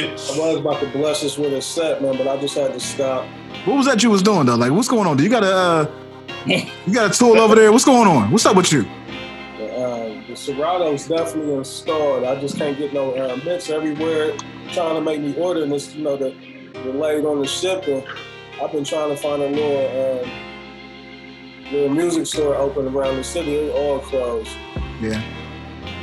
I 0.00 0.52
was 0.52 0.60
about 0.60 0.80
to 0.80 0.86
bless 0.90 1.24
us 1.24 1.36
with 1.36 1.52
a 1.52 1.60
set, 1.60 2.00
man, 2.00 2.16
but 2.16 2.28
I 2.28 2.40
just 2.40 2.56
had 2.56 2.72
to 2.72 2.78
stop. 2.78 3.26
What 3.64 3.78
was 3.78 3.86
that 3.86 4.00
you 4.00 4.10
was 4.10 4.22
doing 4.22 4.46
though? 4.46 4.54
Like, 4.54 4.70
what's 4.70 4.86
going 4.86 5.08
on? 5.08 5.16
Do 5.16 5.24
you 5.24 5.28
got 5.28 5.42
a 5.42 5.52
uh, 5.52 5.90
you 6.46 6.94
got 6.94 7.12
a 7.12 7.18
tool 7.18 7.40
over 7.40 7.56
there? 7.56 7.72
What's 7.72 7.84
going 7.84 8.06
on? 8.06 8.30
What's 8.30 8.46
up 8.46 8.54
with 8.54 8.70
you? 8.72 8.82
Uh, 8.82 10.22
the 10.28 10.36
Serato's 10.36 11.08
definitely 11.08 11.54
installed. 11.54 12.22
I 12.22 12.40
just 12.40 12.56
can't 12.56 12.78
get 12.78 12.92
no 12.92 13.12
uh, 13.16 13.38
mix 13.44 13.70
everywhere. 13.70 14.36
Trying 14.70 14.94
to 14.94 15.00
make 15.00 15.20
me 15.20 15.34
order 15.36 15.64
and 15.64 15.72
this, 15.72 15.92
you 15.96 16.04
know, 16.04 16.16
the 16.16 16.30
delayed 16.74 17.24
on 17.24 17.40
the 17.40 17.46
shipping. 17.48 18.04
I've 18.62 18.70
been 18.70 18.84
trying 18.84 19.08
to 19.08 19.16
find 19.16 19.42
a 19.42 19.48
little 19.50 20.22
um, 20.22 21.72
little 21.72 21.88
music 21.88 22.26
store 22.26 22.54
open 22.54 22.86
around 22.86 23.16
the 23.16 23.24
city. 23.24 23.56
They 23.56 23.72
all 23.72 23.98
closed. 23.98 24.56
Yeah. 25.00 25.20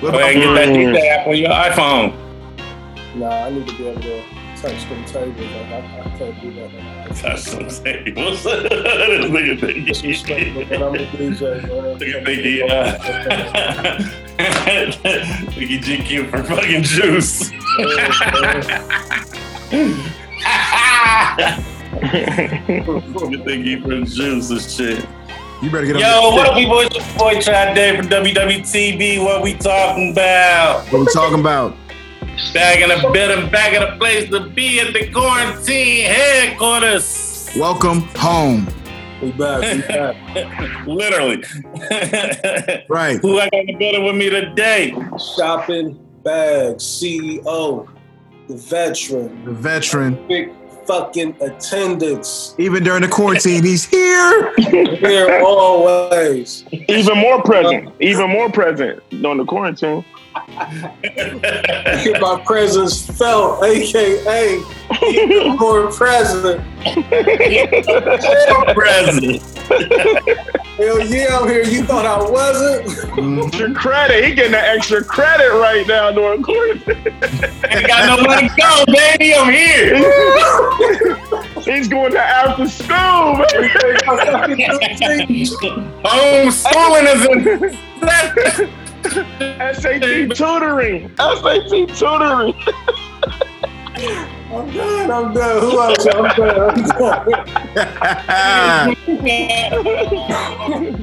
Go 0.01 0.09
ahead 0.09 0.35
get 0.35 0.53
that, 0.53 0.73
get 0.73 0.93
that 0.93 1.19
app 1.21 1.27
on 1.27 1.37
your 1.37 1.49
iPhone. 1.49 2.24
Nah, 3.15 3.45
I 3.45 3.49
need 3.49 3.65
to 3.65 3.77
be 3.77 3.87
able 3.87 4.01
to 4.01 4.23
touch 4.57 4.89
them 4.89 5.05
tables. 5.05 5.39
Like, 5.39 5.71
I, 5.71 6.01
I 6.03 6.17
can't 6.17 6.41
do 6.41 6.51
that. 6.55 6.73
Man. 6.73 7.07
Touch 7.15 7.39
some 7.39 7.69
tables. 7.69 8.43
this 8.43 9.31
nigga 9.31 9.59
think 9.59 9.87
Disrespectful, 9.87 10.65
but 10.65 10.83
I'm 10.83 10.95
a 10.95 10.97
DJ, 10.97 11.61
man. 11.61 11.97
Nigga 11.97 12.25
think 12.25 12.41
he, 12.41 12.61
uh, 12.63 12.97
Nigga 15.55 15.79
GQ 15.79 16.29
for 16.29 16.43
fucking 16.43 16.83
juice. 16.83 17.51
You 23.31 23.43
think 23.45 23.65
he 23.65 23.79
for 23.79 24.01
juice 24.01 24.49
and 24.49 24.61
shit. 24.61 25.07
You 25.61 25.71
better 25.71 25.85
get 25.85 25.95
on. 25.95 26.01
Yo, 26.01 26.35
what 26.35 26.49
up, 26.49 26.55
people? 26.55 26.79
It's 26.79 26.95
your 26.95 27.17
boy 27.17 27.39
Chad 27.39 27.75
Day 27.75 27.95
from 27.95 28.07
WWTV. 28.09 29.23
What 29.23 29.41
we 29.41 29.53
talking 29.53 30.11
about? 30.11 30.83
What 30.91 30.99
we 30.99 31.07
talking 31.13 31.39
about? 31.39 31.77
Back 32.53 32.79
in 32.79 32.89
the 32.89 33.09
bed 33.13 33.31
and 33.37 33.51
back 33.51 33.73
in 33.73 33.81
the 33.81 33.95
place 33.97 34.29
to 34.29 34.49
be 34.49 34.79
at 34.79 34.93
the 34.93 35.09
quarantine 35.11 36.05
headquarters. 36.05 37.49
Welcome 37.57 38.01
home. 38.17 38.67
We 39.21 39.31
back. 39.31 39.61
We 39.61 39.81
back. 39.81 40.87
Literally. 40.87 41.43
Right. 42.89 43.19
Who 43.21 43.39
I 43.39 43.49
got 43.49 43.53
in 43.53 43.65
the 43.67 43.75
building 43.77 44.03
with 44.05 44.15
me 44.15 44.29
today? 44.29 44.91
Shopping 45.37 45.93
bags, 46.23 46.83
CEO, 46.83 47.87
the 48.47 48.55
veteran, 48.57 49.45
The 49.45 49.51
veteran. 49.53 50.27
big 50.27 50.51
fucking 50.85 51.35
attendance. 51.41 52.53
Even 52.57 52.83
during 52.83 53.01
the 53.01 53.07
quarantine, 53.07 53.63
he's 53.63 53.85
here. 53.85 54.53
Here 54.57 55.39
always. 55.43 56.65
Even 56.89 57.17
more 57.17 57.41
present. 57.41 57.93
Even 58.01 58.29
more 58.29 58.49
present 58.51 59.01
during 59.09 59.37
the 59.37 59.45
quarantine. 59.45 60.03
Get 62.03 62.21
my 62.21 62.41
presence 62.45 63.05
felt, 63.17 63.63
aka 63.63 64.61
even 65.03 65.57
more 65.57 65.91
present. 65.91 66.61
President. 68.73 69.41
Hell 70.77 70.99
yeah, 71.07 71.37
I'm 71.39 71.47
here. 71.47 71.63
You 71.63 71.83
thought 71.83 72.05
I 72.05 72.21
wasn't? 72.29 72.85
Extra 73.47 73.73
credit. 73.73 74.23
He 74.25 74.35
getting 74.35 74.51
that 74.51 74.75
extra 74.75 75.03
credit 75.03 75.51
right 75.53 75.87
now 75.87 76.11
during 76.11 76.43
quarantine. 76.43 76.95
Ain't 77.69 77.87
got 77.87 78.05
nowhere 78.21 78.41
to 78.41 78.49
go, 78.55 78.85
baby. 78.87 79.33
I'm 79.33 79.51
here. 79.51 80.03
He's 81.63 81.87
going 81.87 82.11
to 82.11 82.19
after 82.19 82.67
school, 82.67 83.37
man. 83.37 83.47
Homeschooling 86.03 87.07
is 87.15 87.25
in. 87.25 88.75
SAT 89.09 90.35
tutoring. 90.35 91.09
SAT 91.17 91.89
tutoring. 91.89 92.53
I'm 93.97 94.69
done. 94.71 95.09
I'm 95.11 95.33
done. 95.33 95.61
Who 95.61 95.79
else? 95.79 96.05
I'm 96.05 96.23
done. 96.35 96.69
I'm 96.69 96.83
done. 96.87 97.25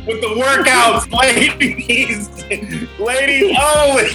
With 0.07 0.21
the 0.21 0.29
workouts, 0.37 1.11
ladies. 1.13 2.29
Ladies 2.99 3.57
only. 3.61 4.09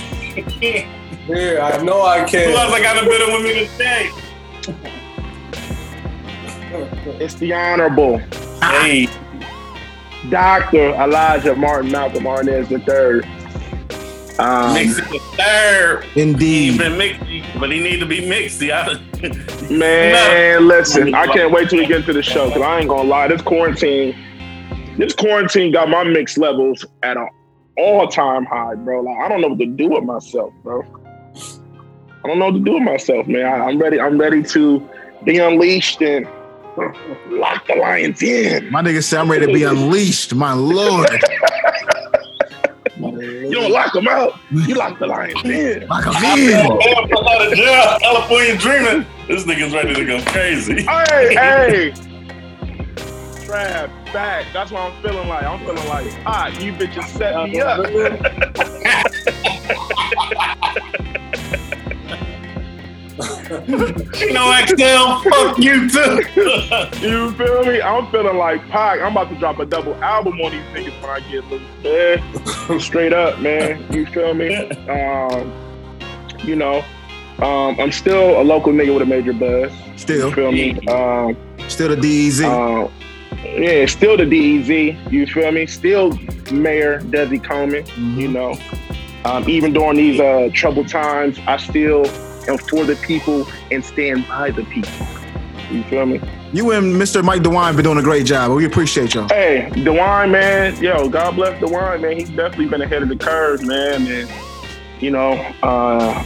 Here, 1.27 1.59
I 1.59 1.81
know 1.83 2.01
I 2.03 2.23
can. 2.23 2.49
Who 2.49 2.55
can. 2.55 2.55
else 2.55 2.73
I 2.73 2.79
got 2.81 2.97
a 2.97 3.01
the 3.01 3.07
building 3.09 3.33
with 3.33 3.43
me 3.43 3.67
today? 3.67 4.09
It's 7.19 7.33
the 7.35 7.53
honorable 7.53 8.19
Hey, 8.61 9.07
Dr. 10.29 10.93
Elijah 10.95 11.55
Martin 11.55 11.91
Malcolm 11.91 12.23
Arnez 12.25 12.69
III. 12.71 13.21
Um, 14.39 14.75
Mixie 14.75 15.01
the 15.11 15.19
third. 15.37 16.03
He 16.13 16.21
Indeed. 16.21 16.77
been 16.77 16.93
mixy, 16.93 17.59
but 17.59 17.71
he 17.71 17.79
need 17.81 17.99
to 17.99 18.05
be 18.05 18.19
mixy. 18.21 18.71
I- 18.71 19.01
Man, 19.73 20.67
listen, 20.67 21.13
I 21.15 21.25
can't 21.27 21.51
wait 21.51 21.69
till 21.69 21.79
we 21.79 21.87
get 21.87 22.05
to 22.05 22.13
the 22.13 22.21
show 22.23 22.47
because 22.47 22.61
I 22.61 22.79
ain't 22.79 22.89
gonna 22.89 23.09
lie. 23.09 23.27
This 23.27 23.41
quarantine, 23.41 24.15
this 24.97 25.13
quarantine 25.13 25.71
got 25.71 25.89
my 25.89 26.03
mix 26.03 26.37
levels 26.37 26.85
at 27.03 27.17
an 27.17 27.27
all-time 27.77 28.45
high, 28.45 28.75
bro. 28.75 29.01
Like 29.01 29.17
I 29.17 29.27
don't 29.29 29.41
know 29.41 29.47
what 29.49 29.59
to 29.59 29.65
do 29.65 29.89
with 29.89 30.03
myself, 30.03 30.53
bro. 30.63 30.83
I 32.23 32.27
don't 32.27 32.39
know 32.39 32.45
what 32.45 32.53
to 32.55 32.59
do 32.59 32.73
with 32.73 32.83
myself, 32.83 33.27
man. 33.27 33.45
I, 33.45 33.65
I'm 33.65 33.79
ready. 33.79 33.99
I'm 33.99 34.17
ready 34.19 34.43
to 34.43 34.87
be 35.23 35.39
unleashed 35.39 36.01
and 36.01 36.25
lock 37.29 37.65
the 37.67 37.75
lions 37.75 38.21
in. 38.21 38.69
My 38.71 38.81
nigga 38.83 39.03
said 39.03 39.19
I'm 39.19 39.31
ready 39.31 39.47
to 39.47 39.53
be 39.53 39.63
unleashed. 39.63 40.35
My 40.35 40.53
lord. 40.53 41.09
You 43.21 43.51
don't 43.51 43.71
lock 43.71 43.93
them 43.93 44.07
out. 44.07 44.39
You 44.51 44.75
lock 44.75 44.99
the 44.99 45.07
lions 45.07 45.41
in. 45.45 45.87
Like 45.87 46.05
a 46.05 46.09
I 46.09 46.21
man. 46.21 46.63
feel 46.65 46.77
bad 46.77 47.09
for 47.09 47.29
out 47.29 47.47
of 47.47 47.53
jail, 47.53 47.99
California 47.99 48.57
dreaming. 48.57 49.05
This 49.27 49.43
nigga's 49.45 49.73
ready 49.73 49.93
to 49.93 50.05
go 50.05 50.21
crazy. 50.31 50.83
Hey, 50.87 51.33
hey. 51.35 51.93
Trap 53.45 53.89
back. 54.11 54.45
That's 54.53 54.71
what 54.71 54.81
I'm 54.81 55.01
feeling 55.01 55.27
like. 55.29 55.43
I'm 55.43 55.59
feeling 55.59 55.87
like, 55.87 56.13
ah, 56.25 56.47
you 56.59 56.73
bitches 56.73 57.05
set 57.05 57.49
me 57.49 57.61
up. 57.61 57.85
You 63.17 64.33
know, 64.33 64.53
XL, 64.65 65.29
fuck 65.29 65.57
you 65.57 65.89
too. 65.89 66.21
You 67.01 67.31
feel 67.33 67.65
me? 67.65 67.81
I'm 67.81 68.09
feeling 68.11 68.37
like 68.37 68.67
Pac. 68.69 68.99
I'm 69.01 69.11
about 69.13 69.29
to 69.29 69.35
drop 69.35 69.59
a 69.59 69.65
double 69.65 69.95
album 70.03 70.39
on 70.41 70.51
these 70.51 70.61
niggas 70.73 71.01
when 71.01 71.09
I 71.09 71.19
get 71.21 71.43
loose, 71.45 71.61
man. 71.83 72.79
Straight 72.79 73.13
up, 73.13 73.39
man. 73.39 73.91
You 73.91 74.05
feel 74.07 74.33
me? 74.33 74.55
Um, 74.89 75.51
you 76.43 76.55
know, 76.55 76.83
um, 77.39 77.79
I'm 77.79 77.91
still 77.91 78.39
a 78.39 78.43
local 78.43 78.71
nigga 78.73 78.93
with 78.93 79.03
a 79.03 79.05
major 79.05 79.33
buzz. 79.33 79.71
Still. 79.95 80.29
You 80.29 80.35
feel 80.35 80.51
me? 80.51 80.87
Um, 80.87 81.35
Still 81.69 81.95
the 81.95 81.95
DEZ. 81.97 82.43
uh, 82.43 82.89
yeah, 83.43 83.85
still 83.87 84.15
the 84.17 84.23
DEZ. 84.25 85.11
You 85.11 85.25
feel 85.27 85.51
me? 85.51 85.65
Still 85.65 86.11
Mayor 86.51 86.99
Desi 87.01 87.43
Coleman. 87.43 87.85
You 88.17 88.27
know, 88.29 88.55
um, 89.25 89.47
even 89.49 89.73
during 89.73 89.97
these 89.97 90.19
uh, 90.19 90.49
troubled 90.53 90.87
times, 90.87 91.39
I 91.47 91.57
still 91.57 92.05
am 92.47 92.57
for 92.57 92.85
the 92.85 92.95
people 92.97 93.47
and 93.71 93.83
stand 93.83 94.27
by 94.27 94.51
the 94.51 94.63
people. 94.65 95.07
You 95.71 95.83
feel 95.83 96.05
me? 96.05 96.21
You 96.53 96.71
and 96.71 96.95
Mr. 96.95 97.23
Mike 97.23 97.41
DeWine 97.41 97.75
been 97.75 97.83
doing 97.83 97.97
a 97.97 98.03
great 98.03 98.25
job. 98.25 98.51
We 98.51 98.65
appreciate 98.65 99.13
y'all. 99.13 99.27
Hey, 99.27 99.69
DeWine, 99.73 100.31
man, 100.31 100.81
yo, 100.81 101.09
God 101.09 101.35
bless 101.35 101.61
DeWine, 101.61 102.01
man. 102.01 102.17
He's 102.17 102.29
definitely 102.29 102.67
been 102.67 102.81
ahead 102.81 103.03
of 103.03 103.09
the 103.09 103.17
curve, 103.17 103.63
man. 103.63 104.07
And 104.07 104.31
you 105.01 105.11
know, 105.11 105.33
uh, 105.63 106.23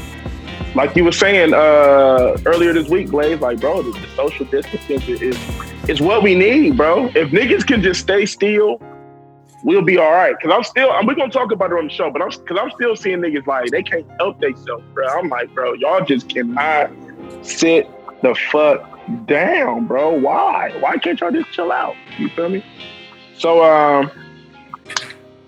like 0.76 0.96
you 0.96 1.04
were 1.04 1.12
saying 1.12 1.54
uh, 1.54 2.38
earlier 2.46 2.74
this 2.74 2.88
week, 2.88 3.10
Blaze, 3.10 3.42
like, 3.42 3.60
bro, 3.60 3.82
the, 3.82 3.92
the 4.00 4.08
social 4.16 4.46
distancing 4.46 5.02
is 5.18 5.38
is 5.90 6.00
what 6.02 6.22
we 6.22 6.36
need, 6.36 6.78
bro. 6.78 7.08
If 7.08 7.32
niggas 7.32 7.66
can 7.66 7.82
just 7.82 8.02
stay 8.02 8.26
still, 8.28 8.80
we'll 9.64 9.82
be 9.82 9.98
all 9.98 10.12
right. 10.12 10.36
Cause 10.42 10.52
I'm 10.54 10.64
still, 10.64 10.92
I'm, 10.92 11.06
we're 11.06 11.16
gonna 11.16 11.32
talk 11.32 11.52
about 11.52 11.72
it 11.72 11.78
on 11.78 11.88
the 11.88 11.94
show, 11.94 12.10
but 12.10 12.22
I'm, 12.22 12.32
cause 12.32 12.58
I'm 12.60 12.72
still 12.72 12.96
seeing 12.96 13.20
niggas 13.20 13.48
like 13.48 13.72
they 13.72 13.84
can't 13.84 14.06
help 14.20 14.40
themselves, 14.40 14.84
bro. 14.94 15.08
I'm 15.08 15.30
like, 15.30 15.54
bro, 15.54 15.74
y'all 15.74 16.04
just 16.06 16.30
cannot 16.30 16.92
sit 17.42 17.90
the 18.22 18.36
fuck 18.36 19.00
down, 19.26 19.88
bro. 19.88 20.12
Why? 20.12 20.72
Why 20.80 20.98
can't 20.98 21.20
y'all 21.20 21.32
just 21.32 21.52
chill 21.52 21.72
out? 21.72 21.96
You 22.18 22.30
feel 22.30 22.50
me? 22.50 22.64
So, 23.38 23.64
um, 23.64 24.12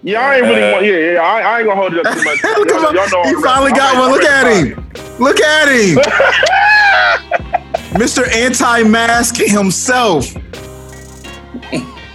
yeah, 0.01 0.19
I 0.19 0.35
ain't 0.35 0.45
really 0.45 0.71
want. 0.73 0.85
Yeah, 0.85 1.13
yeah, 1.13 1.21
I, 1.21 1.41
I 1.41 1.59
ain't 1.59 1.67
gonna 1.67 1.79
hold 1.79 1.93
it 1.93 2.05
up 2.05 2.13
too 2.13 2.23
much. 2.23 2.43
Look 2.43 2.69
Y'all, 2.69 2.93
y'all 2.93 3.09
know. 3.09 3.23
He 3.23 3.35
I'm 3.35 3.41
finally 3.41 3.71
got 3.71 3.95
I'm 3.95 4.01
one. 4.01 4.11
Look 4.11 4.23
at 4.23 4.47
him. 4.51 4.91
Look 5.19 5.39
at 5.39 5.67
him. 5.69 5.97
Mr. 7.93 8.27
Anti-Mask 8.33 9.37
himself. 9.37 10.25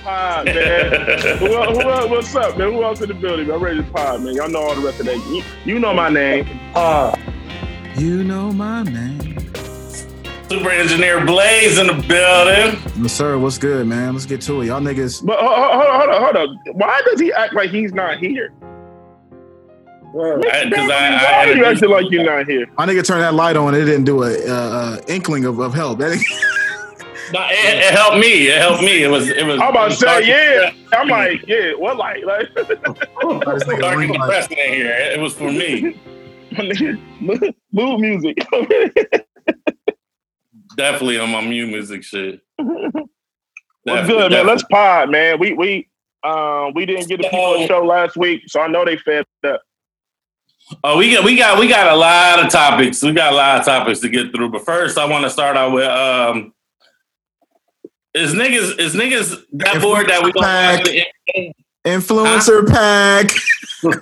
Pod, 0.08 0.46
man. 0.46 1.36
who, 1.38 1.46
el- 1.54 1.74
who 1.74 1.80
else, 1.90 2.08
what's 2.10 2.34
up, 2.34 2.56
man? 2.56 2.72
Who 2.72 2.82
else 2.82 3.00
in 3.02 3.08
the 3.08 3.14
building? 3.14 3.50
I'm 3.50 3.60
ready 3.62 3.76
to 3.82 3.90
pod, 3.90 4.22
man. 4.22 4.34
Y'all 4.34 4.48
know 4.48 4.60
all 4.62 4.74
the 4.74 4.80
rest 4.80 5.00
of 5.00 5.06
that. 5.06 5.16
You, 5.16 5.42
you 5.74 5.78
know 5.78 5.92
my 5.92 6.08
name. 6.08 6.46
Ah, 6.74 7.14
You 7.96 8.24
know 8.24 8.50
my 8.50 8.84
name. 8.84 9.36
Super 10.48 10.70
engineer 10.70 11.22
Blaze 11.26 11.76
in 11.76 11.88
the 11.88 11.92
building. 11.92 12.80
Yes, 13.02 13.12
sir. 13.12 13.36
What's 13.36 13.58
good, 13.58 13.86
man? 13.86 14.14
Let's 14.14 14.24
get 14.24 14.40
to 14.42 14.62
it. 14.62 14.66
Y'all 14.68 14.80
niggas. 14.80 15.26
But 15.26 15.38
hold, 15.40 15.52
hold, 15.54 15.86
hold 15.90 16.08
on, 16.10 16.22
hold 16.22 16.36
on. 16.36 16.58
Why 16.78 17.02
does 17.04 17.20
he 17.20 17.30
act 17.34 17.52
like 17.52 17.68
he's 17.68 17.92
not 17.92 18.16
here? 18.18 18.50
Well, 20.14 20.38
Because 20.38 20.90
I, 20.90 21.18
I, 21.18 21.22
Why 21.22 21.44
you 21.44 21.50
introduced- 21.52 21.82
acting 21.82 21.90
like 21.90 22.10
you're 22.10 22.24
not 22.24 22.46
here? 22.48 22.66
My 22.78 22.86
nigga 22.86 23.04
turned 23.04 23.20
that 23.20 23.34
light 23.34 23.58
on. 23.58 23.74
It 23.74 23.84
didn't 23.84 24.04
do 24.04 24.22
a 24.22 24.30
uh, 24.48 24.50
uh, 24.54 25.00
inkling 25.06 25.44
of, 25.44 25.58
of 25.58 25.74
help. 25.74 25.98
That 25.98 26.12
No, 27.32 27.40
it, 27.50 27.76
it 27.78 27.94
helped 27.94 28.18
me. 28.18 28.48
It 28.48 28.58
helped 28.58 28.82
me. 28.82 29.02
It 29.02 29.08
was. 29.10 29.28
It 29.28 29.44
was. 29.44 29.60
I'm 29.60 29.68
about 29.70 29.80
to 29.80 29.84
it 29.86 29.88
was 29.90 30.00
dark- 30.00 30.24
say, 30.24 30.28
yeah. 30.62 30.98
I'm 30.98 31.08
like, 31.08 31.46
yeah, 31.46 31.72
what 31.74 31.96
like? 31.96 32.24
Like, 32.24 32.54
this 32.54 32.66
nigga 33.64 33.80
Dark 33.80 33.98
ring 33.98 34.10
and 34.10 34.18
light. 34.18 34.26
depressing 34.48 34.58
in 34.58 34.72
here. 34.74 34.90
It 34.90 35.20
was 35.20 35.34
for 35.34 35.50
me. 35.50 35.98
my 36.52 36.96
mood- 37.20 37.54
mood 37.72 38.00
music. 38.00 38.36
Definitely 40.76 41.18
on 41.18 41.30
my 41.30 41.40
new 41.44 41.66
music 41.66 42.04
shit. 42.04 42.40
Well, 42.58 42.90
Definitely, 43.86 44.22
good, 44.22 44.32
man. 44.32 44.46
Let's 44.46 44.62
pod, 44.64 45.10
man. 45.10 45.38
We 45.40 45.52
we 45.54 45.88
um 46.22 46.72
we 46.74 46.86
didn't 46.86 47.08
get 47.08 47.18
the 47.18 47.24
people 47.28 47.54
a 47.54 47.66
show 47.66 47.84
last 47.84 48.16
week, 48.16 48.42
so 48.46 48.60
I 48.60 48.68
know 48.68 48.84
they 48.84 48.96
fed 48.98 49.24
up. 49.46 49.62
Oh, 50.84 50.98
we 50.98 51.12
got 51.14 51.24
we 51.24 51.36
got 51.36 51.58
we 51.58 51.66
got 51.68 51.90
a 51.92 51.96
lot 51.96 52.44
of 52.44 52.50
topics. 52.52 53.02
We 53.02 53.12
got 53.12 53.32
a 53.32 53.36
lot 53.36 53.60
of 53.60 53.64
topics 53.66 54.00
to 54.00 54.08
get 54.08 54.32
through. 54.34 54.50
But 54.50 54.64
first, 54.64 54.98
I 54.98 55.06
want 55.06 55.24
to 55.24 55.30
start 55.30 55.56
out 55.56 55.72
with 55.72 55.86
um, 55.88 56.52
is 58.14 58.32
niggas 58.34 58.78
is 58.78 58.94
niggas 58.94 59.42
that 59.52 59.80
bored 59.82 60.08
that 60.08 60.22
we 60.24 60.32
don't 60.32 60.42
Pack. 60.42 60.84
watch 60.84 61.52
Influencer 61.86 62.66
pack. 62.68 63.30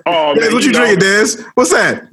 Oh 0.07 0.35
Des, 0.35 0.41
man, 0.41 0.55
what 0.55 0.65
you 0.65 0.73
know, 0.73 0.79
drinking, 0.87 0.99
Des? 1.01 1.43
What's 1.55 1.71
that? 1.71 2.09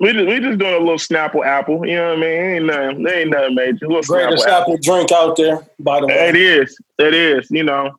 We 0.00 0.12
just, 0.12 0.26
we 0.28 0.38
just 0.38 0.58
doing 0.58 0.74
a 0.74 0.78
little 0.78 0.94
Snapple 0.98 1.44
apple. 1.44 1.84
You 1.84 1.96
know 1.96 2.10
what 2.10 2.18
I 2.18 2.20
mean? 2.20 2.30
Ain't 2.30 2.64
nothing, 2.66 3.02
there 3.02 3.18
ain't 3.20 3.30
nothing 3.30 3.54
major. 3.56 3.86
A 3.86 3.88
little 3.88 4.02
greatest 4.02 4.46
Snapple 4.46 4.50
apple. 4.60 4.74
apple 4.74 4.78
drink 4.82 5.10
out 5.12 5.36
there, 5.36 5.66
by 5.80 5.98
the 6.00 6.06
way. 6.06 6.28
It 6.28 6.36
is. 6.36 6.78
It 7.00 7.14
is. 7.14 7.50
You 7.50 7.64
know, 7.64 7.90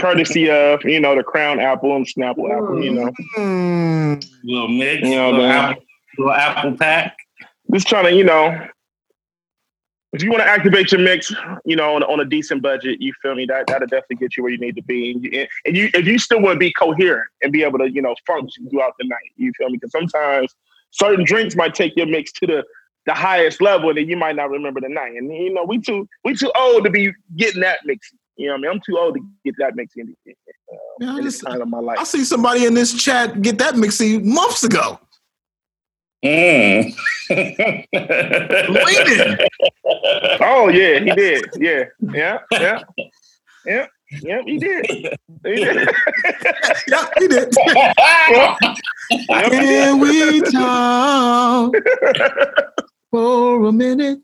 courtesy 0.00 0.50
of 0.50 0.82
you 0.84 0.98
know 0.98 1.14
the 1.14 1.22
Crown 1.22 1.60
Apple 1.60 1.94
and 1.94 2.04
Snapple 2.04 2.50
Apple. 2.50 2.82
You 2.82 2.94
know, 2.94 3.12
Mm. 3.36 4.28
little 4.42 4.68
mix, 4.68 5.02
You 5.06 5.14
know, 5.14 5.30
little, 5.30 5.46
man. 5.46 5.64
apple, 5.70 5.84
little 6.18 6.32
apple 6.32 6.76
pack. 6.76 7.16
just 7.72 7.86
trying 7.86 8.06
to 8.06 8.12
you 8.14 8.24
know. 8.24 8.66
If 10.14 10.22
you 10.22 10.30
want 10.30 10.42
to 10.42 10.48
activate 10.48 10.90
your 10.90 11.02
mix, 11.02 11.32
you 11.66 11.76
know, 11.76 11.94
on, 11.96 12.02
a- 12.02 12.06
on 12.06 12.20
a 12.20 12.24
decent 12.24 12.62
budget, 12.62 13.00
you 13.00 13.12
feel 13.20 13.34
me? 13.34 13.44
That 13.46 13.66
that'll 13.66 13.86
definitely 13.88 14.16
get 14.16 14.36
you 14.36 14.42
where 14.42 14.52
you 14.52 14.58
need 14.58 14.74
to 14.76 14.82
be. 14.82 15.10
And 15.12 15.24
you, 15.24 15.48
and 15.66 15.76
you 15.76 15.90
if 15.92 16.06
you 16.06 16.18
still 16.18 16.40
want 16.40 16.54
to 16.54 16.58
be 16.58 16.72
coherent 16.72 17.28
and 17.42 17.52
be 17.52 17.62
able 17.62 17.78
to, 17.80 17.90
you 17.90 18.00
know, 18.00 18.14
function 18.26 18.68
throughout 18.70 18.94
the 18.98 19.06
night, 19.06 19.18
you 19.36 19.52
feel 19.58 19.68
me? 19.68 19.76
Because 19.76 19.92
sometimes 19.92 20.54
certain 20.92 21.24
drinks 21.24 21.56
might 21.56 21.74
take 21.74 21.94
your 21.96 22.06
mix 22.06 22.32
to 22.32 22.46
the 22.46 22.64
the 23.06 23.14
highest 23.14 23.60
level, 23.62 23.88
and 23.90 23.98
then 23.98 24.08
you 24.08 24.16
might 24.16 24.36
not 24.36 24.50
remember 24.50 24.80
the 24.80 24.88
night. 24.88 25.12
And 25.16 25.32
you 25.32 25.52
know, 25.52 25.64
we 25.64 25.78
too 25.80 26.08
we 26.24 26.34
too 26.34 26.50
old 26.56 26.84
to 26.84 26.90
be 26.90 27.12
getting 27.36 27.60
that 27.60 27.80
mix. 27.84 28.10
You 28.36 28.46
know 28.46 28.52
what 28.52 28.58
I 28.58 28.62
mean? 28.62 28.70
I'm 28.70 28.80
too 28.80 28.96
old 28.98 29.14
to 29.14 29.20
get 29.44 29.56
that 29.58 29.74
mix 29.76 29.94
in, 29.96 30.14
uh, 30.28 30.76
Man, 31.00 31.08
I, 31.08 31.18
in 31.18 31.24
this 31.24 31.40
time 31.40 31.60
of 31.60 31.68
my 31.68 31.80
life. 31.80 31.98
I 31.98 32.04
see 32.04 32.24
somebody 32.24 32.64
in 32.66 32.72
this 32.74 32.94
chat 32.94 33.42
get 33.42 33.58
that 33.58 33.74
mixy 33.74 34.22
months 34.24 34.62
ago. 34.64 34.98
Mm. 36.24 36.94
Oh 40.40 40.68
yeah, 40.68 40.98
he 40.98 41.10
did. 41.12 41.44
Yeah, 41.56 41.84
yeah, 42.12 42.38
yeah, 42.52 42.82
yeah, 43.64 43.86
yeah. 44.22 44.42
He 44.44 44.58
did. 44.58 44.86
He 44.86 45.02
did. 45.02 45.18
yeah, 45.44 45.54
he 45.54 45.54
did. 45.68 45.88
Yep, 46.88 47.14
he 47.18 47.28
did. 47.28 47.54
Can 49.50 50.00
we 50.00 50.40
talk 50.40 51.74
for 53.10 53.64
a 53.66 53.72
minute? 53.72 54.20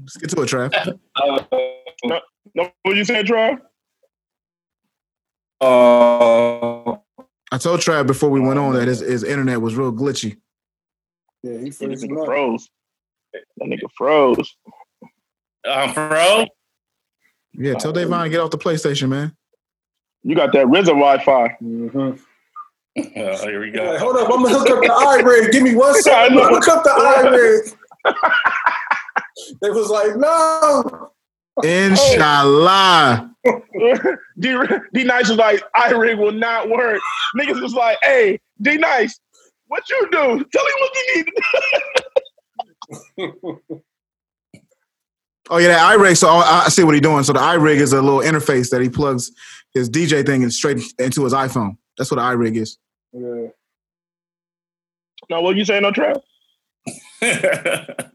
Let's 0.00 0.16
get 0.16 0.30
to 0.30 0.42
it, 0.42 0.48
Trav. 0.48 0.98
No, 2.04 2.20
no, 2.54 2.70
what 2.82 2.96
you 2.96 3.04
saying, 3.04 3.26
Troy? 3.26 3.58
Uh, 5.60 6.96
I 7.52 7.58
told 7.58 7.80
Trav 7.80 8.06
before 8.06 8.30
we 8.30 8.40
went 8.40 8.58
on 8.58 8.74
that 8.74 8.86
his, 8.88 9.00
his 9.00 9.24
internet 9.24 9.60
was 9.60 9.74
real 9.74 9.92
glitchy. 9.92 10.36
Yeah, 11.42 11.58
he 11.58 11.70
That 11.70 11.88
nigga 11.90 12.24
froze. 12.24 12.68
That 13.32 13.42
nigga 13.66 13.90
froze. 13.96 14.56
um, 15.68 15.92
bro. 15.94 16.46
Yeah, 17.54 17.74
tell 17.74 17.92
Davon 17.92 18.24
to 18.24 18.28
get 18.30 18.40
off 18.40 18.50
the 18.50 18.58
PlayStation, 18.58 19.08
man. 19.08 19.36
You 20.22 20.36
got 20.36 20.52
that 20.52 20.66
RZA 20.66 20.86
Wi-Fi. 20.86 21.56
Mhm. 21.62 22.20
Oh, 22.98 23.02
here 23.48 23.60
we 23.60 23.66
Like, 23.66 23.74
go. 23.74 23.98
hold 23.98 24.16
up, 24.16 24.30
I'm 24.32 24.42
gonna 24.42 24.58
hook 24.58 24.68
up 24.70 24.80
the 24.82 24.88
iRig. 24.88 25.52
Give 25.52 25.62
me 25.62 25.74
one 25.74 25.94
second. 26.02 26.38
I'm 26.38 26.38
gonna 26.38 26.56
hook 26.56 26.68
up 26.68 26.84
the 26.84 26.90
iRig. 28.04 29.58
they 29.62 29.70
was 29.70 29.88
like, 29.88 30.16
no. 30.16 31.10
Inshallah. 31.64 33.30
D, 34.38 34.56
D 34.92 35.04
Nice 35.04 35.28
was 35.28 35.38
like, 35.38 35.62
iRig 35.76 36.18
will 36.18 36.32
not 36.32 36.68
work. 36.68 37.00
Niggas 37.36 37.60
was 37.60 37.74
like, 37.74 37.98
hey, 38.02 38.38
D 38.60 38.76
Nice, 38.76 39.18
what 39.66 39.88
you 39.88 40.08
do? 40.10 40.44
Tell 40.52 40.66
him 40.66 40.72
what 40.78 40.92
you 40.94 41.16
need 41.16 41.26
to 41.26 41.32
do. 43.18 43.82
Oh 45.52 45.58
yeah, 45.58 45.68
that 45.68 45.98
rig. 45.98 46.16
So 46.16 46.28
I, 46.28 46.64
I 46.66 46.68
see 46.68 46.84
what 46.84 46.94
he's 46.94 47.02
doing. 47.02 47.24
So 47.24 47.32
the 47.32 47.40
iRig 47.40 47.80
is 47.80 47.92
a 47.92 48.00
little 48.00 48.20
interface 48.20 48.70
that 48.70 48.80
he 48.80 48.88
plugs 48.88 49.32
his 49.74 49.90
DJ 49.90 50.24
thing 50.24 50.42
in 50.42 50.50
straight 50.50 50.80
into 50.98 51.24
his 51.24 51.32
iPhone. 51.32 51.76
That's 51.98 52.08
what 52.10 52.16
the 52.18 52.22
iRig 52.22 52.56
is. 52.56 52.78
Yeah. 53.12 53.48
No, 55.28 55.40
what 55.42 55.56
you 55.56 55.64
saying, 55.64 55.82
no 55.82 55.92
trap? 55.92 56.18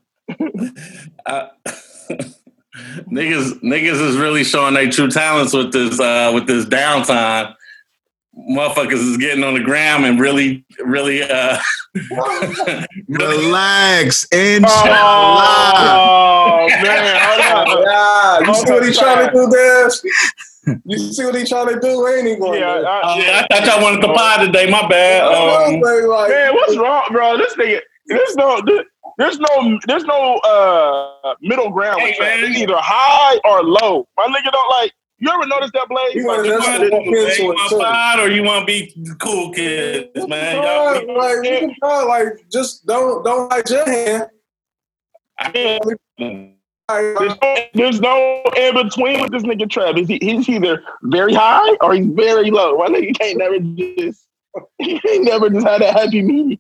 Uh, 1.27 1.47
niggas, 3.11 3.59
niggas 3.61 4.01
is 4.01 4.17
really 4.17 4.43
showing 4.43 4.73
their 4.73 4.89
true 4.89 5.09
talents 5.09 5.53
with 5.53 5.71
this 5.71 5.99
uh, 5.99 6.31
with 6.33 6.47
this 6.47 6.65
downtime. 6.65 7.53
Motherfuckers 8.49 8.99
is 9.11 9.15
getting 9.17 9.45
on 9.45 9.53
the 9.53 9.61
gram 9.61 10.03
and 10.03 10.19
really, 10.19 10.65
really, 10.83 11.23
uh, 11.23 11.57
really 12.11 12.85
Relax. 13.07 14.25
Inshallah. 14.29 15.99
Oh, 15.99 16.67
man. 16.69 17.17
Hold 17.21 17.41
on. 17.41 17.85
Yeah, 17.85 18.39
you 18.39 18.53
see 18.55 18.71
what 18.73 18.83
he 18.83 18.89
Okay, 18.89 18.99
trying 18.99 19.27
to 19.27 19.33
do, 19.33 19.49
Des? 19.49 20.79
You 20.85 20.97
see 20.97 21.23
what 21.25 21.35
he 21.35 21.45
trying 21.45 21.67
to 21.69 21.79
do? 21.79 22.07
Ain't 22.07 22.27
he 22.27 22.35
going 22.35 22.59
Yeah. 22.59 22.73
I- 22.81 23.01
Oh, 23.05 23.17
yeah, 23.19 23.45
I 23.49 23.55
thought 23.59 23.65
y'all 23.67 23.81
wanted 23.81 24.01
to 24.01 24.07
pod 24.13 24.41
today. 24.45 24.69
My 24.69 24.85
bad. 24.87 25.23
Um, 25.23 25.79
Man, 25.79 26.53
what's 26.53 26.75
wrong, 26.77 27.03
bro? 27.11 27.37
This 27.37 27.55
nigga, 27.55 27.79
there's 28.07 28.35
no, 28.35 28.61
there's 29.17 29.39
no, 29.39 29.79
there's 29.87 30.03
no 30.03 30.35
uh 30.37 31.33
middle 31.41 31.69
ground 31.69 31.97
with 32.01 32.11
Hey, 32.11 32.17
trap. 32.17 32.39
It's 32.39 32.57
either 32.59 32.75
high 32.77 33.39
or 33.45 33.63
low. 33.63 34.07
My 34.17 34.25
nigga 34.25 34.51
don't 34.51 34.69
like. 34.69 34.91
You 35.17 35.31
ever 35.31 35.45
notice 35.47 35.71
that, 35.73 35.87
Blaze? 35.87 36.13
You 36.13 36.27
Like, 36.27 36.37
wanna- 36.37 36.47
you 36.49 36.53
that's 36.59 36.67
want 36.67 36.81
what 36.81 36.93
I'm 36.93 37.07
into 37.07 37.11
to 37.11 37.51
it, 37.51 37.69
too. 37.69 37.77
pod 37.79 38.19
or 38.19 38.29
you 38.29 38.43
want 38.43 38.61
to 38.61 38.65
be 38.65 39.15
cool 39.19 39.51
kids, 39.53 40.27
man? 40.27 40.55
Y'all, 40.61 41.17
like, 41.17 41.37
you 41.49 41.59
can 41.59 41.75
try, 41.79 42.03
like, 42.03 42.49
just 42.51 42.85
don't 42.85 43.23
don't 43.23 43.51
hide 43.51 43.69
your 43.69 43.85
hand. 43.89 44.27
Like, 46.87 47.15
There's 47.17 47.35
no, 47.41 47.55
there's 47.73 47.99
no 48.01 48.43
in 48.57 48.75
between 48.75 49.19
with 49.21 49.31
this 49.31 49.43
nigga 49.43 49.63
Trav. 49.67 49.97
He's, 49.97 50.07
he's 50.21 50.47
either 50.49 50.83
very 51.03 51.33
high 51.33 51.75
or 51.81 51.93
he's 51.95 52.05
very 52.07 52.51
low. 52.51 52.77
My 52.77 52.87
nigga 52.87 53.17
can't 53.17 53.37
never 53.39 53.57
just 53.59 54.27
he 54.79 55.01
ain't 55.09 55.23
never 55.25 55.49
just 55.49 55.65
had 55.65 55.81
a 55.81 55.91
happy 55.91 56.21
medium. 56.21 56.59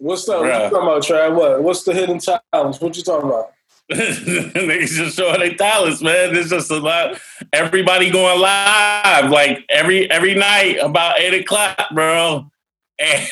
What's 0.00 0.26
up? 0.30 0.40
What 0.40 0.46
you 0.46 0.70
talking 0.70 0.78
about, 0.78 1.02
Trav? 1.02 1.34
What? 1.34 1.62
What's 1.62 1.82
the 1.82 1.92
hidden 1.92 2.18
talents? 2.18 2.80
What 2.80 2.96
you 2.96 3.02
talking 3.02 3.28
about? 3.28 3.52
Niggas 3.92 4.96
just 4.96 5.14
showing 5.14 5.40
their 5.40 5.54
talents, 5.54 6.00
man. 6.00 6.32
There's 6.32 6.48
just 6.48 6.70
a 6.70 6.78
lot. 6.78 7.20
Everybody 7.52 8.08
going 8.08 8.40
live, 8.40 9.30
like 9.30 9.62
every 9.68 10.10
every 10.10 10.34
night 10.34 10.78
about 10.80 11.20
eight 11.20 11.42
o'clock, 11.42 11.78
bro. 11.92 12.50
And 13.02 13.26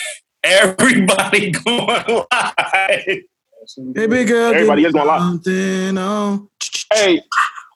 everybody 0.44 1.50
going 1.64 1.86
live. 1.86 2.54
Hey, 2.72 3.22
big 3.94 4.28
girl. 4.28 4.54
Everybody 4.54 4.84
is 4.84 4.92
gonna 4.92 5.06
lie. 5.06 5.18
Something 5.18 5.98
on. 5.98 6.48
Hey, 6.92 7.22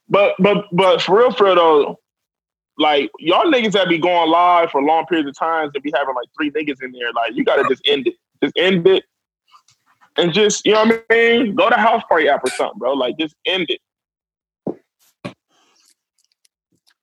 but 0.08 0.34
but 0.38 0.66
but 0.72 1.00
for 1.02 1.18
real, 1.18 1.32
for 1.32 1.44
real 1.44 1.54
though, 1.54 2.00
like 2.78 3.10
y'all 3.18 3.50
niggas 3.50 3.72
that 3.72 3.88
be 3.88 3.98
going 3.98 4.30
live 4.30 4.70
for 4.70 4.82
long 4.82 5.04
periods 5.06 5.28
of 5.28 5.38
times 5.38 5.72
and 5.74 5.82
be 5.82 5.92
having 5.94 6.14
like 6.14 6.28
three 6.36 6.50
niggas 6.50 6.82
in 6.82 6.92
there, 6.92 7.12
like 7.12 7.34
you 7.34 7.44
gotta 7.44 7.66
just 7.68 7.82
end 7.86 8.06
it. 8.06 8.14
Just 8.42 8.56
end 8.56 8.86
it. 8.86 9.04
And 10.16 10.32
just, 10.32 10.64
you 10.66 10.72
know 10.72 10.84
what 10.84 11.04
I 11.10 11.14
mean? 11.14 11.54
Go 11.54 11.70
to 11.70 11.76
house 11.76 12.02
party 12.08 12.28
app 12.28 12.44
or 12.44 12.50
something, 12.50 12.78
bro. 12.78 12.92
Like 12.92 13.16
just 13.18 13.34
end 13.46 13.66
it. 13.68 13.80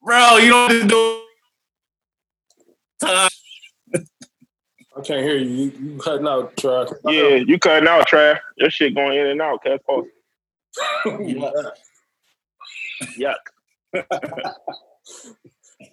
Bro, 0.02 0.38
you 0.38 0.50
don't 0.50 0.72
have 0.72 0.82
to 0.82 0.88
do 0.88 1.24
time. 3.02 3.30
I 4.98 5.02
can't 5.02 5.22
hear 5.22 5.38
you. 5.38 5.50
You, 5.50 5.72
you 5.72 6.00
cutting 6.00 6.28
out, 6.28 6.56
Trav. 6.56 6.94
Yeah, 7.06 7.36
you 7.36 7.60
cutting 7.60 7.88
out, 7.88 8.08
Trav. 8.08 8.40
Your 8.58 8.70
shit 8.70 8.96
going 8.96 9.18
in 9.18 9.28
and 9.28 9.42
out, 9.42 9.64
cuz. 9.64 9.80
Pause. 9.86 10.06
Yuck. 13.18 13.36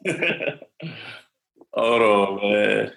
Hold 1.77 2.03
on, 2.03 2.29
um, 2.29 2.53
man. 2.53 2.93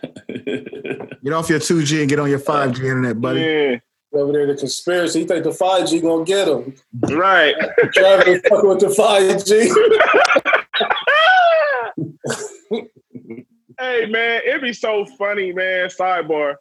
Get 1.23 1.33
off 1.33 1.49
your 1.49 1.59
2G 1.59 1.99
and 1.99 2.09
get 2.09 2.17
on 2.17 2.29
your 2.29 2.39
5G 2.39 2.77
internet, 2.79 3.19
buddy. 3.19 3.41
Yeah. 3.41 3.77
Over 4.13 4.31
there, 4.31 4.47
the 4.47 4.55
conspiracy. 4.55 5.19
He 5.19 5.25
think 5.25 5.43
the 5.43 5.51
5G 5.51 6.01
gonna 6.01 6.23
get 6.23 6.47
him. 6.47 6.73
Right. 7.15 7.53
Trav 7.95 8.25
ain't 8.25 8.47
fucking 8.47 8.69
with 8.69 8.79
the 8.79 8.87
5G. 8.87 9.69
hey, 12.71 12.87
Hey 13.79 14.05
man, 14.07 14.41
it'd 14.47 14.61
be 14.61 14.73
so 14.73 15.05
funny, 15.17 15.53
man. 15.53 15.89
Sidebar. 15.89 16.55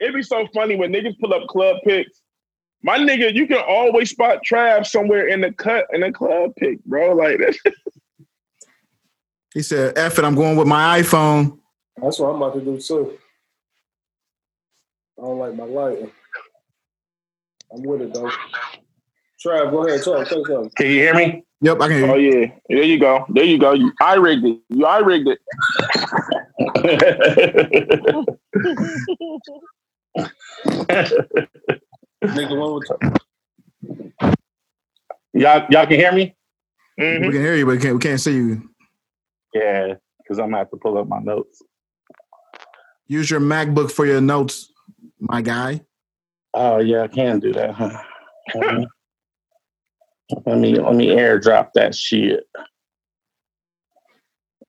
It'd 0.00 0.14
be 0.14 0.22
so 0.22 0.46
funny 0.52 0.76
when 0.76 0.92
niggas 0.92 1.18
pull 1.18 1.32
up 1.32 1.48
club 1.48 1.76
pics. 1.84 2.20
My 2.82 2.98
nigga, 2.98 3.32
you 3.32 3.46
can 3.46 3.62
always 3.66 4.10
spot 4.10 4.40
Trav 4.44 4.86
somewhere 4.86 5.28
in 5.28 5.40
the 5.40 5.52
cut 5.52 5.86
in 5.92 6.02
the 6.02 6.12
club 6.12 6.50
pic, 6.56 6.84
bro. 6.84 7.14
Like 7.14 7.38
that's 7.38 7.58
He 9.54 9.62
said, 9.62 9.98
"F 9.98 10.18
it, 10.18 10.24
I'm 10.24 10.34
going 10.36 10.56
with 10.56 10.68
my 10.68 11.00
iPhone." 11.00 11.58
That's 12.02 12.18
what 12.18 12.28
I'm 12.30 12.36
about 12.42 12.54
to 12.54 12.60
do 12.62 12.78
too. 12.80 13.18
I 15.18 15.22
don't 15.22 15.38
like 15.38 15.54
my 15.56 15.64
lighting. 15.64 16.12
I'm 17.72 17.82
with 17.84 18.02
it 18.02 18.14
though. 18.14 18.30
Trav, 19.44 19.70
go 19.72 19.86
ahead, 19.86 20.02
talk, 20.04 20.26
say 20.28 20.36
something. 20.44 20.70
Can 20.76 20.86
you 20.86 20.92
hear 20.94 21.14
me? 21.14 21.44
Yep, 21.62 21.80
I 21.80 21.88
can 21.88 21.96
hear 21.98 22.08
Oh 22.12 22.16
yeah. 22.16 22.46
There 22.68 22.82
you 22.84 22.98
go. 23.00 23.26
There 23.30 23.44
you 23.44 23.58
go. 23.58 23.72
You, 23.74 23.92
I 24.00 24.14
rigged 24.14 24.44
it. 24.46 24.60
You 24.70 24.86
I 24.86 24.98
rigged 25.00 25.28
it. 25.28 25.38
Nigga, 32.24 32.56
one 32.58 32.74
with 32.74 32.88
y'all, 35.34 35.66
y'all 35.70 35.86
can 35.86 35.98
hear 36.00 36.12
me? 36.12 36.36
Mhm. 37.00 37.26
We 37.28 37.32
can 37.34 37.42
hear 37.42 37.56
you, 37.56 37.66
but 37.66 37.72
we 37.76 37.82
can't, 37.82 37.94
we 37.96 38.00
can't 38.00 38.20
see 38.20 38.34
you. 38.34 38.70
Yeah, 39.54 39.94
because 40.18 40.38
I'm 40.38 40.46
gonna 40.46 40.58
have 40.58 40.70
to 40.70 40.76
pull 40.76 40.98
up 40.98 41.08
my 41.08 41.20
notes. 41.20 41.62
Use 43.06 43.30
your 43.30 43.40
MacBook 43.40 43.90
for 43.90 44.06
your 44.06 44.20
notes, 44.20 44.72
my 45.18 45.42
guy. 45.42 45.82
Oh 46.54 46.78
yeah, 46.78 47.02
I 47.02 47.08
can 47.08 47.40
do 47.40 47.52
that, 47.52 47.74
huh? 47.74 47.98
Let 50.46 50.58
me 50.58 50.74
let 50.76 50.94
me 50.94 51.08
airdrop 51.08 51.70
that 51.74 51.94
shit. 51.94 52.44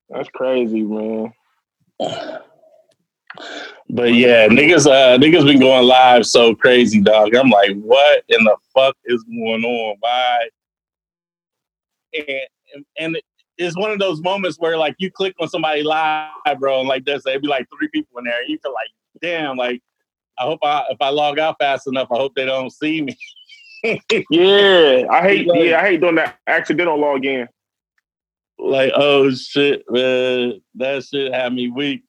That's 0.10 0.30
crazy, 0.30 0.84
man. 0.84 1.34
But 3.90 4.14
yeah, 4.14 4.48
niggas, 4.48 4.86
uh, 4.86 5.18
niggas 5.18 5.46
been 5.46 5.60
going 5.60 5.88
live 5.88 6.26
so 6.26 6.56
crazy, 6.56 7.02
dog. 7.02 7.36
I'm 7.36 7.50
like, 7.50 7.76
what 7.82 8.24
in 8.30 8.44
the 8.44 8.56
fuck 8.74 8.96
is 9.06 9.24
going 9.24 9.64
on? 9.64 9.98
Why? 10.00 10.50
And 12.14 12.40
and, 12.74 12.86
and 12.98 13.22
it's 13.58 13.78
one 13.78 13.92
of 13.92 14.00
those 14.00 14.22
moments 14.22 14.58
where 14.60 14.78
like 14.78 14.96
you 14.98 15.12
click 15.12 15.36
on 15.40 15.48
somebody 15.48 15.84
live, 15.84 16.30
bro, 16.60 16.80
and 16.80 16.90
like 16.90 17.06
there's 17.06 17.24
there'd 17.24 17.42
be 17.42 17.48
like 17.48 17.68
three 17.78 17.88
people 17.90 18.18
in 18.20 18.26
there. 18.26 18.40
And 18.40 18.50
you 18.50 18.58
feel 18.62 18.74
like, 18.74 18.90
damn, 19.22 19.58
like 19.58 19.82
I 20.40 20.44
hope 20.44 20.60
I 20.64 20.86
if 20.90 20.98
I 21.02 21.10
log 21.10 21.40
out 21.40 21.58
fast 21.60 21.88
enough, 21.88 22.08
I 22.12 22.16
hope 22.16 22.34
they 22.36 22.46
don't 22.46 22.72
see 22.72 23.02
me. 23.02 23.18
Yeah, 24.30 25.04
I 25.12 25.22
hate. 25.24 25.46
Yeah, 25.54 25.82
I 25.82 25.90
hate 25.90 26.00
doing 26.00 26.16
that 26.16 26.38
accidental 26.48 26.98
login. 26.98 27.50
like, 28.58 28.94
oh 28.96 29.30
shit, 29.32 29.84
man, 29.90 30.62
that 30.76 31.04
shit 31.04 31.34
had 31.34 31.54
me 31.54 31.70
weak. 31.70 32.06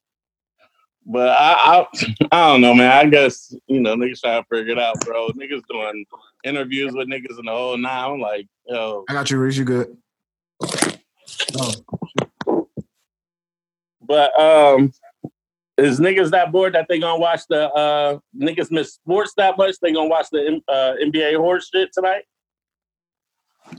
But 1.04 1.30
I, 1.30 1.80
I, 1.80 1.86
I 2.30 2.52
don't 2.52 2.60
know, 2.60 2.74
man. 2.74 2.92
I 2.92 3.06
guess 3.06 3.52
you 3.66 3.80
know 3.80 3.96
niggas 3.96 4.20
trying 4.20 4.42
to 4.42 4.48
figure 4.48 4.74
it 4.74 4.78
out, 4.78 5.00
bro. 5.00 5.30
Niggas 5.30 5.62
doing 5.68 6.04
interviews 6.44 6.92
with 6.92 7.08
niggas 7.08 7.40
in 7.40 7.46
the 7.46 7.50
whole 7.50 7.76
nine. 7.76 8.12
I'm 8.12 8.20
like, 8.20 8.46
yo, 8.68 9.04
I 9.08 9.12
got 9.12 9.28
you, 9.32 9.38
Reese. 9.38 9.56
You 9.56 9.64
good? 9.64 9.96
Oh, 11.58 12.68
but 14.06 14.38
um, 14.38 14.92
is 15.76 15.98
niggas 15.98 16.30
that 16.30 16.52
bored 16.52 16.74
that 16.74 16.86
they 16.88 16.98
gonna 16.98 17.18
watch 17.18 17.42
the 17.48 17.70
uh 17.72 18.18
niggas 18.36 18.70
miss 18.70 18.94
sports 18.94 19.32
that 19.36 19.56
much? 19.56 19.76
They 19.80 19.92
gonna 19.92 20.08
watch 20.08 20.26
the 20.30 20.60
uh, 20.68 20.94
NBA 21.02 21.36
horse 21.36 21.70
shit 21.72 21.90
tonight? 21.92 22.24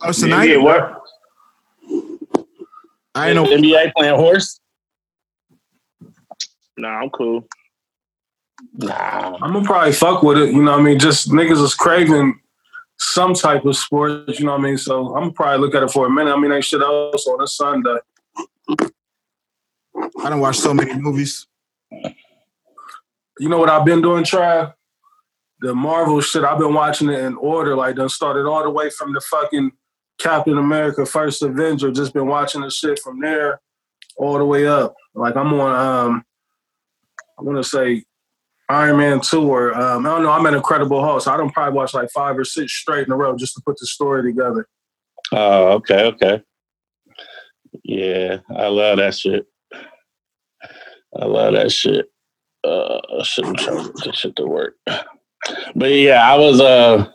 oh 0.02 0.10
it's 0.10 0.20
tonight. 0.20 0.50
Yeah, 0.50 0.58
what? 0.58 1.02
I 3.14 3.30
ain't 3.30 3.36
know. 3.36 3.46
NBA 3.46 3.94
playing 3.94 4.16
horse. 4.16 4.60
Nah, 6.78 7.02
I'm 7.02 7.10
cool. 7.12 7.48
Nah, 8.74 9.38
I'm 9.42 9.54
gonna 9.54 9.64
probably 9.64 9.94
fuck 9.94 10.24
with 10.24 10.38
it. 10.38 10.54
You 10.54 10.64
know 10.64 10.72
what 10.72 10.82
I 10.82 10.84
mean? 10.84 11.00
Just 11.00 11.30
niggas 11.30 11.64
is 11.64 11.76
craving 11.76 12.40
some 12.98 13.34
type 13.34 13.66
of 13.66 13.76
sport. 13.76 14.28
You 14.40 14.46
know 14.46 14.54
what 14.54 14.62
I 14.62 14.64
mean? 14.64 14.78
So 14.78 15.16
I'm 15.16 15.34
probably 15.34 15.60
look 15.60 15.76
at 15.76 15.84
it 15.84 15.92
for 15.92 16.08
a 16.08 16.10
minute. 16.10 16.34
I 16.34 16.40
mean, 16.40 16.52
ain't 16.52 16.64
shit 16.64 16.82
else 16.82 17.28
on 17.28 17.42
a 17.42 17.48
Sunday. 17.48 17.98
I 20.24 20.30
don't 20.30 20.40
watch 20.40 20.58
so 20.58 20.74
many 20.74 20.94
movies. 20.96 21.48
You 23.40 23.50
know 23.50 23.58
what 23.58 23.70
I've 23.70 23.86
been 23.86 24.02
doing, 24.02 24.24
Trav? 24.24 24.74
The 25.60 25.74
Marvel 25.74 26.22
shit. 26.22 26.44
I've 26.44 26.60
been 26.60 26.74
watching 26.74 27.10
it 27.10 27.20
in 27.20 27.36
order. 27.36 27.76
Like, 27.76 27.96
done 27.96 28.10
started 28.10 28.46
all 28.46 28.64
the 28.64 28.70
way 28.70 28.90
from 28.90 29.14
the 29.14 29.22
fucking 29.22 29.72
Captain 30.20 30.58
America 30.58 31.06
First 31.06 31.44
Avenger. 31.44 31.92
Just 31.92 32.14
been 32.14 32.28
watching 32.28 32.62
the 32.62 32.70
shit 32.70 33.00
from 33.00 33.20
there 33.20 33.60
all 34.18 34.38
the 34.38 34.46
way 34.46 34.68
up. 34.68 34.96
Like, 35.14 35.36
I'm 35.36 35.54
on. 35.54 35.76
um 35.76 36.26
I 37.38 37.42
want 37.42 37.58
to 37.58 37.64
say 37.64 38.04
Iron 38.70 38.98
Man 38.98 39.22
two 39.22 39.44
or 39.44 39.76
um, 39.78 40.06
I 40.06 40.10
don't 40.10 40.24
know. 40.24 40.32
I'm 40.32 40.46
an 40.46 40.56
Incredible 40.56 41.02
Hulk. 41.02 41.22
So 41.22 41.32
I 41.32 41.38
don't 41.38 41.54
probably 41.54 41.76
watch 41.76 41.94
like 41.94 42.10
five 42.12 42.38
or 42.38 42.44
six 42.44 42.74
straight 42.74 43.06
in 43.06 43.14
a 43.14 43.16
row 43.16 43.36
just 43.36 43.54
to 43.56 43.62
put 43.66 43.78
the 43.78 43.86
story 43.86 44.24
together. 44.24 44.68
Oh, 45.32 45.74
okay, 45.74 46.06
okay. 46.06 46.42
Yeah, 47.84 48.40
I 48.56 48.68
love 48.68 48.98
that 48.98 49.16
shit. 49.16 49.46
I 51.20 51.26
love 51.26 51.54
that 51.54 51.72
shit. 51.72 52.08
Uh, 52.64 53.24
shit, 53.24 53.46
I'm 53.46 53.56
trying 53.56 53.86
to 53.86 53.94
get 53.94 54.06
this 54.06 54.16
shit 54.16 54.36
to 54.38 54.46
work. 54.48 54.76
But 55.76 55.92
yeah, 55.92 56.28
I 56.28 56.36
was 56.36 56.60
uh, 56.60 57.08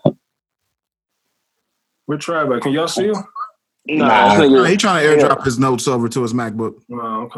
Where 2.06 2.18
Trav 2.18 2.54
at? 2.56 2.62
Can 2.62 2.72
y'all 2.72 2.86
see 2.86 3.08
him? 3.08 3.16
Nah. 3.88 4.38
this 4.38 4.70
He 4.70 4.76
trying 4.76 5.02
to 5.04 5.26
airdrop 5.26 5.44
his 5.44 5.58
notes 5.58 5.88
over 5.88 6.08
to 6.08 6.22
his 6.22 6.32
MacBook. 6.32 6.80
Oh, 6.92 7.28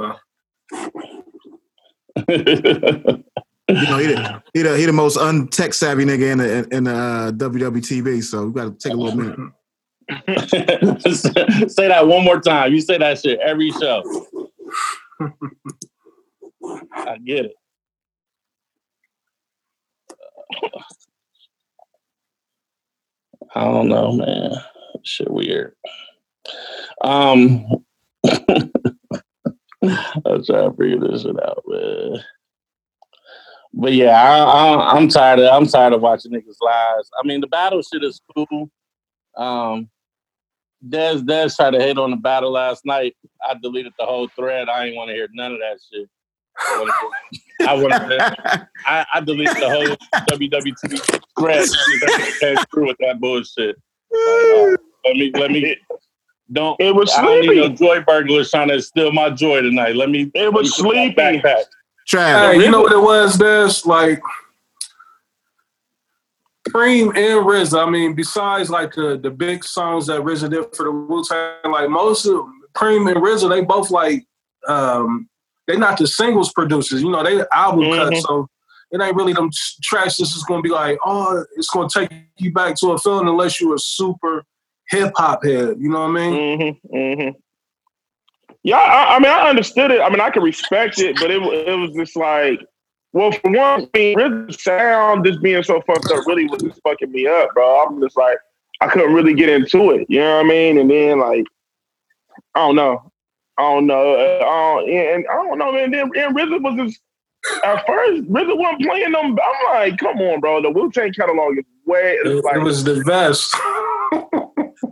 okay. 2.26 3.23
You 3.73 3.88
know, 3.88 3.99
he 3.99 4.07
the, 4.07 4.43
he 4.55 4.62
the, 4.62 4.76
he 4.76 4.87
the 4.87 4.93
most 4.93 5.17
untech 5.17 5.75
savvy 5.75 6.05
nigga 6.05 6.33
in 6.33 6.38
the 6.38 6.76
in 6.76 6.85
the 6.85 6.95
uh, 6.95 7.33
WWTV. 7.33 8.23
So 8.23 8.47
we 8.47 8.52
got 8.52 8.64
to 8.64 8.71
take 8.73 8.93
a 8.93 8.97
little 8.97 9.19
minute. 9.19 9.38
say 11.71 11.88
that 11.88 12.07
one 12.07 12.25
more 12.25 12.41
time. 12.41 12.73
You 12.73 12.81
say 12.81 12.99
that 12.99 13.19
shit 13.19 13.41
every 13.41 13.71
show. 13.71 14.02
I 16.93 17.19
get 17.19 17.47
it. 17.47 17.55
I 23.55 23.64
don't 23.64 23.88
know, 23.88 24.12
man. 24.12 24.52
Shit 25.02 25.31
weird. 25.31 25.75
Um 27.02 27.67
I'm 28.25 28.71
trying 30.45 30.71
to 30.71 30.76
figure 30.79 31.00
this 31.00 31.23
shit 31.23 31.43
out, 31.43 31.64
man. 31.67 32.23
But 33.75 33.95
yeah, 33.95 34.23
I, 34.23 34.38
I, 34.38 34.97
I'm 34.97 35.09
tired 35.09 35.41
of 35.41 35.52
I'm 35.52 35.67
tired 35.67 35.93
of 35.93 36.02
watching 36.02 36.33
niggas 36.33 36.57
lives. 36.61 37.11
I 37.19 37.26
mean, 37.26 37.41
the 37.41 37.47
battle 37.47 37.83
shit 37.83 38.05
is 38.05 38.21
cool. 38.37 38.71
Um, 39.37 39.88
Des 40.87 41.21
Des 41.23 41.49
tried 41.57 41.71
to 41.71 41.79
hate 41.79 41.97
on 41.97 42.11
the 42.11 42.17
battle 42.17 42.50
last 42.50 42.85
night. 42.85 43.17
I 43.47 43.55
deleted 43.55 43.93
the 43.99 44.05
whole 44.05 44.29
thread. 44.37 44.69
I 44.69 44.87
ain't 44.87 44.97
want 44.97 45.09
to 45.09 45.14
hear 45.14 45.29
none 45.33 45.52
of 45.52 45.59
that 45.61 45.79
shit. 45.91 46.09
I 47.67 47.75
want 47.75 47.95
to. 47.95 48.69
I, 48.87 49.07
I 49.14 49.21
deleted 49.21 49.57
the 49.57 49.71
whole 49.71 49.97
WWT 50.29 51.21
thread. 51.38 51.69
Came 52.41 52.57
through 52.71 52.88
with 52.88 52.97
that 53.00 53.21
bullshit. 53.21 53.76
Like, 54.11 54.21
uh, 54.21 54.76
let 55.05 55.17
me 55.17 55.33
let 55.35 55.50
me 55.50 55.76
don't. 56.52 56.79
It 56.81 56.95
was 56.95 57.12
I 57.14 57.23
don't 57.23 57.41
need 57.41 57.57
no 57.57 57.69
joy 57.69 58.02
burglars 58.02 58.50
trying 58.50 58.69
to 58.69 58.83
steal 58.83 59.12
my 59.12 59.31
joy 59.31 59.62
tonight. 59.62 59.97
Let 59.97 60.11
me. 60.11 60.31
It 60.35 60.52
was 60.52 60.79
let 60.81 60.85
me 60.85 61.14
put 61.14 61.25
my 61.25 61.31
sleepy. 61.31 61.43
Backpack. 61.43 61.64
Trav, 62.11 62.53
Hey, 62.53 62.65
you 62.65 62.71
know 62.71 62.81
what 62.83 62.93
it 62.93 63.01
was? 63.01 63.39
This 63.39 63.87
like 63.87 64.21
Preem 66.69 67.09
and 67.09 67.45
RZA. 67.47 67.87
I 67.87 67.91
mean, 67.91 68.15
besides 68.15 68.71
like 68.71 68.95
the 68.95 69.19
the 69.21 69.31
big 69.31 69.65
songs 69.65 70.07
that 70.07 70.21
RZA 70.21 70.51
did 70.51 70.77
for 70.77 70.85
the 70.85 70.93
Wu 70.93 71.25
Tang, 71.25 71.73
like 71.73 71.89
most 71.91 72.25
of 72.27 72.47
Preem 72.75 73.11
and 73.11 73.21
RZA, 73.21 73.49
they 73.51 73.63
both 73.63 73.91
like 73.91 74.25
um 74.69 75.29
they 75.67 75.77
not 75.77 75.99
the 75.99 76.07
singles 76.07 76.53
producers. 76.53 77.03
You 77.03 77.11
know, 77.11 77.23
they 77.25 77.43
album 77.53 77.85
Mhm. 77.85 77.97
cuts. 78.11 78.23
So 78.23 78.49
it 78.93 79.01
ain't 79.01 79.17
really 79.17 79.33
them 79.33 79.51
tracks. 79.83 80.17
This 80.19 80.37
is 80.37 80.45
gonna 80.45 80.63
be 80.63 80.69
like, 80.71 80.99
oh, 81.05 81.45
it's 81.57 81.69
gonna 81.69 81.89
take 81.93 82.11
you 82.39 82.53
back 82.53 82.77
to 82.77 82.93
a 82.93 82.99
feeling 82.99 83.29
unless 83.29 83.61
you're 83.61 83.75
a 83.75 83.79
super 83.79 84.45
hip 84.89 85.13
hop 85.17 85.45
head. 85.45 85.77
You 85.79 85.89
know 85.89 86.01
what 86.01 86.11
I 86.11 86.13
mean? 86.13 86.33
Mm-hmm. 86.91 86.97
Mm-hmm. 86.97 87.39
Yeah, 88.64 88.76
I, 88.76 89.16
I 89.16 89.19
mean, 89.19 89.31
I 89.31 89.49
understood 89.50 89.90
it. 89.90 90.00
I 90.00 90.09
mean, 90.09 90.21
I 90.21 90.31
can 90.31 90.42
respect 90.42 90.99
it, 91.00 91.16
but 91.21 91.31
it 91.31 91.42
it 91.42 91.76
was 91.76 91.90
just 91.97 92.16
like, 92.16 92.61
well, 93.12 93.33
for 93.33 93.50
one 93.50 93.88
thing, 93.88 94.16
really 94.16 94.52
sound 94.52 95.25
just 95.25 95.42
being 95.42 95.62
so 95.62 95.81
fucked 95.83 96.11
up 96.12 96.26
really 96.26 96.47
was 96.47 96.62
just 96.62 96.81
fucking 96.83 97.11
me 97.11 97.26
up, 97.26 97.50
bro. 97.54 97.85
I'm 97.85 98.00
just 98.00 98.16
like, 98.16 98.38
I 98.81 98.88
couldn't 98.88 99.14
really 99.14 99.35
get 99.35 99.49
into 99.49 99.90
it. 99.90 100.07
You 100.09 100.21
know 100.21 100.37
what 100.37 100.47
I 100.47 100.49
mean? 100.49 100.78
And 100.78 100.90
then 100.90 101.19
like, 101.19 101.45
I 102.54 102.61
don't 102.61 102.76
know, 102.76 103.12
I 103.59 103.62
don't 103.62 103.87
know, 103.87 104.14
uh, 104.14 104.45
I 104.45 104.81
don't, 104.81 104.90
and 104.90 105.26
I 105.28 105.35
don't 105.35 105.59
know, 105.59 105.73
man. 105.73 105.90
Then 105.90 106.11
and 106.14 106.37
RZA 106.37 106.62
was 106.62 106.76
just 106.76 107.00
at 107.64 107.85
first 107.87 108.23
RZA 108.31 108.57
wasn't 108.57 108.83
playing 108.83 109.12
them. 109.12 109.38
I'm 109.38 109.75
like, 109.75 109.99
come 109.99 110.19
on, 110.19 110.40
bro. 110.40 110.62
The 110.62 110.71
Wu 110.71 110.90
Tang 110.92 111.12
catalog 111.12 111.59
is 111.59 111.64
way 111.85 112.12
It, 112.25 112.45
like 112.45 112.57
it 112.57 112.62
was 112.62 112.85
the 112.85 113.02
best. 113.04 113.57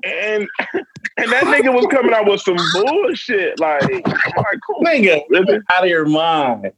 and 0.05 0.49
and 0.73 0.85
and 1.17 1.33
that 1.33 1.45
nigga 1.45 1.75
was 1.75 1.87
coming 1.91 2.13
out 2.13 2.27
with 2.27 2.41
some 2.41 2.57
bullshit. 2.75 3.59
Like, 3.61 3.83
I'm 3.85 4.03
like 4.05 4.59
cool. 4.67 4.81
Nigga, 4.85 5.23
Really? 5.29 5.59
out 5.71 5.85
of 5.85 5.89
your 5.91 6.07
mind. 6.07 6.73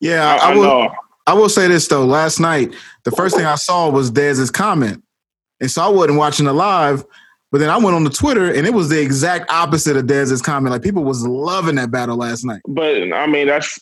Yeah, 0.00 0.34
I, 0.40 0.48
I, 0.48 0.52
I 0.52 0.54
will. 0.56 0.62
know. 0.62 0.94
I 1.26 1.34
will 1.34 1.48
say 1.48 1.66
this 1.68 1.88
though. 1.88 2.04
Last 2.04 2.38
night, 2.38 2.74
the 3.04 3.10
first 3.10 3.36
thing 3.36 3.44
I 3.46 3.56
saw 3.56 3.90
was 3.90 4.10
Dez's 4.10 4.50
comment, 4.50 5.02
and 5.60 5.70
so 5.70 5.82
I 5.82 5.88
wasn't 5.88 6.18
watching 6.18 6.46
the 6.46 6.52
live. 6.52 7.04
But 7.52 7.58
then 7.58 7.70
I 7.70 7.76
went 7.76 7.94
on 7.94 8.04
the 8.04 8.10
Twitter, 8.10 8.52
and 8.52 8.66
it 8.66 8.74
was 8.74 8.88
the 8.88 9.00
exact 9.00 9.50
opposite 9.50 9.96
of 9.96 10.06
Dez's 10.06 10.42
comment. 10.42 10.72
Like 10.72 10.82
people 10.82 11.04
was 11.04 11.26
loving 11.26 11.76
that 11.76 11.90
battle 11.90 12.16
last 12.16 12.44
night. 12.44 12.60
But 12.66 13.12
I 13.12 13.26
mean, 13.26 13.46
that's 13.46 13.78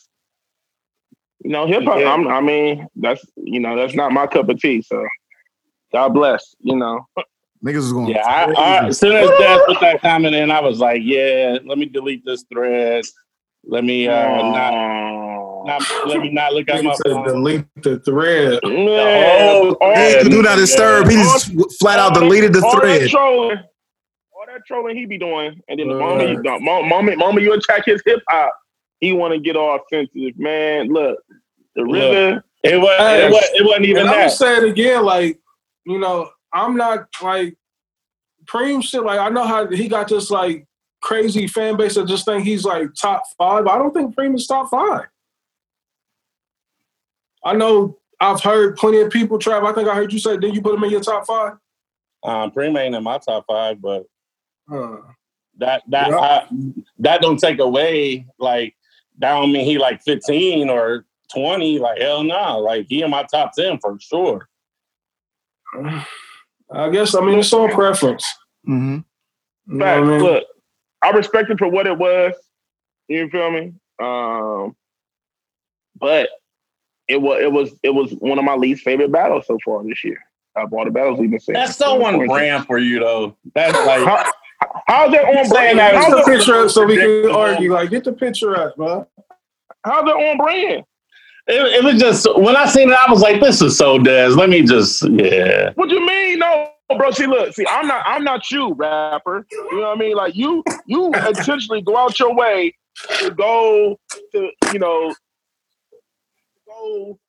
you 1.43 1.51
know, 1.51 1.67
hip 1.67 1.83
hop. 1.83 1.99
Yeah. 1.99 2.13
I 2.13 2.41
mean, 2.41 2.87
that's 2.95 3.23
you 3.35 3.59
know, 3.59 3.75
that's 3.75 3.93
not 3.93 4.11
my 4.11 4.27
cup 4.27 4.49
of 4.49 4.59
tea. 4.59 4.81
So, 4.81 5.05
God 5.91 6.09
bless. 6.09 6.55
You 6.61 6.75
know, 6.75 7.05
Niggas 7.63 7.75
was 7.75 7.93
going. 7.93 8.07
Yeah, 8.07 8.25
I, 8.25 8.51
I, 8.51 8.87
as 8.87 8.99
soon 8.99 9.15
as 9.15 9.29
Dad 9.39 9.61
put 9.65 9.79
that 9.81 10.01
comment 10.01 10.35
in, 10.35 10.51
I 10.51 10.61
was 10.61 10.79
like, 10.79 11.01
yeah, 11.03 11.57
let 11.65 11.77
me 11.77 11.85
delete 11.85 12.25
this 12.25 12.43
thread. 12.51 13.05
Let 13.63 13.83
me 13.83 14.07
uh, 14.07 14.11
not, 14.51 15.65
not, 15.65 16.07
let 16.07 16.19
me 16.19 16.31
not 16.31 16.53
look 16.53 16.69
at 16.69 16.83
my 16.83 16.91
Nigga 16.91 17.13
phone. 17.13 17.23
delete 17.25 17.65
the 17.81 17.99
thread. 17.99 18.59
Man, 18.63 19.55
whole 19.55 19.75
thread. 19.75 20.29
do 20.29 20.41
not 20.43 20.57
disturb. 20.57 21.09
He 21.09 21.15
just 21.15 21.51
flat 21.79 21.97
out 21.97 22.13
deleted 22.13 22.53
the 22.53 22.63
all 22.63 22.79
thread. 22.79 23.01
That 23.01 23.09
trolling, 23.09 23.57
all 24.33 24.45
that 24.45 24.61
trolling 24.67 24.95
he 24.95 25.05
be 25.07 25.17
doing, 25.17 25.59
and 25.67 25.79
then 25.79 25.87
the 25.87 25.95
moment 25.95 26.29
you 26.29 26.43
don't, 26.43 26.63
mo- 26.63 26.83
moment, 26.83 27.17
moment 27.17 27.43
you 27.43 27.53
attack 27.53 27.85
his 27.85 28.03
hip 28.05 28.21
hop, 28.29 28.55
he 28.99 29.13
want 29.13 29.33
to 29.33 29.39
get 29.39 29.55
all 29.55 29.79
sensitive. 29.91 30.37
Man, 30.37 30.89
look, 30.89 31.17
the 31.75 31.81
Look. 31.81 31.93
river. 32.13 32.43
It 32.63 32.77
was, 32.77 32.99
it 32.99 33.31
was, 33.31 33.49
it 33.53 33.65
wasn't 33.65 33.85
even 33.85 34.01
and 34.01 34.09
I'm 34.09 34.15
that. 34.21 34.31
say 34.31 34.57
it 34.57 34.63
again, 34.63 35.03
like 35.03 35.39
you 35.85 35.99
know, 35.99 36.31
I'm 36.55 36.77
not 36.77 37.07
like 37.21 37.57
Preem 38.45 38.81
shit. 38.81 39.03
Like 39.03 39.19
I 39.19 39.29
know 39.29 39.45
how 39.45 39.67
he 39.67 39.87
got 39.87 40.07
this 40.07 40.31
like 40.31 40.65
crazy 41.01 41.47
fan 41.47 41.75
base 41.75 41.95
that 41.95 42.07
just 42.07 42.25
think 42.25 42.45
he's 42.45 42.63
like 42.63 42.89
top 42.99 43.23
five. 43.37 43.67
I 43.67 43.77
don't 43.77 43.93
think 43.93 44.15
Preem 44.15 44.35
is 44.35 44.47
top 44.47 44.69
five. 44.69 45.07
I 47.43 47.53
know 47.53 47.99
I've 48.19 48.41
heard 48.41 48.77
plenty 48.77 49.01
of 49.01 49.11
people. 49.11 49.37
Trav, 49.37 49.65
I 49.65 49.73
think 49.73 49.89
I 49.89 49.95
heard 49.95 50.13
you 50.13 50.19
say, 50.19 50.37
did 50.37 50.55
you 50.55 50.61
put 50.61 50.75
him 50.75 50.83
in 50.83 50.89
your 50.89 51.01
top 51.01 51.27
five? 51.27 51.53
Um, 52.23 52.51
Preem 52.51 52.79
ain't 52.79 52.95
in 52.95 53.03
my 53.03 53.17
top 53.17 53.45
five, 53.47 53.81
but 53.81 54.05
that 55.57 55.83
that 55.89 56.09
Yeah. 56.09 56.17
I, 56.17 56.47
that 56.99 57.21
don't 57.21 57.37
take 57.37 57.59
away 57.59 58.25
like 58.39 58.75
that 59.19 59.33
don't 59.33 59.51
mean 59.51 59.65
he 59.65 59.77
like 59.77 60.01
15 60.03 60.69
or 60.69 61.05
20. 61.33 61.79
Like 61.79 61.99
hell 61.99 62.23
no, 62.23 62.59
like 62.59 62.87
he 62.87 63.01
in 63.01 63.11
my 63.11 63.23
top 63.23 63.51
10 63.57 63.79
for 63.79 63.97
sure. 63.99 64.47
I 66.71 66.89
guess 66.89 67.15
I 67.15 67.21
mean 67.21 67.39
it's 67.39 67.53
all 67.53 67.69
preference. 67.69 68.25
hmm 68.65 68.97
You 69.67 69.75
know 69.75 69.85
Facts. 69.85 69.97
I 69.99 70.01
mean? 70.09 70.21
Look, 70.23 70.43
I 71.01 71.09
respect 71.11 71.49
it 71.51 71.59
for 71.59 71.67
what 71.67 71.87
it 71.87 71.97
was. 71.97 72.33
You 73.07 73.29
feel 73.29 73.51
me? 73.51 73.73
Um, 74.01 74.75
but 75.99 76.29
it 77.07 77.21
was 77.21 77.41
it 77.41 77.51
was 77.51 77.71
it 77.83 77.91
was 77.93 78.11
one 78.13 78.39
of 78.39 78.45
my 78.45 78.55
least 78.55 78.83
favorite 78.83 79.11
battles 79.11 79.45
so 79.47 79.57
far 79.63 79.83
this 79.83 80.03
year. 80.03 80.19
Of 80.55 80.71
all 80.73 80.85
the 80.85 80.91
battles 80.91 81.19
we've 81.19 81.29
been 81.29 81.39
seeing. 81.39 81.53
That's 81.53 81.75
so 81.75 82.03
on 82.03 82.25
brand 82.27 82.65
for 82.65 82.77
you 82.77 82.99
though. 82.99 83.35
That's 83.53 83.73
like 83.85 84.03
How, 84.05 84.23
how's 84.87 85.11
that 85.11 85.25
on 85.25 85.49
brand? 85.49 85.77
that 85.79 85.95
How's 85.95 86.13
Get 86.13 86.25
the 86.25 86.31
picture 86.31 86.55
up 86.55 86.69
so 86.71 86.85
we 86.85 86.95
can 86.95 87.29
argue. 87.29 87.73
Like, 87.73 87.89
get 87.89 88.05
the 88.05 88.13
picture 88.13 88.55
up, 88.55 88.77
man. 88.77 89.05
how's 89.83 90.05
that 90.05 90.15
on 90.15 90.37
brand? 90.37 90.85
It, 91.47 91.61
it 91.75 91.83
was 91.83 91.99
just 91.99 92.27
when 92.39 92.55
I 92.55 92.65
seen 92.65 92.89
it, 92.89 92.97
I 93.07 93.11
was 93.11 93.21
like, 93.21 93.39
this 93.41 93.61
is 93.61 93.77
so 93.77 93.99
Des. 93.99 94.29
Let 94.29 94.49
me 94.49 94.63
just 94.63 95.07
yeah. 95.09 95.71
What 95.75 95.89
you 95.89 96.05
mean? 96.05 96.39
No, 96.39 96.69
bro. 96.97 97.11
See, 97.11 97.27
look, 97.27 97.53
see, 97.53 97.65
I'm 97.69 97.87
not 97.87 98.03
I'm 98.05 98.23
not 98.23 98.49
you, 98.51 98.73
rapper. 98.73 99.45
You 99.51 99.77
know 99.79 99.87
what 99.89 99.97
I 99.97 99.99
mean? 99.99 100.15
Like 100.15 100.35
you 100.35 100.63
you 100.85 101.07
intentionally 101.13 101.81
go 101.81 101.97
out 101.97 102.19
your 102.19 102.33
way 102.35 102.75
to 103.19 103.31
go 103.31 103.99
to, 104.31 104.49
you 104.73 104.79
know, 104.79 105.13
go 106.67 107.19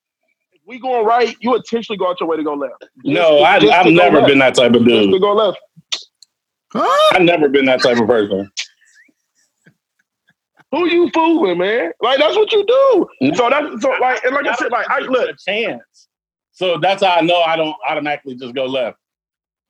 if 0.53 0.61
we 0.67 0.79
going 0.79 1.05
right, 1.05 1.37
you 1.41 1.55
intentionally 1.55 1.99
go 1.99 2.09
out 2.09 2.21
your 2.21 2.29
way 2.29 2.37
to 2.37 2.45
go 2.45 2.55
left. 2.55 2.75
Just 2.81 2.91
No, 3.05 3.39
I, 3.41 3.57
I've 3.57 3.87
never 3.93 4.17
left. 4.17 4.29
been 4.29 4.39
that 4.39 4.55
type 4.55 4.75
of 4.75 4.85
Just 4.85 5.11
to 5.11 5.21
go 5.21 5.33
left. 5.35 5.59
Huh? 6.73 7.15
I've 7.15 7.23
never 7.23 7.49
been 7.49 7.65
that 7.67 7.83
type 7.83 7.99
of 7.99 8.07
person. 8.07 8.51
Who 10.73 10.87
you 10.89 11.11
fooling, 11.11 11.59
man? 11.59 11.93
Like 12.01 12.19
that's 12.19 12.37
what 12.37 12.53
you 12.53 12.65
do. 12.67 13.35
So 13.35 13.49
that's 13.49 13.83
so 13.83 13.91
like 14.01 14.25
and 14.25 14.35
like 14.35 14.47
I 14.47 14.55
said, 14.57 14.73
like 14.73 14.89
I 14.91 15.01
look, 15.01 15.31
a 15.31 15.35
chance. 15.51 16.09
So 16.53 16.79
that's 16.79 17.03
how 17.05 17.15
I 17.17 17.21
know 17.21 17.41
I 17.41 17.57
don't 17.57 17.77
automatically 17.89 18.35
just 18.35 18.55
go 18.55 18.65
left. 18.67 18.99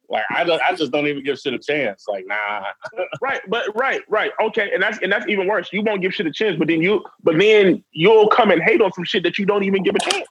Like 0.08 0.24
I, 0.34 0.44
don't, 0.44 0.62
I 0.62 0.74
just 0.74 0.92
don't 0.92 1.06
even 1.08 1.24
give 1.24 1.38
shit 1.38 1.52
a 1.52 1.58
chance. 1.58 2.04
Like 2.08 2.24
nah, 2.28 2.64
right, 3.20 3.40
but 3.48 3.64
right, 3.76 4.02
right, 4.08 4.30
okay, 4.40 4.70
and 4.72 4.82
that's 4.82 4.98
and 5.02 5.10
that's 5.10 5.26
even 5.28 5.48
worse. 5.48 5.68
You 5.72 5.82
won't 5.82 6.00
give 6.00 6.14
shit 6.14 6.26
a 6.26 6.32
chance, 6.32 6.56
but 6.56 6.68
then 6.68 6.80
you, 6.80 7.04
but 7.22 7.36
then 7.38 7.82
you'll 7.92 8.28
come 8.28 8.50
and 8.50 8.62
hate 8.62 8.80
on 8.80 8.92
some 8.92 9.04
shit 9.04 9.24
that 9.24 9.36
you 9.38 9.46
don't 9.46 9.64
even 9.64 9.82
give 9.82 9.96
a 9.96 10.00
chance. 10.00 10.26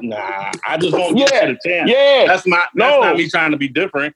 nah. 0.00 0.52
I 0.66 0.78
just 0.78 0.96
won't 0.96 1.16
give 1.16 1.28
Yeah, 1.32 1.40
shit 1.40 1.50
a 1.50 1.68
chance. 1.68 1.90
Yeah, 1.90 2.24
That's 2.26 2.46
not 2.46 2.68
that's 2.74 2.96
No. 2.96 3.00
not 3.02 3.16
me 3.16 3.28
trying 3.28 3.50
to 3.50 3.58
be 3.58 3.68
different. 3.68 4.14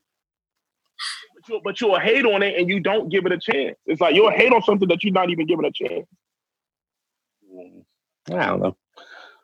But 1.47 1.53
you'll, 1.53 1.61
but 1.63 1.81
you'll 1.81 1.99
hate 2.01 2.25
on 2.25 2.43
it 2.43 2.59
and 2.59 2.69
you 2.69 2.81
don't 2.81 3.09
give 3.09 3.27
it 3.27 3.33
a 3.33 3.39
chance. 3.39 3.77
It's 3.87 4.01
like 4.01 4.15
you'll 4.15 4.31
hate 4.31 4.53
on 4.53 4.63
something 4.63 4.89
that 4.89 5.03
you're 5.03 5.13
not 5.13 5.31
even 5.31 5.47
giving 5.47 5.65
a 5.65 5.73
chance. 5.73 6.07
I 8.31 8.47
don't 8.47 8.61
know. 8.63 8.77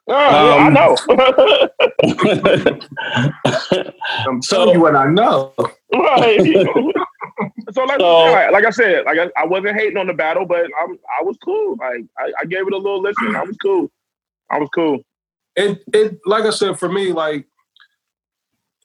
Oh, 0.08 0.12
yeah, 0.12 0.54
I 0.54 0.66
Um, 0.66 0.74
know. 0.74 0.96
I'm 4.26 4.42
So- 4.42 4.56
telling 4.56 4.74
you 4.74 4.80
what 4.80 4.96
I 4.96 5.06
know. 5.06 5.52
right. 5.94 6.40
so 7.72 7.84
like, 7.84 8.00
So- 8.00 8.24
like, 8.32 8.50
like 8.52 8.64
I 8.64 8.70
said, 8.70 9.04
like 9.04 9.18
I, 9.18 9.30
I 9.42 9.46
wasn't 9.46 9.76
hating 9.78 9.96
on 9.98 10.06
the 10.06 10.14
battle, 10.14 10.46
but 10.46 10.64
I'm, 10.80 10.98
I 11.18 11.22
was 11.22 11.36
cool. 11.44 11.76
Like 11.78 12.04
I, 12.18 12.32
I 12.40 12.44
gave 12.46 12.66
it 12.66 12.72
a 12.72 12.76
little 12.76 13.00
listen. 13.00 13.36
I 13.36 13.42
was 13.44 13.56
cool. 13.62 13.90
I 14.50 14.58
was 14.58 14.68
cool. 14.74 15.00
It 15.56 15.82
it 15.92 16.18
like 16.26 16.44
I 16.44 16.50
said 16.50 16.78
for 16.78 16.88
me, 16.88 17.12
like 17.12 17.46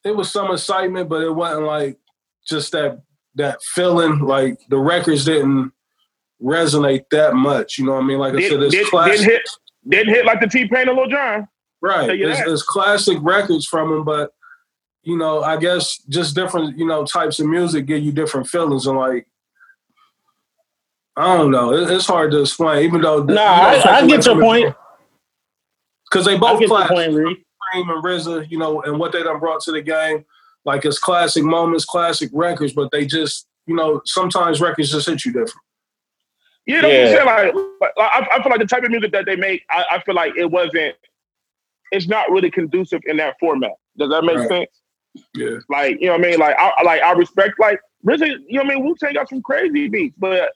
it 0.04 0.16
was 0.16 0.32
some 0.32 0.52
excitement, 0.52 1.10
but 1.10 1.22
it 1.24 1.32
wasn't 1.34 1.66
like 1.66 1.98
just 2.48 2.72
that 2.74 3.02
that 3.36 3.62
feeling. 3.74 4.20
Like 4.20 4.60
the 4.70 4.78
records 4.78 5.26
didn't 5.26 5.72
resonate 6.42 7.06
that 7.12 7.36
much. 7.36 7.78
You 7.78 7.86
know 7.86 7.94
what 7.94 8.04
I 8.04 8.08
mean? 8.08 8.20
Like 8.20 8.34
I 8.34 8.38
Did, 8.38 8.52
said, 8.52 8.64
it's 8.64 8.76
did, 8.76 8.88
classic. 8.88 9.18
didn't 9.18 9.32
hit 9.32 9.42
didn't 9.88 10.14
hit 10.14 10.26
like 10.26 10.40
the 10.40 10.48
T 10.48 10.68
Pain 10.68 10.88
and 10.90 10.98
Lil 10.98 11.08
Jon. 11.08 11.48
Right. 11.82 12.08
Tell 12.08 12.16
you 12.16 12.30
It's, 12.30 12.42
it's 12.42 12.64
classic 12.64 13.18
records 13.22 13.66
from 13.68 13.92
him, 13.92 14.04
but 14.04 14.32
you 15.04 15.18
know, 15.18 15.44
I 15.44 15.58
guess 15.58 16.00
just 16.10 16.34
different, 16.36 16.78
you 16.80 16.88
know, 16.88 17.06
types 17.06 17.40
of 17.40 17.46
music 17.46 17.86
give 17.86 18.04
you 18.04 18.12
different 18.12 18.48
feelings 18.48 18.88
and 18.88 18.98
like 18.98 19.28
I 21.18 21.38
don't 21.38 21.52
know. 21.52 21.74
It, 21.74 21.90
it's 21.92 22.08
hard 22.08 22.32
to 22.32 22.42
explain, 22.42 22.84
even 22.84 23.02
though 23.02 23.24
Nah, 23.24 23.42
I, 23.42 23.84
I 23.86 24.08
get 24.08 24.26
your 24.26 24.40
point. 24.40 24.76
Because 26.10 26.26
they 26.26 26.38
both 26.38 26.60
get 26.60 26.70
your 26.70 26.88
point, 26.88 27.14
Reed. 27.14 27.38
Preem 27.74 27.90
and 27.94 28.04
RZA, 28.04 28.52
you 28.52 28.58
know, 28.58 28.82
and 28.82 29.00
what 29.00 29.12
they 29.12 29.24
done 29.24 29.40
brought 29.40 29.62
to 29.62 29.72
the 29.72 29.82
game. 29.82 30.26
Like 30.66 30.84
it's 30.86 31.00
classic 31.00 31.44
moments, 31.44 31.86
classic 31.86 32.30
records, 32.34 32.74
but 32.74 32.90
they 32.92 33.06
just, 33.06 33.48
you 33.68 33.76
know, 33.76 34.02
sometimes 34.06 34.60
records 34.60 34.92
just 34.92 35.08
hit 35.08 35.24
you 35.26 35.32
different. 35.32 35.54
You 36.66 36.82
know 36.82 36.88
Yeah. 36.90 37.14
what 37.26 37.28
I'm 37.28 37.54
saying? 37.54 37.54
Like, 37.56 37.66
like, 37.82 37.92
I, 38.12 38.28
I 38.34 38.42
feel 38.44 38.50
like 38.50 38.60
the 38.60 38.66
type 38.66 38.84
of 38.84 38.90
music 38.92 39.12
that 39.12 39.26
they 39.28 39.36
make, 39.36 39.64
I, 39.70 39.86
I 39.94 40.02
feel 40.02 40.16
like 40.16 40.34
it 40.36 40.50
wasn't. 40.50 40.96
It's 41.92 42.08
not 42.08 42.32
really 42.32 42.50
conducive 42.50 43.02
in 43.06 43.18
that 43.18 43.36
format. 43.40 43.74
Does 43.98 44.10
that 44.10 44.24
make 44.24 44.38
Right. 44.38 44.48
sense? 44.48 44.70
Yeah. 45.36 45.60
Like 45.70 46.02
you 46.02 46.08
know 46.08 46.14
what 46.14 46.26
I 46.26 46.30
mean? 46.30 46.40
Like 46.40 46.58
I 46.58 46.72
I- 46.78 46.84
like 46.84 47.02
I 47.02 47.12
respect 47.14 47.60
like 47.60 47.80
RZA. 48.06 48.28
You 48.48 48.58
know 48.60 48.64
what 48.64 48.72
I 48.72 48.76
mean? 48.76 48.84
Wu 48.84 48.96
Tang 48.96 49.14
got 49.14 49.30
some 49.30 49.42
crazy 49.42 49.88
beats, 49.88 50.16
but 50.18 50.52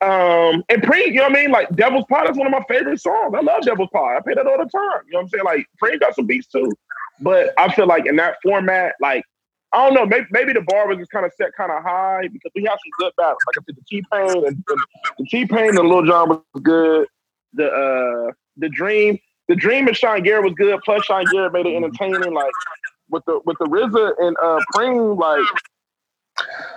um 0.00 0.62
and 0.70 0.82
Pre, 0.82 1.06
you 1.06 1.14
know 1.14 1.24
what 1.24 1.32
I 1.32 1.42
mean? 1.42 1.50
Like 1.50 1.68
Devil's 1.76 2.06
Pie 2.08 2.26
is 2.30 2.36
one 2.38 2.46
of 2.46 2.52
my 2.52 2.64
favorite 2.68 3.00
songs. 3.00 3.34
I 3.36 3.40
love 3.40 3.62
Devil's 3.62 3.90
Pie. 3.92 4.16
I 4.16 4.20
play 4.20 4.34
that 4.34 4.46
all 4.46 4.56
the 4.56 4.64
time. 4.70 5.02
You 5.06 5.12
know 5.12 5.18
what 5.18 5.22
I'm 5.22 5.28
saying? 5.28 5.44
Like 5.44 5.66
Pre 5.78 5.98
got 5.98 6.14
some 6.14 6.26
beats 6.26 6.46
too, 6.46 6.70
but 7.20 7.52
I 7.58 7.70
feel 7.74 7.86
like 7.86 8.06
in 8.06 8.16
that 8.16 8.36
format, 8.42 8.94
like 9.00 9.24
I 9.72 9.86
don't 9.86 9.94
know, 9.94 10.04
maybe, 10.04 10.26
maybe 10.30 10.52
the 10.52 10.60
bar 10.60 10.86
was 10.86 10.98
just 10.98 11.10
kind 11.10 11.24
of 11.24 11.32
set 11.36 11.54
kind 11.56 11.72
of 11.72 11.82
high 11.82 12.28
because 12.30 12.52
we 12.54 12.62
have 12.64 12.72
some 12.72 12.90
good 12.98 13.12
battles. 13.16 13.38
Like 13.46 13.56
I 13.58 13.64
said, 13.66 13.76
the 13.76 13.82
T 13.88 14.02
Pain 14.12 14.46
and, 14.46 14.64
and 14.68 14.80
the 15.18 15.26
T 15.30 15.46
Pain 15.46 15.78
and 15.78 15.88
Lil 15.88 16.04
Jon 16.04 16.28
was 16.28 16.62
good. 16.62 17.08
The 17.54 17.70
uh 17.70 18.32
the 18.58 18.68
Dream, 18.68 19.18
the 19.48 19.56
Dream 19.56 19.88
and 19.88 19.96
Sean 19.96 20.22
Garrett 20.22 20.44
was 20.44 20.54
good. 20.54 20.78
Plus 20.84 21.04
Sean 21.04 21.24
Garrett 21.32 21.52
made 21.52 21.66
it 21.66 21.74
entertaining. 21.74 22.34
Like 22.34 22.52
with 23.10 23.24
the 23.26 23.40
with 23.46 23.56
the 23.58 23.66
RZA 23.66 24.14
and 24.18 24.36
uh 24.42 24.60
Preem, 24.74 25.18
like 25.18 25.44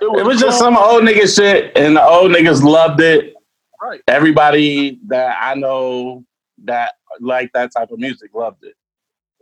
It 0.01 0.25
was 0.25 0.39
just 0.39 0.59
some 0.59 0.77
old 0.77 1.03
nigga 1.03 1.33
shit, 1.33 1.77
and 1.77 1.95
the 1.95 2.05
old 2.05 2.31
niggas 2.31 2.63
loved 2.63 3.01
it. 3.01 3.33
Right. 3.81 4.01
Everybody 4.07 4.99
that 5.07 5.37
I 5.41 5.55
know 5.55 6.23
that 6.63 6.93
like 7.19 7.51
that 7.53 7.71
type 7.71 7.91
of 7.91 7.99
music 7.99 8.33
loved 8.33 8.63
it. 8.63 8.75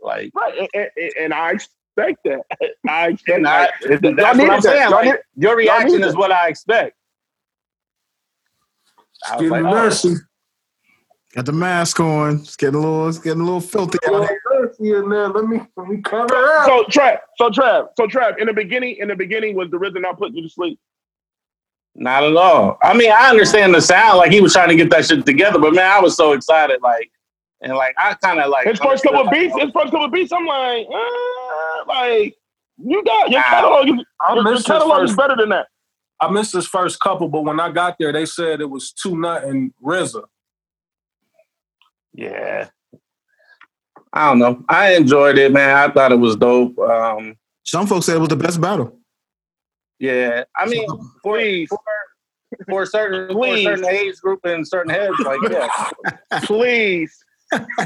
Like, 0.00 0.32
right, 0.34 0.68
and, 0.74 0.90
and, 0.96 1.12
and 1.18 1.34
I 1.34 1.58
expect 1.96 2.24
that. 2.24 2.70
I 2.88 3.08
expect 3.08 3.38
and 3.38 3.46
I, 3.48 3.68
that. 3.82 4.00
that's 4.02 4.02
Y'all 4.02 4.16
what 4.16 4.28
I'm 4.28 4.36
that. 4.38 4.62
saying. 4.62 4.90
Like, 4.90 5.04
need- 5.06 5.42
your 5.44 5.56
reaction 5.56 6.02
is 6.02 6.16
what 6.16 6.32
I 6.32 6.48
expect. 6.48 6.96
I 9.26 9.36
Getting 9.36 9.50
like, 9.50 9.64
oh. 9.64 10.14
Got 11.34 11.46
the 11.46 11.52
mask 11.52 11.98
on. 11.98 12.36
It's 12.40 12.54
getting 12.54 12.76
a 12.76 12.78
little. 12.78 13.08
It's 13.08 13.18
getting 13.18 13.40
a 13.40 13.44
little 13.44 13.60
filthy 13.60 13.98
out 14.06 14.28
Getting 14.28 14.28
here. 14.78 15.02
in 15.02 15.08
there. 15.08 15.28
Let 15.28 15.46
me 15.46 15.60
let 15.76 15.88
me 15.88 16.00
cover 16.00 16.32
up. 16.32 16.66
So 16.66 16.84
Trav, 16.84 17.18
so 17.38 17.50
Trav, 17.50 17.88
so 17.96 18.06
Trav, 18.06 18.38
in 18.38 18.46
the 18.46 18.52
beginning, 18.52 18.96
in 19.00 19.08
the 19.08 19.16
beginning 19.16 19.56
was 19.56 19.68
the 19.70 19.76
RZA 19.76 20.00
not 20.00 20.16
putting 20.16 20.36
you 20.36 20.42
to 20.44 20.48
sleep. 20.48 20.78
Not 21.96 22.22
at 22.22 22.36
all. 22.36 22.78
I 22.82 22.94
mean, 22.94 23.10
I 23.10 23.30
understand 23.30 23.74
the 23.74 23.80
sound, 23.80 24.18
like 24.18 24.30
he 24.30 24.40
was 24.40 24.52
trying 24.52 24.68
to 24.68 24.76
get 24.76 24.90
that 24.90 25.06
shit 25.06 25.26
together, 25.26 25.58
but 25.58 25.74
man, 25.74 25.90
I 25.90 26.00
was 26.00 26.16
so 26.16 26.32
excited, 26.32 26.80
like, 26.82 27.10
and 27.60 27.74
like 27.74 27.94
I 27.98 28.14
kind 28.14 28.40
of 28.40 28.50
like 28.50 28.66
His 28.66 28.78
first 28.78 29.02
couple 29.04 29.20
of 29.22 29.30
beats, 29.30 29.54
his 29.58 29.70
first 29.72 29.90
couple 29.90 30.04
of 30.04 30.12
beats, 30.12 30.32
I'm 30.32 30.46
like, 30.46 30.86
uh, 30.92 31.84
like 31.88 32.34
you 32.78 33.02
got 33.04 33.30
your 33.30 33.40
Nah. 33.40 33.46
catalog. 33.46 33.88
Is, 33.88 34.04
I 34.20 34.34
your, 34.34 34.42
your 34.42 34.52
missed 34.52 34.66
his 34.66 34.66
catalog 34.66 35.02
is 35.04 35.16
better 35.16 35.36
than 35.36 35.48
that. 35.50 35.66
I 36.20 36.30
missed 36.30 36.52
his 36.52 36.66
first 36.66 37.00
couple, 37.00 37.28
but 37.28 37.42
when 37.44 37.58
I 37.60 37.70
got 37.70 37.96
there, 37.98 38.12
they 38.12 38.26
said 38.26 38.60
it 38.60 38.70
was 38.70 38.92
Two 38.92 39.18
Nut 39.18 39.44
and 39.44 39.72
RZA. 39.82 40.24
Yeah. 42.12 42.68
I 44.12 44.28
don't 44.28 44.38
know. 44.38 44.64
I 44.68 44.94
enjoyed 44.94 45.38
it, 45.38 45.52
man. 45.52 45.76
I 45.76 45.92
thought 45.92 46.12
it 46.12 46.18
was 46.18 46.36
dope. 46.36 46.78
Um, 46.78 47.36
Some 47.64 47.86
folks 47.88 48.06
said 48.06 48.16
it 48.16 48.20
was 48.20 48.28
the 48.28 48.36
best 48.36 48.60
battle. 48.60 48.96
yeah. 49.98 50.44
I 50.56 50.66
mean, 50.66 50.86
for, 50.86 51.36
Please, 51.36 51.68
for, 51.68 51.78
for 52.68 52.82
a 52.82 52.86
certain 52.86 53.28
for 53.28 53.34
Please. 53.34 53.64
certain 53.64 53.86
age 53.86 54.16
group 54.20 54.40
and 54.44 54.66
certain 54.66 54.90
heads, 54.94 55.14
like 55.20 55.40
yeah. 55.50 56.40
please 56.44 57.23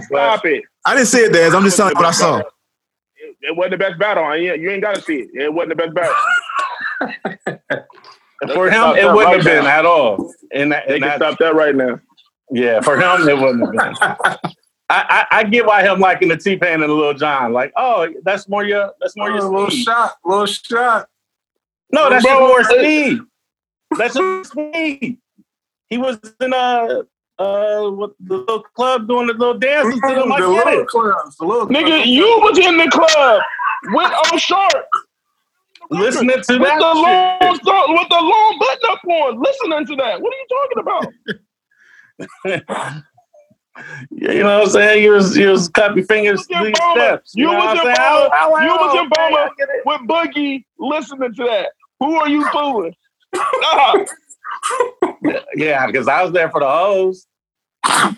stop 0.04 0.44
it. 0.46 0.64
I 0.84 0.94
didn't 0.94 1.08
see 1.08 1.18
it, 1.20 1.32
Daz. 1.32 1.54
I'm 1.54 1.64
just 1.64 1.76
telling 1.76 1.92
you 1.94 2.00
what 2.00 2.06
I 2.06 2.10
saw. 2.12 2.38
It, 2.38 2.46
it 3.42 3.56
wasn't 3.56 3.72
the 3.72 3.78
best 3.78 3.98
battle. 3.98 4.24
and 4.30 4.42
yeah, 4.42 4.54
you 4.54 4.70
ain't 4.70 4.82
got 4.82 4.94
to 4.94 5.00
see 5.02 5.20
it. 5.20 5.30
It 5.34 5.52
wasn't 5.52 5.76
the 5.76 5.86
best 5.86 5.94
battle. 5.94 6.14
For 8.54 8.70
him, 8.70 8.96
it 8.96 9.04
wouldn't 9.04 9.16
right 9.26 9.34
have 9.36 9.44
been 9.44 9.64
now. 9.64 9.78
at 9.78 9.86
all. 9.86 10.32
And 10.52 10.70
that, 10.72 10.86
They 10.86 11.00
can 11.00 11.08
that 11.08 11.16
stop 11.16 11.38
that 11.38 11.54
right 11.56 11.74
now. 11.74 12.00
yeah, 12.52 12.80
for 12.80 12.96
him, 12.96 13.28
it 13.28 13.36
wouldn't 13.36 13.64
have 13.64 13.72
been. 13.72 14.52
I, 14.90 15.26
I, 15.30 15.38
I 15.40 15.44
get 15.44 15.66
why 15.66 15.82
him 15.82 15.98
liking 15.98 16.28
the 16.28 16.36
T 16.36 16.56
Pain 16.56 16.74
and 16.74 16.84
the 16.84 16.88
Lil 16.94 17.14
Jon. 17.14 17.52
Like, 17.52 17.72
oh, 17.76 18.08
that's 18.22 18.48
more 18.48 18.64
your 18.64 18.92
that's 19.00 19.16
more 19.16 19.30
oh, 19.30 19.34
your 19.34 19.42
little 19.44 19.70
speed. 19.70 19.82
shot, 19.84 20.12
little 20.24 20.46
shot. 20.46 21.08
No, 21.90 22.08
that's 22.08 22.24
Bro, 22.24 22.32
just 22.32 22.40
more 22.40 22.64
speed. 22.78 23.18
That's 23.98 24.14
just 24.14 24.52
speed. 24.52 25.18
He 25.88 25.98
was 25.98 26.18
in 26.40 26.52
a 26.52 27.02
uh 27.38 27.88
what 27.90 28.12
the 28.20 28.38
little 28.38 28.62
club 28.74 29.06
doing 29.08 29.26
the 29.28 29.32
little 29.34 29.58
dances 29.58 30.00
to 30.00 30.14
them. 30.14 30.32
I 30.32 30.40
the 30.40 30.48
get 30.48 30.66
little 30.66 30.80
it. 30.82 30.86
clubs, 30.88 31.36
the 31.36 31.44
Nigga, 31.46 31.84
clubs. 31.86 32.06
you 32.08 32.26
was 32.42 32.58
in 32.58 32.76
the 32.76 32.88
club 32.90 33.42
with 33.92 34.12
on 34.32 34.38
short 34.38 34.84
Listening 35.90 36.28
to 36.30 36.34
with 36.36 36.46
the 36.48 36.64
that 36.64 36.80
long 36.80 37.46
shit. 37.54 37.64
song, 37.64 37.94
with 37.96 38.08
the 38.08 38.14
long 38.20 38.58
button 38.58 38.90
up 38.90 39.04
on, 39.04 39.40
listening 39.42 39.86
to 39.86 39.96
that. 39.96 40.20
What 40.20 40.32
are 40.34 40.36
you 40.36 40.46
talking 40.50 40.78
about? 42.44 43.04
You 44.10 44.42
know 44.42 44.58
what 44.58 44.64
I'm 44.66 44.70
saying? 44.70 45.04
You 45.04 45.12
was 45.12 45.36
you 45.36 45.50
was 45.50 45.70
your 45.76 46.04
fingers 46.06 46.46
You 46.50 46.74
steps. 46.74 47.32
You 47.36 47.46
know 47.46 47.52
was 47.54 47.78
in? 47.78 47.84
Bama. 47.86 48.28
I- 48.32 48.50
I- 48.58 48.64
You 48.64 48.70
was 48.76 48.94
in 49.00 49.10
Bama. 49.10 49.36
I 49.36 49.48
get 49.56 49.68
it. 49.68 49.86
With 49.86 50.00
Boogie 50.08 50.64
listening 50.80 51.32
to 51.34 51.44
that. 51.44 51.68
Who 52.00 52.16
are 52.16 52.28
you 52.28 52.44
fooling? 52.50 52.94
Yeah, 55.56 55.86
because 55.86 56.06
I 56.08 56.22
was 56.22 56.32
there 56.32 56.50
for 56.50 56.60
the 56.60 56.68
hoes. 56.68 57.26
Come 57.84 58.16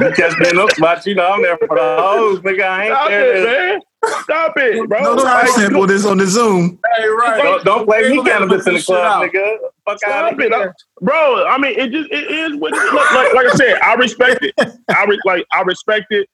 you 0.00 0.12
catch 0.14 0.36
me 0.38 0.48
in 0.50 0.56
those 0.56 0.74
spots, 0.76 1.06
you 1.06 1.14
know 1.14 1.26
I'm 1.32 1.42
there 1.42 1.56
for 1.58 1.76
the 1.76 1.96
hoes, 2.00 2.40
nigga. 2.40 2.62
I 2.64 2.84
ain't 2.84 2.92
Stop 2.94 3.08
there. 3.08 3.36
it, 3.36 3.44
man. 3.72 3.80
Stop 4.22 4.52
it, 4.56 4.88
bro. 4.88 5.00
No 5.02 5.16
time 5.16 5.24
Like, 5.46 5.48
sample 5.48 5.86
this 5.86 6.04
on 6.04 6.18
the 6.18 6.26
Zoom. 6.26 6.78
hey, 6.98 7.06
right. 7.08 7.42
Don't, 7.42 7.64
don't 7.64 7.86
play 7.86 8.02
me 8.02 8.08
People 8.10 8.24
cannabis 8.24 8.52
in 8.52 8.58
the 8.58 8.64
put 8.64 8.72
this 8.74 8.84
shit 8.84 8.86
club, 8.86 9.22
out. 9.24 9.30
nigga. 9.30 9.56
Fuck 9.84 9.94
out 9.94 9.98
Stop 9.98 10.32
of 10.34 10.40
it, 10.40 10.52
here. 10.52 10.74
bro. 11.00 11.46
I 11.46 11.58
mean, 11.58 11.78
it 11.78 11.90
just 11.90 12.10
it 12.10 12.30
is 12.30 12.56
what 12.56 12.72
it 12.74 12.76
is. 12.76 12.92
Like, 12.92 13.12
like, 13.12 13.34
like 13.34 13.46
I 13.46 13.54
said, 13.56 13.78
I 13.80 13.94
respect 13.94 14.44
it. 14.44 14.54
I 14.88 15.04
re- 15.04 15.20
like 15.24 15.46
I 15.52 15.62
respect 15.62 16.06
it. 16.10 16.28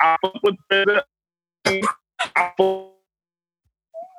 I 0.00 0.16
fuck 0.22 0.34
with 0.42 0.54
it. 0.70 0.88
I 0.88 0.94
fuck- 0.94 1.04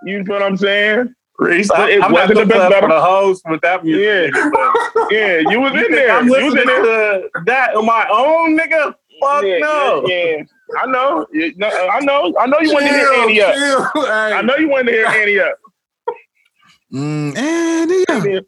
You 0.03 0.23
know 0.23 0.33
what 0.33 0.41
I'm 0.43 0.57
saying? 0.57 1.13
Reese, 1.37 1.71
I, 1.71 1.89
it 1.91 2.03
I'm 2.03 2.11
not 2.11 2.29
wasn't 2.29 2.39
the 2.39 2.45
best 2.45 2.57
club 2.57 2.73
for 2.73 2.81
battle. 2.81 2.89
the 2.89 3.01
hoes 3.01 3.41
with 3.49 3.61
that 3.61 3.83
music. 3.83 4.33
Yeah. 4.35 4.51
Yeah, 5.09 5.37
you 5.49 5.59
was 5.59 5.73
You 5.73 5.85
in 5.85 5.91
there. 5.91 6.11
I'm 6.11 6.25
You 6.27 6.31
was 6.31 6.43
listening 6.53 6.75
in 6.75 6.83
there. 6.83 7.21
to 7.21 7.29
that 7.45 7.75
on 7.75 7.85
my 7.85 8.07
own, 8.11 8.57
nigga. 8.57 8.93
Fuck 9.21 9.43
yeah, 9.43 9.57
no. 9.59 10.03
yeah, 10.07 10.25
yeah. 10.37 10.43
I 10.81 10.85
know. 10.85 11.25
No, 11.57 11.67
I 11.67 11.99
know. 11.99 12.33
I 12.39 12.45
know 12.47 12.59
you 12.59 12.73
wanted 12.73 12.87
to 12.89 12.93
hear 12.93 13.11
Ante 13.13 13.41
Up. 13.41 13.53
chill. 13.55 13.83
Hey. 14.05 14.33
I 14.33 14.41
know 14.41 14.55
you 14.55 14.69
wanted 14.69 14.85
to 14.85 14.91
hear 14.93 15.05
Ante 15.07 15.39
Up. 15.39 15.57
Mm, 16.93 17.37
and 17.37 18.25
yeah. 18.25 18.39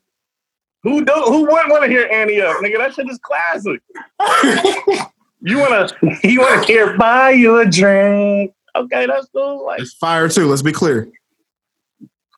Who 0.83 1.03
don't? 1.03 1.27
Who 1.27 1.41
wouldn't 1.41 1.69
want 1.69 1.83
to 1.83 1.89
hear 1.89 2.07
Ante 2.11 2.41
Up, 2.41 2.57
nigga? 2.57 2.77
That 2.77 2.93
shit 2.93 3.09
is 3.09 3.19
classic. 3.19 3.81
you 5.41 5.57
wanna? 5.59 5.89
You 6.23 6.39
wanna 6.41 6.65
hear 6.65 6.95
buy 6.97 7.31
you 7.31 7.57
a 7.59 7.65
drink? 7.65 8.53
Okay, 8.75 9.05
that's 9.05 9.27
cool. 9.35 9.65
Like 9.65 9.81
It's 9.81 9.93
fire 9.93 10.27
too. 10.29 10.47
Let's 10.47 10.61
be 10.61 10.71
clear. 10.71 11.09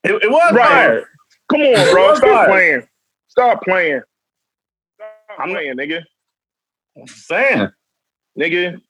it, 0.04 0.12
it 0.24 0.30
was 0.30 0.54
Right. 0.54 0.68
fire. 0.68 1.10
Come 1.52 1.62
on, 1.62 1.94
bro. 1.94 2.16
Stop 2.16 2.22
that? 2.30 2.48
playing. 2.50 2.88
Stop 3.28 3.62
playing. 3.64 4.02
Stop 4.96 5.40
I'm- 5.40 5.50
playing, 5.50 5.76
nigga. 5.78 6.02
I'm 6.98 7.08
saying. 7.08 7.70
Nigga. 8.40 8.82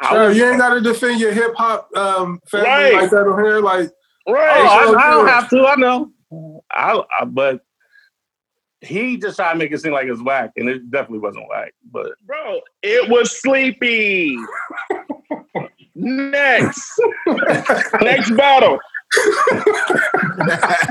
I 0.00 0.10
Sure, 0.12 0.28
was- 0.28 0.36
you 0.36 0.44
ain't 0.46 0.58
got 0.58 0.74
to 0.74 0.80
defend 0.80 1.20
your 1.20 1.32
hip 1.32 1.54
hop 1.56 1.88
um, 1.96 2.40
family 2.48 2.66
Right. 2.68 2.94
like 2.94 3.10
that 3.10 3.26
on 3.26 3.44
here. 3.44 3.60
Like, 3.60 3.90
Oh, 4.28 4.32
Right. 4.32 4.56
I, 4.66 4.92
I 4.92 5.10
don't 5.12 5.28
have 5.28 5.48
to. 5.50 5.64
I 5.66 5.76
know. 5.76 6.10
I, 6.72 7.00
I 7.20 7.24
but 7.26 7.60
he 8.80 9.16
just 9.18 9.36
tried 9.36 9.52
to 9.52 9.58
make 9.58 9.70
it 9.70 9.78
seem 9.78 9.92
like 9.92 10.08
it's 10.08 10.20
whack, 10.20 10.50
and 10.56 10.68
it 10.68 10.90
definitely 10.90 11.20
wasn't 11.20 11.48
whack. 11.48 11.72
But 11.92 12.08
Bro, 12.26 12.60
it 12.82 13.08
was 13.08 13.40
sleepy. 13.40 14.36
Next. 15.96 17.00
Next 18.00 18.30
battle. 18.36 18.78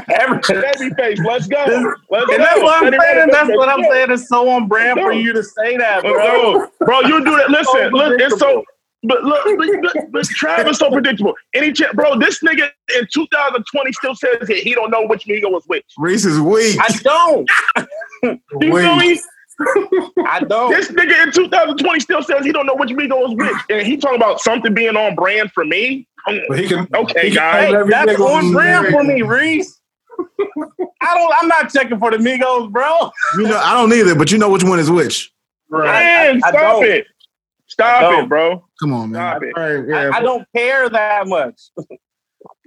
every, 0.10 0.40
Babyface, 0.42 1.24
let's 1.26 1.48
go. 1.48 1.64
Let's 2.10 2.30
and 2.30 2.38
go. 2.38 2.38
that's 2.38 2.62
what 2.62 2.84
I'm 2.84 2.88
Steady 2.88 2.98
saying. 3.00 3.28
That's 3.32 3.50
what 3.50 3.70
I'm 3.70 3.82
go. 3.84 3.92
saying. 3.92 4.12
It's 4.12 4.28
so 4.28 4.50
on 4.50 4.68
brand 4.68 5.00
for 5.00 5.14
you 5.14 5.32
to 5.34 5.44
say 5.44 5.78
that, 5.78 6.02
bro. 6.02 6.68
Bro, 6.80 7.02
you 7.02 7.24
do 7.24 7.38
that. 7.38 7.50
Listen, 7.50 7.92
look, 7.92 8.20
it's 8.20 8.40
so. 8.40 8.64
But 9.08 9.24
look, 9.24 9.44
but, 9.44 9.68
but, 9.84 10.12
but 10.12 10.24
Trav 10.42 10.76
so 10.76 10.90
predictable. 10.90 11.36
Any 11.54 11.72
ch- 11.72 11.92
bro, 11.94 12.18
this 12.18 12.40
nigga 12.42 12.72
in 12.98 13.08
2020 13.14 13.92
still 13.92 14.16
says 14.16 14.48
that 14.48 14.58
he 14.58 14.74
don't 14.74 14.90
know 14.90 15.06
which 15.06 15.26
Migo 15.26 15.52
was 15.52 15.64
which. 15.68 15.86
Reese 16.00 16.26
is 16.26 16.40
weak. 16.40 16.80
I 16.80 16.88
don't. 17.04 17.50
You 18.60 18.72
feel 18.76 18.96
me? 18.96 19.22
I 19.60 20.44
don't. 20.48 20.72
This 20.72 20.90
nigga 20.90 21.24
in 21.24 21.32
2020 21.32 22.00
still 22.00 22.24
says 22.24 22.46
he 22.46 22.52
don't 22.52 22.66
know 22.66 22.76
which 22.76 22.90
Migo 22.90 23.20
was 23.22 23.36
which, 23.36 23.78
and 23.78 23.88
he 23.88 23.98
talking 23.98 24.18
about 24.18 24.42
something 24.42 24.74
being 24.74 24.96
on 24.96 25.16
brand 25.16 25.52
for 25.52 25.64
me. 25.66 26.08
Um, 26.28 26.40
but 26.50 26.60
he 26.60 26.68
can. 26.68 26.88
Okay, 26.94 27.30
he 27.30 27.36
guys. 27.36 27.72
Hey, 27.72 27.84
that's 27.90 28.12
nigga 28.12 28.26
on 28.26 28.52
brand 28.52 28.84
married. 28.84 28.94
for 28.94 29.04
me, 29.04 29.22
Reese. 29.22 29.80
I 30.20 31.14
don't. 31.14 31.34
I'm 31.42 31.48
not 31.48 31.72
checking 31.72 32.00
for 32.00 32.12
the 32.12 32.18
Migos, 32.18 32.72
bro. 32.72 33.12
You 33.38 33.48
know, 33.48 33.58
I 33.58 33.74
don't 33.74 33.94
either, 33.94 34.16
but 34.16 34.32
you 34.32 34.38
know 34.38 34.50
which 34.50 34.64
one 34.64 34.80
is 34.80 34.90
which. 34.90 35.32
Man, 35.70 36.42
I 36.44 36.50
stop 36.50 36.54
don't. 36.54 36.86
it. 36.86 37.08
Stop 37.68 38.24
it, 38.24 38.30
bro. 38.30 38.64
Come 38.80 38.94
on, 38.94 39.12
man. 39.12 39.32
Stop 39.32 39.44
it. 39.44 39.54
Right, 39.56 39.88
yeah. 39.88 40.12
I, 40.14 40.18
I 40.18 40.22
don't 40.22 40.48
care 40.56 40.90
that 40.90 41.28
much. 41.28 41.62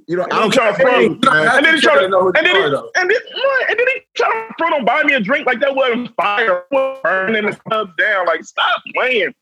You 0.09 0.17
know, 0.17 0.23
I 0.23 0.25
And 0.25 0.33
don't 0.33 0.45
he 0.51 0.51
trying 0.57 0.75
to 0.75 0.79
care. 0.83 0.91
front. 0.91 1.21
Don't 1.21 1.37
And 1.37 1.65
then 1.67 1.75
he 1.75 1.81
try 1.81 2.01
to- 2.01 2.09
know 2.09 2.27
And 2.29 2.35
then 2.37 2.57
he, 2.57 2.63
are, 2.63 2.71
though. 2.71 2.91
and 2.97 3.11
then, 3.11 3.19
and 3.69 3.79
then 3.79 3.87
he 3.95 4.01
trying 4.17 4.49
to 4.49 4.55
front 4.57 4.75
on 4.75 4.85
buy 4.85 5.03
me 5.05 5.13
a 5.15 5.21
drink 5.21 5.47
like 5.47 5.61
that 5.61 5.75
wasn't 5.75 6.15
fire, 6.17 6.65
burning 6.71 7.45
the 7.47 7.55
club 7.69 7.95
down. 7.99 8.25
Like, 8.27 8.43
stop 8.45 8.81
playing. 8.95 9.35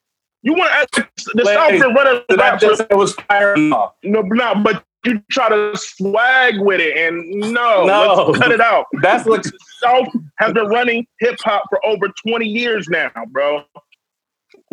You 0.42 0.54
want 0.54 0.72
to 0.92 1.08
the 1.34 1.44
Wait, 1.44 1.54
South 1.54 1.70
to 1.70 1.88
run 1.88 2.06
a 2.08 2.24
Did 2.28 2.60
just 2.60 2.80
it 2.90 2.96
was 2.96 3.14
fire 3.14 3.56
no, 3.56 3.92
no, 4.02 4.54
but 4.56 4.84
you 5.04 5.20
try 5.30 5.48
to 5.48 5.72
swag 5.76 6.58
with 6.60 6.80
it, 6.80 6.96
and 6.96 7.24
no, 7.52 7.84
No. 7.86 8.24
let's 8.26 8.38
cut 8.40 8.50
it 8.52 8.60
out. 8.60 8.86
That's 9.02 9.24
what. 9.24 9.44
The 9.44 9.52
South 9.80 10.08
has 10.38 10.52
been 10.52 10.66
running 10.66 11.06
hip 11.20 11.36
hop 11.44 11.64
for 11.68 11.84
over 11.86 12.08
twenty 12.26 12.46
years 12.48 12.88
now, 12.88 13.10
bro. 13.28 13.62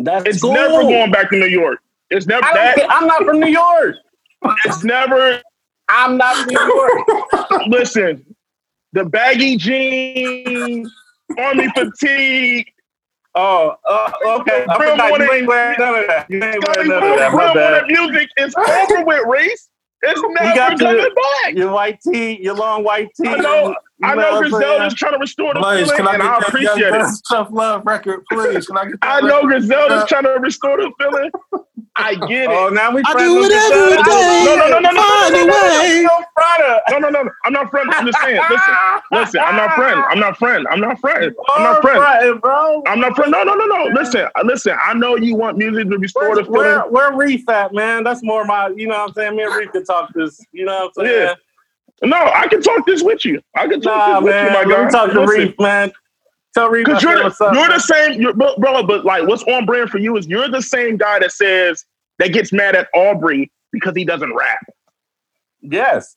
That's 0.00 0.26
It's 0.26 0.42
cool. 0.42 0.52
never 0.54 0.82
going 0.82 1.10
back 1.12 1.30
to 1.30 1.36
New 1.36 1.46
York. 1.46 1.78
It's 2.10 2.26
never 2.26 2.40
that. 2.52 2.84
I'm 2.90 3.06
not 3.06 3.22
from 3.24 3.38
New 3.40 3.48
York. 3.48 3.96
It's 4.66 4.82
never. 4.84 5.40
I'm 5.88 6.16
not 6.16 6.36
from 6.36 6.54
New 6.54 6.60
York. 6.60 7.66
Listen, 7.68 8.24
the 8.92 9.04
baggy 9.04 9.56
jeans, 9.56 10.92
army 11.38 11.68
fatigue. 11.74 12.66
Oh, 13.34 13.74
uh, 13.88 14.10
okay. 14.40 14.64
I 14.68 14.76
Real 14.78 14.90
forgot. 14.92 15.08
morning- 15.08 15.26
You 15.28 15.34
ain't 15.34 15.46
wearing 15.48 15.76
none 15.78 15.94
of 15.96 16.06
that. 16.06 16.26
You 16.30 16.42
ain't 16.42 16.62
Scotty 16.64 16.88
wearing 16.88 17.00
none 17.00 17.12
of 17.12 17.18
that. 17.18 17.32
My 17.32 17.52
Brown 17.52 17.54
bad. 17.54 17.86
music 17.88 18.28
is 18.36 18.54
over 18.54 19.04
with, 19.04 19.22
Reese. 19.26 19.68
It's 20.02 20.20
never 20.22 20.54
got 20.54 20.78
to- 20.78 20.84
coming 20.84 21.02
back. 21.42 21.54
Your 21.54 21.72
white 21.72 21.98
tee, 22.00 22.40
your 22.42 22.54
long 22.54 22.84
white 22.84 23.08
tee. 23.20 23.28
I 23.28 23.36
know- 23.38 23.68
you 23.68 23.74
I 24.08 24.14
know 24.14 24.22
what 24.22 24.34
I'm 24.34 24.50
Griselda's 24.50 24.78
saying? 24.78 24.90
trying 24.96 25.12
to 25.14 25.18
restore 25.18 25.54
the 25.54 25.60
Blaze, 25.60 25.86
feeling, 25.90 25.96
can 25.96 26.08
I 26.08 26.14
and 26.14 26.22
I 26.22 26.38
appreciate 26.38 26.76
Young 26.76 26.94
it. 26.94 26.98
Guns 26.98 27.22
Tough 27.22 27.48
Love 27.50 27.82
record, 27.86 28.22
please? 28.30 28.66
Can 28.66 28.76
I 28.76 28.84
get 28.86 28.94
I 29.02 29.20
know 29.20 29.36
record? 29.44 29.48
Griselda's 29.48 30.02
Uh, 30.02 30.06
trying 30.06 30.22
to 30.24 30.30
restore 30.40 30.76
the 30.76 30.92
feeling, 31.00 31.30
I 31.96 32.14
get 32.14 32.48
Oh, 32.50 32.68
it. 32.68 32.74
now 32.74 32.90
we 32.92 33.02
I 33.04 33.12
do 33.14 33.34
with 33.40 33.52
it 33.52 33.60
show. 33.60 33.90
takes. 33.94 34.08
No, 34.08 34.56
no, 34.56 34.68
no, 34.68 34.78
no, 34.80 34.90
no, 34.90 35.02
Find 35.02 35.32
no, 35.34 35.44
no, 35.44 35.46
no. 35.46 35.54
No. 35.54 36.78
No, 36.90 36.98
no, 36.98 37.08
no, 37.10 37.22
no. 37.22 37.30
I'm 37.44 37.52
not 37.52 37.70
friend. 37.70 37.90
Saying. 38.22 38.40
Listen, 38.50 38.74
listen. 39.12 39.40
I'm 39.44 39.56
not 39.56 39.74
friend. 39.74 40.04
I'm 40.10 40.18
not 40.20 40.38
friend. 40.38 40.66
I'm 40.70 40.80
not 40.80 41.00
friend. 41.00 41.34
I'm 41.54 41.62
not 41.62 41.82
friend. 41.82 42.40
Bro. 42.40 42.82
I'm 42.86 43.00
not 43.00 43.14
friend. 43.16 43.30
No, 43.30 43.44
no, 43.44 43.54
no, 43.54 43.66
no. 43.66 43.84
Listen, 43.94 44.26
uh, 44.34 44.42
listen. 44.44 44.76
I 44.82 44.94
know 44.94 45.16
you 45.16 45.36
want 45.36 45.56
music 45.58 45.88
to 45.90 45.98
restore 45.98 46.30
Where, 46.30 46.36
the 46.36 46.44
feeling. 46.44 46.78
where, 46.90 47.12
Reef 47.16 47.48
at, 47.48 47.72
man? 47.72 48.04
That's 48.04 48.22
more 48.22 48.44
my, 48.44 48.68
you 48.76 48.88
know 48.88 48.98
what 48.98 49.08
I'm 49.10 49.14
saying? 49.14 49.36
Me 49.36 49.44
and 49.44 49.54
Reef 49.54 49.72
can 49.72 49.84
talk 49.84 50.12
this, 50.14 50.40
you 50.52 50.64
know 50.64 50.90
what 50.94 51.04
I'm 51.04 51.06
saying? 51.06 51.28
Yeah. 51.28 51.34
No, 52.08 52.16
I 52.16 52.48
can 52.48 52.60
talk 52.60 52.86
this 52.86 53.02
with 53.02 53.24
you. 53.24 53.40
I 53.54 53.66
can 53.68 53.80
talk 53.80 53.96
Nah, 53.96 54.20
this 54.20 54.24
with 54.24 54.34
man. 54.34 54.46
you, 54.46 54.52
my 54.52 54.76
Let 54.76 54.84
me 54.84 54.90
talk 54.90 55.12
to 55.12 55.26
Reef, 55.26 55.54
man. 55.58 55.92
Tell 56.54 56.68
Reef 56.68 56.86
I 56.86 56.90
Because 56.90 57.02
you're, 57.02 57.22
what's 57.22 57.40
up. 57.40 57.54
you're 57.54 57.68
the 57.68 57.78
same, 57.78 58.20
you're, 58.20 58.32
bro, 58.32 58.56
bro, 58.56 58.82
but 58.84 59.04
like 59.04 59.26
what's 59.26 59.42
on 59.44 59.66
brand 59.66 59.90
for 59.90 59.98
you 59.98 60.16
is 60.16 60.26
you're 60.26 60.48
the 60.48 60.62
same 60.62 60.96
guy 60.96 61.18
that 61.18 61.32
says 61.32 61.84
that 62.18 62.32
gets 62.32 62.52
mad 62.52 62.76
at 62.76 62.88
Aubrey 62.94 63.50
because 63.72 63.94
he 63.96 64.04
doesn't 64.04 64.32
rap. 64.34 64.64
Yes. 65.60 66.16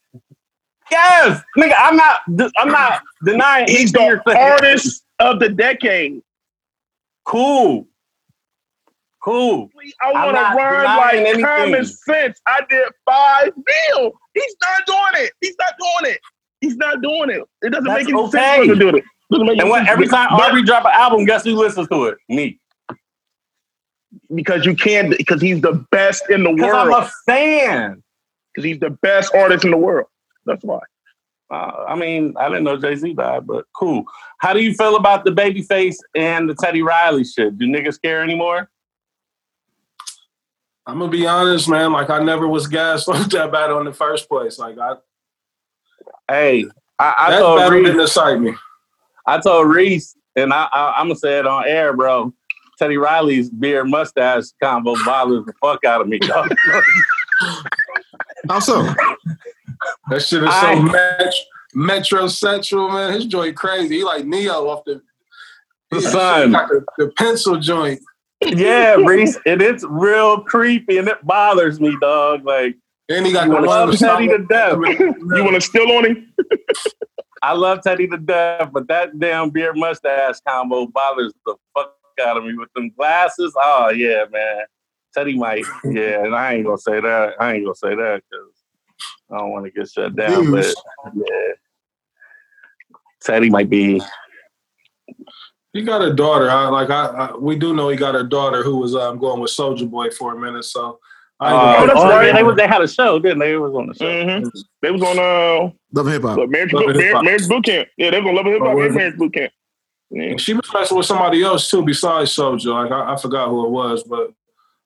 Yes, 0.89 1.41
nigga. 1.58 1.73
I'm 1.78 1.97
not. 1.97 2.19
I'm 2.58 2.69
not 2.69 3.02
denying. 3.26 3.67
He's 3.67 3.91
the 3.91 4.21
you're 4.26 4.38
artist 4.38 5.04
of 5.19 5.39
the 5.39 5.50
decade. 5.50 6.21
Cool. 7.26 7.88
Cool. 9.21 9.69
I 10.02 10.13
want 10.13 10.38
to 10.38 10.41
not 10.41 10.56
rhyme 10.56 10.97
like 10.97 11.13
anything. 11.15 11.43
common 11.43 11.86
sense. 11.86 12.39
I 12.47 12.62
did 12.69 12.88
five 13.06 13.52
mil. 13.58 14.13
He's 14.34 14.56
not 14.62 14.86
doing 14.86 15.26
it. 15.26 15.34
He's 15.41 15.56
not 15.60 15.73
doing 15.78 16.13
it. 16.13 16.21
He's 16.62 16.78
not 16.78 17.02
doing 17.02 17.30
it. 17.32 17.43
It 17.62 17.71
doesn't 17.71 17.84
That's 17.84 18.06
make 18.06 18.08
any 18.13 18.17
okay. 18.21 18.32
sense 18.32 18.56
for 18.56 18.63
him 18.63 18.80
to 18.80 18.91
do 18.91 18.97
it. 18.97 19.04
Doesn't 19.32 19.50
And 19.50 19.60
any 19.62 19.70
when, 19.72 19.88
every 19.88 20.06
to 20.06 20.10
do 20.12 20.16
it. 20.16 20.18
time 20.18 20.30
But- 20.38 20.50
Aubrey 20.50 20.63
drop 20.63 20.86
an 20.86 20.92
album, 20.94 21.26
guess 21.26 21.44
who 21.44 21.56
listens 21.56 21.88
to 21.90 22.06
it? 22.06 22.18
Me. 22.30 22.60
because 24.34 24.66
you 24.66 24.76
can't 24.76 25.16
because 25.18 25.42
he's 25.42 25.62
the 25.62 25.86
best 25.92 26.30
in 26.30 26.44
the 26.44 26.50
world. 26.50 26.58
Because 26.60 26.88
I'm 26.88 26.94
a 27.04 27.12
fan. 27.26 28.04
Because 28.54 28.66
he's 28.66 28.80
the 28.80 28.90
best 28.90 29.34
artist 29.36 29.66
in 29.66 29.72
the 29.72 29.78
world. 29.78 30.08
That's 30.46 30.63
why. 30.63 30.80
Uh, 31.50 31.86
I 31.88 31.96
mean, 31.96 32.34
I 32.38 32.48
didn't 32.50 32.63
know 32.66 32.78
Jay 32.78 32.96
Z 32.96 33.13
died, 33.13 33.46
but 33.48 33.66
cool. 33.76 34.04
How 34.40 34.54
do 34.54 34.62
you 34.62 34.74
feel 34.74 34.96
about 34.98 35.24
the 35.26 35.32
Babyface 35.32 35.96
and 36.16 36.50
the 36.50 36.56
Teddy 36.56 36.82
Riley 36.82 37.24
shit? 37.24 37.58
Do 37.58 37.66
niggas 37.68 38.02
care 38.02 38.22
anymore? 38.22 38.70
I'm 40.86 41.00
gonna 41.00 41.12
be 41.12 41.28
honest, 41.28 41.68
man. 41.70 41.92
Like 41.92 42.10
I 42.10 42.24
never 42.24 42.48
was 42.48 42.68
gassed 42.68 43.10
on 43.10 43.28
that 43.30 43.52
battle 43.52 43.80
in 43.80 43.86
the 43.86 43.94
first 43.94 44.30
place. 44.30 44.58
Like 44.58 44.78
I, 44.80 44.96
Hey, 46.30 46.66
I, 47.00 47.13
I 47.18 47.32
that 47.32 47.40
told 47.40 47.60
battle 47.60 47.78
Reese, 47.78 47.88
didn't 47.88 48.02
excite 48.02 48.40
me. 48.40 48.54
I 49.28 49.40
told 49.40 49.68
Reese, 49.68 50.16
and 50.36 50.54
I, 50.54 50.68
I, 50.72 50.94
I'm 50.98 51.08
gonna 51.08 51.16
say 51.20 51.38
it 51.40 51.46
on 51.48 51.68
air, 51.68 51.94
bro. 51.94 52.34
Teddy 52.80 52.98
Riley's 52.98 53.50
beard 53.50 53.90
mustache 53.90 54.46
combo 54.62 54.96
bothers 55.04 55.46
the 55.46 55.54
fuck 55.62 55.84
out 55.84 56.00
of 56.02 56.08
me, 56.08 56.20
dog. 56.20 56.54
How 58.50 58.60
so? 58.60 58.84
That 60.10 60.22
shit 60.22 60.44
is 60.44 60.50
I- 60.52 60.76
so 60.76 60.82
met- 60.84 61.34
metrosexual, 61.76 62.92
man. 62.94 63.13
His 63.13 63.26
joint 63.26 63.56
crazy. 63.56 63.98
He 63.98 64.04
like 64.04 64.26
Neo 64.26 64.68
off 64.70 64.84
the, 64.86 65.02
The 65.92 65.98
he 65.98 66.02
sun. 66.06 66.52
the, 66.52 66.86
the 66.98 67.08
pencil 67.18 67.58
joint. 67.60 68.00
yeah, 68.46 68.94
Reese, 68.96 69.38
and 69.48 69.62
it's 69.62 69.84
real 69.90 70.42
creepy, 70.42 70.98
and 71.00 71.08
it 71.08 71.26
bothers 71.26 71.80
me, 71.82 71.98
dog. 72.00 72.46
Like 72.46 72.76
Then 73.10 73.26
he 73.26 73.34
got 73.34 73.50
I 73.50 73.60
the 73.60 73.68
love 73.68 73.98
Teddy 73.98 74.28
to 74.28 74.38
death. 74.46 74.78
You 75.00 75.44
want 75.44 75.56
to 75.56 75.62
steal 75.62 75.92
on 75.92 76.06
him? 76.06 76.34
I 77.48 77.54
love 77.54 77.82
Teddy 77.82 78.10
to 78.10 78.18
death, 78.18 78.72
but 78.74 78.90
that 78.90 79.18
damn 79.18 79.52
beard 79.52 79.78
mustache 79.78 80.36
combo 80.46 80.86
bothers 80.86 81.34
the 81.46 81.56
fuck 81.74 81.96
out 82.22 82.36
of 82.36 82.44
me 82.44 82.54
with 82.58 82.68
them 82.74 82.90
glasses. 82.90 83.56
Oh 83.56 83.90
yeah, 83.90 84.26
man. 84.30 84.66
Teddy 85.14 85.38
might, 85.38 85.64
yeah, 85.86 86.26
and 86.26 86.36
I 86.36 86.56
ain't 86.56 86.66
gonna 86.66 86.78
say 86.78 87.00
that. 87.00 87.36
I 87.40 87.54
ain't 87.54 87.64
gonna 87.64 87.74
say 87.76 87.96
that 87.96 88.22
because 88.30 88.54
I 89.32 89.38
don't 89.38 89.52
want 89.52 89.64
to 89.64 89.72
get 89.72 89.90
shut 89.90 90.14
down. 90.14 90.52
But 90.52 90.76
yeah, 91.16 91.54
Teddy 93.24 93.50
might 93.50 93.70
be. 93.70 94.02
He 95.72 95.84
got 95.84 96.02
a 96.02 96.14
daughter. 96.14 96.50
I, 96.52 96.68
like 96.68 96.90
I, 96.90 97.06
I, 97.06 97.38
we 97.38 97.56
do 97.56 97.74
know 97.74 97.88
he 97.88 97.96
got 97.96 98.18
a 98.18 98.26
daughter 98.26 98.62
who 98.62 98.76
was 98.76 98.94
um, 98.94 99.20
going 99.20 99.40
with 99.40 99.52
Soulja 99.52 99.90
Boy 99.90 100.10
for 100.10 100.36
a 100.36 100.38
minute. 100.38 100.66
So 100.66 100.82
I 100.82 100.90
ain't 100.90 101.00
Uh, 101.39 101.76
Oh, 101.80 101.86
that's 101.88 102.00
oh, 102.00 102.10
right. 102.10 102.28
yeah, 102.28 102.34
they 102.36 102.43
was 102.43 102.56
they 102.56 102.67
had 102.67 102.82
a 102.82 102.88
show, 102.88 103.19
didn't 103.19 103.39
they? 103.39 103.54
It 103.54 103.58
was 103.58 103.73
on 103.76 103.88
the 103.88 103.93
show. 103.93 104.06
Mm-hmm. 104.06 104.50
They 104.82 104.91
was 104.91 105.02
on 105.04 105.19
uh 105.19 105.71
Love 105.93 106.08
hip 106.08 106.21
hop. 106.23 106.50
marriage, 106.50 106.73
Love 106.73 106.86
boot, 106.88 106.95
Hip 106.95 107.13
Hop. 107.13 107.23
marriage 107.23 107.47
boot 107.47 107.63
camp. 107.65 107.89
Yeah, 107.97 108.10
they 108.12 108.19
was 108.21 108.30
on 108.30 108.36
Love 108.36 108.45
Hip 108.47 108.62
Oh, 108.62 108.65
Hop 108.65 108.76
was 108.76 108.86
and 108.88 108.95
marriage 108.95 109.17
boot 109.17 109.34
camp. 109.34 109.52
Yeah. 110.10 110.38
she 110.38 110.54
was 110.54 110.71
messing 110.73 110.97
with 110.97 111.06
somebody 111.06 111.43
else 111.43 111.69
too 111.69 111.84
besides 111.84 112.36
Soulja. 112.36 112.73
Like 112.73 112.91
I, 112.91 113.13
I 113.13 113.17
forgot 113.17 113.50
who 113.50 113.65
it 113.65 113.69
was, 113.69 114.04
but 114.04 114.32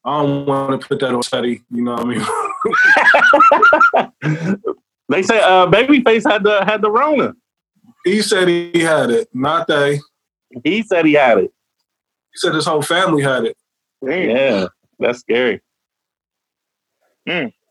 I 0.04 0.22
don't 0.24 0.46
want 0.46 0.82
to 0.82 0.88
put 0.88 1.00
that 1.00 1.14
on 1.14 1.22
Teddy. 1.22 1.62
You 1.72 1.84
know 1.84 1.94
what 1.94 2.02
I 2.02 2.06
mean? 2.06 2.26
They 5.10 5.24
say 5.24 5.42
uh, 5.42 5.68
Babyface 5.68 6.30
had 6.30 6.44
the 6.44 6.64
had 6.64 6.82
the 6.82 6.90
Rona. 6.90 7.34
he 8.06 8.22
said 8.22 8.48
he 8.48 8.80
had 8.80 9.10
it, 9.10 9.28
not 9.34 9.68
they. 9.68 10.00
He 10.64 10.84
said 10.84 11.06
he 11.06 11.14
had 11.14 11.38
it. 11.40 11.52
He 12.32 12.38
said 12.38 12.56
his 12.56 12.66
whole 12.66 12.82
family 12.82 13.22
had 13.22 13.44
it. 13.44 13.58
Damn. 14.06 14.30
Yeah, 14.30 14.68
that's 15.00 15.20
scary. 15.20 15.62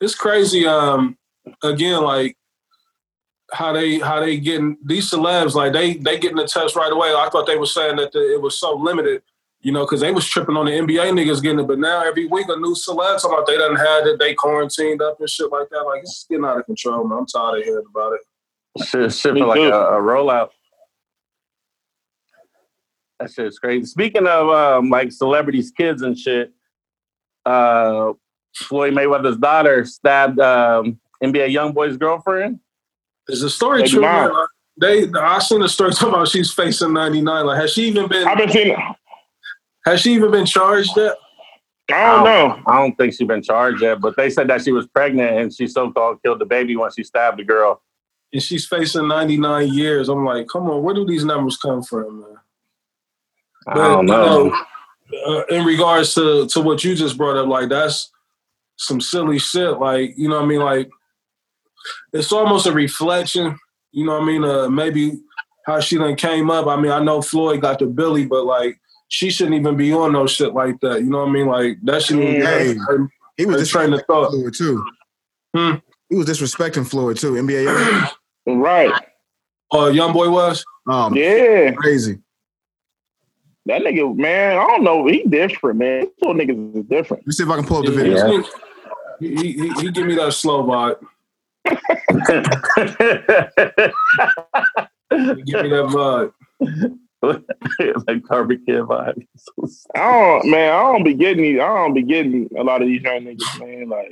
It's 0.00 0.14
crazy. 0.14 0.66
Um, 0.66 1.16
again, 1.62 2.02
like 2.02 2.36
how 3.52 3.72
they 3.72 3.98
how 3.98 4.20
they 4.20 4.38
getting 4.38 4.76
these 4.84 5.10
celebs 5.10 5.54
like 5.54 5.72
they 5.72 5.94
they 5.94 6.18
getting 6.18 6.36
the 6.36 6.46
test 6.46 6.76
right 6.76 6.92
away. 6.92 7.08
I 7.08 7.28
thought 7.30 7.46
they 7.46 7.56
were 7.56 7.66
saying 7.66 7.96
that 7.96 8.12
the, 8.12 8.34
it 8.34 8.40
was 8.40 8.58
so 8.58 8.74
limited, 8.76 9.22
you 9.60 9.72
know, 9.72 9.84
because 9.84 10.00
they 10.00 10.12
was 10.12 10.26
tripping 10.26 10.56
on 10.56 10.66
the 10.66 10.72
NBA 10.72 11.12
niggas 11.12 11.42
getting 11.42 11.60
it, 11.60 11.66
but 11.66 11.78
now 11.78 12.02
every 12.02 12.26
week 12.26 12.46
a 12.48 12.56
new 12.56 12.74
celeb 12.74 13.20
talking 13.20 13.32
about 13.32 13.46
they 13.46 13.58
done 13.58 13.76
had 13.76 14.06
it, 14.06 14.18
they 14.18 14.34
quarantined 14.34 15.02
up 15.02 15.18
and 15.20 15.28
shit 15.28 15.50
like 15.50 15.68
that. 15.70 15.82
Like 15.82 16.02
it's 16.02 16.26
getting 16.28 16.44
out 16.44 16.58
of 16.58 16.66
control, 16.66 17.04
man. 17.04 17.18
I'm 17.18 17.26
tired 17.26 17.58
of 17.58 17.64
hearing 17.64 17.86
about 17.90 18.12
it. 18.12 18.20
Shit, 18.84 19.12
shit 19.12 19.34
Me 19.34 19.42
like 19.42 19.58
a, 19.60 19.72
a 19.72 20.00
rollout. 20.00 20.50
That 23.18 23.30
shit's 23.30 23.58
crazy. 23.58 23.84
Speaking 23.84 24.26
of 24.26 24.48
um, 24.48 24.88
like 24.88 25.12
celebrities, 25.12 25.70
kids 25.70 26.02
and 26.02 26.16
shit, 26.16 26.52
uh, 27.44 28.12
Floyd 28.54 28.94
Mayweather's 28.94 29.36
daughter 29.36 29.84
stabbed 29.84 30.40
um, 30.40 30.98
NBA 31.22 31.54
YoungBoy's 31.54 31.96
girlfriend. 31.96 32.60
Is 33.28 33.42
the 33.42 33.50
story 33.50 33.86
true? 33.88 34.02
They 34.80 35.08
I 35.12 35.38
seen 35.40 35.60
the 35.60 35.68
story 35.68 35.92
talking 35.92 36.08
about 36.08 36.28
she's 36.28 36.52
facing 36.52 36.92
99. 36.92 37.46
Like 37.46 37.60
has 37.60 37.72
she 37.72 37.88
even 37.88 38.08
been 38.08 38.26
I've 38.26 38.38
been 38.38 38.50
seeing. 38.50 38.76
has 39.84 40.00
she 40.00 40.14
even 40.14 40.30
been 40.30 40.46
charged 40.46 40.90
yet? 40.96 41.16
I 41.92 42.14
don't 42.14 42.24
know. 42.24 42.62
I 42.66 42.78
don't 42.78 42.96
think 42.96 43.14
she's 43.14 43.26
been 43.26 43.42
charged 43.42 43.82
yet, 43.82 44.00
but 44.00 44.16
they 44.16 44.30
said 44.30 44.48
that 44.48 44.62
she 44.62 44.70
was 44.70 44.86
pregnant 44.86 45.38
and 45.38 45.52
she 45.52 45.66
so-called 45.66 46.22
killed 46.22 46.38
the 46.38 46.46
baby 46.46 46.76
when 46.76 46.90
she 46.92 47.02
stabbed 47.02 47.38
the 47.38 47.44
girl. 47.44 47.82
And 48.32 48.40
she's 48.40 48.64
facing 48.64 49.08
99 49.08 49.72
years. 49.74 50.08
I'm 50.08 50.24
like, 50.24 50.46
come 50.46 50.70
on, 50.70 50.84
where 50.84 50.94
do 50.94 51.04
these 51.04 51.24
numbers 51.24 51.56
come 51.56 51.82
from, 51.82 52.20
man? 52.20 52.36
I 53.66 53.74
don't 53.74 54.06
you 54.06 54.14
know. 54.14 54.56
uh, 55.26 55.42
in 55.50 55.64
regards 55.64 56.14
to 56.14 56.46
to 56.46 56.60
what 56.60 56.82
you 56.84 56.94
just 56.94 57.18
brought 57.18 57.36
up, 57.36 57.48
like 57.48 57.68
that's 57.68 58.10
some 58.80 59.00
silly 59.00 59.38
shit. 59.38 59.78
Like 59.78 60.14
you 60.16 60.28
know, 60.28 60.36
what 60.36 60.44
I 60.44 60.48
mean, 60.48 60.60
like 60.60 60.90
it's 62.12 62.32
almost 62.32 62.66
a 62.66 62.72
reflection. 62.72 63.58
You 63.92 64.06
know, 64.06 64.12
what 64.12 64.22
I 64.22 64.26
mean, 64.26 64.44
uh, 64.44 64.68
maybe 64.68 65.20
how 65.66 65.80
she 65.80 65.96
then 65.96 66.16
came 66.16 66.50
up. 66.50 66.66
I 66.66 66.76
mean, 66.80 66.92
I 66.92 67.02
know 67.02 67.20
Floyd 67.22 67.60
got 67.60 67.78
the 67.78 67.86
Billy, 67.86 68.24
but 68.26 68.44
like 68.44 68.78
she 69.08 69.30
shouldn't 69.30 69.56
even 69.56 69.76
be 69.76 69.92
on 69.92 70.12
no 70.12 70.26
shit 70.26 70.54
like 70.54 70.80
that. 70.80 71.00
You 71.02 71.10
know 71.10 71.18
what 71.18 71.28
I 71.28 71.32
mean? 71.32 71.46
Like 71.46 71.78
that 71.84 72.02
shouldn't 72.02 72.24
even 72.28 72.42
Hey. 72.42 72.74
her, 72.74 73.08
He 73.36 73.46
was 73.46 73.60
her 73.60 73.66
train 73.66 73.92
of 73.92 74.00
disrespecting 74.00 74.06
thought. 74.06 74.30
Floyd 74.30 74.54
too. 74.54 74.84
Hmm. 75.56 75.74
He 76.08 76.16
was 76.16 76.26
disrespecting 76.26 76.88
Floyd 76.88 77.16
too. 77.18 77.32
NBA. 77.34 77.64
Young- 77.64 78.60
Right. 78.62 78.92
Uh, 79.72 79.86
young 79.86 80.12
boy 80.12 80.30
was. 80.30 80.64
Um, 80.88 81.14
Yeah. 81.14 81.72
crazy. 81.72 82.18
That 83.66 83.82
nigga, 83.82 84.16
man, 84.16 84.56
I 84.56 84.66
don't 84.66 84.82
know. 84.82 85.06
He 85.06 85.22
different, 85.24 85.78
man. 85.78 86.00
These 86.02 86.10
little 86.22 86.34
niggas 86.34 86.76
is 86.78 86.84
different. 86.86 87.22
Let 87.22 87.26
me 87.26 87.32
see 87.32 87.42
if 87.44 87.48
I 87.50 87.56
can 87.56 87.66
pull 87.66 87.78
up 87.78 87.84
the 87.84 87.92
video. 87.92 88.26
He, 88.26 88.42
he, 89.20 89.52
he, 89.52 89.68
he 89.74 89.90
give 89.90 90.06
me 90.06 90.14
that 90.16 90.32
slow 90.32 90.64
vibe. 90.64 90.96
Give 95.10 95.62
me 95.62 95.68
that 95.70 95.88
vibe. 95.90 96.32
like 98.06 98.24
Carpet 98.26 98.60
Kid 98.66 98.82
vibes. 98.82 99.26
I 99.94 99.98
don't, 100.40 100.50
man. 100.50 100.72
I 100.72 100.80
don't 100.92 101.04
be 101.04 101.14
getting 101.14 101.42
these. 101.42 101.60
I 101.60 101.66
don't 101.66 101.94
be 101.94 102.02
getting 102.02 102.48
a 102.56 102.62
lot 102.62 102.80
of 102.82 102.88
these 102.88 103.02
young 103.02 103.20
niggas, 103.22 103.58
man. 103.60 103.88
Like, 103.88 104.08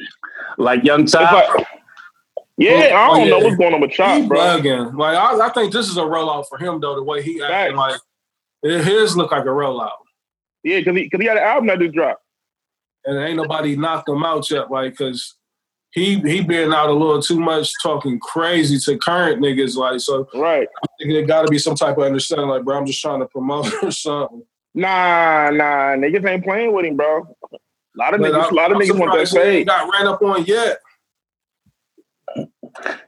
like 0.58 0.84
Young 0.84 1.02
it's 1.04 1.12
Child. 1.12 1.50
like, 1.56 1.66
yeah, 2.58 2.90
oh, 2.92 2.96
I 2.96 3.08
Oh, 3.08 3.16
don't 3.18 3.30
know 3.30 3.38
yeah. 3.38 3.44
what's 3.44 3.56
going 3.56 3.74
on 3.74 3.80
with 3.80 3.92
Chop, 3.92 4.20
he 4.22 4.26
bro. 4.26 4.38
bugging. 4.38 4.96
Like 4.98 5.16
I, 5.16 5.46
I 5.46 5.48
think 5.50 5.72
this 5.72 5.88
is 5.88 5.96
a 5.96 6.00
rollout 6.02 6.46
for 6.48 6.58
him 6.58 6.80
though. 6.80 6.96
The 6.96 7.02
way 7.02 7.22
he 7.22 7.40
acting, 7.42 7.76
like 7.76 8.00
it- 8.62 8.84
his 8.84 9.16
look 9.16 9.30
like 9.30 9.44
a 9.44 9.48
rollout, 9.48 9.90
Yeah, 10.64 10.78
because 10.80 10.96
he, 10.96 11.08
cause 11.08 11.20
he 11.20 11.26
had 11.28 11.36
an 11.36 11.44
album 11.44 11.68
that 11.68 11.78
just 11.78 11.94
dropped. 11.94 12.22
And 13.08 13.18
ain't 13.18 13.36
nobody 13.36 13.76
knocked 13.76 14.08
him 14.08 14.22
out 14.24 14.50
yet. 14.50 14.70
Like 14.70 14.92
because 14.92 15.34
he 15.90 16.20
he 16.20 16.42
being 16.42 16.72
out 16.72 16.90
a 16.90 16.92
little 16.92 17.20
too 17.22 17.40
much, 17.40 17.72
talking 17.82 18.18
crazy 18.20 18.78
to 18.80 18.98
current 18.98 19.40
niggas. 19.42 19.76
Like 19.76 20.00
so, 20.00 20.28
Right. 20.34 20.68
I 20.82 20.86
think 20.98 21.12
there 21.12 21.24
got 21.26 21.42
to 21.42 21.48
be 21.48 21.58
some 21.58 21.74
type 21.74 21.96
of 21.96 22.04
understanding. 22.04 22.48
Like 22.48 22.64
bro, 22.64 22.76
I'm 22.78 22.86
just 22.86 23.00
trying 23.00 23.20
to 23.20 23.26
promote 23.26 23.72
or 23.82 23.90
something. 23.90 24.42
Nah, 24.74 25.50
nah, 25.50 25.96
niggas 25.96 26.24
ain't 26.28 26.44
playing 26.44 26.72
with 26.72 26.84
him, 26.84 26.96
bro. 26.96 27.22
A 27.52 27.56
lot 27.96 28.14
of 28.14 28.20
But 28.20 28.32
niggas, 28.32 28.44
I- 28.44 28.48
a 28.50 28.54
lot 28.54 28.70
of 28.70 28.76
I'm 28.76 28.82
niggas 28.82 28.98
want 28.98 29.12
that 29.18 29.26
surprised 29.28 29.56
he 29.58 29.64
got 29.64 29.90
ran 29.92 30.06
up 30.06 30.22
on 30.22 30.44
yet. 30.44 30.78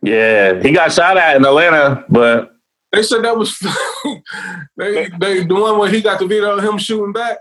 Yeah, 0.03 0.61
he 0.63 0.73
got 0.73 0.93
shot 0.93 1.17
at 1.17 1.37
in 1.37 1.45
Atlanta, 1.45 2.05
but 2.09 2.53
They 2.93 3.03
said 3.03 3.23
that 3.23 3.37
was 3.37 3.57
they, 4.77 5.09
they 5.21 5.45
the 5.45 5.55
one 5.55 5.79
where 5.79 5.91
he 5.91 6.01
got 6.01 6.19
the 6.19 6.27
video 6.27 6.57
of 6.57 6.65
him 6.65 6.79
shooting 6.79 7.13
back. 7.13 7.39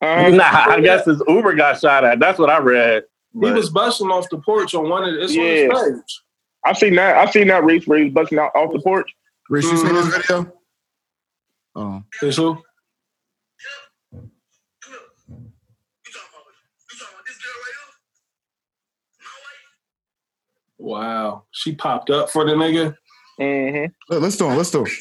Nah, 0.00 0.42
I 0.68 0.80
guess 0.80 1.04
his 1.06 1.22
Uber 1.26 1.54
got 1.54 1.80
shot 1.80 2.04
at. 2.04 2.20
That's 2.20 2.38
what 2.38 2.50
I 2.50 2.58
read. 2.58 3.04
He 3.40 3.50
was 3.50 3.70
busting 3.70 4.08
off 4.08 4.26
the 4.30 4.38
porch 4.38 4.74
on 4.74 4.88
one 4.88 5.04
of 5.04 5.14
the, 5.14 5.22
it's 5.24 5.34
Yeah. 5.34 5.68
on 5.74 5.84
his 5.92 6.00
page. 6.00 6.20
I 6.64 6.72
seen 6.72 6.94
that. 6.96 7.16
I 7.16 7.30
seen 7.30 7.48
that 7.48 7.64
Reese 7.64 7.86
where 7.86 7.98
he 7.98 8.04
was 8.04 8.12
busting 8.14 8.38
out 8.38 8.52
off 8.54 8.72
the 8.72 8.80
porch. 8.80 9.10
Rich, 9.48 9.64
you 9.64 9.76
seen 9.76 9.94
this 9.94 10.06
Mhm. 10.06 10.16
video? 10.22 10.52
Oh, 11.76 12.02
Is 12.22 12.36
who? 12.36 12.58
Wow, 20.78 21.44
she 21.50 21.74
popped 21.74 22.10
up 22.10 22.30
for 22.30 22.44
the 22.44 22.52
nigga. 22.52 22.96
Mm-hmm. 23.40 23.92
Let- 24.12 24.22
let's 24.22 24.36
do 24.36 24.50
it. 24.50 24.54
Let's 24.54 24.70
do 24.70 24.84
it. 24.84 24.92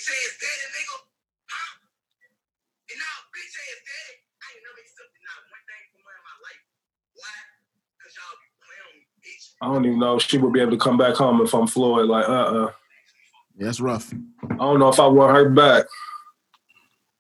I 9.62 9.68
don't 9.68 9.86
even 9.86 10.00
know 10.00 10.16
if 10.18 10.24
she 10.24 10.38
would 10.38 10.54
be 10.54 10.62
able 10.62 10.72
to 10.72 10.78
come 10.78 10.98
back 10.98 11.16
home 11.16 11.42
if 11.42 11.54
I'm 11.54 11.68
Floyd. 11.68 12.08
Like, 12.08 12.28
uh, 12.28 12.32
uh 12.32 12.72
Yeah, 13.58 13.66
that's 13.66 13.80
rough. 13.80 14.14
I 14.14 14.56
don't 14.56 14.80
know 14.80 14.90
if 14.90 15.00
I 15.00 15.08
want 15.08 15.36
her 15.36 15.50
back. 15.50 15.86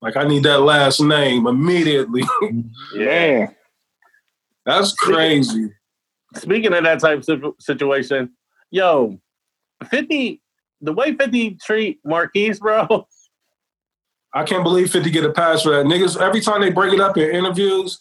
Like, 0.02 0.15
I 0.15 0.28
need 0.28 0.43
that 0.43 0.60
last 0.60 1.02
name 1.02 1.47
immediately. 1.47 2.23
yeah. 2.95 3.47
That's 4.65 4.93
crazy. 4.93 5.71
Speaking 6.36 6.73
of 6.73 6.84
that 6.84 7.00
type 7.00 7.23
of 7.28 7.56
situation, 7.60 8.34
yo, 8.69 9.19
50, 9.89 10.41
the 10.82 10.93
way 10.93 11.15
50 11.15 11.56
treat 11.56 12.00
Marquise, 12.04 12.60
bro, 12.60 13.08
I 14.34 14.43
can't 14.43 14.63
believe 14.63 14.91
50 14.91 15.10
get 15.10 15.23
a 15.23 15.32
pass 15.32 15.63
for 15.63 15.71
that. 15.71 15.86
Niggas, 15.86 16.21
every 16.21 16.41
time 16.41 16.62
they 16.62 16.69
bring 16.69 16.93
it 16.93 17.00
up 17.00 17.17
in 17.17 17.32
interviews, 17.32 17.97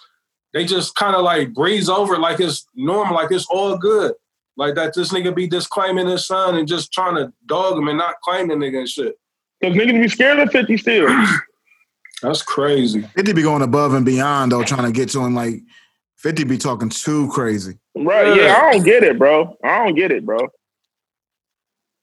they 0.53 0.65
just 0.65 0.95
kind 0.95 1.17
of 1.17 1.23
like 1.23 1.55
breeze 1.55 1.89
over 1.89 2.15
it 2.15 2.21
like 2.21 2.41
it's 2.41 2.67
normal, 2.75 3.15
like 3.15 3.31
it's 3.31 3.47
all 3.49 3.79
good. 3.79 4.13
Like 4.57 4.75
that 4.77 4.95
this 4.95 5.13
nigga 5.13 5.35
be 5.35 5.47
disclaiming 5.47 6.07
his 6.07 6.27
son 6.27 6.57
and 6.57 6.67
just 6.67 6.93
trying 6.93 7.17
to 7.17 7.33
dog 7.47 7.79
him 7.79 7.89
and 7.89 7.99
not 7.99 8.21
claim 8.23 8.49
the 8.49 8.55
nigga 8.55 8.79
and 8.81 8.89
shit. 8.89 9.19
Because 9.61 9.77
niggas 9.77 10.01
be 10.03 10.09
scared 10.09 10.39
of 10.39 10.51
50 10.51 10.77
still. 10.79 11.09
That's 12.23 12.43
crazy. 12.43 13.03
50 13.15 13.33
be 13.35 13.43
going 13.43 13.63
above 13.63 13.93
and 13.95 14.07
beyond 14.07 14.53
though, 14.53 14.65
trying 14.65 14.85
to 14.87 14.93
get 14.93 15.11
to 15.11 15.21
him. 15.25 15.35
Like 15.35 15.57
50 16.17 16.45
be 16.45 16.57
talking 16.59 16.89
too 16.89 17.29
crazy. 17.31 17.79
Right. 17.95 18.35
Yeah, 18.37 18.55
I 18.63 18.73
don't 18.73 18.85
get 18.85 19.03
it, 19.03 19.19
bro. 19.19 19.57
I 19.63 19.85
don't 19.85 19.95
get 19.95 20.11
it, 20.11 20.25
bro. 20.25 20.39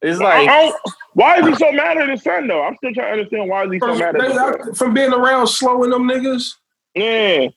it's 0.02 0.20
like, 0.20 0.48
don't- 0.48 0.76
why 1.14 1.38
is 1.40 1.48
he 1.48 1.56
so 1.56 1.72
mad 1.72 1.98
at 1.98 2.10
his 2.10 2.24
son, 2.24 2.48
though? 2.48 2.64
I'm 2.64 2.76
still 2.78 2.94
trying 2.94 3.08
to 3.08 3.12
understand 3.22 3.50
why 3.50 3.66
is 3.66 3.72
he 3.72 3.80
so 3.80 3.88
From, 3.88 4.00
mad 4.00 4.16
at 4.16 4.24
his 4.24 4.34
son. 4.36 4.74
from 4.74 4.94
being 4.94 5.14
around 5.14 5.48
slowing 5.48 5.92
them 5.92 6.04
niggas. 6.08 6.54
Yeah. 6.96 7.48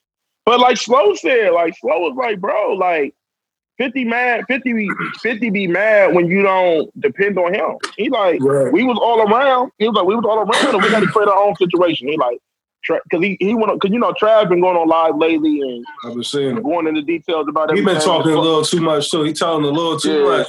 But 0.45 0.61
like 0.61 0.77
Slow 0.77 1.15
said, 1.15 1.51
like 1.51 1.75
Slow 1.79 2.01
was 2.01 2.15
like, 2.17 2.41
bro, 2.41 2.75
like 2.75 3.15
50 3.79 4.05
mad, 4.05 4.45
50 4.49 4.73
be, 4.73 4.91
50 5.21 5.51
be 5.51 5.67
mad 5.67 6.15
when 6.15 6.29
you 6.29 6.43
don't 6.43 6.91
depend 7.01 7.39
on 7.39 7.53
him. 7.53 7.77
He 7.97 8.09
like, 8.09 8.39
Right. 8.43 8.73
we 8.73 8.85
was 8.85 8.99
all 9.01 9.21
around. 9.31 9.71
He 9.79 9.87
was 9.87 9.95
like, 9.97 10.07
we 10.07 10.15
was 10.17 10.25
all 10.25 10.39
around 10.39 10.75
and 10.75 10.83
we 10.83 10.91
got 10.91 11.01
to 11.01 11.07
create 11.07 11.29
our 11.29 11.37
own 11.43 11.55
situation. 11.57 12.09
He 12.09 12.17
like, 12.17 12.39
because 12.89 13.23
he, 13.25 13.37
he 13.41 13.55
went, 13.55 13.73
because 13.75 13.93
you 13.93 13.99
know, 13.99 14.13
Trav 14.13 14.49
been 14.49 14.61
going 14.61 14.77
on 14.77 14.89
live 14.89 15.17
lately 15.17 15.61
and 15.61 15.85
I've 16.05 16.15
been 16.15 16.57
him. 16.57 16.63
going 16.63 16.87
into 16.87 17.03
details 17.03 17.47
about 17.49 17.71
everything. 17.71 17.89
He 17.89 17.95
been 17.95 18.03
talking 18.03 18.33
a 18.33 18.41
little 18.41 18.63
too 18.65 18.81
much 18.81 19.11
too. 19.11 19.23
He 19.25 19.33
telling 19.33 19.65
a 19.65 19.69
little 19.69 19.99
too 19.99 20.13
Yeah. 20.23 20.25
much. 20.39 20.47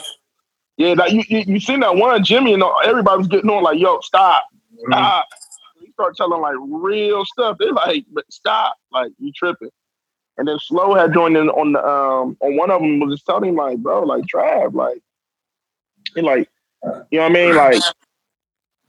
Yeah, 0.78 0.94
like 0.94 1.12
you, 1.12 1.24
you, 1.28 1.44
you 1.48 1.60
seen 1.60 1.80
that 1.80 1.96
one 1.96 2.24
Jimmy 2.24 2.54
and 2.54 2.64
everybody 2.86 3.18
was 3.18 3.28
getting 3.28 3.50
on 3.50 3.64
like, 3.64 3.80
yo, 3.80 4.00
stop, 4.02 4.44
Mm-hmm. 4.74 4.92
stop. 4.94 5.26
He 5.82 5.92
started 5.94 6.16
telling 6.16 6.40
like 6.40 6.56
real 6.60 7.26
stuff. 7.26 7.58
They 7.58 7.72
like, 7.72 8.06
but 8.14 8.26
stop, 8.32 8.76
like 8.92 9.12
you 9.18 9.32
tripping. 9.36 9.72
And 10.38 10.48
then 10.48 10.60
Slow 10.60 10.94
had 10.94 11.14
joined 11.14 11.36
in 11.38 11.50
on 11.50 11.74
the 11.74 11.80
um 11.86 12.38
on 12.42 12.56
one 12.58 12.70
of 12.72 12.82
them 12.82 13.00
was 13.00 13.14
just 13.16 13.26
telling 13.26 13.50
him 13.50 13.56
like, 13.56 13.78
bro, 13.80 14.04
like 14.04 14.24
Trav, 14.26 14.74
like 14.74 15.02
he 16.16 16.22
like, 16.22 16.50
you 16.84 17.20
know 17.20 17.24
what 17.24 17.32
I 17.32 17.34
mean? 17.34 17.56
Like 17.56 17.82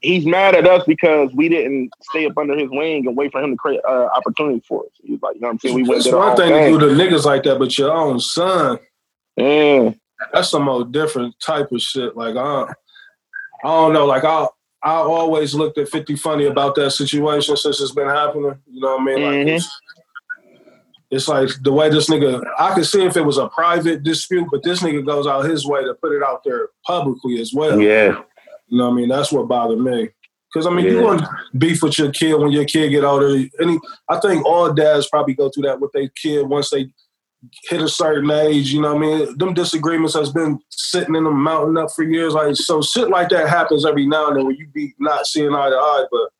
he's 0.00 0.26
mad 0.26 0.54
at 0.54 0.66
us 0.66 0.84
because 0.86 1.32
we 1.32 1.48
didn't 1.48 1.90
stay 2.02 2.26
up 2.26 2.36
under 2.38 2.56
his 2.56 2.68
wing 2.70 3.06
and 3.06 3.16
wait 3.16 3.32
for 3.32 3.42
him 3.42 3.50
to 3.52 3.56
create 3.56 3.80
uh, 3.88 4.08
opportunities 4.14 4.62
for 4.66 4.84
us. 4.84 4.90
He's 5.02 5.20
like, 5.22 5.34
you 5.36 5.40
know 5.40 5.48
what 5.48 5.52
I'm 5.54 5.58
saying? 5.58 5.74
We 5.74 5.82
went 5.82 5.96
It's 5.96 6.04
to 6.04 6.10
the 6.12 6.18
one 6.18 6.36
thing 6.36 6.50
to 6.50 6.78
do 6.78 6.88
to 6.88 6.94
niggas 6.94 7.24
like 7.24 7.42
that, 7.44 7.58
but 7.58 7.76
your 7.76 7.92
own 7.92 8.20
son, 8.20 8.78
Yeah. 9.36 9.92
that's 10.32 10.50
some 10.50 10.68
old 10.68 10.92
different 10.92 11.34
type 11.40 11.72
of 11.72 11.80
shit. 11.80 12.16
Like 12.16 12.36
I, 12.36 12.62
I 13.64 13.66
don't 13.66 13.92
know. 13.92 14.06
Like 14.06 14.24
I, 14.24 14.46
I 14.82 14.92
always 14.92 15.54
looked 15.54 15.78
at 15.78 15.88
Fifty 15.88 16.14
Funny 16.14 16.44
about 16.44 16.76
that 16.76 16.92
situation 16.92 17.56
since 17.56 17.80
it's 17.80 17.90
been 17.92 18.06
happening. 18.08 18.54
You 18.70 18.80
know 18.80 18.96
what 18.98 19.00
I 19.00 19.04
mean? 19.04 19.22
Like 19.22 19.46
Mhm. 19.62 19.68
It's, 21.10 21.28
like 21.28 21.48
the 21.62 21.72
way 21.72 21.88
this 21.88 22.08
nigga. 22.08 22.42
I 22.58 22.74
could 22.74 22.86
see 22.86 23.04
if 23.04 23.16
it 23.16 23.24
was 23.24 23.38
a 23.38 23.48
private 23.48 24.02
dispute, 24.02 24.48
but 24.50 24.62
this 24.62 24.82
nigga 24.82 25.04
goes 25.04 25.26
out 25.26 25.44
his 25.44 25.66
way 25.66 25.84
to 25.84 25.94
put 25.94 26.12
it 26.12 26.22
out 26.22 26.42
there 26.44 26.68
publicly 26.86 27.40
as 27.40 27.52
well. 27.52 27.80
yeah, 27.80 28.20
You 28.68 28.78
know 28.78 28.86
what 28.86 28.92
I 28.92 28.96
mean? 28.96 29.08
That's 29.08 29.32
what 29.32 29.48
bothered 29.48 29.80
me. 29.80 30.10
Because 30.52 30.66
I 30.66 30.70
mean, 30.70 30.86
you 30.86 31.02
want 31.02 31.22
beef 31.58 31.82
with 31.82 31.98
your 31.98 32.10
kid 32.10 32.34
when 32.34 32.50
your 32.50 32.64
kid 32.64 32.88
get 32.90 33.04
older. 33.04 33.44
Any, 33.60 33.78
I 34.08 34.18
think 34.18 34.46
all 34.46 34.72
dads 34.72 35.08
probably 35.08 35.34
go 35.34 35.50
through 35.50 35.64
that 35.64 35.80
with 35.80 35.92
their 35.92 36.08
kid 36.08 36.46
once 36.46 36.70
they 36.70 36.90
hit 37.68 37.82
a 37.82 37.88
certain 37.88 38.30
age. 38.30 38.72
You 38.72 38.80
know 38.80 38.94
what 38.94 39.04
I 39.04 39.06
mean? 39.06 39.38
Them 39.38 39.54
disagreements 39.54 40.14
has 40.14 40.32
been 40.32 40.58
sitting 40.70 41.14
in 41.14 41.24
them 41.24 41.38
mounting 41.42 41.76
up 41.76 41.90
for 41.94 42.02
years. 42.02 42.34
Like 42.34 42.56
so, 42.56 42.80
shit 42.80 43.08
like 43.08 43.28
that 43.28 43.48
happens 43.48 43.84
every 43.84 44.06
now 44.06 44.28
and 44.28 44.36
then 44.36 44.44
where 44.46 44.54
you 44.54 44.68
be 44.68 44.94
not 44.98 45.26
seeing 45.26 45.54
eye 45.54 45.68
to 45.68 45.76
eye. 45.76 46.06
But 46.10 46.30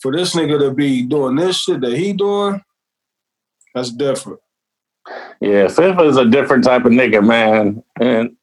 for 0.00 0.12
this 0.12 0.34
nigga 0.34 0.58
to 0.58 0.70
be 0.72 1.02
doing 1.02 1.36
this 1.36 1.60
shit 1.60 1.82
that 1.82 1.96
he 1.96 2.14
doing, 2.14 2.62
that's 3.74 3.90
different. 3.90 4.40
yeah. 5.40 5.68
Fif 5.68 5.98
is 6.00 6.16
a 6.16 6.24
different 6.24 6.64
type 6.64 6.84
of 6.84 6.92
nigga, 6.92 7.24
man. 7.26 7.82
And 8.00 8.36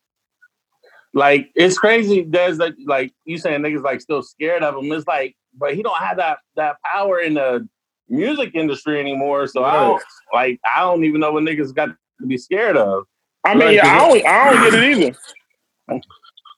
like, 1.13 1.49
it's 1.55 1.77
crazy. 1.77 2.23
There's 2.23 2.57
like, 2.57 2.75
like 2.85 3.13
you 3.25 3.37
saying 3.37 3.61
niggas 3.61 3.83
like 3.83 4.01
still 4.01 4.21
scared 4.23 4.63
of 4.63 4.75
him. 4.75 4.91
It's 4.91 5.07
like, 5.07 5.35
but 5.57 5.73
he 5.75 5.81
don't 5.83 5.97
have 5.97 6.17
that 6.17 6.39
that 6.55 6.77
power 6.83 7.19
in 7.19 7.33
the 7.35 7.67
music 8.09 8.51
industry 8.53 8.99
anymore. 8.99 9.47
So 9.47 9.63
I 9.63 9.73
don't 9.73 10.03
like. 10.33 10.59
I 10.65 10.81
don't 10.81 11.03
even 11.03 11.19
know 11.21 11.31
what 11.31 11.43
niggas 11.43 11.73
got 11.73 11.89
to 12.21 12.27
be 12.27 12.37
scared 12.37 12.77
of. 12.77 13.05
I 13.43 13.53
mean, 13.53 13.65
Right, 13.67 13.75
yeah, 13.75 13.87
I 13.87 13.97
'cause 13.99 14.13
don't 14.13 14.25
I 14.27 14.51
don't 14.53 14.71
get 14.71 14.83
it 14.83 14.97
either. 14.97 16.01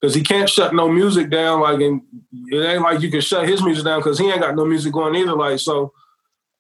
Because 0.02 0.16
he 0.16 0.24
can't 0.24 0.50
shut 0.50 0.74
no 0.74 0.88
music 0.90 1.30
down. 1.30 1.60
Like, 1.62 1.80
and 1.82 2.02
it 2.48 2.58
ain't 2.66 2.82
like 2.82 3.02
you 3.02 3.12
can 3.12 3.22
shut 3.22 3.48
his 3.48 3.62
music 3.62 3.84
down 3.86 4.00
because 4.00 4.18
he 4.18 4.30
ain't 4.30 4.42
got 4.42 4.56
no 4.56 4.66
music 4.66 4.94
going 4.94 5.16
either. 5.16 5.34
Like, 5.34 5.60
so 5.60 5.92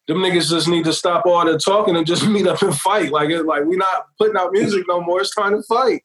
them 0.10 0.17
niggas 0.17 0.50
just 0.50 0.67
need 0.67 0.84
to 0.86 0.91
stop 0.93 1.26
all 1.28 1.45
the 1.45 1.58
talking 1.58 1.95
and 1.95 2.06
just 2.06 2.28
meet 2.28 2.48
up 2.48 2.62
and 2.63 2.76
fight. 2.76 3.12
Like, 3.12 3.30
it, 3.30 3.43
like 3.45 3.63
we 3.65 3.76
not 3.78 4.08
putting 4.17 4.36
out 4.36 4.52
music 4.52 4.86
no 4.88 5.02
more. 5.02 5.22
It's 5.22 5.34
time 5.34 5.52
to 5.56 5.62
fight. 5.63 6.04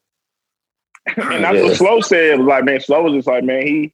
And 1.17 1.43
that's 1.43 1.57
Yeah. 1.57 1.63
what 1.63 1.75
Slow 1.77 2.01
said. 2.01 2.39
Was 2.39 2.47
like, 2.47 2.63
man, 2.65 2.79
Slow 2.79 3.03
was 3.03 3.13
just 3.13 3.27
like, 3.27 3.43
man, 3.43 3.65
he 3.65 3.93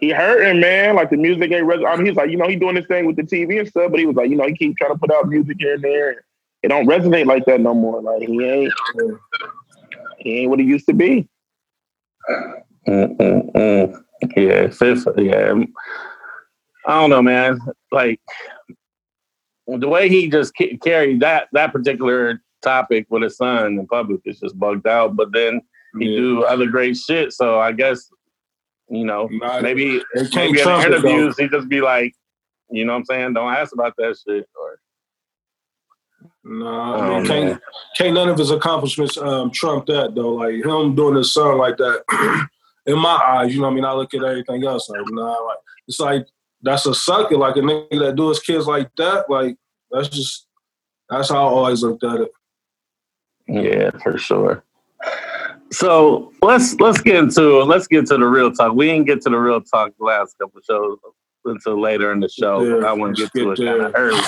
he 0.00 0.10
hurting, 0.10 0.60
man. 0.60 0.96
Like 0.96 1.10
the 1.10 1.16
music 1.16 1.52
ain't. 1.52 1.64
Res- 1.64 1.84
I 1.86 1.94
mean, 1.96 2.06
he's 2.06 2.16
like, 2.16 2.30
you 2.30 2.36
know, 2.36 2.48
he 2.48 2.56
doing 2.56 2.74
this 2.74 2.86
thing 2.86 3.06
with 3.06 3.14
the 3.16 3.22
TV 3.22 3.58
and 3.60 3.68
stuff, 3.68 3.90
but 3.92 4.00
he 4.00 4.06
was 4.06 4.16
like, 4.16 4.30
you 4.30 4.36
know, 4.36 4.46
he 4.46 4.54
keep 4.56 4.76
trying 4.76 4.92
to 4.92 4.98
put 4.98 5.12
out 5.12 5.28
music 5.28 5.56
here 5.60 5.74
and 5.74 5.82
there. 5.84 6.24
It 6.62 6.68
don't 6.68 6.86
resonate 6.86 7.26
like 7.26 7.44
that 7.46 7.60
no 7.60 7.72
more. 7.74 8.02
Like 8.02 8.22
he 8.28 8.42
ain't, 8.44 8.72
he 10.18 10.38
ain't 10.40 10.50
what 10.50 10.58
he 10.58 10.64
used 10.66 10.86
to 10.86 10.92
be. 10.92 11.28
Mm-mm-mm. 12.88 14.02
Yeah, 14.36 14.68
fifth. 14.70 15.06
Yeah, 15.16 15.54
I 16.86 17.00
don't 17.00 17.10
know, 17.10 17.22
man. 17.22 17.58
Like 17.90 18.20
the 19.78 19.88
way 19.88 20.08
he 20.08 20.28
just 20.28 20.56
ca- 20.56 20.76
carried 20.78 21.20
that 21.20 21.48
that 21.52 21.72
particular 21.72 22.42
topic 22.62 23.06
with 23.10 23.22
his 23.22 23.36
son 23.36 23.78
in 23.78 23.86
public 23.86 24.20
is 24.24 24.40
just 24.40 24.58
bugged 24.58 24.86
out. 24.86 25.16
But 25.16 25.32
then 25.32 25.60
he 25.98 26.06
Yeah. 26.12 26.16
do 26.18 26.44
other 26.44 26.66
great 26.66 26.96
shit. 26.96 27.32
So 27.32 27.58
I 27.60 27.72
guess 27.72 28.10
you 28.88 29.04
know 29.04 29.28
Nah, 29.30 29.60
maybe 29.60 30.02
they 30.14 30.26
can't 30.28 30.52
maybe 30.52 30.60
in 30.60 30.64
the 30.68 30.78
it, 30.78 30.86
interviews 30.86 31.38
he 31.38 31.48
just 31.48 31.68
be 31.68 31.80
like, 31.80 32.14
you 32.70 32.84
know 32.84 32.92
what 32.92 32.98
I'm 33.00 33.04
saying? 33.06 33.32
Don't 33.34 33.52
ask 33.52 33.72
about 33.72 33.94
that 33.98 34.16
shit. 34.26 34.48
Or 34.60 34.78
Nah, 36.44 36.94
Oh, 36.94 36.98
I 37.00 37.08
mean, 37.20 37.22
man. 37.22 37.26
can't, 37.26 37.62
can't 37.96 38.14
none 38.14 38.28
of 38.28 38.38
his 38.38 38.50
accomplishments 38.50 39.16
um, 39.16 39.50
trump 39.50 39.86
that 39.86 40.14
though. 40.14 40.34
Like 40.34 40.54
him 40.64 40.94
doing 40.94 41.16
his 41.16 41.32
son 41.32 41.56
like 41.58 41.76
that. 41.76 42.48
in 42.86 42.98
my 42.98 43.14
eyes, 43.14 43.54
you 43.54 43.60
know 43.60 43.66
what 43.68 43.72
I 43.72 43.74
mean? 43.76 43.84
I 43.84 43.92
look 43.92 44.12
at 44.12 44.24
everything 44.24 44.64
else 44.66 44.88
like, 44.88 45.00
nah, 45.10 45.36
like 45.38 45.58
it's 45.86 46.00
like 46.00 46.26
that's 46.62 46.86
a 46.86 46.94
sucker, 46.94 47.36
like 47.36 47.56
a 47.56 47.60
nigga 47.60 47.98
that 48.00 48.16
do 48.16 48.28
his 48.28 48.40
kids 48.40 48.66
like 48.66 48.90
that. 48.96 49.28
Like 49.30 49.56
that's 49.92 50.08
just 50.08 50.46
that's 51.08 51.28
how 51.28 51.36
I 51.36 51.50
always 51.50 51.82
looked 51.82 52.04
at 52.04 52.20
it. 52.20 52.32
Yeah, 53.46 53.90
for 54.02 54.18
sure. 54.18 54.64
So 55.70 56.32
let's 56.42 56.78
let's 56.80 57.00
get 57.00 57.16
into 57.16 57.62
let's 57.64 57.86
get 57.86 58.06
to 58.06 58.18
the 58.18 58.26
real 58.26 58.52
talk. 58.52 58.74
We 58.74 58.86
didn't 58.86 59.06
get 59.06 59.22
to 59.22 59.30
the 59.30 59.38
real 59.38 59.60
talk 59.60 59.92
the 59.98 60.04
last 60.04 60.36
couple 60.38 60.58
of 60.58 60.64
shows 60.64 60.98
until 61.44 61.80
later 61.80 62.12
in 62.12 62.20
the 62.20 62.28
show. 62.28 62.62
Yeah, 62.62 62.86
I 62.86 62.92
want 62.92 63.16
to 63.16 63.22
get 63.22 63.32
to 63.34 63.52
it 63.52 63.56
kind 63.56 63.82
of 63.82 63.92
early. 63.94 64.22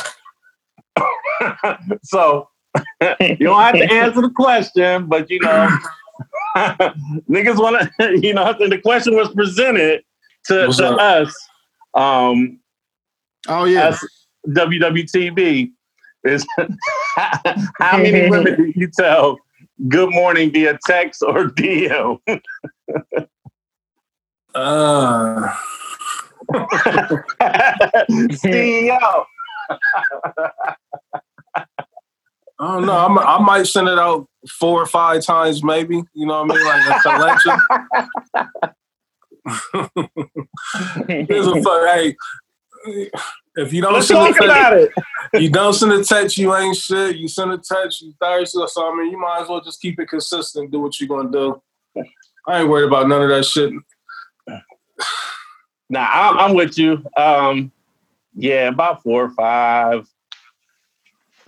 so 2.02 2.48
you 3.20 3.36
don't 3.36 3.60
have 3.60 3.74
to 3.74 3.92
answer 3.92 4.22
the 4.22 4.32
question, 4.34 5.06
but 5.06 5.30
you 5.30 5.40
know, 5.40 5.68
niggas 6.56 7.58
want 7.58 7.90
to, 8.00 8.20
you 8.20 8.34
know, 8.34 8.52
the 8.52 8.80
question 8.82 9.14
was 9.14 9.28
presented 9.32 10.02
to, 10.46 10.68
to 10.68 10.86
us. 10.88 11.34
Um, 11.94 12.60
oh 13.48 13.64
yeah, 13.64 13.88
as 13.88 14.04
WWTB 14.48 15.72
is 16.24 16.46
how 17.78 17.98
many 17.98 18.28
women 18.30 18.56
do 18.56 18.72
you 18.74 18.90
tell 18.96 19.38
good 19.88 20.10
morning 20.10 20.52
via 20.52 20.78
text 20.86 21.22
or 21.22 21.44
DM? 21.50 22.18
uh. 24.54 25.54
CEO. 28.32 29.24
I 32.56 32.74
don't 32.74 32.86
know. 32.86 32.96
I'm, 32.96 33.18
i 33.18 33.38
might 33.38 33.66
send 33.66 33.88
it 33.88 33.98
out 33.98 34.28
four 34.48 34.80
or 34.80 34.86
five 34.86 35.24
times, 35.24 35.64
maybe. 35.64 36.04
You 36.14 36.26
know 36.26 36.44
what 36.44 36.52
I 36.52 36.56
mean? 36.56 36.66
Like 36.66 36.86
a 36.88 37.00
collection. 41.08 41.26
Here's 41.28 41.46
a 41.46 41.62
fuck. 41.62 42.14
Hey, 42.84 43.10
if 43.56 43.72
you 43.72 43.82
don't 43.82 43.94
Let's 43.94 44.08
send 44.08 44.18
talk 44.18 44.40
a 44.40 44.44
about 44.44 44.70
text, 44.70 44.98
it. 45.32 45.42
you 45.42 45.50
don't 45.50 45.72
send 45.72 45.92
a 45.92 46.04
text, 46.04 46.38
you 46.38 46.54
ain't 46.54 46.76
shit. 46.76 47.16
You 47.16 47.28
send 47.28 47.52
a 47.52 47.58
text, 47.58 48.02
you 48.02 48.12
thirsty. 48.20 48.58
So 48.66 48.92
I 48.92 48.96
mean, 48.96 49.10
you 49.10 49.18
might 49.18 49.42
as 49.42 49.48
well 49.48 49.60
just 49.60 49.80
keep 49.80 49.98
it 50.00 50.08
consistent. 50.08 50.70
Do 50.70 50.80
what 50.80 50.98
you're 51.00 51.08
gonna 51.08 51.30
do. 51.30 51.62
I 52.46 52.60
ain't 52.60 52.68
worried 52.68 52.86
about 52.86 53.08
none 53.08 53.22
of 53.22 53.28
that 53.28 53.44
shit. 53.44 53.72
Nah, 55.88 56.08
I'm, 56.10 56.38
I'm 56.38 56.54
with 56.54 56.78
you. 56.78 57.04
Um, 57.16 57.70
yeah, 58.34 58.68
about 58.68 59.02
four 59.02 59.24
or 59.24 59.30
five. 59.30 60.08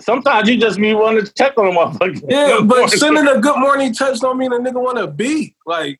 Sometimes 0.00 0.48
you 0.48 0.58
just 0.58 0.78
be 0.78 0.94
wanting 0.94 1.24
to 1.24 1.32
check 1.32 1.56
on 1.58 1.66
a 1.66 1.70
motherfucker. 1.70 2.22
Yeah, 2.28 2.60
but 2.64 2.88
sending 2.90 3.26
a 3.26 3.40
good 3.40 3.58
morning 3.58 3.94
text 3.94 4.22
don't 4.22 4.38
mean 4.38 4.52
a 4.52 4.58
nigga 4.58 4.80
want 4.80 4.98
to 4.98 5.06
be 5.06 5.56
like. 5.66 5.98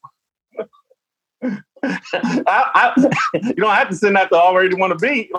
I, 1.83 2.43
I, 2.47 2.93
you 3.35 3.55
don't 3.55 3.75
have 3.75 3.89
to 3.91 3.97
send 3.97 4.17
that 4.17 4.31
to 4.31 4.37
already 4.37 4.75
want 4.75 4.99
to 4.99 5.01
be. 5.07 5.31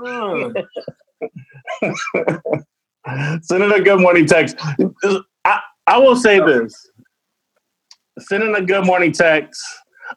sending 3.42 3.72
a 3.72 3.80
good 3.80 4.00
morning 4.00 4.26
text. 4.26 4.56
I, 5.44 5.60
I 5.86 5.98
will 5.98 6.16
say 6.16 6.40
this: 6.40 6.74
sending 8.18 8.54
a 8.54 8.62
good 8.62 8.86
morning 8.86 9.12
text 9.12 9.62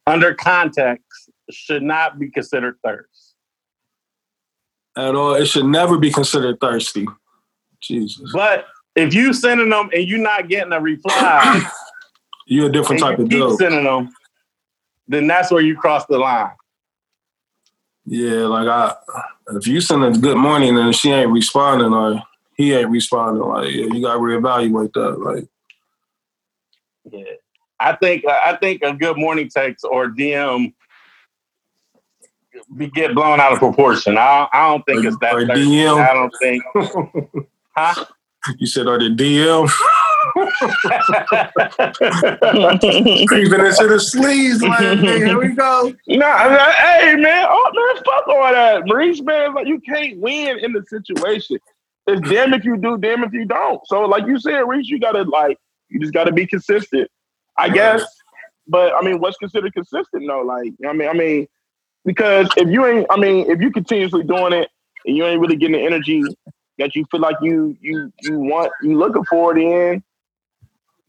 under 0.07 0.33
context 0.33 1.05
should 1.51 1.83
not 1.83 2.19
be 2.19 2.29
considered 2.29 2.77
thirst 2.83 3.33
at 4.95 5.15
all. 5.15 5.35
It 5.35 5.45
should 5.45 5.65
never 5.65 5.97
be 5.97 6.11
considered 6.11 6.59
thirsty. 6.59 7.07
Jesus. 7.81 8.31
But 8.33 8.65
if 8.95 9.13
you 9.13 9.33
sending 9.33 9.69
them 9.69 9.89
and 9.93 10.07
you're 10.07 10.19
not 10.19 10.47
getting 10.47 10.73
a 10.73 10.79
reply, 10.79 11.61
you're 12.47 12.69
a 12.69 12.71
different 12.71 13.01
type 13.01 13.19
of 13.19 13.29
dude. 13.29 13.57
sending 13.57 13.83
them, 13.83 14.09
then 15.07 15.27
that's 15.27 15.51
where 15.51 15.61
you 15.61 15.75
cross 15.75 16.05
the 16.05 16.17
line. 16.17 16.51
Yeah, 18.05 18.47
like 18.47 18.67
I, 18.67 18.95
if 19.51 19.67
you 19.67 19.79
send 19.79 20.03
a 20.03 20.11
good 20.11 20.37
morning 20.37 20.77
and 20.77 20.93
she 20.93 21.11
ain't 21.11 21.31
responding 21.31 21.93
or 21.93 22.21
he 22.55 22.73
ain't 22.73 22.89
responding, 22.89 23.43
like 23.43 23.71
yeah, 23.71 23.85
you 23.85 24.01
gotta 24.01 24.19
reevaluate 24.19 24.93
that. 24.93 25.19
Like, 25.19 25.47
yeah, 27.09 27.35
I 27.79 27.95
think 27.95 28.25
I 28.27 28.57
think 28.57 28.81
a 28.83 28.93
good 28.93 29.17
morning 29.17 29.49
text 29.49 29.85
or 29.89 30.09
DM 30.09 30.73
be 32.75 32.87
get 32.89 33.15
blown 33.15 33.39
out 33.39 33.53
of 33.53 33.59
proportion. 33.59 34.17
I, 34.17 34.47
I 34.51 34.69
don't 34.69 34.85
think 34.85 35.05
or, 35.05 35.07
it's 35.07 35.17
that. 35.19 35.35
or. 35.35 35.45
DM. 35.45 36.09
I 36.09 36.13
don't 36.13 36.33
think. 36.41 36.63
huh? 37.75 38.05
You 38.57 38.67
said 38.67 38.87
or 38.87 38.99
the 38.99 39.09
DM. 39.09 39.69
Creeping 43.27 43.59
into 43.59 43.87
the 43.87 43.99
sleeves, 43.99 44.61
like 44.61 44.79
hey, 44.79 45.17
here 45.17 45.39
we 45.39 45.49
go. 45.49 45.93
Nah, 46.07 46.47
nah, 46.47 46.71
hey 46.71 47.15
man, 47.15 47.47
oh 47.49 47.71
man, 47.73 48.03
fuck 48.03 48.27
all 48.27 48.51
that. 48.51 48.83
Maurice, 48.85 49.21
man, 49.21 49.53
like 49.53 49.67
you 49.67 49.79
can't 49.81 50.19
win 50.19 50.59
in 50.59 50.71
the 50.73 50.83
situation. 50.83 51.57
It's 52.07 52.29
damn 52.29 52.53
if 52.53 52.63
you 52.65 52.77
do, 52.77 52.97
damn 52.97 53.23
if 53.23 53.33
you 53.33 53.45
don't. 53.45 53.85
So, 53.87 54.01
like 54.01 54.25
you 54.25 54.39
said, 54.39 54.61
Reese, 54.61 54.89
you 54.89 54.99
gotta 54.99 55.23
like, 55.23 55.57
you 55.89 55.99
just 55.99 56.13
gotta 56.13 56.31
be 56.31 56.45
consistent, 56.45 57.09
I 57.57 57.69
guess. 57.69 58.03
But 58.67 58.93
I 58.93 59.01
mean, 59.01 59.19
what's 59.19 59.37
considered 59.37 59.73
consistent 59.73 60.25
though? 60.27 60.41
Like, 60.41 60.73
I 60.87 60.93
mean, 60.93 61.09
I 61.09 61.13
mean, 61.13 61.47
because 62.05 62.49
if 62.57 62.69
you 62.69 62.85
ain't, 62.85 63.07
I 63.09 63.17
mean, 63.17 63.49
if 63.49 63.61
you 63.61 63.71
continuously 63.71 64.23
doing 64.23 64.53
it 64.53 64.69
and 65.05 65.17
you 65.17 65.25
ain't 65.25 65.39
really 65.39 65.55
getting 65.55 65.75
the 65.75 65.85
energy 65.85 66.23
that 66.79 66.95
you 66.95 67.05
feel 67.11 67.19
like 67.19 67.35
you 67.41 67.77
you 67.81 68.11
you 68.21 68.39
want, 68.39 68.71
you 68.81 68.97
looking 68.97 69.23
for 69.25 69.55
it 69.55 69.61
in, 69.61 70.03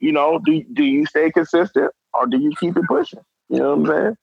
you 0.04 0.12
know, 0.12 0.38
do 0.44 0.62
do 0.74 0.84
you 0.84 1.06
stay 1.06 1.30
consistent 1.30 1.90
or 2.12 2.26
do 2.26 2.38
you 2.38 2.52
keep 2.60 2.76
it 2.76 2.84
pushing? 2.86 3.20
You 3.48 3.58
know 3.58 3.74
what 3.74 3.90
I'm 3.90 3.96
saying? 3.96 4.16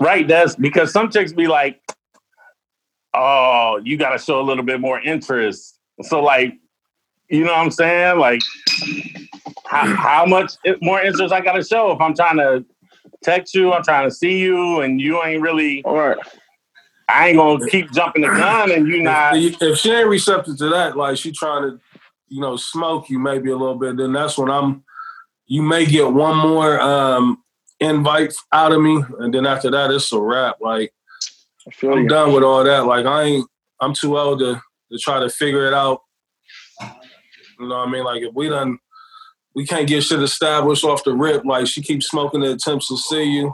Right, 0.00 0.28
that's 0.28 0.56
because 0.56 0.92
some 0.92 1.10
chicks 1.10 1.32
be 1.32 1.46
like, 1.46 1.80
"Oh, 3.12 3.80
you 3.84 3.98
got 3.98 4.10
to 4.10 4.18
show 4.18 4.40
a 4.40 4.42
little 4.42 4.64
bit 4.64 4.80
more 4.80 4.98
interest." 5.00 5.78
So, 6.02 6.22
like, 6.22 6.54
you 7.28 7.44
know 7.44 7.52
what 7.52 7.58
I'm 7.58 7.70
saying? 7.70 8.18
Like, 8.18 8.40
how, 9.66 9.94
how 9.94 10.26
much 10.26 10.54
more 10.80 11.02
interest 11.02 11.34
I 11.34 11.42
got 11.42 11.52
to 11.52 11.64
show 11.64 11.92
if 11.92 12.00
I'm 12.00 12.14
trying 12.14 12.38
to 12.38 12.64
text 13.22 13.54
you, 13.54 13.72
I'm 13.74 13.82
trying 13.82 14.08
to 14.08 14.14
see 14.14 14.38
you, 14.38 14.80
and 14.80 15.00
you 15.00 15.22
ain't 15.22 15.42
really. 15.42 15.84
All 15.84 15.96
right. 15.96 16.18
I 17.10 17.28
ain't 17.28 17.36
gonna 17.36 17.66
keep 17.68 17.92
jumping 17.92 18.22
the 18.22 18.28
gun, 18.28 18.70
and 18.70 18.86
you 18.86 19.02
not. 19.02 19.36
If, 19.36 19.60
if 19.60 19.78
she 19.78 19.90
ain't 19.90 20.08
receptive 20.08 20.56
to 20.58 20.68
that, 20.70 20.96
like 20.96 21.18
she 21.18 21.32
trying 21.32 21.62
to, 21.62 21.80
you 22.28 22.40
know, 22.40 22.56
smoke 22.56 23.10
you 23.10 23.18
maybe 23.18 23.50
a 23.50 23.56
little 23.56 23.74
bit, 23.74 23.96
then 23.98 24.12
that's 24.12 24.38
when 24.38 24.50
I'm. 24.50 24.84
You 25.50 25.62
may 25.62 25.84
get 25.84 26.12
one 26.12 26.36
more 26.36 26.80
um 26.80 27.42
invite 27.80 28.32
out 28.52 28.70
of 28.70 28.80
me, 28.80 29.02
and 29.18 29.34
then 29.34 29.46
after 29.46 29.68
that, 29.72 29.90
it's 29.90 30.12
a 30.12 30.20
wrap. 30.20 30.58
Like 30.60 30.94
I'm 31.82 32.04
you. 32.04 32.08
done 32.08 32.32
with 32.32 32.44
all 32.44 32.62
that. 32.62 32.86
Like 32.86 33.04
I 33.04 33.24
ain't. 33.24 33.50
I'm 33.80 33.92
too 33.92 34.16
old 34.16 34.38
to 34.38 34.62
to 34.92 34.98
try 34.98 35.18
to 35.18 35.28
figure 35.28 35.66
it 35.66 35.74
out. 35.74 36.02
You 36.80 37.68
know 37.68 37.78
what 37.78 37.88
I 37.88 37.90
mean? 37.90 38.04
Like 38.04 38.22
if 38.22 38.32
we 38.32 38.48
done, 38.48 38.78
we 39.56 39.66
can't 39.66 39.88
get 39.88 40.04
shit 40.04 40.22
established 40.22 40.84
off 40.84 41.02
the 41.02 41.14
rip. 41.14 41.44
Like 41.44 41.66
she 41.66 41.82
keeps 41.82 42.06
smoking 42.06 42.42
the 42.42 42.52
attempts 42.52 42.86
to 42.86 42.96
see 42.96 43.24
you. 43.24 43.52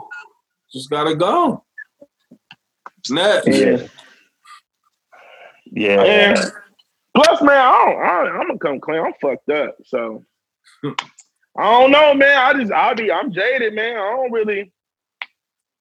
Just 0.71 0.91
gotta 0.91 1.15
go. 1.15 1.65
Next. 3.09 3.47
Yeah. 3.47 3.87
Yeah. 5.71 6.03
And 6.03 6.37
plus, 7.15 7.41
man, 7.41 7.57
I 7.57 7.71
don't, 7.71 8.01
I, 8.03 8.39
I'm 8.39 8.47
gonna 8.47 8.59
come 8.59 8.79
clean. 8.79 8.99
I'm 8.99 9.13
fucked 9.19 9.49
up, 9.49 9.77
so 9.83 10.23
I 11.57 11.63
don't 11.81 11.91
know, 11.91 12.13
man. 12.13 12.37
I 12.37 12.53
just, 12.59 12.71
I'll 12.71 12.95
be, 12.95 13.11
I'm 13.11 13.31
jaded, 13.31 13.73
man. 13.73 13.97
I 13.97 14.09
don't 14.15 14.31
really, 14.31 14.71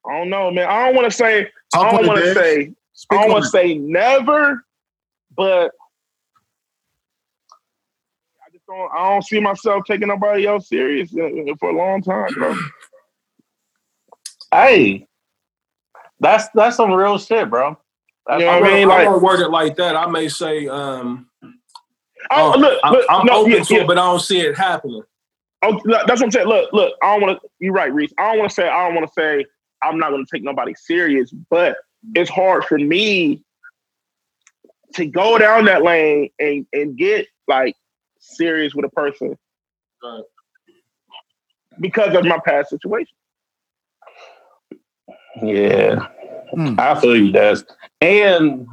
I 0.08 0.18
don't 0.18 0.30
know, 0.30 0.50
man. 0.50 0.66
I 0.68 0.86
don't 0.86 0.94
want 0.96 1.10
to 1.10 1.16
say, 1.16 1.50
Talk 1.74 1.92
I 1.92 1.96
don't 1.96 2.06
want 2.06 2.18
to 2.20 2.24
Dez. 2.26 2.34
say, 2.34 2.72
Speak 2.94 3.18
I 3.18 3.22
don't 3.22 3.24
on 3.26 3.32
want 3.32 3.44
it. 3.44 3.46
to 3.48 3.50
say 3.50 3.74
never, 3.74 4.64
but 5.36 5.72
I 8.42 8.50
just 8.52 8.64
don't, 8.66 8.90
I 8.92 9.10
don't 9.10 9.22
see 9.22 9.38
myself 9.40 9.84
taking 9.86 10.08
nobody 10.08 10.46
else 10.46 10.68
serious 10.68 11.10
for 11.10 11.70
a 11.70 11.76
long 11.76 12.00
time, 12.00 12.32
bro. 12.34 12.54
Hey, 14.52 15.06
that's 16.20 16.48
that's 16.54 16.76
some 16.76 16.92
real 16.92 17.18
shit, 17.18 17.50
bro. 17.50 17.76
That's 18.26 18.40
You 18.40 18.46
know 18.46 18.52
I 18.52 18.60
what 18.60 18.70
I 18.70 18.74
mean? 18.74 18.90
I 18.90 18.94
Like- 18.94 19.08
won't 19.08 19.22
word 19.22 19.40
it 19.40 19.50
like 19.50 19.76
that. 19.76 19.94
I 19.96 20.06
may 20.06 20.28
say, 20.28 20.66
um, 20.68 21.28
Oh, 22.30 22.54
oh, 22.54 22.58
look, 22.58 22.80
I, 22.82 22.90
look, 22.90 23.06
I'm 23.08 23.26
no, 23.26 23.40
open 23.40 23.52
yeah, 23.52 23.62
to 23.62 23.74
yeah. 23.74 23.80
it, 23.82 23.86
but 23.86 23.98
I 23.98 24.02
don't 24.02 24.18
see 24.20 24.40
it 24.40 24.56
happening. 24.56 25.02
Oh, 25.62 25.80
that's 25.84 26.08
what 26.08 26.22
I'm 26.22 26.30
saying. 26.30 26.46
Look, 26.48 26.72
look, 26.72 26.94
I 27.02 27.12
don't 27.18 27.22
want 27.26 27.40
to. 27.40 27.48
You're 27.58 27.72
right, 27.72 27.92
Reese. 27.92 28.12
I 28.18 28.28
don't 28.30 28.38
want 28.38 28.50
to 28.50 28.54
say. 28.54 28.68
I 28.68 28.86
don't 28.86 28.94
want 28.94 29.06
to 29.06 29.12
say. 29.18 29.44
I'm 29.82 29.98
not 29.98 30.10
going 30.10 30.24
to 30.24 30.30
take 30.32 30.42
nobody 30.44 30.74
serious, 30.74 31.30
but 31.50 31.76
it's 32.14 32.30
hard 32.30 32.64
for 32.64 32.78
me 32.78 33.42
to 34.94 35.06
go 35.06 35.38
down 35.38 35.64
that 35.66 35.82
lane 35.82 36.30
and 36.38 36.66
and 36.72 36.96
get 36.96 37.26
like 37.48 37.74
serious 38.18 38.74
with 38.74 38.84
a 38.84 38.88
person 38.90 39.36
Right. 40.02 40.22
because 41.80 42.14
of 42.14 42.24
my 42.24 42.38
past 42.44 42.70
situation. 42.70 43.16
Yeah, 45.42 46.06
Hmm. 46.52 46.74
I 46.78 46.98
feel 47.00 47.16
you, 47.16 47.30
Des. 47.32 47.58
And 48.00 48.66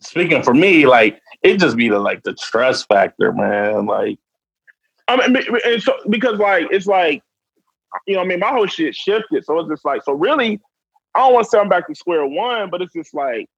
speaking 0.00 0.42
for 0.42 0.54
me, 0.54 0.86
like 0.86 1.20
it 1.42 1.58
just 1.58 1.76
be 1.76 1.88
the 1.88 1.98
like 1.98 2.22
the 2.22 2.36
stress 2.38 2.84
factor, 2.84 3.32
man. 3.32 3.86
Like, 3.86 4.18
I 5.08 5.28
mean, 5.28 5.44
and 5.64 5.82
so 5.82 5.94
because 6.08 6.38
like 6.38 6.66
it's 6.70 6.86
like 6.86 7.22
you 8.06 8.16
know, 8.16 8.22
I 8.22 8.24
mean, 8.24 8.40
my 8.40 8.48
whole 8.48 8.66
shit 8.66 8.94
shifted, 8.94 9.44
so 9.44 9.58
it's 9.60 9.68
just 9.68 9.84
like 9.84 10.02
so 10.04 10.12
really. 10.12 10.60
I 11.16 11.20
don't 11.20 11.34
want 11.34 11.44
to 11.44 11.50
say 11.50 11.58
I'm 11.60 11.68
back 11.68 11.86
to 11.86 11.94
square 11.94 12.26
one, 12.26 12.70
but 12.70 12.82
it's 12.82 12.92
just 12.92 13.14
like 13.14 13.48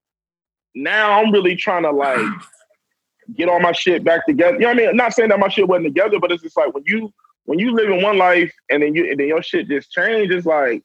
now 0.75 1.19
I'm 1.19 1.33
really 1.33 1.57
trying 1.57 1.85
to 1.85 1.91
like 1.91 2.21
get 3.35 3.49
all 3.49 3.61
my 3.61 3.73
shit 3.73 4.05
back 4.05 4.27
together. 4.27 4.55
You 4.55 4.61
know 4.61 4.69
what 4.69 4.77
I 4.77 4.87
mean? 4.89 4.97
Not 4.97 5.15
saying 5.15 5.31
that 5.31 5.41
my 5.41 5.49
shit 5.49 5.67
wasn't 5.67 5.87
together, 5.87 6.19
but 6.21 6.31
it's 6.31 6.43
just 6.43 6.57
like 6.57 6.75
when 6.75 6.85
you 6.87 7.13
when 7.47 7.59
you 7.59 7.73
live 7.73 7.89
in 7.89 8.03
one 8.03 8.19
life 8.19 8.53
and 8.71 8.83
then 8.83 8.95
you 8.95 9.11
and 9.11 9.19
then 9.19 9.29
your 9.29 9.43
shit 9.43 9.69
just 9.69 9.91
changed, 9.91 10.33
it's 10.33 10.47
like, 10.47 10.83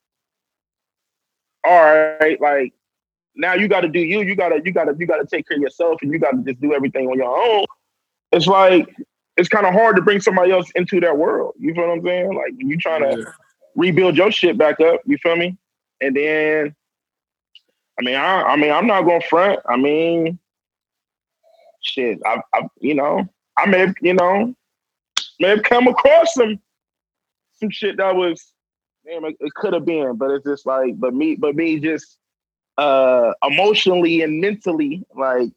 all 1.66 1.82
right, 2.22 2.39
like 2.39 2.74
now 3.36 3.53
you 3.53 3.68
got 3.68 3.82
to 3.82 3.89
do 3.89 3.99
you. 3.99 4.22
You 4.22 4.36
gotta 4.36 4.62
you 4.64 4.72
gotta 4.72 4.95
you 4.97 5.05
gotta 5.05 5.26
take 5.26 5.47
care 5.47 5.57
of 5.57 5.62
yourself, 5.62 6.01
and 6.01 6.12
you 6.12 6.20
got 6.20 6.32
to 6.32 6.43
just 6.43 6.62
do 6.62 6.74
everything 6.74 7.07
on 7.07 7.18
your 7.18 7.38
own. 7.38 7.66
it's 8.32 8.47
like 8.47 8.95
it's 9.38 9.49
kind 9.49 9.65
of 9.65 9.73
hard 9.73 9.95
to 9.95 10.01
bring 10.01 10.19
somebody 10.21 10.51
else 10.51 10.69
into 10.75 10.99
that 10.99 11.17
world. 11.17 11.53
You 11.59 11.73
feel 11.73 11.88
what 11.88 11.97
I'm 11.97 12.03
saying? 12.03 12.34
Like 12.36 12.53
you 12.57 12.77
trying 12.77 13.01
to 13.01 13.17
Yeah. 13.19 13.32
rebuild 13.75 14.17
your 14.17 14.32
shit 14.32 14.57
back 14.57 14.79
up. 14.79 15.01
You 15.05 15.17
feel 15.17 15.36
me? 15.36 15.57
And 16.01 16.15
then, 16.15 16.75
I 17.99 18.03
mean, 18.03 18.15
I, 18.15 18.41
I 18.43 18.55
mean, 18.55 18.71
I'm 18.71 18.88
not 18.88 19.03
going 19.03 19.21
front. 19.21 19.59
I 19.67 19.77
mean, 19.77 20.39
shit, 21.82 22.19
I, 22.25 22.41
I, 22.53 22.67
you 22.79 22.95
know, 22.95 23.27
I 23.57 23.65
may 23.67 23.79
have, 23.79 23.95
you 24.01 24.13
know, 24.13 24.55
may 25.39 25.49
have 25.49 25.63
come 25.63 25.88
across 25.88 26.34
some, 26.34 26.59
some 27.53 27.69
shit 27.69 27.97
that 27.97 28.15
was, 28.15 28.53
damn, 29.05 29.25
it, 29.25 29.36
it 29.39 29.53
could 29.53 29.73
have 29.73 29.86
been, 29.86 30.15
but 30.15 30.32
it's 30.32 30.45
just 30.45 30.65
like, 30.65 30.99
but 30.99 31.13
me, 31.13 31.36
but 31.36 31.55
me, 31.55 31.79
just 31.79 32.17
uh 32.77 33.34
emotionally 33.47 34.21
and 34.21 34.39
mentally, 34.41 35.03
like, 35.15 35.51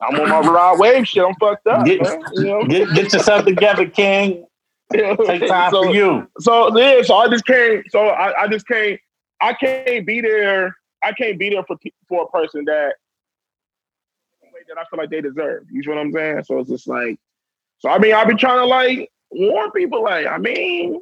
I'm 0.00 0.20
on 0.20 0.28
my 0.28 0.40
ride 0.40 0.78
wave 0.78 1.08
shit. 1.08 1.24
I'm 1.24 1.34
fucked 1.36 1.66
up. 1.66 1.84
Get- 1.84 2.00
you 2.34 2.44
know? 2.44 2.64
Get, 2.64 2.92
get 2.94 3.12
yourself 3.12 3.44
together, 3.44 3.86
King. 3.88 4.46
Take 4.92 5.46
time 5.48 5.70
So- 5.70 5.84
for 5.84 5.90
you. 5.94 6.28
so 6.40 6.76
yeah, 6.78 7.02
so 7.02 7.16
I 7.16 7.28
just 7.28 7.44
can't. 7.46 7.84
So 7.90 8.06
I, 8.08 8.42
I 8.44 8.48
just 8.48 8.66
can't. 8.66 8.98
I 9.40 9.52
can't 9.52 10.06
be 10.06 10.20
there. 10.20 10.76
I 11.02 11.12
can't 11.12 11.38
be 11.38 11.50
there 11.50 11.62
for 11.64 11.76
for 12.08 12.22
a 12.24 12.28
person 12.28 12.64
that 12.66 12.94
that 14.68 14.76
I 14.78 14.84
feel 14.90 14.98
like 14.98 15.10
they 15.10 15.20
deserve. 15.20 15.64
You 15.70 15.82
know 15.86 15.94
what 15.94 16.00
I'm 16.00 16.12
saying? 16.12 16.44
So 16.44 16.58
it's 16.58 16.68
just 16.70 16.86
like. 16.88 17.18
So 17.78 17.88
I 17.88 17.98
mean, 17.98 18.14
I've 18.14 18.26
been 18.26 18.36
trying 18.38 18.58
to 18.58 18.66
like 18.66 19.10
warn 19.30 19.70
people. 19.72 20.02
Like, 20.02 20.26
I 20.26 20.38
mean, 20.38 21.00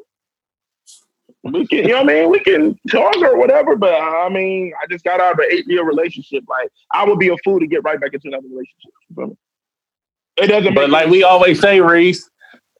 we 1.52 1.66
can, 1.66 1.78
you 1.78 1.88
know 1.88 2.02
what 2.02 2.10
I 2.10 2.14
mean? 2.14 2.30
We 2.30 2.40
can 2.40 2.78
talk 2.90 3.16
or 3.18 3.36
whatever. 3.36 3.76
But 3.76 3.94
I 3.94 4.28
mean, 4.28 4.72
I 4.82 4.86
just 4.90 5.04
got 5.04 5.20
out 5.20 5.32
of 5.32 5.38
an 5.38 5.46
eight 5.50 5.66
year 5.66 5.84
relationship. 5.84 6.44
Like, 6.48 6.70
I 6.92 7.04
would 7.04 7.18
be 7.18 7.28
a 7.28 7.36
fool 7.44 7.60
to 7.60 7.66
get 7.66 7.82
right 7.84 8.00
back 8.00 8.14
into 8.14 8.28
another 8.28 8.48
relationship. 8.48 8.92
You? 9.16 9.36
It 10.36 10.46
doesn't. 10.48 10.74
But 10.74 10.90
like 10.90 11.08
we 11.08 11.22
always 11.22 11.60
say, 11.60 11.80
Reese, 11.80 12.28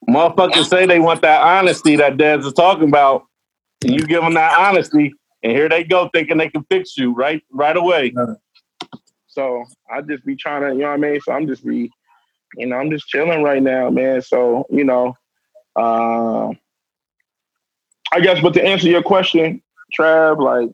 motherfuckers 0.08 0.68
say 0.68 0.86
they 0.86 1.00
want 1.00 1.22
that 1.22 1.42
honesty 1.42 1.96
that 1.96 2.16
Dez 2.16 2.44
is 2.44 2.52
talking 2.52 2.88
about. 2.88 3.24
And 3.84 3.94
you 3.94 4.06
give 4.06 4.22
them 4.22 4.34
that 4.34 4.58
honesty, 4.58 5.12
and 5.42 5.52
here 5.52 5.68
they 5.68 5.84
go 5.84 6.08
thinking 6.12 6.38
they 6.38 6.48
can 6.48 6.64
fix 6.70 6.96
you 6.96 7.12
right 7.12 7.42
right 7.52 7.76
away. 7.76 8.14
So 9.26 9.64
I 9.92 10.00
just 10.00 10.24
be 10.24 10.34
trying 10.34 10.62
to, 10.62 10.68
you 10.68 10.80
know 10.80 10.88
what 10.88 10.94
I 10.94 10.96
mean? 10.96 11.20
So 11.20 11.32
I'm 11.32 11.46
just 11.46 11.64
be, 11.64 11.90
you 12.56 12.66
know, 12.66 12.76
I'm 12.76 12.90
just 12.90 13.06
chilling 13.06 13.42
right 13.42 13.62
now, 13.62 13.90
man. 13.90 14.22
So, 14.22 14.64
you 14.70 14.84
know, 14.84 15.14
uh, 15.76 16.52
I 18.12 18.20
guess, 18.20 18.40
but 18.40 18.54
to 18.54 18.64
answer 18.64 18.88
your 18.88 19.02
question, 19.02 19.62
Trav, 19.98 20.38
like, 20.38 20.70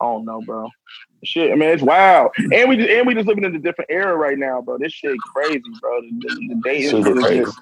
I 0.00 0.04
don't 0.04 0.24
know, 0.24 0.42
bro. 0.42 0.68
Shit, 1.24 1.52
I 1.52 1.54
mean, 1.54 1.70
it's 1.70 1.82
wild. 1.82 2.32
And 2.36 2.68
we 2.68 2.76
just, 2.76 2.90
and 2.90 3.06
we 3.06 3.14
just 3.14 3.26
living 3.26 3.44
in 3.44 3.54
a 3.54 3.58
different 3.58 3.90
era 3.90 4.14
right 4.14 4.36
now, 4.36 4.60
bro. 4.60 4.78
This 4.78 4.92
shit 4.92 5.16
crazy, 5.34 5.62
bro. 5.80 6.00
The, 6.00 6.10
the, 6.20 6.48
the 6.48 6.60
dating 6.62 6.90
Super 6.90 7.16
is 7.16 7.24
crazy. 7.24 7.44
just, 7.44 7.58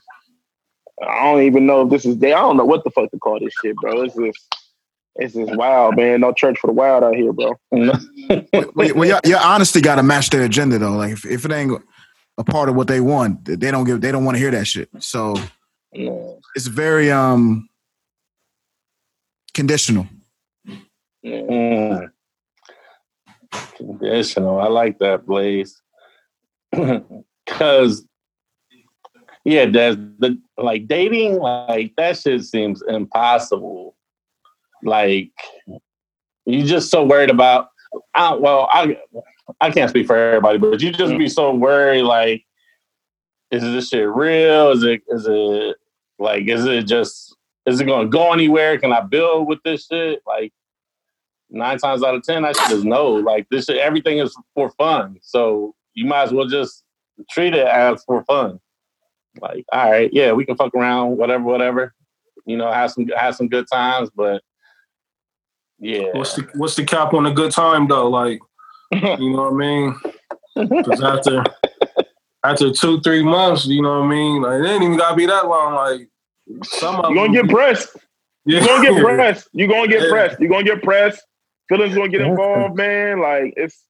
I 1.06 1.24
don't 1.24 1.42
even 1.42 1.66
know 1.66 1.82
if 1.82 1.90
this 1.90 2.04
is 2.04 2.16
day. 2.16 2.32
I 2.32 2.40
don't 2.40 2.56
know 2.56 2.64
what 2.64 2.84
the 2.84 2.90
fuck 2.90 3.10
to 3.10 3.18
call 3.18 3.38
this 3.38 3.52
shit, 3.62 3.76
bro. 3.76 4.02
It's 4.02 4.14
just, 4.14 4.56
it's 5.16 5.34
just 5.34 5.54
wild, 5.54 5.96
man. 5.96 6.20
No 6.20 6.32
church 6.32 6.58
for 6.58 6.68
the 6.68 6.72
wild 6.72 7.04
out 7.04 7.14
here, 7.14 7.32
bro. 7.32 7.54
Well, 7.70 8.00
well 8.74 9.04
your, 9.04 9.20
your 9.24 9.40
honesty 9.40 9.80
got 9.80 9.96
to 9.96 10.02
match 10.02 10.30
their 10.30 10.42
agenda 10.42 10.78
though. 10.78 10.92
Like 10.92 11.12
if, 11.12 11.26
if 11.26 11.44
it 11.44 11.52
ain't 11.52 11.82
a 12.38 12.44
part 12.44 12.68
of 12.68 12.74
what 12.74 12.88
they 12.88 13.00
want, 13.00 13.44
they 13.44 13.70
don't 13.70 13.84
give. 13.84 14.00
They 14.00 14.10
don't 14.10 14.24
want 14.24 14.36
to 14.36 14.40
hear 14.40 14.50
that 14.52 14.66
shit. 14.66 14.88
So 15.00 15.36
Yeah, 15.92 16.32
it's 16.54 16.66
very 16.66 17.10
um 17.10 17.68
conditional. 19.54 20.06
Mm. 21.24 22.10
Conditional. 23.76 24.60
I 24.60 24.68
like 24.68 24.98
that, 24.98 25.26
Blaze. 25.26 25.80
Cause 27.46 28.06
yeah, 29.44 29.66
that's 29.66 29.96
the 30.18 30.40
like 30.56 30.86
dating, 30.86 31.38
like 31.38 31.94
that 31.96 32.18
shit 32.18 32.44
seems 32.44 32.82
impossible. 32.86 33.96
Like 34.82 35.32
you 36.46 36.64
just 36.64 36.90
so 36.90 37.04
worried 37.04 37.30
about 37.30 37.68
I 38.14 38.34
well, 38.34 38.68
I 38.72 38.96
I 39.60 39.70
can't 39.70 39.90
speak 39.90 40.06
for 40.06 40.16
everybody, 40.16 40.58
but 40.58 40.80
you 40.80 40.92
just 40.92 41.16
be 41.18 41.28
so 41.28 41.52
worried 41.54 42.02
like 42.02 42.44
is 43.50 43.62
this 43.62 43.88
shit 43.88 44.08
real? 44.08 44.70
Is 44.70 44.82
it 44.82 45.02
is 45.08 45.26
it 45.28 45.76
like 46.18 46.48
is 46.48 46.64
it 46.64 46.86
just 46.86 47.36
is 47.66 47.80
it 47.80 47.84
gonna 47.84 48.08
go 48.08 48.32
anywhere? 48.32 48.78
Can 48.78 48.92
I 48.92 49.00
build 49.00 49.48
with 49.48 49.62
this 49.64 49.86
shit? 49.86 50.22
Like 50.26 50.52
nine 51.50 51.78
times 51.78 52.02
out 52.02 52.14
of 52.14 52.22
ten, 52.22 52.44
I 52.44 52.52
should 52.52 52.68
just 52.68 52.84
know. 52.84 53.12
Like 53.12 53.46
this, 53.50 53.66
shit, 53.66 53.78
everything 53.78 54.18
is 54.18 54.34
for 54.54 54.70
fun. 54.70 55.18
So 55.22 55.74
you 55.94 56.06
might 56.06 56.24
as 56.24 56.32
well 56.32 56.46
just 56.46 56.82
treat 57.30 57.54
it 57.54 57.66
as 57.66 58.02
for 58.04 58.24
fun. 58.24 58.58
Like, 59.40 59.64
all 59.72 59.90
right, 59.90 60.10
yeah, 60.12 60.32
we 60.32 60.44
can 60.44 60.56
fuck 60.56 60.74
around, 60.74 61.16
whatever, 61.16 61.44
whatever. 61.44 61.94
You 62.44 62.56
know, 62.56 62.70
have 62.70 62.90
some 62.90 63.06
have 63.16 63.36
some 63.36 63.48
good 63.48 63.66
times, 63.72 64.10
but 64.14 64.42
yeah, 65.78 66.10
What's 66.12 66.34
the 66.34 66.48
what's 66.54 66.76
the 66.76 66.84
cap 66.84 67.12
on 67.14 67.26
a 67.26 67.32
good 67.32 67.50
time 67.50 67.88
though? 67.88 68.08
Like, 68.08 68.40
you 68.92 69.30
know 69.30 69.50
what 69.50 69.52
I 69.52 69.56
mean? 69.56 69.96
Because 70.54 71.02
after 71.02 71.42
after 72.44 72.72
two 72.72 73.00
three 73.00 73.22
months, 73.22 73.66
you 73.66 73.82
know 73.82 74.00
what 74.00 74.06
I 74.06 74.08
mean? 74.08 74.42
Like, 74.42 74.62
it 74.62 74.66
ain't 74.66 74.82
even 74.82 74.96
gotta 74.96 75.16
be 75.16 75.26
that 75.26 75.48
long. 75.48 75.74
Like, 75.74 76.08
some 76.64 76.96
of 77.00 77.10
You 77.10 77.16
gonna 77.16 77.32
them- 77.32 77.46
get 77.46 77.54
pressed. 77.54 77.96
yeah. 78.46 78.60
You 78.60 78.66
gonna 78.66 78.82
get 78.94 79.02
pressed. 79.04 79.48
You're 79.52 79.68
gonna 79.68 79.88
get 79.88 80.02
Yeah. 80.02 80.08
pressed. 80.10 80.40
You're 80.40 80.50
gonna 80.50 80.64
get 80.64 80.82
pressed. 80.82 81.22
Feelings 81.68 81.94
gonna 81.94 82.08
get 82.08 82.20
involved, 82.22 82.76
man. 82.76 83.20
Like 83.20 83.54
it's 83.56 83.84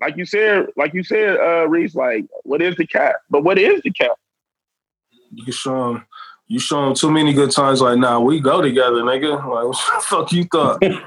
like 0.00 0.16
you 0.16 0.24
said, 0.26 0.66
like 0.76 0.92
you 0.94 1.02
said, 1.02 1.38
uh, 1.38 1.66
Reese. 1.68 1.94
Like, 1.94 2.26
what 2.42 2.60
is 2.62 2.76
the 2.76 2.86
cap? 2.86 3.16
But 3.30 3.44
what 3.44 3.58
is 3.58 3.80
the 3.82 3.90
cap? 3.90 4.12
You 5.32 5.52
show 5.52 5.94
them, 5.94 6.06
you 6.48 6.58
show 6.58 6.84
them 6.84 6.94
too 6.94 7.10
many 7.10 7.32
good 7.32 7.50
times. 7.50 7.80
Like, 7.80 7.98
nah, 7.98 8.20
we 8.20 8.40
go 8.40 8.60
together, 8.62 8.96
nigga. 9.02 9.32
Like, 9.32 9.42
what 9.66 9.78
the 9.94 10.00
fuck 10.02 10.32
you 10.32 10.44
thought? 10.44 10.78
you 10.82 10.90
know 10.90 10.98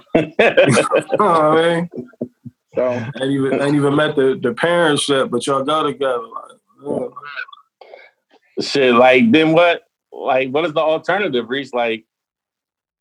what 1.18 1.22
I 1.22 1.76
mean? 1.76 1.89
So 2.76 2.91
Ain't 2.91 3.32
even 3.32 3.62
ain't 3.62 3.76
even 3.76 3.95
met 3.95 4.16
the, 4.16 4.39
the 4.41 4.53
parents 4.53 5.07
yet, 5.10 5.30
but 5.32 5.45
y'all 5.47 5.64
go 5.64 5.84
together. 5.84 6.20
Like, 6.20 7.07
yeah. 7.82 8.62
shit. 8.62 8.93
Like 8.93 9.32
then 9.32 9.53
what? 9.53 9.84
Like 10.20 10.50
what 10.50 10.66
is 10.66 10.74
the 10.74 10.82
alternative? 10.82 11.50
Reach 11.50 11.74
like, 11.74 12.06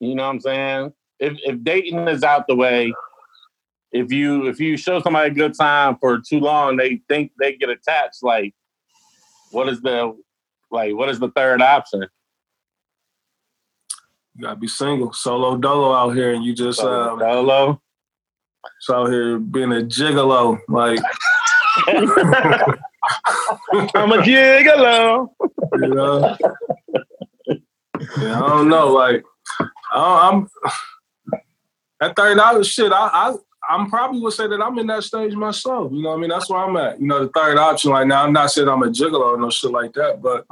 you 0.00 0.14
know 0.14 0.24
what 0.24 0.34
I'm 0.34 0.40
saying? 0.40 0.92
If 1.18 1.36
if 1.44 1.64
dating 1.64 2.06
is 2.08 2.22
out 2.22 2.46
the 2.46 2.54
way, 2.54 2.92
if 3.92 4.12
you 4.12 4.46
if 4.46 4.60
you 4.60 4.76
show 4.76 5.02
somebody 5.02 5.30
a 5.30 5.34
good 5.34 5.54
time 5.54 5.96
for 6.00 6.20
too 6.20 6.40
long, 6.40 6.76
they 6.76 7.00
think 7.08 7.32
they 7.38 7.56
get 7.56 7.70
attached. 7.70 8.22
Like, 8.22 8.54
what 9.50 9.68
is 9.68 9.80
the 9.80 10.16
like? 10.70 10.94
What 10.94 11.08
is 11.08 11.18
the 11.18 11.30
third 11.30 11.60
option? 11.60 12.06
You 14.36 14.42
gotta 14.42 14.56
be 14.56 14.68
single, 14.68 15.12
solo 15.12 15.56
dolo 15.56 15.92
out 15.92 16.10
here, 16.10 16.32
and 16.32 16.44
you 16.44 16.54
just 16.54 16.80
um, 16.80 17.18
Solo. 17.18 17.82
It's 18.78 18.90
out 18.90 19.10
here 19.10 19.38
being 19.38 19.72
a 19.72 19.82
gigolo. 19.82 20.60
Like, 20.68 21.00
I'm 21.88 22.02
a 24.12 24.18
gigolo. 24.18 25.30
you 25.80 25.88
know, 25.88 26.36
yeah, 28.20 28.42
I 28.42 28.48
don't 28.48 28.68
know. 28.68 28.92
Like, 28.92 29.24
I, 29.92 30.30
I'm 30.30 30.48
at 32.00 32.16
third 32.16 32.36
dollar 32.36 32.64
shit. 32.64 32.92
I, 32.92 33.10
I 33.12 33.36
I'm 33.68 33.90
probably 33.90 34.20
would 34.20 34.32
say 34.32 34.46
that 34.46 34.62
I'm 34.62 34.78
in 34.78 34.86
that 34.86 35.04
stage 35.04 35.34
myself. 35.34 35.92
You 35.92 36.02
know, 36.02 36.10
what 36.10 36.16
I 36.16 36.20
mean, 36.20 36.30
that's 36.30 36.48
where 36.48 36.60
I'm 36.60 36.76
at. 36.76 37.00
You 37.00 37.06
know, 37.06 37.20
the 37.20 37.30
third 37.34 37.58
option. 37.58 37.90
right 37.90 38.06
now, 38.06 38.24
I'm 38.24 38.32
not 38.32 38.50
saying 38.50 38.68
I'm 38.68 38.82
a 38.82 38.86
gigolo 38.86 39.34
or 39.34 39.38
no 39.38 39.50
shit 39.50 39.70
like 39.70 39.92
that, 39.92 40.22
but 40.22 40.46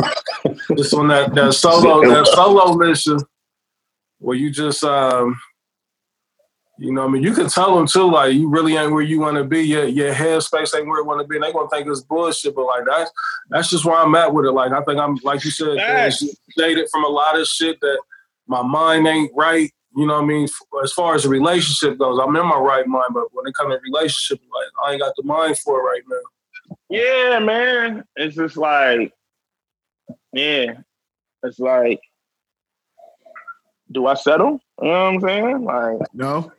just 0.77 0.93
on 0.93 1.09
that 1.09 1.35
that 1.35 1.55
solo 1.55 2.07
that 2.09 2.27
solo 2.27 2.75
mission 2.75 3.19
where 4.19 4.37
you 4.37 4.51
just 4.51 4.85
um. 4.85 5.41
You 6.79 6.93
know, 6.93 7.03
what 7.03 7.09
I 7.09 7.13
mean, 7.13 7.23
you 7.23 7.33
can 7.33 7.49
tell 7.49 7.75
them 7.75 7.87
too, 7.87 8.11
like 8.11 8.35
you 8.35 8.51
really 8.51 8.77
ain't 8.77 8.93
where 8.93 9.03
you 9.03 9.19
want 9.19 9.39
to 9.39 9.45
be. 9.45 9.63
Your 9.63 9.87
your 9.87 10.13
headspace 10.13 10.77
ain't 10.77 10.87
where 10.87 11.01
it 11.01 11.07
want 11.07 11.23
to 11.23 11.27
be. 11.27 11.37
And 11.37 11.45
they 11.45 11.53
gonna 11.53 11.71
think 11.71 11.89
it's 11.89 12.03
bullshit, 12.03 12.55
but 12.55 12.67
like 12.67 12.85
that's 12.87 13.11
that's 13.49 13.71
just 13.71 13.87
where 13.87 13.97
I'm 13.97 14.15
at 14.15 14.35
with 14.35 14.45
it. 14.45 14.53
Like 14.53 14.73
I 14.73 14.83
think 14.83 14.99
I'm, 14.99 15.17
like 15.23 15.43
you 15.45 15.51
said, 15.51 15.79
dated 16.57 16.89
from 16.93 17.05
a 17.05 17.09
lot 17.09 17.39
of 17.41 17.47
shit 17.47 17.81
that 17.81 17.99
my 18.47 18.63
mind 18.63 19.07
ain't 19.07 19.33
right. 19.35 19.71
You 19.97 20.07
know 20.07 20.17
what 20.17 20.25
I 20.25 20.27
mean? 20.27 20.49
As 20.85 20.93
far 20.93 21.15
as 21.15 21.23
the 21.23 21.31
relationship 21.31 21.99
goes, 21.99 22.21
I'm 22.23 22.37
in 22.37 22.47
my 22.47 22.59
right 22.59 22.87
mind, 22.87 23.15
but 23.15 23.33
when 23.33 23.47
it 23.47 23.55
comes 23.55 23.75
to 23.75 23.81
relationship, 23.83 24.45
like 24.55 24.69
I 24.85 24.93
ain't 24.93 25.01
got 25.01 25.15
the 25.17 25.23
mind 25.23 25.59
for 25.59 25.81
it 25.81 25.83
right 25.83 26.03
now. 26.07 26.77
Yeah, 26.91 27.39
man. 27.39 28.05
It's 28.17 28.37
just 28.37 28.59
like, 28.59 29.15
yeah. 30.35 30.75
It's 31.43 31.59
like, 31.59 32.01
do 33.91 34.07
I 34.07 34.15
settle? 34.15 34.61
You 34.83 34.89
know 34.89 35.13
what 35.13 35.15
I'm 35.15 35.21
saying? 35.21 35.65
Like, 35.65 36.09
No, 36.13 36.53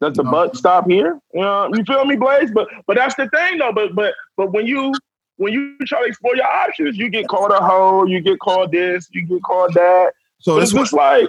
Does 0.00 0.16
the 0.16 0.24
No. 0.24 0.30
butt 0.30 0.56
stop 0.56 0.88
here? 0.88 1.18
You 1.32 1.40
know, 1.40 1.70
you 1.74 1.84
feel 1.84 2.04
me, 2.04 2.16
Blaze? 2.16 2.50
But 2.50 2.68
but 2.86 2.96
that's 2.96 3.14
the 3.14 3.28
thing 3.30 3.58
though. 3.58 3.72
But 3.72 3.94
but 3.94 4.14
but 4.36 4.52
when 4.52 4.66
you 4.66 4.94
when 5.36 5.52
you 5.52 5.76
try 5.86 6.00
to 6.02 6.06
explore 6.06 6.36
your 6.36 6.46
options, 6.46 6.96
you 6.96 7.08
get 7.08 7.28
called 7.28 7.50
a 7.52 7.62
hoe, 7.62 8.04
you 8.06 8.20
get 8.20 8.38
called 8.40 8.72
this, 8.72 9.08
you 9.12 9.26
get 9.26 9.42
called 9.42 9.74
that. 9.74 10.12
so 10.40 10.54
But 10.54 10.60
this 10.60 10.70
it's 10.70 10.74
what 10.74 10.80
just 10.82 10.92
like, 10.92 11.28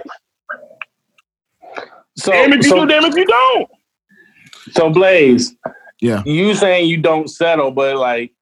So, 2.16 2.32
damn 2.32 2.52
if 2.52 2.64
you 2.64 2.70
so, 2.70 2.80
do, 2.80 2.86
damn 2.86 3.04
if 3.04 3.14
you 3.14 3.24
don't. 3.26 3.70
so 4.72 4.90
Blaze, 4.90 5.54
Yeah. 6.00 6.22
you 6.24 6.54
saying 6.54 6.88
you 6.88 6.98
don't 6.98 7.28
settle, 7.28 7.70
but 7.70 7.96
like, 7.96 8.32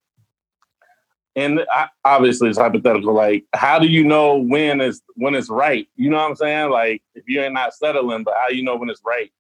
and 1.37 1.61
I, 1.71 1.89
obviously 2.05 2.49
it's 2.49 2.59
hypothetical. 2.59 3.13
Like, 3.15 3.45
how 3.55 3.79
do 3.79 3.87
you 3.87 4.03
know 4.03 4.37
when 4.37 4.81
is 4.81 5.03
when 5.15 5.35
it's 5.35 5.51
right? 5.51 5.87
You 5.95 6.11
know 6.11 6.17
what 6.17 6.31
I'm 6.31 6.37
saying? 6.37 6.71
Like, 6.71 7.03
if 7.15 7.29
you 7.29 7.41
ain't 7.43 7.55
not 7.55 7.75
settling, 7.75 8.25
but 8.25 8.35
how 8.41 8.49
you 8.49 8.65
know 8.65 8.77
when 8.77 8.91
it's 8.91 9.03
right? 9.05 9.31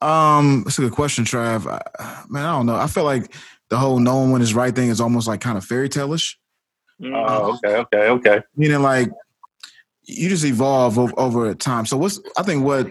Um, 0.00 0.64
that's 0.64 0.78
a 0.78 0.82
good 0.82 0.92
question, 0.92 1.24
Trav. 1.24 1.66
I, 1.66 2.24
man, 2.28 2.44
I 2.44 2.52
don't 2.52 2.66
know. 2.66 2.74
I 2.74 2.88
feel 2.88 3.04
like 3.04 3.32
the 3.70 3.78
whole 3.78 3.98
knowing 3.98 4.32
when 4.32 4.42
is 4.42 4.52
right 4.52 4.74
thing 4.74 4.90
is 4.90 5.00
almost 5.00 5.26
like 5.26 5.40
kind 5.40 5.56
of 5.56 5.64
fairy 5.64 5.88
tale-ish. 5.88 6.38
Oh, 7.02 7.54
okay, 7.54 7.76
okay, 7.76 8.08
okay. 8.08 8.40
Meaning 8.56 8.82
like 8.82 9.10
you 10.02 10.28
just 10.28 10.44
evolve 10.44 10.98
over, 10.98 11.12
over 11.18 11.54
time. 11.54 11.86
So 11.86 11.96
what's 11.96 12.20
I 12.36 12.42
think 12.42 12.64
what 12.64 12.88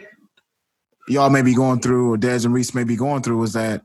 y'all 1.08 1.30
may 1.30 1.42
be 1.42 1.54
going 1.54 1.80
through 1.80 2.14
or 2.14 2.18
Dez 2.18 2.46
and 2.46 2.54
Reese 2.54 2.74
may 2.74 2.84
be 2.84 2.96
going 2.96 3.22
through 3.22 3.44
is 3.44 3.54
that 3.54 3.84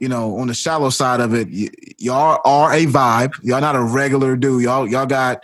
you 0.00 0.08
know, 0.08 0.36
on 0.38 0.48
the 0.48 0.54
shallow 0.54 0.90
side 0.90 1.20
of 1.20 1.34
it, 1.34 1.48
y- 1.52 1.68
y'all 1.98 2.40
are 2.44 2.72
a 2.72 2.86
vibe. 2.86 3.34
Y'all 3.42 3.60
not 3.60 3.76
a 3.76 3.82
regular 3.82 4.34
dude. 4.34 4.62
Y'all 4.64 4.88
y'all 4.88 5.06
got 5.06 5.42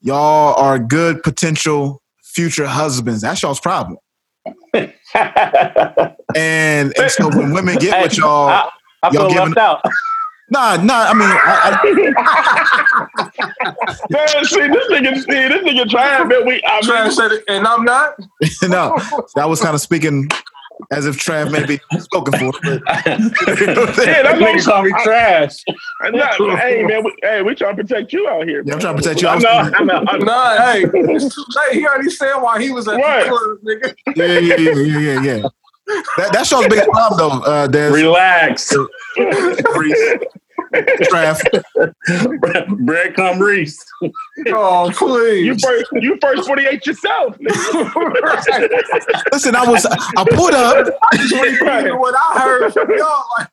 y'all 0.00 0.54
are 0.54 0.78
good 0.78 1.22
potential 1.22 2.00
future 2.22 2.66
husbands. 2.66 3.20
That's 3.22 3.42
y'all's 3.42 3.60
problem. 3.60 3.98
And, 6.34 6.92
and 6.98 7.10
so 7.10 7.28
when 7.30 7.52
women 7.54 7.76
get 7.78 8.02
with 8.02 8.18
y'all, 8.18 8.48
I, 8.48 8.68
I 9.02 9.10
y'all 9.10 9.28
feel 9.28 9.28
giving- 9.30 9.54
left 9.54 9.58
out. 9.58 9.80
nah, 10.50 10.76
nah. 10.76 11.06
I 11.08 11.14
mean, 11.14 11.30
I, 11.30 11.78
Man, 14.10 14.28
see, 14.44 14.66
this 14.68 14.86
nigga, 14.90 15.14
see, 15.16 15.48
this 15.48 15.62
nigga 15.64 15.88
trying, 15.88 16.28
man. 16.28 16.46
We, 16.46 16.62
I 16.66 16.80
Trav 16.82 17.04
mean, 17.04 17.12
said 17.12 17.32
it, 17.32 17.44
and 17.48 17.66
I'm 17.66 17.84
not. 17.84 18.16
No, 18.62 18.98
that 19.36 19.48
was 19.48 19.60
kind 19.62 19.74
of 19.74 19.80
speaking 19.80 20.28
as 20.90 21.06
if 21.06 21.16
Trav 21.16 21.50
may 21.52 21.64
be 21.66 21.80
spoken 21.98 22.32
for. 22.38 22.52
But, 22.62 22.82
yeah, 23.06 24.22
that's 24.22 24.38
Niggas 24.40 24.64
call 24.64 24.82
me 24.82 24.92
what 24.92 25.02
trash. 25.04 25.56
I'm 26.02 26.12
not. 26.12 26.36
Hey, 26.58 26.82
man, 26.84 27.04
we, 27.04 27.14
hey, 27.22 27.42
we 27.42 27.54
trying 27.54 27.76
to 27.76 27.82
protect 27.82 28.12
you 28.12 28.28
out 28.28 28.46
here. 28.46 28.62
Yeah, 28.64 28.74
I'm 28.74 28.80
trying 28.80 28.96
to 28.96 29.02
protect 29.02 29.22
you. 29.22 29.28
I 29.28 29.32
I 29.32 29.34
was- 29.36 29.44
know, 29.44 29.50
I 29.50 29.82
know. 29.84 30.04
I 30.06 30.18
know. 30.18 30.24
Nah, 30.24 30.72
hey, 30.72 30.82
it's 31.14 31.34
too 31.34 31.44
late. 31.56 31.74
He 31.78 31.86
already 31.86 32.10
said 32.10 32.34
why 32.36 32.60
he 32.62 32.70
was 32.70 32.86
at 32.88 32.96
Right. 32.96 33.24
the 33.24 33.30
club, 33.30 33.58
nigga. 33.64 33.94
Yeah, 34.16 34.38
yeah, 34.38 34.56
yeah, 34.56 34.82
yeah, 34.82 34.98
yeah, 35.22 35.22
yeah. 35.38 35.48
That, 36.16 36.32
that's 36.32 36.50
y'all's 36.50 36.66
biggest 36.66 36.88
problem, 36.90 37.18
though. 37.18 37.44
Uh, 37.46 37.66
Des, 37.68 37.90
Relax. 37.90 38.72
Reese, 39.16 40.18
Bread 42.78 43.14
come 43.14 43.38
Reese. 43.38 43.78
Oh, 44.48 44.90
please. 44.94 45.46
You 45.46 45.54
first, 45.58 45.86
you 45.92 46.18
first 46.20 46.46
forty 46.46 46.66
eight 46.66 46.84
yourself. 46.86 47.36
nigga. 47.38 49.22
Listen, 49.32 49.54
I 49.56 49.64
was, 49.64 49.86
I 49.86 50.24
put 50.30 50.52
up. 50.54 50.86
I 51.02 51.90
what 51.92 52.14
I 52.16 52.40
heard 52.40 52.72
from 52.72 52.90
y'all. 52.96 53.24
Like, 53.38 53.48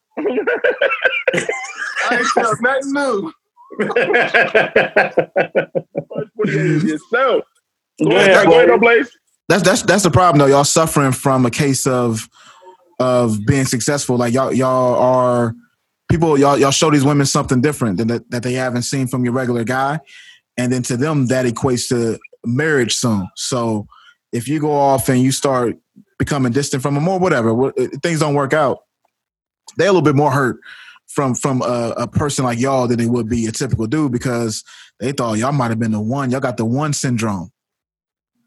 I 2.09 2.17
ain't 2.17 2.27
nothing 2.61 2.93
new. 2.93 3.31
First 6.13 6.31
forty 6.35 6.59
eight 6.59 6.83
yourself. 6.83 7.43
Go 8.01 8.09
Go 8.09 8.15
ahead, 8.15 8.31
ahead, 8.31 8.47
go 8.47 8.53
ahead, 8.53 8.67
no 8.69 8.77
Blaze. 8.79 9.11
That's 9.49 9.61
that's 9.63 9.81
that's 9.83 10.03
the 10.03 10.11
problem, 10.11 10.39
though. 10.39 10.47
Y'all 10.53 10.63
suffering 10.63 11.11
from 11.11 11.45
a 11.45 11.51
case 11.51 11.85
of 11.85 12.27
of 12.99 13.45
being 13.45 13.65
successful. 13.65 14.15
Like 14.17 14.33
y'all, 14.33 14.53
y'all 14.53 14.95
are 14.95 15.53
people. 16.13 16.37
Y'all, 16.37 16.57
y'all 16.57 16.71
show 16.71 16.91
these 16.91 17.03
women 17.03 17.25
something 17.25 17.59
different 17.59 17.97
than 17.97 18.07
that, 18.07 18.29
that 18.29 18.43
they 18.43 18.53
haven't 18.53 18.83
seen 18.83 19.07
from 19.07 19.23
your 19.23 19.33
regular 19.33 19.63
guy, 19.63 19.99
and 20.57 20.71
then 20.71 20.83
to 20.83 20.95
them 20.95 21.27
that 21.27 21.45
equates 21.45 21.89
to 21.89 22.19
marriage 22.45 22.95
soon. 22.95 23.27
So 23.35 23.87
if 24.31 24.47
you 24.47 24.59
go 24.59 24.71
off 24.71 25.09
and 25.09 25.21
you 25.21 25.31
start 25.31 25.75
becoming 26.19 26.51
distant 26.51 26.83
from 26.83 26.93
them 26.93 27.07
or 27.07 27.17
whatever, 27.17 27.53
what, 27.53 27.75
things 28.03 28.19
don't 28.19 28.35
work 28.35 28.53
out. 28.53 28.79
They're 29.77 29.87
a 29.87 29.91
little 29.91 30.03
bit 30.03 30.15
more 30.15 30.31
hurt 30.31 30.57
from 31.07 31.33
from 31.33 31.63
a, 31.63 31.93
a 31.97 32.07
person 32.07 32.45
like 32.45 32.59
y'all 32.59 32.87
than 32.87 32.99
they 32.99 33.07
would 33.07 33.27
be 33.27 33.47
a 33.47 33.51
typical 33.51 33.87
dude 33.87 34.11
because 34.11 34.63
they 34.99 35.13
thought 35.13 35.39
y'all 35.39 35.51
might 35.51 35.71
have 35.71 35.79
been 35.79 35.91
the 35.91 35.99
one. 35.99 36.29
Y'all 36.29 36.39
got 36.39 36.57
the 36.57 36.65
one 36.65 36.93
syndrome. 36.93 37.51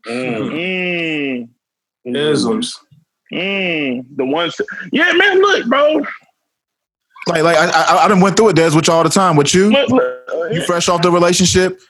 Mm. 0.06 1.48
Mm, 2.06 2.16
Isms. 2.16 2.78
mm, 3.32 4.04
the 4.14 4.24
ones. 4.24 4.60
Yeah, 4.92 5.12
man. 5.14 5.40
Look, 5.40 5.66
bro. 5.66 6.04
Like, 7.26 7.42
like 7.42 7.56
I, 7.56 7.70
I, 7.70 8.04
I 8.04 8.08
done 8.08 8.20
went 8.20 8.36
through 8.36 8.50
it, 8.50 8.56
Des, 8.56 8.70
with 8.74 8.86
you 8.86 8.92
all 8.92 9.02
the 9.02 9.10
time. 9.10 9.36
With 9.36 9.52
you, 9.54 9.70
Look, 9.70 9.88
look, 9.90 10.52
you 10.52 10.62
fresh 10.64 10.88
off 10.88 11.02
the 11.02 11.10
relationship. 11.10 11.80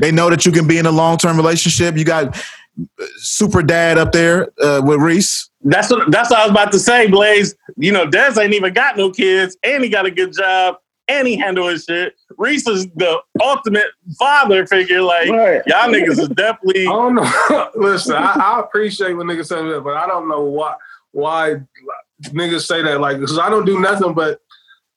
They 0.00 0.12
know 0.12 0.28
that 0.28 0.44
you 0.44 0.52
can 0.52 0.66
be 0.66 0.78
in 0.78 0.86
a 0.86 0.90
long 0.90 1.16
term 1.18 1.36
relationship. 1.36 1.96
You 1.96 2.04
got 2.04 2.36
uh, 2.36 3.04
super 3.16 3.62
dad 3.62 3.96
up 3.96 4.12
there 4.12 4.48
uh, 4.60 4.82
with 4.84 4.98
Reese. 5.00 5.48
That's 5.62 5.90
what 5.90 6.10
that's 6.10 6.30
what 6.30 6.40
I 6.40 6.42
was 6.44 6.50
about 6.50 6.72
to 6.72 6.78
say, 6.78 7.06
Blaze. 7.06 7.54
You 7.76 7.92
know, 7.92 8.04
Des 8.10 8.38
ain't 8.38 8.52
even 8.52 8.74
got 8.74 8.96
no 8.96 9.10
kids, 9.10 9.56
and 9.62 9.82
he 9.82 9.88
got 9.88 10.04
a 10.04 10.10
good 10.10 10.34
job, 10.34 10.76
and 11.08 11.26
he 11.26 11.36
handle 11.36 11.68
his 11.68 11.84
shit. 11.84 12.14
Reese 12.36 12.66
is 12.68 12.86
the 12.96 13.18
ultimate 13.40 13.86
father 14.18 14.66
figure. 14.66 15.00
Like 15.00 15.30
Right. 15.30 15.62
y'all 15.66 15.88
niggas 15.88 16.18
is 16.20 16.28
definitely 16.30 16.82
I 16.86 16.90
don't 16.90 17.14
know. 17.14 17.70
Listen, 17.76 18.16
I, 18.16 18.34
I 18.34 18.60
appreciate 18.60 19.14
when 19.14 19.28
niggas 19.28 19.46
say 19.46 19.62
that, 19.66 19.80
but 19.82 19.96
I 19.96 20.06
don't 20.06 20.28
know 20.28 20.42
why 20.42 20.74
why 21.12 21.56
niggas 22.24 22.66
say 22.66 22.82
that. 22.82 23.00
Like, 23.00 23.20
because 23.20 23.38
I 23.38 23.48
don't 23.48 23.64
do 23.64 23.78
nothing 23.80 24.12
but 24.14 24.40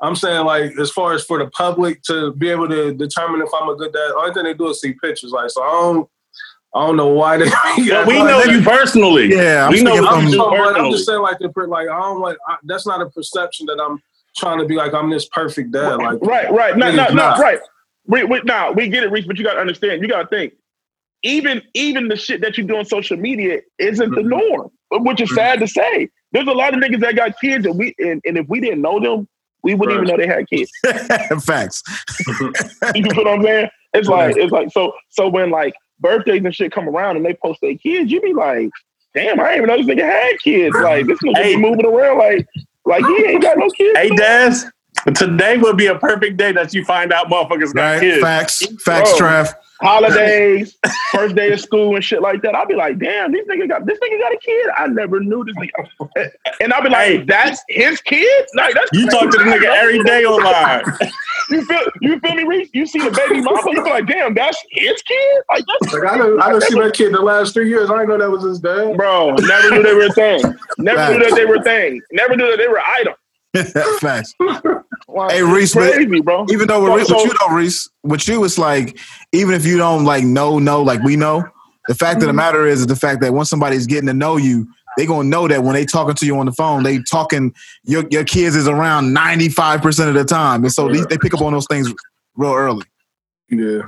I'm 0.02 0.16
saying 0.16 0.46
like 0.46 0.72
as 0.80 0.92
far 0.92 1.14
as 1.14 1.24
for 1.26 1.40
the 1.40 1.50
public 1.52 2.04
to 2.04 2.32
be 2.34 2.50
able 2.50 2.70
to 2.70 2.94
determine 2.94 3.42
if 3.42 3.50
I'm 3.60 3.70
a 3.70 3.76
good 3.76 3.94
dad. 3.94 4.12
Only 4.18 4.34
thing 4.34 4.44
they 4.44 4.54
do 4.54 4.70
is 4.70 4.80
see 4.82 4.94
pictures. 4.94 5.32
Like, 5.32 5.50
so 5.50 5.64
I 5.64 5.72
don't 5.72 6.10
I 6.76 6.86
don't 6.86 6.98
know 6.98 7.08
why 7.08 7.38
they. 7.38 7.46
But 7.90 8.08
we 8.08 8.22
know 8.22 8.44
you 8.44 8.62
personally. 8.62 9.30
Yeah, 9.34 9.66
I'm 9.66 9.72
we 9.72 9.82
know 9.82 9.92
speaking 9.96 10.06
what 10.06 10.14
from- 10.14 10.26
you 10.28 10.32
do 10.34 10.80
I'm 10.86 10.92
just 10.92 11.06
saying, 11.08 11.22
like, 11.22 11.40
the, 11.40 11.50
per- 11.50 11.68
like 11.68 11.88
I 11.88 12.00
don't 12.00 12.20
like. 12.22 12.38
I, 12.48 12.58
that's 12.64 12.86
not 12.86 13.02
a 13.02 13.10
perception 13.10 13.66
that 13.68 13.80
I'm 13.82 14.00
trying 14.38 14.60
to 14.60 14.66
be 14.66 14.76
like 14.76 14.94
I'm 14.94 15.10
this 15.10 15.28
perfect 15.30 15.72
dad. 15.72 15.96
Like, 15.96 16.20
Right, 16.22 16.52
right. 16.52 16.78
No, 16.78 16.92
no, 16.92 17.08
no, 17.08 17.36
right. 17.38 17.60
We, 18.06 18.24
we, 18.24 18.40
nah, 18.44 18.72
we 18.72 18.88
get 18.90 19.04
it, 19.04 19.12
Reese, 19.12 19.26
but 19.26 19.38
you 19.38 19.44
got 19.44 19.56
to 19.56 19.60
understand. 19.60 20.02
You 20.02 20.08
got 20.08 20.24
to 20.24 20.28
think. 20.28 20.54
Even 21.24 21.64
even 21.74 22.08
the 22.10 22.16
shit 22.16 22.42
that 22.42 22.58
you 22.58 22.64
do 22.64 22.78
on 22.78 22.86
social 22.86 23.18
media 23.18 23.62
isn't 23.80 24.12
the 24.14 24.22
Mhm. 24.22 24.28
norm, 24.30 24.70
which 25.04 25.20
is 25.22 25.34
sad 25.34 25.60
to 25.62 25.68
say. 25.68 26.10
There's 26.32 26.48
a 26.48 26.52
lot 26.52 26.76
of 26.76 26.80
niggas 26.82 27.00
that 27.00 27.16
got 27.16 27.40
kids, 27.42 27.66
and 27.66 27.78
we 27.80 27.96
and, 27.98 28.22
and 28.26 28.38
if 28.38 28.48
we 28.48 28.60
didn't 28.60 28.82
know 28.82 29.00
them, 29.00 29.28
we 29.64 29.74
wouldn't 29.76 29.96
even 29.96 30.08
know 30.08 30.18
they 30.18 30.28
had 30.28 30.48
kids. 30.50 30.72
Facts. 31.46 31.84
You 32.96 33.02
know 33.04 33.10
what 33.16 33.28
I'm 33.28 33.44
saying? 33.44 33.70
It's 33.94 34.08
like 34.08 34.36
it's 34.38 34.52
like 34.52 34.72
so 34.72 34.94
so 35.10 35.28
when 35.30 35.50
like 35.50 35.74
birthdays 36.00 36.44
and 36.46 36.54
shit 36.54 36.72
come 36.72 36.88
around 36.88 37.18
and 37.18 37.26
they 37.26 37.34
post 37.34 37.60
their 37.62 37.76
kids, 37.76 38.12
you 38.12 38.22
be 38.22 38.34
like, 38.34 38.70
damn, 39.14 39.40
I 39.40 39.56
didn't 39.56 39.58
even 39.58 39.68
know 39.68 39.78
this 39.78 39.88
nigga 39.88 40.10
had 40.10 40.40
kids. 40.40 40.76
Like 40.82 41.08
this 41.08 41.20
nigga 41.20 41.38
Hey. 41.38 41.56
be 41.56 41.62
moving 41.62 41.86
around 41.86 42.18
like 42.20 42.48
like 42.86 43.06
he 43.06 43.26
ain't 43.26 43.42
got 43.42 43.58
no 43.58 43.70
kids. 43.72 43.98
Hey 43.98 44.10
Des, 44.10 45.12
today 45.14 45.58
would 45.58 45.78
be 45.78 45.88
a 45.88 45.98
perfect 45.98 46.38
day 46.38 46.52
that 46.54 46.74
you 46.74 46.86
find 46.86 47.12
out 47.12 47.28
motherfuckers 47.28 47.74
got 47.74 47.82
Right? 47.94 48.00
kids. 48.00 48.22
Facts. 48.22 48.66
Facts, 48.84 49.18
Bro. 49.18 49.28
Trav. 49.28 49.54
Holidays, 49.82 50.78
first 51.12 51.36
day 51.36 51.52
of 51.52 51.60
school 51.60 51.96
and 51.96 52.04
shit 52.04 52.22
like 52.22 52.42
that. 52.42 52.56
I'll 52.56 52.66
be 52.66 52.76
like, 52.76 53.00
damn, 53.00 53.32
this 53.32 53.46
nigga 53.48 53.68
got 53.68 53.86
this 53.86 53.98
nigga 54.00 54.20
got 54.20 54.34
a 54.34 54.38
kid. 54.38 54.70
I 54.78 54.88
never 54.88 55.20
knew 55.20 55.44
this 55.44 55.56
nigga. 55.56 56.30
And 56.62 56.74
I'll 56.74 56.82
be 56.82 56.90
like, 56.90 57.08
Hey. 57.08 57.18
that's 57.24 57.62
his 57.70 58.02
kid? 58.02 58.46
Like 58.56 58.74
that's 58.74 58.90
You 58.92 59.08
talk 59.10 59.30
to 59.30 59.38
the 59.38 59.44
nigga 59.44 59.66
every 59.76 60.04
day 60.04 60.26
online. 60.26 60.84
You 61.50 61.64
feel 61.66 61.82
you 62.02 62.20
feel 62.20 62.36
me, 62.36 62.44
Reese? 62.44 62.70
You 62.74 62.86
see 62.86 63.00
the 63.00 63.12
baby 63.12 63.42
mama, 63.42 63.62
you 63.68 63.84
be 63.84 63.90
like, 63.90 64.08
damn, 64.08 64.34
that's 64.34 64.58
his 64.72 65.02
kid? 65.04 65.44
Like 65.50 65.64
that's 65.82 65.94
like 65.94 66.12
I 66.12 66.18
don't, 66.18 66.42
I 66.42 66.50
don't 66.50 66.62
see 66.64 66.80
that 66.80 66.94
kid 66.94 67.14
the 67.14 67.22
last 67.22 67.54
three 67.54 67.70
years. 67.70 67.90
I 67.90 67.94
didn't 68.00 68.10
know 68.10 68.18
that 68.18 68.32
was 68.32 68.44
his 68.44 68.60
dad. 68.60 68.98
bro, 68.98 69.36
never 69.36 69.70
knew 69.72 69.84
they 69.84 69.94
were 69.94 70.06
a 70.08 70.14
thing. 70.14 70.42
Never 70.80 71.14
knew 71.18 71.24
that 71.26 71.36
they 71.36 71.46
were 71.46 71.56
a 71.56 71.64
thing. 71.64 72.02
Never 72.12 72.36
knew 72.36 72.50
that 72.50 72.58
they 72.58 72.68
were 72.68 72.82
item. 72.82 73.14
Facts. 74.00 74.34
Like, 75.18 75.32
Hey, 75.32 75.40
it's 75.40 75.48
Reese, 75.48 75.76
but- 75.76 75.94
crazy, 75.94 76.22
bro. 76.22 76.46
Even 76.50 76.68
though 76.68 76.86
So- 76.86 76.94
with, 76.94 77.08
so- 77.08 77.16
with 77.16 77.26
you 77.26 77.34
though, 77.40 77.56
Reese, 77.56 77.90
with 78.04 78.28
you, 78.28 78.44
it's 78.44 78.58
like 78.58 78.98
even 79.32 79.54
if 79.54 79.66
you 79.66 79.78
don't 79.78 80.06
like 80.06 80.24
know, 80.24 80.60
know 80.60 80.82
like 80.82 81.02
we 81.04 81.16
know, 81.16 81.44
the 81.88 81.96
fact 81.96 82.18
of 82.18 82.22
the 82.22 82.28
mm-hmm. 82.28 82.38
matter 82.38 82.66
is, 82.66 82.82
is 82.82 82.88
the 82.88 82.96
fact 82.96 83.22
that 83.22 83.34
once 83.34 83.50
somebody's 83.50 83.88
getting 83.88 84.08
to 84.08 84.14
know 84.14 84.38
you, 84.38 84.68
they 84.98 85.06
gonna 85.06 85.30
know 85.30 85.48
that 85.48 85.64
when 85.64 85.74
they 85.74 85.86
talking 85.86 86.16
to 86.16 86.26
you 86.26 86.38
on 86.38 86.48
the 86.48 86.52
phone, 86.52 86.84
they 86.84 87.00
talking 87.00 87.54
your 87.84 88.04
your 88.10 88.24
kids 88.24 88.56
is 88.56 88.68
around 88.68 89.14
ninety 89.14 89.48
five 89.48 89.82
percent 89.82 90.10
of 90.10 90.16
the 90.16 90.26
time, 90.26 90.64
and 90.64 90.74
so 90.74 90.92
these, 90.92 91.06
they 91.06 91.18
pick 91.18 91.36
up 91.36 91.42
on 91.42 91.54
those 91.54 91.68
things 91.68 91.94
real 92.36 92.54
early. 92.54 92.84
Yeah. 93.50 93.82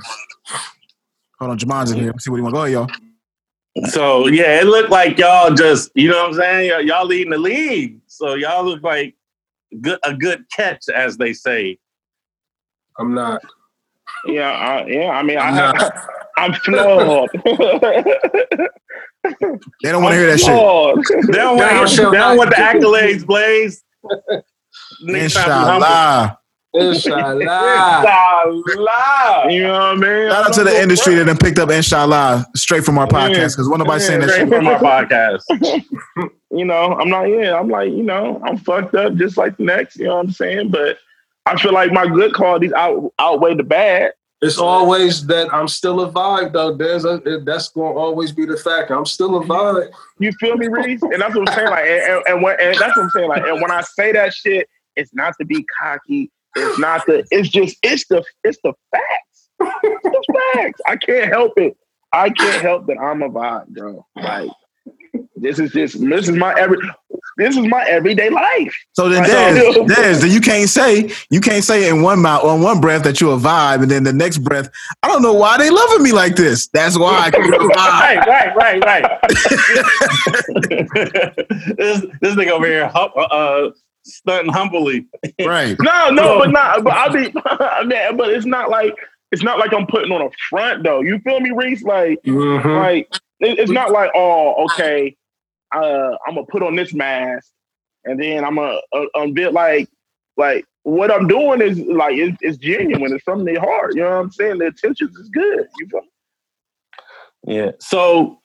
Hold 1.40 1.50
on, 1.50 1.58
Jamon's 1.58 1.90
in 1.90 1.98
here. 1.98 2.12
Let's 2.12 2.24
see 2.24 2.30
what 2.30 2.36
you 2.36 2.42
want. 2.44 2.54
Go 2.54 2.62
ahead, 2.62 2.72
y'all. 2.72 2.88
So 3.90 4.28
yeah, 4.28 4.60
it 4.60 4.66
looked 4.66 4.90
like 4.90 5.18
y'all 5.18 5.54
just, 5.54 5.90
you 5.94 6.08
know 6.08 6.18
what 6.18 6.28
I'm 6.28 6.34
saying? 6.34 6.70
Y'all, 6.70 6.80
y'all 6.80 7.06
leading 7.06 7.30
the 7.30 7.38
league. 7.38 8.00
So 8.06 8.34
y'all 8.34 8.64
look 8.64 8.82
like 8.82 9.14
good 9.80 9.98
a 10.04 10.14
good 10.14 10.44
catch, 10.50 10.88
as 10.88 11.16
they 11.16 11.32
say. 11.32 11.78
I'm 12.98 13.14
not. 13.14 13.40
Yeah, 14.26 14.50
I, 14.50 14.86
yeah. 14.86 15.10
I 15.10 15.22
mean, 15.22 15.38
I'm 15.38 15.54
I, 15.54 15.72
not. 15.72 15.92
I'm 16.36 16.52
flawed. 16.54 17.28
They 19.82 19.92
don't 19.92 20.02
want 20.02 20.14
to 20.14 20.18
hear 20.18 20.28
that 20.28 20.40
shit. 20.40 21.26
They 21.26 21.32
don't 21.36 21.58
Thou 21.58 21.76
want 21.78 21.90
shalt 21.90 22.12
they 22.12 22.18
don't 22.18 22.38
want 22.38 22.50
the 22.50 22.56
accolades, 22.56 23.24
Blaze. 23.26 23.84
To. 25.00 25.14
Inshallah. 25.14 26.38
Inshallah. 26.74 27.42
Inshallah. 27.42 29.52
You 29.52 29.62
know 29.64 29.72
what 29.72 29.82
I 29.82 29.94
mean? 29.94 30.30
Shout 30.30 30.46
out 30.46 30.52
to 30.54 30.64
the 30.64 30.80
industry 30.80 31.14
that 31.16 31.24
done 31.24 31.36
picked 31.38 31.58
up 31.58 31.70
Inshallah 31.70 32.46
straight 32.54 32.84
from 32.84 32.98
our 32.98 33.06
podcast 33.06 33.56
because 33.56 33.68
one 33.68 33.80
nobody 33.80 34.00
saying 34.02 34.20
that 34.20 34.30
Straight 34.30 34.48
shit. 34.48 34.48
from 34.48 34.66
our 34.68 34.78
podcast. 34.78 35.42
You 36.50 36.64
know, 36.64 36.94
I'm 36.94 37.08
not. 37.08 37.24
Yeah, 37.24 37.58
I'm 37.58 37.68
like, 37.68 37.92
you 37.92 38.02
know, 38.02 38.40
I'm 38.44 38.56
fucked 38.56 38.94
up 38.94 39.14
just 39.14 39.36
like 39.36 39.56
the 39.56 39.64
next. 39.64 39.96
You 39.96 40.06
know 40.06 40.16
what 40.16 40.26
I'm 40.26 40.32
saying? 40.32 40.70
But 40.70 40.98
I 41.46 41.56
feel 41.60 41.72
like 41.72 41.92
my 41.92 42.06
good 42.06 42.34
qualities 42.34 42.72
out, 42.72 43.12
outweigh 43.18 43.54
the 43.54 43.62
bad. 43.62 44.12
It's 44.42 44.58
always 44.58 45.26
that 45.26 45.52
I'm 45.52 45.68
still 45.68 46.00
a 46.00 46.10
vibe 46.10 46.54
though. 46.54 46.74
There's 46.74 47.04
a, 47.04 47.20
that's 47.44 47.68
going 47.68 47.92
to 47.92 47.98
always 47.98 48.32
be 48.32 48.46
the 48.46 48.56
fact. 48.56 48.90
I'm 48.90 49.04
still 49.04 49.36
a 49.36 49.44
vibe. 49.44 49.90
You 50.18 50.32
feel 50.40 50.56
me, 50.56 50.68
Reese? 50.68 51.02
And 51.02 51.20
that's 51.20 51.34
what 51.34 51.48
I'm 51.48 51.54
saying. 51.54 51.68
Like, 51.70 51.84
and, 51.84 52.02
and, 52.02 52.22
and, 52.26 52.42
when, 52.42 52.56
and 52.58 52.74
that's 52.74 52.96
what 52.96 53.04
I'm 53.04 53.10
saying. 53.10 53.28
Like, 53.28 53.42
and 53.42 53.60
when 53.60 53.70
I 53.70 53.82
say 53.82 54.12
that 54.12 54.32
shit, 54.32 54.68
it's 54.96 55.14
not 55.14 55.34
to 55.38 55.44
be 55.44 55.64
cocky. 55.78 56.30
It's 56.56 56.78
not 56.78 57.04
the. 57.06 57.26
It's 57.30 57.48
just. 57.48 57.76
It's 57.82 58.06
the. 58.08 58.24
It's 58.42 58.58
the 58.64 58.72
facts. 58.90 59.50
It's 59.60 60.02
the 60.02 60.40
facts. 60.54 60.80
I 60.86 60.96
can't 60.96 61.30
help 61.30 61.52
it. 61.58 61.76
I 62.12 62.30
can't 62.30 62.62
help 62.62 62.86
that 62.86 62.98
I'm 62.98 63.22
a 63.22 63.28
vibe, 63.28 63.68
bro. 63.68 64.04
Like, 64.16 64.50
this 65.36 65.58
is 65.58 65.72
just. 65.72 66.00
This 66.00 66.28
is 66.28 66.36
my 66.36 66.54
every. 66.58 66.78
This 67.36 67.56
is 67.56 67.66
my 67.66 67.82
everyday 67.84 68.28
life. 68.28 68.74
So 68.92 69.08
then, 69.08 69.22
Like, 69.22 69.30
Dez, 69.30 69.72
so- 69.74 69.84
Dez, 69.86 70.20
then 70.20 70.30
you 70.30 70.40
can't 70.40 70.68
say 70.68 71.10
you 71.30 71.40
can't 71.40 71.64
say 71.64 71.88
in 71.88 72.02
one 72.02 72.20
mouth 72.20 72.44
on 72.44 72.60
one 72.60 72.80
breath 72.80 73.02
that 73.04 73.20
you're 73.20 73.34
a 73.34 73.38
vibe, 73.38 73.82
and 73.82 73.90
then 73.90 74.04
the 74.04 74.12
next 74.12 74.38
breath, 74.38 74.68
I 75.02 75.08
don't 75.08 75.22
know 75.22 75.32
why 75.32 75.56
they 75.56 75.70
loving 75.70 76.02
me 76.02 76.12
like 76.12 76.36
this. 76.36 76.68
That's 76.68 76.98
why 76.98 77.18
I 77.18 77.30
can't 77.30 77.46
vibe. 77.54 77.74
right, 77.76 78.26
right, 78.26 78.56
right, 78.56 78.84
right. 78.84 79.20
this 81.76 82.00
this 82.20 82.34
nigga 82.34 82.50
over 82.50 82.66
here, 82.66 82.88
hum- 82.88 83.10
uh, 83.16 83.70
stunting 84.04 84.52
humbly. 84.52 85.06
Right. 85.44 85.76
No, 85.80 86.10
no, 86.10 86.38
but 86.40 86.50
not. 86.50 86.84
But 86.84 86.92
I 86.94 87.08
be. 87.08 87.32
I 87.46 87.84
mean, 87.84 88.16
but 88.16 88.30
it's 88.30 88.46
not 88.46 88.70
like. 88.70 88.94
It's 89.32 89.44
not 89.44 89.60
like 89.60 89.72
I'm 89.72 89.86
putting 89.86 90.10
on 90.10 90.22
a 90.22 90.30
front 90.48 90.82
though. 90.82 91.02
You 91.02 91.20
feel 91.20 91.38
me, 91.40 91.52
Reese? 91.52 91.82
Like. 91.84 92.18
Mhm. 92.26 92.76
Like 92.80 93.08
it- 93.12 93.20
it's 93.40 93.70
not 93.70 93.90
like 93.90 94.10
oh 94.14 94.66
okay, 94.66 95.16
uh, 95.74 96.16
I'm 96.26 96.34
gonna 96.34 96.46
put 96.46 96.62
on 96.62 96.76
this 96.76 96.92
mask 96.92 97.50
and 98.04 98.20
then 98.20 98.44
I'm 98.44 98.56
gonna 98.56 98.78
uh, 98.92 99.06
unveil 99.14 99.52
like 99.52 99.88
like 100.36 100.64
what 100.82 101.10
I'm 101.10 101.26
doing 101.26 101.60
is 101.60 101.78
like 101.80 102.16
it's, 102.16 102.38
it's 102.40 102.58
genuine. 102.58 103.12
It's 103.12 103.24
from 103.24 103.44
their 103.44 103.60
heart. 103.60 103.94
You 103.94 104.02
know 104.02 104.10
what 104.10 104.16
I'm 104.16 104.32
saying? 104.32 104.58
The 104.58 104.66
intentions 104.66 105.16
is 105.16 105.28
good. 105.28 105.66
You 105.78 105.88
feel? 105.88 106.00
Yeah. 107.46 107.70
So 107.80 108.40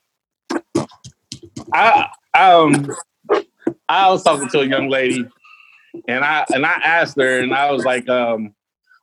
I 1.72 2.08
um 2.34 2.90
I 3.88 4.10
was 4.10 4.22
talking 4.22 4.48
to 4.50 4.60
a 4.60 4.66
young 4.66 4.88
lady 4.88 5.26
and 6.08 6.24
I 6.24 6.44
and 6.52 6.66
I 6.66 6.74
asked 6.84 7.16
her 7.16 7.40
and 7.40 7.54
I 7.54 7.70
was 7.70 7.84
like, 7.84 8.08
um, 8.08 8.54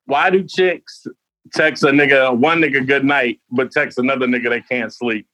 why 0.05 0.29
do 0.29 0.43
chicks 0.43 1.05
text 1.53 1.83
a 1.83 1.87
nigga 1.87 2.35
one 2.35 2.59
nigga 2.59 2.85
good 2.85 3.05
night, 3.05 3.39
but 3.51 3.71
text 3.71 3.97
another 3.97 4.27
nigga 4.27 4.49
they 4.49 4.61
can't 4.61 4.93
sleep? 4.93 5.27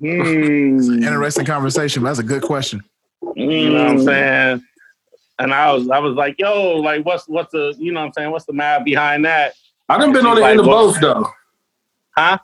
Hmm. 0.00 1.02
Interesting 1.04 1.44
conversation. 1.44 2.02
but 2.02 2.08
That's 2.08 2.18
a 2.18 2.24
good 2.24 2.42
question. 2.42 2.82
You 3.36 3.70
know 3.70 3.84
what 3.84 3.90
I'm 3.90 4.02
saying? 4.02 4.66
And 5.38 5.54
I 5.54 5.72
was 5.72 5.88
I 5.90 5.98
was 5.98 6.14
like, 6.14 6.36
yo, 6.38 6.76
like 6.76 7.04
what's 7.04 7.28
what's 7.28 7.52
the 7.52 7.74
you 7.78 7.92
know 7.92 8.00
what 8.00 8.06
I'm 8.06 8.12
saying, 8.12 8.30
what's 8.30 8.44
the 8.44 8.52
math 8.52 8.84
behind 8.84 9.24
that? 9.24 9.54
I 9.88 9.98
done 9.98 10.12
been 10.12 10.26
on 10.26 10.36
the 10.36 10.42
Like 10.42 10.52
end 10.52 10.60
of 10.60 10.66
both 10.66 11.00
though. 11.00 11.28
Huh? 12.16 12.38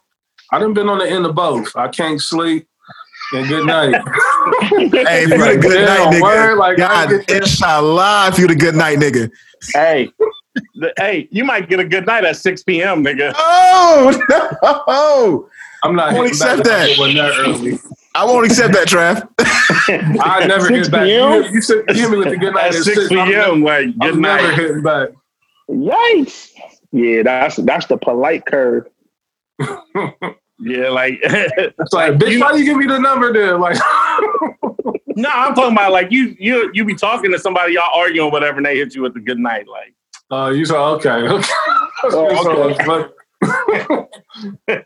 I 0.50 0.58
done 0.58 0.72
been 0.72 0.88
on 0.88 0.98
the 0.98 1.08
end 1.08 1.26
of 1.26 1.34
both. 1.34 1.74
I 1.76 1.88
can't 1.88 2.20
sleep. 2.20 2.66
And 3.32 3.46
good 3.48 3.66
night. 3.66 3.94
Hey, 4.70 5.24
if 5.24 5.28
you're 5.28 5.38
the 5.38 5.58
good 5.60 5.84
night 5.84 6.14
nigga, 6.14 6.22
word, 6.22 6.54
like, 6.56 6.78
God, 6.78 7.10
get 7.10 7.30
inshallah, 7.30 8.28
if 8.28 8.38
you're 8.38 8.48
the 8.48 8.54
good 8.54 8.74
night 8.74 8.98
nigga. 8.98 9.30
Hey, 9.74 10.10
the, 10.74 10.92
hey, 10.96 11.28
you 11.30 11.44
might 11.44 11.68
get 11.68 11.80
a 11.80 11.84
good 11.84 12.06
night 12.06 12.24
at 12.24 12.36
6 12.36 12.62
p.m., 12.62 13.04
nigga. 13.04 13.32
Oh 13.36 14.18
no! 14.88 15.50
I'm 15.84 15.94
not 15.94 16.10
I 16.10 16.14
won't 16.14 16.28
accept 16.28 16.64
that. 16.64 16.88
if 16.90 16.96
it 16.96 17.00
wasn't 17.00 17.18
that 17.18 17.38
early. 17.38 17.78
I 18.14 18.24
won't 18.24 18.46
accept 18.46 18.72
that, 18.74 18.88
Trav. 18.88 19.28
I 20.20 20.46
never 20.46 20.66
6 20.66 20.86
hit 20.86 20.90
back. 20.92 21.06
You, 21.08 21.44
you, 21.52 21.60
said, 21.62 21.84
you 21.88 21.94
hit 21.94 22.10
me 22.10 22.16
with 22.18 22.30
the 22.30 22.36
good 22.36 22.54
night 22.54 22.66
At 22.68 22.74
at 22.76 22.82
six, 22.82 22.96
6 22.96 23.08
p.m. 23.10 23.62
like, 23.62 23.86
I'm 23.86 23.98
good 23.98 24.18
never 24.18 24.42
night. 24.42 24.54
hitting 24.54 24.82
back. 24.82 25.08
Yikes! 25.70 26.50
Yeah, 26.90 27.22
that's 27.22 27.56
that's 27.56 27.86
the 27.86 27.96
polite 27.98 28.44
curve. 28.46 28.86
Yeah, 30.60 30.88
like, 30.88 31.20
It's 31.22 31.92
like, 31.92 32.10
Like, 32.10 32.18
bitch, 32.18 32.32
you- 32.32 32.40
why 32.40 32.52
you 32.54 32.64
give 32.64 32.76
me 32.76 32.86
the 32.86 32.98
number 32.98 33.32
then? 33.32 33.60
Like, 33.60 33.76
no, 35.14 35.28
I'm 35.32 35.54
talking 35.54 35.70
about 35.72 35.92
like 35.92 36.10
you, 36.10 36.34
you, 36.40 36.68
you 36.74 36.84
be 36.84 36.96
talking 36.96 37.30
to 37.30 37.38
somebody, 37.38 37.74
y'all 37.74 37.90
arguing, 37.94 38.32
whatever, 38.32 38.56
and 38.56 38.66
they 38.66 38.76
hit 38.76 38.92
you 38.92 39.02
with 39.02 39.14
the 39.14 39.20
good 39.20 39.38
night, 39.38 39.68
like. 39.68 39.94
uh, 40.32 40.50
you 40.50 40.64
said 40.64 40.74
okay, 40.76 41.10
okay. 41.28 41.52
Oh, 42.06 43.06
okay. 44.68 44.84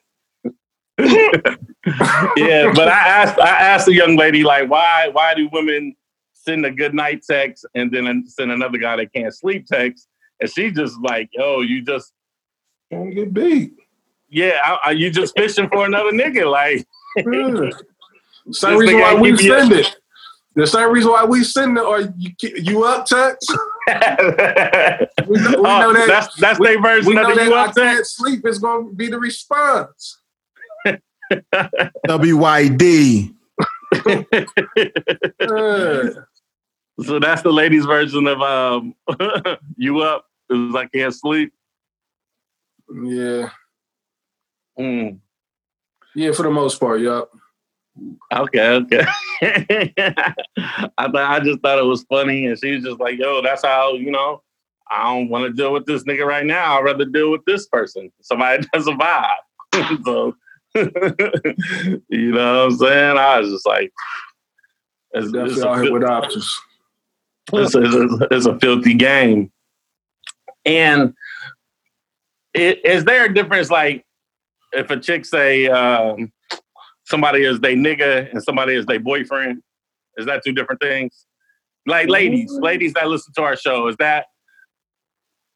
Yeah, 0.99 2.73
but 2.75 2.89
I 2.89 2.99
asked 3.09 3.39
I 3.41 3.49
asked 3.49 3.87
the 3.87 3.95
young 3.95 4.17
lady 4.17 4.45
like 4.45 4.69
why 4.71 5.09
why 5.13 5.35
do 5.35 5.49
women 5.53 5.97
send 6.35 6.65
a 6.67 6.71
good 6.71 6.95
night 6.95 7.23
text 7.29 7.67
and 7.75 7.91
then 7.91 8.25
send 8.29 8.53
another 8.53 8.79
guy 8.79 8.97
that 8.97 9.13
can't 9.13 9.35
sleep 9.35 9.67
text 9.67 10.09
and 10.41 10.51
she 10.51 10.71
just 10.71 11.01
like 11.03 11.31
oh 11.41 11.61
you 11.61 11.83
just 11.83 12.13
can't 12.91 13.15
get 13.15 13.33
beat. 13.33 13.73
yeah 14.29 14.61
I, 14.65 14.79
I, 14.87 14.91
you 14.93 15.11
just 15.11 15.37
fishing 15.37 15.69
for 15.71 15.87
another 15.87 16.11
nigga 16.13 16.51
like 16.51 16.87
Yeah. 17.17 17.71
Same 18.53 18.77
reason 18.79 19.01
why 19.01 19.15
we 19.15 19.37
send 19.37 19.73
it. 19.73 19.97
The 20.55 20.67
same 20.67 20.91
reason 20.91 21.13
why 21.13 21.25
we 21.25 21.45
send 21.45 21.79
it, 21.79 21.85
or 21.85 22.01
you 22.01 22.31
you 22.41 22.85
up 22.85 23.07
text. 23.07 23.51
oh, 23.51 23.71
We 25.29 25.39
know, 25.39 25.51
we 25.51 25.57
oh, 25.57 25.81
know 25.81 25.93
that. 25.95 26.05
that's 26.09 26.35
that's 26.37 26.59
we- 26.59 26.67
their 26.67 26.83
version 26.83 27.07
we 27.09 27.15
know 27.15 27.23
of 27.23 27.29
the 27.29 27.35
that 27.37 27.47
you 27.47 27.55
I 27.55 27.61
up 27.67 27.75
text 27.75 27.79
can't 27.79 28.07
sleep 28.07 28.47
is 28.47 28.59
going 28.59 28.89
to 28.89 28.95
be 28.95 29.07
the 29.09 29.19
response. 29.19 30.19
WYD. 32.09 33.35
So 37.01 37.19
that's 37.19 37.41
the 37.41 37.51
ladies 37.51 37.87
version 37.87 38.27
of 38.27 38.41
um 38.43 38.95
you 39.77 40.03
up 40.03 40.27
is 40.51 40.75
I 40.75 40.85
can't 40.87 41.15
sleep 41.15 41.53
yeah, 42.95 43.49
Mm. 44.79 45.19
yeah, 46.15 46.33
for 46.33 46.43
the 46.43 46.51
most 46.51 46.81
part, 46.81 47.01
yup. 47.01 47.31
Okay, 48.33 48.69
okay. 48.69 49.05
I 49.43 50.35
thought 50.99 51.17
I 51.17 51.41
just 51.41 51.61
thought 51.61 51.79
it 51.79 51.85
was 51.85 52.05
funny, 52.05 52.47
and 52.47 52.59
she 52.59 52.75
was 52.75 52.85
just 52.85 53.01
like, 53.01 53.19
"Yo, 53.19 53.43
that's 53.43 53.65
how 53.65 53.95
you 53.95 54.11
know." 54.11 54.43
I 54.91 55.05
don't 55.05 55.31
want 55.31 55.47
to 55.47 55.53
deal 55.53 55.73
with 55.73 55.87
this 55.87 56.05
nigga 56.05 56.27
right 56.27 56.45
now. 56.45 56.79
I'd 56.79 56.85
rather 56.85 57.07
deal 57.07 57.31
with 57.31 57.45
this 57.47 57.67
person, 57.67 58.13
somebody 58.21 58.63
that 58.63 58.71
doesn't 58.73 58.99
vibe. 58.99 60.05
so, 60.05 60.37
you 62.09 62.33
know 62.33 62.67
what 62.67 62.73
I'm 62.73 62.77
saying? 62.77 63.19
I 63.19 63.41
was 63.41 63.51
just 63.51 63.67
like, 63.67 63.93
it's, 65.13 65.27
it's, 65.27 65.33
Definitely 65.33 65.63
a, 65.63 65.67
out 65.67 65.75
here 65.77 65.85
fil- 65.85 65.93
with 65.93 66.05
options. 66.05 66.61
it's, 67.53 67.75
a, 67.75 68.29
it's 68.31 68.47
a 68.47 68.59
filthy 68.59 68.95
game. 68.95 69.53
And 70.65 71.15
is 72.55 73.05
there 73.05 73.27
a 73.27 73.35
difference, 73.35 73.71
like, 73.71 74.07
if 74.73 74.91
a 74.91 74.99
chick 74.99 75.25
say 75.25 75.67
um, 75.69 76.33
somebody 77.05 77.45
is 77.45 77.61
they 77.61 77.75
nigga 77.75 78.31
and 78.31 78.43
somebody 78.43 78.75
is 78.75 78.87
they 78.87 78.99
boyfriend? 78.99 79.63
Is 80.17 80.27
that 80.27 80.43
two 80.45 80.53
different 80.53 80.81
things? 80.81 81.27
Like 81.87 82.09
ladies, 82.09 82.51
ladies 82.61 82.93
that 82.95 83.09
listen 83.09 83.33
to 83.35 83.43
our 83.43 83.57
show, 83.57 83.89
is 83.89 83.97
that 83.99 84.27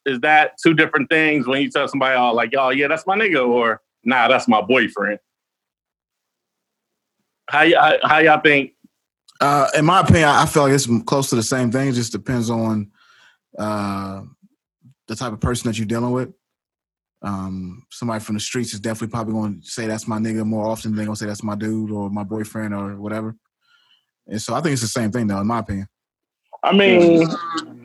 is 0.07 0.21
that 0.21 0.53
two 0.63 0.75
different 0.75 1.09
things 1.09 1.47
when 1.47 1.63
you 1.63 1.71
tell 1.71 1.89
somebody, 1.89 2.17
oh, 2.17 2.33
like, 2.33 2.53
y'all, 2.53 2.73
yeah, 2.73 2.89
that's 2.89 3.07
my 3.07 3.17
nigga, 3.17 3.47
or 3.47 3.81
nah, 4.07 4.29
that's 4.29 4.49
my 4.49 4.63
boyfriend? 4.63 5.19
How, 7.51 7.61
y- 7.61 7.75
how, 8.03 8.09
how 8.09 8.19
y'all 8.21 8.41
think? 8.41 8.73
Uh, 9.41 9.69
in 9.77 9.85
my 9.85 10.01
opinion, 10.01 10.29
I 10.29 10.47
feel 10.47 10.63
like 10.63 10.73
it's 10.73 10.89
close 11.05 11.29
to 11.31 11.37
the 11.37 11.43
same 11.43 11.71
thing. 11.71 11.89
It 11.89 11.93
just 11.93 12.13
depends 12.13 12.49
on 12.49 12.91
uh, 13.59 14.23
the 15.09 15.15
type 15.17 15.33
of 15.33 15.41
person 15.41 15.69
that 15.69 15.77
you're 15.77 15.87
dealing 15.87 16.13
with. 16.13 16.31
Um, 17.23 17.85
somebody 17.91 18.23
from 18.23 18.35
the 18.37 18.41
streets 18.41 18.73
is 18.73 18.81
definitely 18.81 19.09
probably 19.13 19.35
going 19.35 19.61
to 19.61 19.67
say 19.69 19.87
that's 19.87 20.07
my 20.09 20.19
nigga 20.19 20.45
more 20.47 20.67
often 20.67 20.91
than 20.93 20.97
they're 20.97 21.07
going 21.07 21.17
to 21.17 21.19
say 21.19 21.27
that's 21.27 21.43
my 21.43 21.55
dude 21.57 21.91
or 21.91 22.09
my 22.09 22.23
boyfriend 22.23 22.73
or 22.75 22.97
whatever. 22.97 23.35
And 24.27 24.41
so 24.41 24.55
I 24.55 24.61
think 24.61 24.73
it's 24.73 24.83
the 24.83 24.89
same 24.89 25.11
thing, 25.13 25.27
though, 25.27 25.41
in 25.41 25.47
my 25.47 25.59
opinion. 25.61 25.89
I 26.63 26.73
mean, 26.73 27.29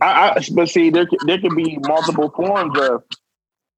I, 0.02 0.32
I 0.32 0.42
but 0.54 0.70
see, 0.70 0.90
there 0.90 1.06
could- 1.06 1.20
there 1.28 1.40
could 1.40 1.56
be 1.56 1.78
multiple 1.82 2.30
forms 2.36 2.80
of 2.80 3.04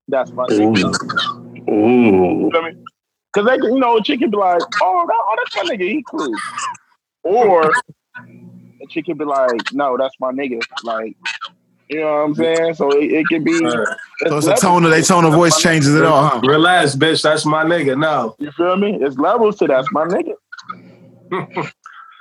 that's 0.07 0.31
my 0.31 0.45
nigga. 0.45 1.42
Ooh. 1.69 2.45
You 2.45 2.49
feel 2.51 2.63
me? 2.63 2.71
Because 3.33 3.49
they, 3.49 3.67
you 3.67 3.79
know, 3.79 3.97
a 3.97 4.03
chick 4.03 4.19
can 4.19 4.29
be 4.29 4.37
like, 4.37 4.61
"Oh, 4.81 5.05
that, 5.07 5.15
oh, 5.19 5.35
that's 5.37 5.55
my 5.55 5.75
nigga, 5.75 5.89
he 5.89 6.03
cool," 6.09 6.35
or 7.23 7.71
a 7.71 8.87
chick 8.89 9.05
can 9.05 9.17
be 9.17 9.25
like, 9.25 9.73
"No, 9.73 9.97
that's 9.97 10.15
my 10.19 10.31
nigga." 10.31 10.61
Like, 10.83 11.15
you 11.89 11.99
know 12.01 12.05
what 12.05 12.19
I'm 12.19 12.35
saying? 12.35 12.75
So 12.75 12.91
it, 12.91 13.11
it 13.11 13.27
can 13.27 13.43
be. 13.43 13.53
Right. 13.53 13.87
So 14.27 14.37
it's 14.37 14.47
a 14.47 14.55
tone 14.55 14.85
of 14.85 14.91
their 14.91 15.01
tone 15.01 15.25
of 15.25 15.33
voice 15.33 15.59
changes 15.59 15.95
it 15.95 16.03
all, 16.03 16.27
huh? 16.27 16.41
Relax, 16.43 16.95
bitch. 16.95 17.23
That's 17.23 17.45
my 17.45 17.63
nigga. 17.63 17.97
No. 17.97 18.35
You 18.39 18.51
feel 18.51 18.77
me? 18.77 18.97
It's 19.01 19.17
levels 19.17 19.57
to 19.57 19.67
that's 19.67 19.91
my 19.91 20.05
nigga. 20.05 20.35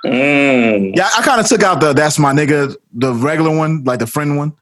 Mm. 0.05 0.97
Yeah, 0.97 1.09
I 1.17 1.21
kind 1.21 1.39
of 1.39 1.47
took 1.47 1.63
out 1.63 1.79
the 1.79 1.93
that's 1.93 2.19
my 2.19 2.33
nigga, 2.33 2.75
the 2.93 3.13
regular 3.13 3.55
one, 3.55 3.83
like 3.85 3.99
the 3.99 4.07
friend 4.07 4.37
one. 4.37 4.53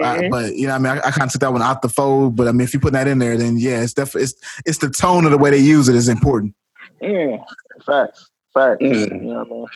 Uh, 0.00 0.14
Mhm. 0.16 0.30
but 0.30 0.54
you 0.56 0.66
know, 0.66 0.74
I 0.74 0.78
mean, 0.78 0.86
I, 0.92 0.98
I 0.98 1.10
kind 1.10 1.24
of 1.24 1.32
took 1.32 1.40
that 1.42 1.52
one 1.52 1.60
out 1.62 1.82
the 1.82 1.88
fold. 1.88 2.36
But 2.36 2.48
I 2.48 2.52
mean, 2.52 2.62
if 2.62 2.72
you 2.72 2.80
put 2.80 2.92
that 2.94 3.06
in 3.06 3.18
there, 3.18 3.36
then 3.36 3.58
yeah, 3.58 3.82
it's 3.82 3.92
definitely 3.92 4.22
it's 4.24 4.34
it's 4.64 4.78
the 4.78 4.88
tone 4.90 5.24
of 5.24 5.30
the 5.30 5.38
way 5.38 5.50
they 5.50 5.58
use 5.58 5.88
it 5.88 5.94
is 5.96 6.08
important. 6.08 6.54
Yeah, 7.00 7.38
facts, 7.84 8.30
facts. 8.54 8.82
Mm. 8.82 9.10
You 9.22 9.32
know 9.32 9.40
I 9.40 9.44
mean? 9.44 9.66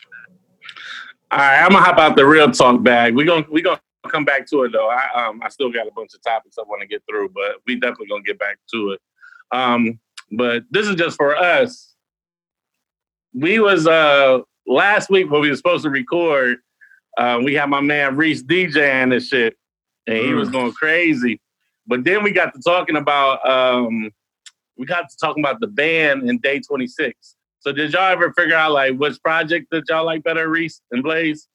All 1.32 1.38
right, 1.38 1.62
I'm 1.62 1.70
gonna 1.70 1.84
hop 1.84 1.98
out 1.98 2.16
the 2.16 2.24
real 2.24 2.50
talk 2.50 2.82
bag. 2.82 3.14
We 3.14 3.24
gonna 3.24 3.44
we 3.50 3.60
gonna 3.60 3.80
come 4.08 4.24
back 4.24 4.46
to 4.48 4.62
it 4.62 4.72
though. 4.72 4.88
I 4.88 5.26
um 5.26 5.40
I 5.42 5.48
still 5.50 5.70
got 5.70 5.86
a 5.86 5.90
bunch 5.94 6.14
of 6.14 6.22
topics 6.22 6.56
I 6.58 6.62
want 6.62 6.80
to 6.80 6.86
get 6.86 7.02
through, 7.08 7.30
but 7.34 7.56
we 7.66 7.74
definitely 7.74 8.06
gonna 8.08 8.22
get 8.22 8.38
back 8.38 8.56
to 8.72 8.92
it. 8.92 9.00
Um, 9.52 9.98
but 10.32 10.62
this 10.70 10.86
is 10.86 10.94
just 10.94 11.16
for 11.16 11.36
us. 11.36 11.94
We 13.34 13.58
was 13.58 13.86
uh 13.86 14.38
last 14.66 15.10
week 15.10 15.30
when 15.30 15.42
we 15.42 15.50
were 15.50 15.56
supposed 15.56 15.84
to 15.84 15.90
record, 15.90 16.58
uh, 17.18 17.40
we 17.42 17.54
had 17.54 17.68
my 17.68 17.80
man 17.80 18.16
Reese 18.16 18.42
DJing 18.42 19.10
this 19.10 19.28
shit, 19.28 19.56
and 20.06 20.18
he 20.18 20.34
was 20.34 20.48
going 20.48 20.72
crazy. 20.72 21.40
But 21.86 22.04
then 22.04 22.22
we 22.22 22.32
got 22.32 22.54
to 22.54 22.60
talking 22.60 22.96
about 22.96 23.48
um 23.48 24.10
we 24.76 24.86
got 24.86 25.08
to 25.08 25.16
talking 25.16 25.42
about 25.42 25.60
Da 25.60 25.68
Band 25.68 26.28
in 26.28 26.38
day 26.38 26.60
26. 26.60 27.36
So 27.60 27.72
did 27.72 27.92
y'all 27.92 28.12
ever 28.12 28.32
figure 28.32 28.54
out 28.54 28.72
like 28.72 28.96
which 28.96 29.20
project 29.22 29.68
that 29.70 29.84
y'all 29.88 30.04
like 30.04 30.22
better, 30.22 30.48
Reese 30.48 30.80
and 30.90 31.02
Blaze? 31.02 31.48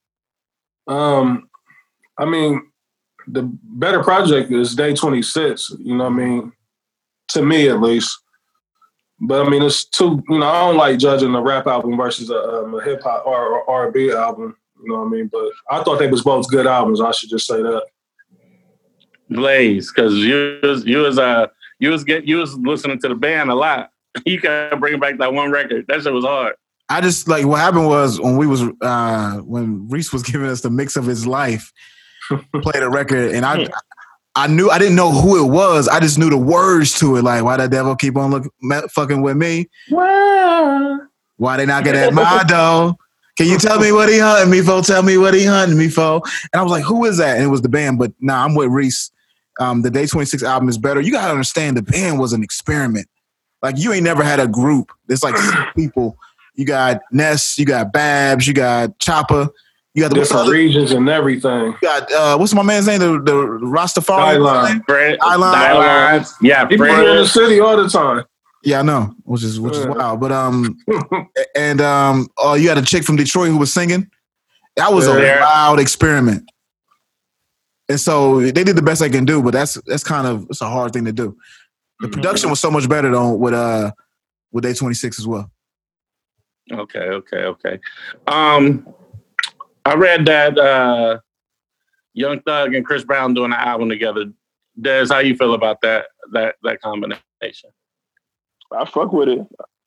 Um, 0.87 1.49
I 2.17 2.25
mean, 2.25 2.69
the 3.27 3.43
better 3.63 4.03
project 4.03 4.51
is 4.51 4.75
day 4.75 4.93
26. 4.93 5.75
You 5.79 5.95
know 5.95 6.05
what 6.05 6.13
I 6.13 6.15
mean? 6.15 6.51
To 7.29 7.43
me, 7.43 7.69
at 7.69 7.79
least. 7.79 8.17
But 9.21 9.45
I 9.45 9.49
mean, 9.49 9.61
it's 9.61 9.85
too. 9.85 10.21
You 10.27 10.39
know, 10.39 10.47
I 10.47 10.59
don't 10.61 10.77
like 10.77 10.97
judging 10.97 11.33
a 11.35 11.41
rap 11.41 11.67
album 11.67 11.95
versus 11.95 12.31
a, 12.31 12.63
um, 12.63 12.73
a 12.73 12.83
hip 12.83 13.03
hop 13.03 13.25
or 13.25 13.69
R 13.69 13.85
and 13.85 13.93
B 13.93 14.11
album. 14.11 14.57
You 14.83 14.89
know 14.89 14.99
what 14.99 15.07
I 15.07 15.09
mean? 15.09 15.29
But 15.31 15.45
I 15.69 15.83
thought 15.83 15.99
they 15.99 16.09
was 16.09 16.23
both 16.23 16.49
good 16.49 16.65
albums. 16.65 16.99
I 16.99 17.11
should 17.11 17.29
just 17.29 17.45
say 17.45 17.61
that. 17.61 17.83
Blaze, 19.31 19.91
because 19.91 20.13
you 20.15 20.59
was 20.61 20.85
you 20.85 20.99
was 20.99 21.17
uh 21.17 21.47
you 21.79 21.89
was 21.89 22.03
get 22.03 22.25
you 22.25 22.37
was 22.37 22.55
listening 22.55 22.99
to 22.99 23.09
Da 23.09 23.15
Band 23.15 23.49
a 23.49 23.55
lot. 23.55 23.89
You 24.25 24.41
gotta 24.41 24.75
bring 24.75 24.99
back 24.99 25.19
that 25.19 25.33
one 25.33 25.51
record. 25.51 25.85
That 25.87 26.03
shit 26.03 26.11
was 26.11 26.25
hard. 26.25 26.55
I 26.89 26.99
just 26.99 27.29
like 27.29 27.45
what 27.45 27.61
happened 27.61 27.87
was 27.87 28.19
when 28.19 28.35
we 28.35 28.45
was 28.45 28.61
uh 28.81 29.37
when 29.37 29.87
Reese 29.87 30.11
was 30.11 30.21
giving 30.29 30.47
us 30.47 30.61
the 30.61 30.69
mix 30.69 30.97
of 30.97 31.05
his 31.05 31.25
life, 31.25 31.71
played 32.61 32.83
a 32.83 32.89
record, 32.89 33.31
and 33.31 33.45
I 33.45 33.67
I 34.35 34.47
knew 34.47 34.69
I 34.69 34.79
didn't 34.79 34.95
know 34.95 35.11
who 35.11 35.45
it 35.45 35.49
was. 35.49 35.87
I 35.87 36.01
just 36.01 36.19
knew 36.19 36.29
the 36.29 36.37
words 36.37 36.99
to 36.99 37.15
it. 37.15 37.23
Like, 37.23 37.43
why 37.43 37.57
the 37.57 37.67
devil 37.67 37.95
keep 37.95 38.17
on 38.17 38.31
look 38.31 38.91
fucking 38.91 39.21
with 39.21 39.37
me? 39.37 39.69
Why 39.89 41.57
they 41.57 41.65
knocking 41.65 41.95
at 41.95 42.13
my 42.13 42.43
door? 42.43 42.95
Can 43.37 43.47
you 43.47 43.57
tell 43.57 43.79
me 43.79 43.91
what 43.91 44.09
he 44.09 44.19
hunting 44.19 44.51
me 44.51 44.61
for? 44.61 44.81
Tell 44.81 45.03
me 45.03 45.17
what 45.17 45.33
he 45.33 45.45
hunting 45.45 45.77
me 45.77 45.87
for. 45.87 46.21
And 46.53 46.59
I 46.59 46.61
was 46.61 46.71
like, 46.71 46.83
who 46.83 47.05
is 47.05 47.17
that? 47.17 47.37
And 47.37 47.45
it 47.45 47.47
was 47.47 47.61
Da 47.61 47.69
Band. 47.69 47.97
But 47.97 48.11
nah, 48.19 48.43
I'm 48.43 48.55
with 48.55 48.69
Reese. 48.69 49.11
Um, 49.59 49.81
the 49.81 49.91
Day 49.91 50.05
26 50.07 50.43
album 50.43 50.69
is 50.69 50.77
better. 50.77 51.01
You 51.01 51.11
gotta 51.11 51.31
understand 51.31 51.75
Da 51.75 51.81
Band 51.81 52.19
was 52.19 52.33
an 52.33 52.43
experiment. 52.43 53.07
Like 53.61 53.77
you 53.77 53.93
ain't 53.93 54.03
never 54.03 54.23
had 54.23 54.39
a 54.39 54.47
group. 54.47 54.91
There's 55.07 55.23
like 55.23 55.37
six 55.37 55.59
people. 55.75 56.17
You 56.55 56.65
got 56.65 57.01
Ness, 57.11 57.57
you 57.57 57.65
got 57.65 57.93
Babs, 57.93 58.47
you 58.47 58.53
got 58.53 58.97
Chopper, 58.99 59.49
you 59.93 60.01
got 60.03 60.09
the 60.09 60.15
Different 60.15 60.45
the- 60.47 60.51
regions 60.51 60.91
and 60.91 61.07
everything. 61.09 61.65
you 61.67 61.77
got 61.81 62.11
uh, 62.11 62.37
what's 62.37 62.53
my 62.53 62.63
man's 62.63 62.87
name? 62.87 62.99
The, 62.99 63.21
the 63.21 63.33
Rastafari. 63.61 64.81
Fred, 64.85 65.17
Skyline. 65.21 66.25
Yeah, 66.41 66.65
People 66.65 66.85
in 66.87 67.03
the 67.17 67.25
city 67.27 67.59
all 67.59 67.77
the 67.77 67.87
time. 67.89 68.25
Yeah, 68.63 68.79
I 68.79 68.81
know, 68.83 69.13
which 69.23 69.43
is 69.43 69.59
which 69.59 69.75
is 69.75 69.87
wild. 69.87 70.19
But 70.19 70.31
um, 70.31 70.77
and 71.55 71.81
um, 71.81 72.27
oh, 72.37 72.53
you 72.53 72.69
had 72.69 72.77
a 72.77 72.83
chick 72.83 73.03
from 73.03 73.15
Detroit 73.15 73.49
who 73.49 73.57
was 73.57 73.73
singing. 73.73 74.09
That 74.75 74.93
was 74.93 75.07
a 75.07 75.17
wild 75.41 75.79
experiment. 75.79 76.49
And 77.91 77.99
so 77.99 78.39
they 78.39 78.63
did 78.63 78.77
the 78.77 78.81
best 78.81 79.01
they 79.01 79.09
can 79.09 79.25
do, 79.25 79.43
but 79.43 79.51
that's 79.51 79.73
that's 79.85 80.03
kind 80.03 80.25
of 80.25 80.45
it's 80.49 80.61
a 80.61 80.69
hard 80.69 80.93
thing 80.93 81.03
to 81.05 81.11
do. 81.11 81.35
The 81.99 82.07
Mhm. 82.07 82.13
production 82.13 82.49
was 82.49 82.61
so 82.61 82.71
much 82.71 82.87
better 82.87 83.11
though 83.11 83.33
with 83.33 83.53
uh 83.53 83.91
with 84.53 84.63
Day 84.63 84.73
26 84.73 85.19
as 85.19 85.27
well. 85.27 85.51
Okay, 86.71 86.99
okay, 87.19 87.43
okay. 87.43 87.79
Um, 88.27 88.87
I 89.85 89.95
read 89.95 90.25
that 90.27 90.57
uh, 90.57 91.19
Young 92.13 92.39
Thug 92.41 92.73
and 92.75 92.85
Chris 92.85 93.03
Brown 93.03 93.33
doing 93.33 93.51
an 93.51 93.59
album 93.59 93.89
together. 93.89 94.25
Des, 94.79 95.07
how 95.09 95.19
you 95.19 95.35
feel 95.35 95.53
about 95.53 95.81
that 95.81 96.05
that 96.31 96.55
that 96.63 96.81
combination? 96.81 97.71
I 98.73 98.85
fuck 98.85 99.11
with 99.11 99.27
it. 99.27 99.39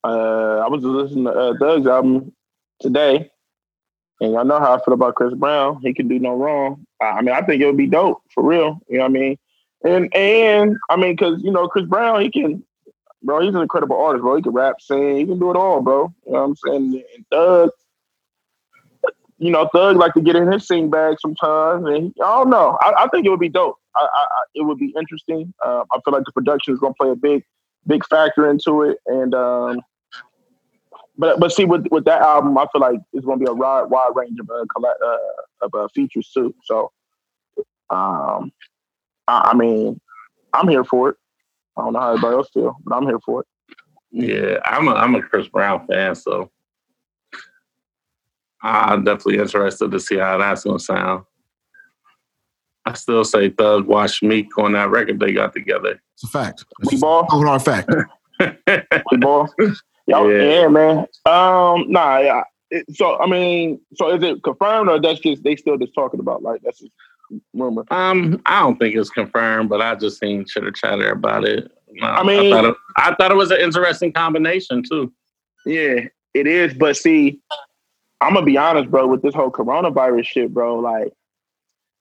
Uh, 0.03 0.59
I 0.63 0.67
was 0.69 0.83
just 0.83 0.93
listening 0.93 1.23
to 1.25 1.31
uh, 1.31 1.53
Thug's 1.59 1.87
album 1.87 2.33
today, 2.79 3.31
and 4.21 4.31
y'all 4.33 4.45
know 4.45 4.59
how 4.59 4.75
I 4.75 4.83
feel 4.83 4.93
about 4.93 5.15
Chris 5.15 5.33
Brown. 5.33 5.81
He 5.81 5.93
can 5.93 6.07
do 6.07 6.19
no 6.19 6.35
wrong. 6.35 6.85
I 7.01 7.21
mean, 7.21 7.35
I 7.35 7.41
think 7.41 7.61
it 7.61 7.65
would 7.65 7.77
be 7.77 7.87
dope 7.87 8.21
for 8.33 8.43
real. 8.43 8.79
You 8.87 8.97
know 8.97 9.03
what 9.03 9.09
I 9.09 9.13
mean? 9.13 9.37
And 9.83 10.15
and 10.15 10.77
I 10.89 10.95
mean, 10.95 11.15
because 11.15 11.43
you 11.43 11.51
know, 11.51 11.67
Chris 11.67 11.85
Brown, 11.85 12.21
he 12.21 12.31
can, 12.31 12.63
bro. 13.23 13.41
He's 13.41 13.53
an 13.53 13.61
incredible 13.61 14.01
artist, 14.01 14.21
bro. 14.21 14.37
He 14.37 14.41
can 14.41 14.53
rap, 14.53 14.81
sing, 14.81 15.17
he 15.17 15.25
can 15.25 15.39
do 15.39 15.51
it 15.51 15.57
all, 15.57 15.81
bro. 15.81 16.13
You 16.25 16.33
know 16.33 16.39
what 16.39 16.45
I'm 16.45 16.55
saying? 16.55 17.03
And 17.15 17.25
Thug, 17.29 17.69
you 19.37 19.51
know, 19.51 19.69
Thug 19.73 19.97
like 19.97 20.13
to 20.13 20.21
get 20.21 20.35
in 20.35 20.51
his 20.51 20.65
sing 20.65 20.89
bag 20.89 21.17
sometimes, 21.19 21.85
and 21.85 21.95
he, 21.95 22.21
I 22.21 22.37
don't 22.37 22.49
know. 22.49 22.77
I, 22.81 23.03
I 23.03 23.07
think 23.09 23.25
it 23.25 23.29
would 23.29 23.39
be 23.39 23.49
dope. 23.49 23.77
I, 23.95 24.01
I, 24.01 24.05
I 24.05 24.43
it 24.55 24.61
would 24.63 24.79
be 24.79 24.93
interesting. 24.97 25.53
Uh, 25.63 25.83
I 25.91 25.99
feel 26.03 26.13
like 26.13 26.25
the 26.25 26.31
production 26.31 26.73
is 26.73 26.79
gonna 26.79 26.93
play 26.93 27.09
a 27.09 27.15
big 27.15 27.43
big 27.87 28.05
factor 28.05 28.49
into 28.49 28.83
it. 28.83 28.97
And 29.05 29.33
um, 29.33 29.81
but 31.17 31.39
but 31.39 31.51
see 31.51 31.65
with 31.65 31.85
with 31.91 32.05
that 32.05 32.21
album, 32.21 32.57
I 32.57 32.65
feel 32.71 32.81
like 32.81 32.99
it's 33.13 33.25
gonna 33.25 33.37
be 33.37 33.49
a 33.49 33.53
wide 33.53 33.85
wide 33.85 34.11
range 34.15 34.39
of 34.39 34.49
uh, 34.49 34.65
colla- 34.73 34.95
uh 35.05 35.65
of 35.65 35.73
uh, 35.73 35.87
features 35.93 36.29
too. 36.33 36.53
So 36.63 36.91
um, 37.89 38.51
I, 39.27 39.51
I 39.51 39.53
mean, 39.55 39.99
I'm 40.53 40.67
here 40.67 40.83
for 40.83 41.09
it. 41.09 41.15
I 41.77 41.81
don't 41.81 41.93
know 41.93 41.99
how 41.99 42.09
everybody 42.09 42.35
else 42.35 42.49
feel, 42.53 42.77
but 42.83 42.95
I'm 42.95 43.05
here 43.05 43.19
for 43.19 43.41
it. 43.41 43.47
Yeah, 44.11 44.59
I'm 44.65 44.87
a 44.87 44.93
I'm 44.93 45.15
a 45.15 45.21
Chris 45.21 45.47
Brown 45.47 45.85
fan, 45.87 46.15
so 46.15 46.51
I'm 48.61 49.03
definitely 49.03 49.39
interested 49.39 49.91
to 49.91 49.99
see 49.99 50.17
how 50.17 50.37
that's 50.37 50.63
gonna 50.63 50.79
sound. 50.79 51.25
I 52.85 52.93
still 52.93 53.25
say 53.25 53.49
Thug 53.49 53.87
watch 53.87 54.21
Meek 54.21 54.57
on 54.57 54.73
that 54.73 54.89
record 54.89 55.19
they 55.19 55.33
got 55.33 55.53
together. 55.53 55.99
It's 56.13 56.23
a 56.23 56.27
fact. 56.27 56.65
We 56.83 56.93
It's 56.93 57.01
ball, 57.01 57.21
a 57.21 57.27
cold 57.27 57.45
hard 57.45 57.61
fact. 57.61 57.89
we 59.11 59.17
ball. 59.17 59.49
Yeah. 60.07 60.25
yeah. 60.25 60.67
man. 60.67 60.97
Um, 61.25 61.91
nah, 61.91 62.19
yeah. 62.19 62.43
It, 62.71 62.85
so 62.95 63.19
I 63.19 63.27
mean, 63.27 63.79
so 63.95 64.11
is 64.11 64.23
it 64.23 64.43
confirmed 64.43 64.89
or 64.89 64.99
that's 64.99 65.19
just 65.19 65.43
they 65.43 65.55
still 65.55 65.77
just 65.77 65.93
talking 65.93 66.19
about 66.19 66.43
like 66.43 66.61
that's 66.63 66.79
just 66.79 66.91
rumor? 67.53 67.85
Um, 67.91 68.41
I 68.45 68.61
don't 68.61 68.77
think 68.77 68.95
it's 68.95 69.09
confirmed, 69.09 69.69
but 69.69 69.81
I 69.81 69.95
just 69.95 70.19
seen 70.19 70.45
chitter 70.45 70.71
chatter 70.71 71.11
about 71.11 71.45
it. 71.45 71.71
No, 71.91 72.07
I 72.07 72.23
mean- 72.23 72.51
I 72.53 72.55
thought, 72.55 72.65
it, 72.65 72.75
I 72.97 73.15
thought 73.15 73.31
it 73.31 73.37
was 73.37 73.51
an 73.51 73.61
interesting 73.61 74.11
combination 74.11 74.83
too. 74.83 75.13
Yeah, 75.65 76.07
it 76.33 76.47
is. 76.47 76.73
But 76.73 76.97
see, 76.97 77.39
I'm 78.21 78.33
gonna 78.33 78.45
be 78.45 78.57
honest, 78.57 78.89
bro. 78.89 79.07
With 79.07 79.21
this 79.21 79.35
whole 79.35 79.51
coronavirus 79.51 80.25
shit, 80.25 80.53
bro, 80.53 80.79
like 80.79 81.13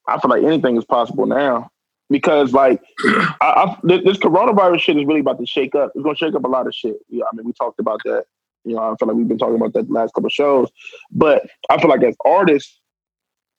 I 0.08 0.18
feel 0.18 0.30
like 0.30 0.42
anything 0.44 0.76
is 0.76 0.84
possible 0.84 1.26
now 1.26 1.70
because, 2.10 2.52
like, 2.52 2.80
I, 3.04 3.36
I, 3.40 3.76
this 3.82 4.18
coronavirus 4.18 4.80
shit 4.80 4.96
is 4.96 5.04
really 5.06 5.20
about 5.20 5.38
to 5.40 5.46
shake 5.46 5.74
up. 5.74 5.92
It's 5.94 6.04
gonna 6.04 6.16
shake 6.16 6.34
up 6.34 6.44
a 6.44 6.48
lot 6.48 6.66
of 6.66 6.74
shit. 6.74 6.96
Yeah, 7.08 7.24
I 7.30 7.36
mean, 7.36 7.46
we 7.46 7.52
talked 7.52 7.80
about 7.80 8.00
that. 8.04 8.24
You 8.64 8.76
know, 8.76 8.82
I 8.82 8.96
feel 8.96 9.08
like 9.08 9.16
we've 9.16 9.28
been 9.28 9.38
talking 9.38 9.56
about 9.56 9.72
that 9.74 9.86
the 9.88 9.92
last 9.92 10.14
couple 10.14 10.26
of 10.26 10.32
shows. 10.32 10.70
But 11.10 11.46
I 11.68 11.80
feel 11.80 11.90
like 11.90 12.02
as 12.02 12.16
artists, 12.24 12.80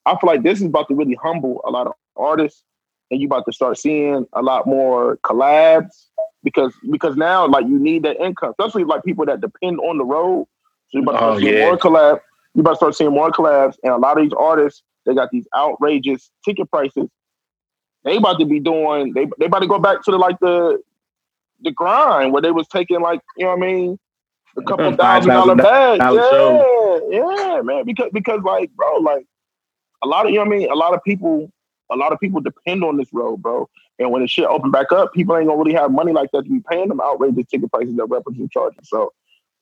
I 0.06 0.12
feel 0.20 0.28
like 0.28 0.44
this 0.44 0.60
is 0.60 0.66
about 0.66 0.88
to 0.88 0.96
really 0.96 1.18
humble 1.22 1.62
a 1.66 1.70
lot 1.72 1.88
of 1.88 1.94
artists, 2.16 2.64
and 3.12 3.20
you 3.22 3.28
about 3.28 3.46
to 3.46 3.54
start 3.54 3.78
seeing 3.78 4.26
a 4.34 4.42
lot 4.42 4.66
more 4.68 5.18
collabs 5.18 6.08
because 6.44 6.74
because 6.92 7.16
now 7.16 7.48
like 7.48 7.66
you 7.68 7.78
need 7.80 8.04
that 8.04 8.18
income, 8.24 8.54
especially 8.58 8.84
like 8.84 9.04
people 9.04 9.26
that 9.26 9.42
depend 9.42 9.80
on 9.80 9.98
the 9.98 10.06
road. 10.06 10.48
So 10.90 11.00
you 11.00 11.04
about 11.04 11.12
to 11.14 11.18
start 11.18 11.36
Oh, 11.36 11.40
seeing 11.40 11.54
yeah. 11.54 11.66
more 11.66 11.78
collab. 11.78 12.20
You 12.54 12.62
about 12.62 12.72
to 12.72 12.76
start 12.78 12.96
seeing 12.96 13.12
more 13.12 13.32
collabs, 13.32 13.76
and 13.84 13.92
a 13.94 13.98
lot 13.98 14.18
of 14.18 14.24
these 14.24 14.34
artists 14.38 14.84
they 15.06 15.14
got 15.14 15.30
these 15.32 15.48
outrageous 15.56 16.32
ticket 16.44 16.70
prices. 16.72 17.10
They 18.06 18.18
about 18.18 18.40
to 18.40 18.46
be 18.46 18.60
doing. 18.60 19.14
They 19.14 19.28
they 19.40 19.48
about 19.48 19.60
to 19.60 19.68
go 19.68 19.80
back 19.80 20.04
to 20.04 20.12
the 20.12 20.18
like 20.18 20.40
the 20.40 20.80
the 21.62 21.72
grind 21.72 22.32
where 22.34 22.42
they 22.42 22.52
was 22.52 22.68
taking 22.68 23.02
like 23.02 23.20
you 23.38 23.46
know 23.46 23.56
what 23.56 23.64
I 23.64 23.68
mean, 23.68 24.00
a 24.58 24.64
couple 24.64 24.92
thousand 24.98 25.34
dollar 25.34 25.56
thousand 25.56 25.58
dollar 25.58 25.58
bags. 25.58 26.00
dollar 26.00 26.22
Yeah, 26.22 26.30
show. 26.30 26.70
yeah, 27.10 27.62
man. 27.62 27.86
Because 27.86 28.12
because 28.14 28.42
like 28.44 28.72
bro, 28.76 28.98
like 28.98 29.26
a 30.04 30.08
lot 30.08 30.26
of 30.26 30.32
you 30.32 30.38
know 30.38 30.46
what 30.46 30.56
I 30.56 30.58
mean. 30.60 30.72
A 30.72 30.76
lot 30.76 30.94
of 30.94 31.04
people, 31.04 31.52
a 31.92 31.96
lot 31.96 32.14
of 32.14 32.20
people 32.20 32.42
depend 32.42 32.84
on 32.84 32.98
this 32.98 33.12
road, 33.12 33.42
bro. 33.42 33.68
And 33.98 34.12
when 34.12 34.22
the 34.22 34.28
shit 34.28 34.46
open 34.46 34.72
back 34.72 34.92
up, 34.92 35.14
people 35.14 35.36
ain't 35.38 35.48
gonna 35.48 35.58
really 35.58 35.74
have 35.74 35.92
money 35.92 36.12
like 36.14 36.30
that 36.32 36.44
to 36.44 36.50
be 36.50 36.62
paying 36.70 36.90
them 36.90 37.02
outrageous 37.02 37.48
ticket 37.48 37.72
prices 37.72 37.96
that 37.96 38.06
rappers 38.06 38.36
are 38.40 38.48
charging. 38.50 38.84
So 38.84 39.14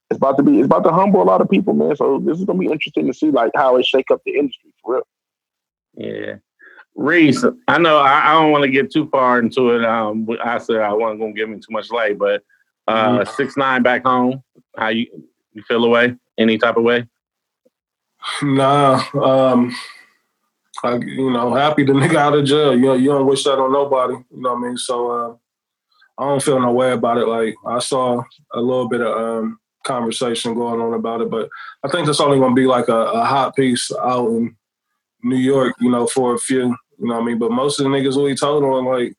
it's 0.10 0.18
about 0.18 0.38
to 0.38 0.44
be 0.44 0.60
it's 0.60 0.66
about 0.66 0.84
to 0.84 0.92
humble 0.92 1.22
a 1.22 1.24
lot 1.24 1.42
of 1.42 1.50
people, 1.50 1.74
man. 1.74 1.96
So 1.96 2.20
this 2.20 2.40
is 2.40 2.46
gonna 2.46 2.60
be 2.60 2.68
interesting 2.68 3.08
to 3.08 3.14
see 3.14 3.32
like 3.32 3.52
how 3.56 3.78
it 3.78 3.86
shake 3.86 4.12
up 4.12 4.22
the 4.26 4.36
industry 4.38 4.74
for 4.84 4.96
real. 4.96 5.08
Yeah. 5.96 6.36
Reese, 6.96 7.44
I 7.68 7.78
know 7.80 7.98
I, 7.98 8.30
I 8.30 8.34
don't 8.34 8.52
want 8.52 8.64
to 8.64 8.70
get 8.70 8.92
too 8.92 9.08
far 9.10 9.40
into 9.40 9.72
it. 9.72 9.84
Um, 9.84 10.28
I 10.44 10.58
said 10.60 10.78
I 10.78 10.94
wasn't 10.94 11.22
gonna 11.22 11.34
give 11.34 11.50
him 11.50 11.60
too 11.60 11.72
much 11.72 11.92
light, 11.92 12.18
but 12.18 12.44
uh, 12.88 13.26
six 13.26 13.58
nine 13.58 13.82
back 13.82 14.04
home. 14.06 14.44
How 14.78 14.90
you 14.90 15.08
you 15.54 15.64
feel 15.64 15.84
away? 15.84 16.16
Any 16.38 16.58
type 16.58 16.78
of 16.78 16.84
way? 16.84 17.08
Nah, 18.42 19.04
um, 19.14 19.76
I, 20.84 20.96
you 20.96 21.32
know, 21.32 21.54
happy 21.54 21.84
the 21.84 21.94
nigga 21.94 22.16
out 22.16 22.38
of 22.38 22.46
jail. 22.46 22.74
You 22.74 22.82
know, 22.82 22.94
you 22.94 23.10
don't 23.10 23.28
wish 23.28 23.44
that 23.44 23.60
on 23.60 23.72
nobody. 23.72 24.14
You 24.14 24.42
know 24.42 24.54
what 24.54 24.60
I 24.60 24.68
mean? 24.68 24.78
So 24.78 25.12
uh, 25.12 25.36
I 26.18 26.28
don't 26.28 26.44
feel 26.44 26.60
no 26.60 26.72
way 26.72 26.92
about 26.92 27.18
it. 27.18 27.28
Like 27.28 27.56
I 27.66 27.80
saw 27.80 28.24
a 28.54 28.62
little 28.62 28.88
bit 28.88 29.02
of 29.02 29.18
um, 29.18 29.60
conversation 29.84 30.54
going 30.54 30.82
on 30.82 30.94
about 30.94 31.22
it, 31.22 31.30
but 31.30 31.50
I 31.84 31.90
think 31.90 32.06
that's 32.06 32.22
only 32.22 32.40
going 32.40 32.56
to 32.56 32.62
be 32.62 32.68
like 32.68 32.88
a, 32.88 32.96
a 32.96 33.26
hot 33.26 33.56
piece 33.56 33.92
out 34.02 34.30
in 34.30 34.56
New 35.24 35.38
York. 35.38 35.76
You 35.80 35.92
know, 35.92 36.08
for 36.08 36.36
a 36.36 36.40
few. 36.40 36.76
You 37.00 37.08
know 37.08 37.16
what 37.16 37.24
I 37.24 37.26
mean? 37.26 37.40
But 37.40 37.52
most 37.52 37.80
of 37.80 37.86
the 37.86 37.90
niggas 37.90 38.22
we 38.22 38.36
told 38.36 38.64
on, 38.64 38.86
like, 38.86 39.14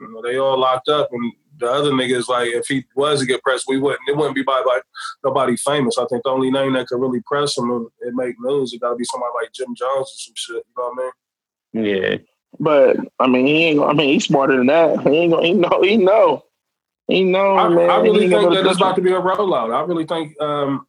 you 0.00 0.12
know, 0.12 0.22
they 0.22 0.38
all 0.38 0.58
locked 0.58 0.88
up, 0.88 1.08
and 1.12 1.32
the 1.58 1.68
other 1.70 1.90
niggas, 1.90 2.28
like, 2.28 2.48
if 2.48 2.66
he 2.66 2.84
was 2.94 3.20
to 3.20 3.26
get 3.26 3.42
pressed, 3.42 3.66
we 3.68 3.78
wouldn't. 3.78 4.00
It 4.08 4.16
wouldn't 4.16 4.36
be 4.36 4.42
by 4.42 4.62
like 4.66 4.82
nobody 5.24 5.56
famous. 5.56 5.98
I 5.98 6.06
think 6.06 6.22
the 6.22 6.30
only 6.30 6.50
name 6.50 6.74
that 6.74 6.86
could 6.86 7.00
really 7.00 7.20
press 7.26 7.58
him 7.58 7.70
and, 7.70 7.86
and 8.02 8.14
make 8.14 8.36
news, 8.40 8.72
it 8.72 8.80
got 8.80 8.90
to 8.90 8.96
be 8.96 9.04
somebody 9.04 9.32
like 9.40 9.52
Jim 9.52 9.74
Jones 9.74 10.06
or 10.06 10.18
some 10.18 10.34
shit. 10.36 10.56
You 10.56 10.62
know 10.76 10.92
what 10.94 11.12
I 11.74 11.82
mean? 11.82 11.84
Yeah. 11.84 12.16
But 12.60 12.96
I 13.18 13.26
mean, 13.26 13.46
he 13.46 13.64
ain't. 13.66 13.80
I 13.80 13.92
mean, 13.92 14.14
he's 14.14 14.24
smarter 14.24 14.56
than 14.56 14.66
that. 14.66 15.00
He 15.06 15.16
ain't. 15.16 15.32
Gonna, 15.32 15.46
he 15.46 15.52
know. 15.54 15.82
He 15.82 15.96
know. 15.96 16.44
He 17.06 17.24
know. 17.24 17.56
I, 17.56 17.68
man. 17.68 17.90
I 17.90 18.00
really 18.00 18.28
think 18.28 18.52
that 18.52 18.66
it's 18.66 18.76
about 18.76 18.96
to 18.96 19.02
be 19.02 19.12
a 19.12 19.20
rollout. 19.20 19.74
I 19.74 19.82
really 19.82 20.06
think 20.06 20.40
um, 20.40 20.86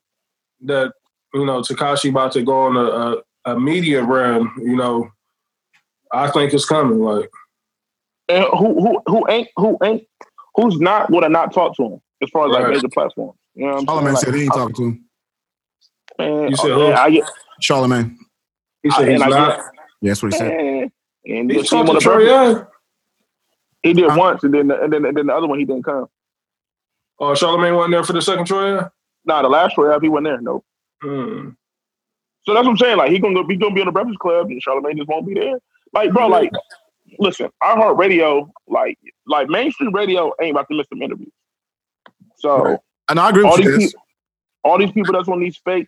that 0.61 0.93
you 1.33 1.45
know 1.45 1.61
Tekashi 1.61 2.09
about 2.09 2.31
to 2.33 2.43
go 2.43 2.61
on 2.63 2.75
a, 2.77 3.51
a, 3.51 3.53
a 3.53 3.59
media 3.59 4.03
run. 4.03 4.51
You 4.57 4.75
know, 4.75 5.09
I 6.11 6.29
think 6.31 6.53
it's 6.53 6.65
coming. 6.65 6.99
Like, 6.99 7.29
And 8.29 8.43
who 8.57 8.81
who 8.81 9.01
who 9.07 9.29
ain't 9.29 9.47
who 9.57 9.77
ain't 9.83 10.03
who's 10.55 10.79
not 10.79 11.11
gonna 11.11 11.29
not 11.29 11.53
talk 11.53 11.75
to 11.77 11.83
him 11.83 12.01
as 12.21 12.29
far 12.29 12.47
as 12.47 12.51
like 12.51 12.67
major 12.69 12.89
platforms. 12.89 13.37
You 13.55 13.65
know 13.65 13.73
what 13.73 13.77
I'm 13.79 13.85
Charlamagne 13.87 14.03
saying? 14.05 14.15
said 14.17 14.35
he 14.35 14.41
ain't 14.43 14.53
talking 14.53 14.75
to 14.75 14.83
him. 14.83 15.05
man, 16.17 16.49
You 16.49 16.55
said 16.57 16.71
oh, 16.71 16.73
who? 16.79 16.89
man, 16.89 16.97
I 16.97 17.09
get, 17.11 17.23
Charlamagne. 17.61 18.15
he 18.83 18.91
said 18.91 19.07
I- 19.07 19.11
he's 19.11 19.19
not. 19.19 19.31
get- 19.31 19.65
Yeah, 20.01 20.09
that's 20.11 20.23
what 20.23 20.31
he 20.33 20.37
said. 20.37 20.47
man, 20.57 20.91
and 21.25 21.51
He 21.51 21.57
you 21.57 21.63
talked 21.63 21.87
to 21.89 21.99
the 21.99 22.25
Young. 22.25 22.67
He 23.83 23.93
did 23.93 24.09
Huh? 24.09 24.15
once, 24.17 24.43
and 24.43 24.53
then 24.53 24.67
the, 24.67 24.81
and 24.81 24.91
then 24.91 25.05
and 25.05 25.15
then 25.17 25.27
the 25.27 25.33
other 25.35 25.47
one 25.47 25.57
he 25.59 25.65
didn't 25.65 25.83
come. 25.83 26.07
Oh, 27.19 27.31
Charlamagne 27.33 27.75
wasn't 27.75 27.91
there 27.93 28.03
for 28.03 28.13
the 28.13 28.21
second 28.21 28.45
Troy 28.45 28.75
Young? 28.75 28.89
Nah, 29.25 29.41
the 29.41 29.49
last 29.49 29.75
Troy 29.75 29.97
he 29.99 30.09
wasn't 30.09 30.25
there. 30.25 30.41
Nope. 30.41 30.65
Hmm. 31.01 31.49
So 32.43 32.53
that's 32.53 32.65
what 32.65 32.71
I'm 32.71 32.77
saying. 32.77 32.97
Like 32.97 33.11
he 33.11 33.19
gonna 33.19 33.35
go, 33.35 33.47
he 33.47 33.55
gonna 33.57 33.73
be 33.75 33.81
on 33.81 33.85
the 33.87 33.91
Breakfast 33.91 34.19
Club, 34.19 34.47
and 34.49 34.61
Charlamagne 34.61 34.97
just 34.97 35.07
won't 35.09 35.27
be 35.27 35.33
there. 35.33 35.59
Like, 35.93 36.11
bro, 36.11 36.27
like, 36.27 36.51
listen, 37.17 37.49
iHeartRadio, 37.63 38.49
like, 38.67 38.97
like 39.25 39.49
mainstream 39.49 39.93
radio 39.93 40.31
ain't 40.41 40.51
about 40.51 40.67
to 40.69 40.77
miss 40.77 40.87
some 40.89 41.01
interviews. 41.01 41.31
So 42.37 42.57
Right. 42.59 42.79
And 43.09 43.19
I 43.19 43.29
agree 43.29 43.43
all 43.43 43.57
with 43.57 43.65
you. 43.65 43.77
these 43.77 43.87
people, 43.87 44.03
all 44.63 44.77
these 44.77 44.91
people 44.91 45.13
that's 45.13 45.27
on 45.27 45.39
these 45.39 45.57
fake 45.57 45.87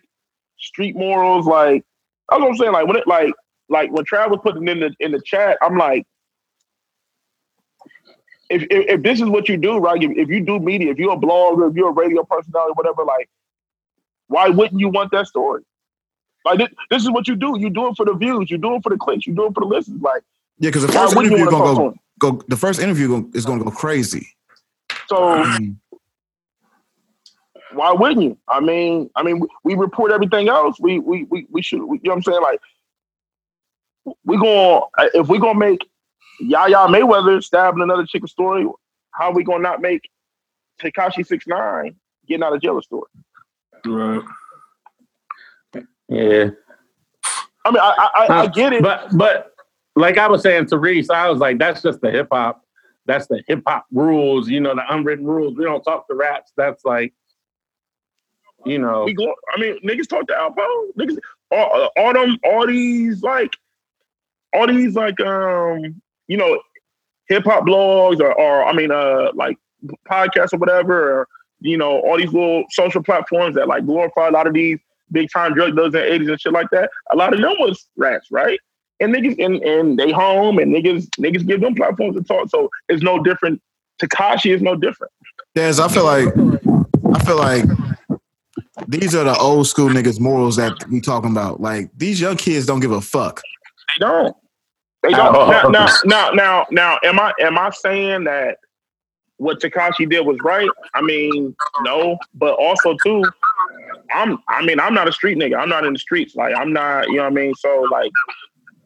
street 0.58 0.96
morals, 0.96 1.46
like 1.46 1.84
that's 2.28 2.40
what 2.40 2.48
I'm 2.48 2.56
saying. 2.56 2.72
Like 2.72 2.86
when 2.86 2.96
it, 2.96 3.06
like, 3.06 3.32
like 3.68 3.92
when 3.92 4.04
Trav 4.04 4.30
was 4.30 4.40
putting 4.42 4.66
in 4.68 4.80
the 4.80 4.94
in 5.00 5.12
the 5.12 5.20
chat, 5.24 5.56
I'm 5.62 5.78
like, 5.78 6.06
if 8.50 8.62
if, 8.64 8.86
if 8.88 9.02
this 9.02 9.20
is 9.20 9.28
what 9.28 9.48
you 9.48 9.56
do, 9.56 9.78
right? 9.78 10.02
If, 10.02 10.10
if 10.16 10.28
you 10.28 10.40
do 10.44 10.58
media, 10.58 10.90
if 10.90 10.98
you're 10.98 11.12
a 11.12 11.16
blogger, 11.16 11.70
if 11.70 11.76
you're 11.76 11.90
a 11.90 11.92
radio 11.92 12.24
personality, 12.24 12.72
whatever, 12.74 13.04
like, 13.04 13.30
why 14.26 14.48
wouldn't 14.48 14.80
you 14.80 14.88
want 14.88 15.12
that 15.12 15.26
story? 15.26 15.62
Like 16.44 16.58
this, 16.58 16.68
this 16.90 17.02
is 17.02 17.10
what 17.10 17.28
you 17.28 17.36
do. 17.36 17.58
You 17.58 17.70
do 17.70 17.88
it 17.88 17.96
for 17.96 18.04
the 18.04 18.14
views. 18.14 18.50
You 18.50 18.58
do 18.58 18.74
it 18.76 18.82
for 18.82 18.90
the 18.90 18.96
clicks. 18.96 19.26
You 19.26 19.34
do 19.34 19.46
it 19.46 19.54
for 19.54 19.60
the 19.60 19.66
listens. 19.66 20.02
Like, 20.02 20.22
Yeah, 20.58 20.68
because 20.70 20.86
the 20.86 20.92
first 20.92 21.16
interview 21.16 21.48
gonna 21.48 21.64
talk 21.64 21.94
go, 22.18 22.32
go. 22.32 22.42
The 22.48 22.56
first 22.56 22.80
interview 22.80 23.30
is 23.34 23.46
gonna 23.46 23.64
go 23.64 23.70
crazy. 23.70 24.26
So 25.08 25.34
Mm. 25.36 25.76
why 27.72 27.92
wouldn't 27.92 28.22
you? 28.22 28.38
I 28.48 28.60
mean, 28.60 29.10
I 29.14 29.22
mean, 29.22 29.40
we, 29.40 29.48
we 29.64 29.74
report 29.74 30.10
everything 30.10 30.48
else. 30.48 30.80
We 30.80 30.98
we 30.98 31.24
we, 31.24 31.46
we 31.50 31.62
should. 31.62 31.82
We, 31.82 31.98
you 31.98 32.02
know 32.04 32.10
what 32.10 32.16
I'm 32.16 32.22
saying? 32.22 32.42
Like, 32.42 32.60
we 34.24 34.36
going 34.38 34.82
to 34.98 35.10
if 35.18 35.28
we 35.28 35.38
gonna 35.38 35.58
make 35.58 35.88
Yaya 36.40 36.88
Mayweather 36.88 37.42
stabbing 37.42 37.82
another 37.82 38.04
chicken 38.04 38.28
story, 38.28 38.66
how 39.12 39.26
are 39.30 39.34
we 39.34 39.44
gonna 39.44 39.62
not 39.62 39.80
make 39.80 40.08
Tekashi 40.80 41.26
Six 41.26 41.46
Nine 41.46 41.94
getting 42.26 42.42
out 42.42 42.54
of 42.54 42.60
jail 42.60 42.80
story? 42.82 43.08
Right. 43.86 44.22
Yeah. 46.12 46.50
I 47.64 47.70
mean, 47.70 47.80
I 47.80 48.08
I, 48.14 48.40
I, 48.42 48.46
get 48.48 48.72
it. 48.72 48.82
But 48.82 49.16
but 49.16 49.54
like 49.96 50.18
I 50.18 50.28
was 50.28 50.42
saying 50.42 50.66
to 50.66 50.78
Reese, 50.78 51.10
I 51.10 51.28
was 51.28 51.38
like, 51.38 51.58
that's 51.58 51.82
just 51.82 52.00
the 52.00 52.10
hip 52.10 52.28
hop. 52.30 52.62
That's 53.06 53.26
the 53.28 53.42
hip 53.46 53.62
hop 53.66 53.86
rules, 53.92 54.48
you 54.48 54.60
know, 54.60 54.74
the 54.74 54.84
unwritten 54.92 55.26
rules. 55.26 55.56
We 55.56 55.64
don't 55.64 55.82
talk 55.82 56.06
to 56.08 56.14
rats. 56.14 56.52
That's 56.56 56.84
like, 56.84 57.14
you 58.64 58.78
know, 58.78 59.04
we 59.04 59.14
go. 59.14 59.34
I 59.54 59.60
mean, 59.60 59.78
niggas 59.80 60.08
talk 60.08 60.26
to 60.28 60.34
Alpo. 60.34 60.66
Niggas, 60.98 61.18
all, 61.50 61.90
all 61.96 62.12
them, 62.12 62.38
all 62.44 62.66
these 62.66 63.22
like, 63.22 63.56
all 64.52 64.66
these 64.66 64.94
like, 64.94 65.18
um, 65.20 66.00
you 66.28 66.36
know, 66.36 66.60
hip 67.28 67.44
hop 67.44 67.64
blogs 67.64 68.20
or, 68.20 68.38
or 68.38 68.64
I 68.64 68.72
mean, 68.72 68.90
uh, 68.90 69.30
like 69.34 69.58
podcasts 70.08 70.52
or 70.52 70.58
whatever, 70.58 71.20
or 71.20 71.28
you 71.60 71.76
know, 71.76 72.00
all 72.00 72.18
these 72.18 72.32
little 72.32 72.64
social 72.70 73.02
platforms 73.02 73.54
that 73.54 73.68
like 73.68 73.86
glorify 73.86 74.28
a 74.28 74.30
lot 74.30 74.46
of 74.46 74.54
these 74.54 74.78
big 75.12 75.30
time 75.30 75.54
drug 75.54 75.76
dealers 75.76 75.94
in 75.94 76.00
the 76.00 76.12
eighties 76.12 76.28
and 76.28 76.40
shit 76.40 76.52
like 76.52 76.68
that. 76.72 76.90
A 77.12 77.16
lot 77.16 77.32
of 77.32 77.40
them 77.40 77.54
was 77.58 77.86
rats, 77.96 78.28
right? 78.30 78.58
And 79.00 79.14
niggas 79.14 79.44
and, 79.44 79.62
and 79.62 79.98
they 79.98 80.10
home 80.10 80.58
and 80.58 80.74
niggas 80.74 81.08
niggas 81.18 81.46
give 81.46 81.60
them 81.60 81.74
platforms 81.74 82.16
to 82.16 82.22
talk. 82.22 82.48
So 82.50 82.70
it's 82.88 83.02
no 83.02 83.22
different. 83.22 83.60
Tekashi 84.00 84.54
is 84.54 84.62
no 84.62 84.74
different. 84.74 85.12
Des, 85.54 85.80
I 85.80 85.88
feel 85.88 86.04
like 86.04 86.28
I 87.14 87.24
feel 87.24 87.36
like 87.36 87.64
these 88.88 89.14
are 89.14 89.24
the 89.24 89.36
old 89.38 89.66
school 89.66 89.88
niggas 89.88 90.20
morals 90.20 90.56
that 90.56 90.88
we 90.90 91.00
talking 91.00 91.30
about. 91.30 91.60
Like 91.60 91.90
these 91.96 92.20
young 92.20 92.36
kids 92.36 92.66
don't 92.66 92.80
give 92.80 92.92
a 92.92 93.00
fuck. 93.00 93.40
They 93.98 94.04
don't. 94.04 94.36
They 95.02 95.10
don't. 95.10 95.34
Oh. 95.34 95.68
Now, 95.68 95.68
now, 95.68 95.88
now, 96.04 96.30
now, 96.30 96.66
now, 96.70 96.98
am 97.04 97.18
I 97.18 97.32
am 97.40 97.58
I 97.58 97.70
saying 97.70 98.24
that 98.24 98.58
what 99.36 99.60
Tekashi 99.60 100.08
did 100.08 100.24
was 100.24 100.38
right? 100.42 100.68
I 100.94 101.02
mean, 101.02 101.54
no, 101.82 102.16
but 102.34 102.54
also 102.54 102.96
too, 103.04 103.24
I'm. 104.12 104.38
I 104.48 104.64
mean, 104.64 104.80
I'm 104.80 104.94
not 104.94 105.08
a 105.08 105.12
street 105.12 105.38
nigga. 105.38 105.58
I'm 105.58 105.68
not 105.68 105.84
in 105.84 105.92
the 105.92 105.98
streets. 105.98 106.34
Like, 106.34 106.54
I'm 106.56 106.72
not. 106.72 107.08
You 107.08 107.16
know 107.16 107.24
what 107.24 107.32
I 107.32 107.34
mean? 107.34 107.54
So, 107.54 107.86
like, 107.90 108.12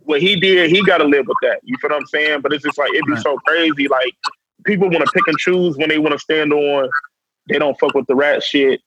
what 0.01 0.21
he 0.21 0.39
did, 0.39 0.71
he 0.71 0.85
got 0.85 0.99
to 0.99 1.05
live 1.05 1.27
with 1.27 1.39
that. 1.43 1.61
You 1.65 1.77
feel 1.81 1.91
what 1.91 2.01
I'm 2.01 2.07
saying? 2.07 2.41
But 2.41 2.53
it's 2.53 2.65
just 2.65 2.79
like 2.79 2.91
it'd 2.93 3.07
be 3.07 3.17
so 3.17 3.37
crazy. 3.47 3.89
Like, 3.89 4.15
people 4.65 4.89
want 4.89 5.05
to 5.05 5.11
pick 5.13 5.27
and 5.27 5.37
choose 5.39 5.77
when 5.77 5.89
they 5.89 5.99
want 5.99 6.13
to 6.13 6.19
stand 6.19 6.53
on. 6.53 6.89
They 7.49 7.59
don't 7.59 7.79
fuck 7.79 7.95
with 7.95 8.07
the 8.07 8.15
rat 8.15 8.43
shit. 8.43 8.81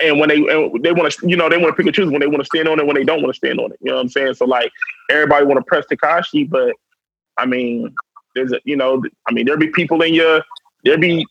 And 0.00 0.20
when 0.20 0.28
they 0.28 0.36
and 0.36 0.84
they 0.84 0.92
want 0.92 1.10
to, 1.10 1.28
you 1.28 1.36
know, 1.36 1.48
they 1.48 1.56
want 1.56 1.68
to 1.68 1.74
pick 1.74 1.86
and 1.86 1.94
choose 1.94 2.10
when 2.10 2.20
they 2.20 2.26
want 2.26 2.40
to 2.40 2.44
stand 2.44 2.68
on 2.68 2.78
it, 2.78 2.86
when 2.86 2.96
they 2.96 3.04
don't 3.04 3.22
want 3.22 3.34
to 3.34 3.36
stand 3.36 3.58
on 3.60 3.72
it. 3.72 3.78
You 3.80 3.90
know 3.90 3.96
what 3.96 4.02
I'm 4.02 4.08
saying? 4.08 4.34
So 4.34 4.44
like 4.44 4.70
everybody 5.10 5.46
want 5.46 5.58
to 5.58 5.64
press 5.64 5.86
Tekashi, 5.90 6.48
but 6.48 6.74
I 7.38 7.46
mean, 7.46 7.94
there's 8.34 8.52
a, 8.52 8.60
you 8.64 8.76
know, 8.76 9.02
I 9.26 9.32
mean, 9.32 9.46
there 9.46 9.56
be 9.56 9.68
people 9.68 10.02
in 10.02 10.12
your, 10.12 10.42
there 10.84 10.98
be 10.98 11.26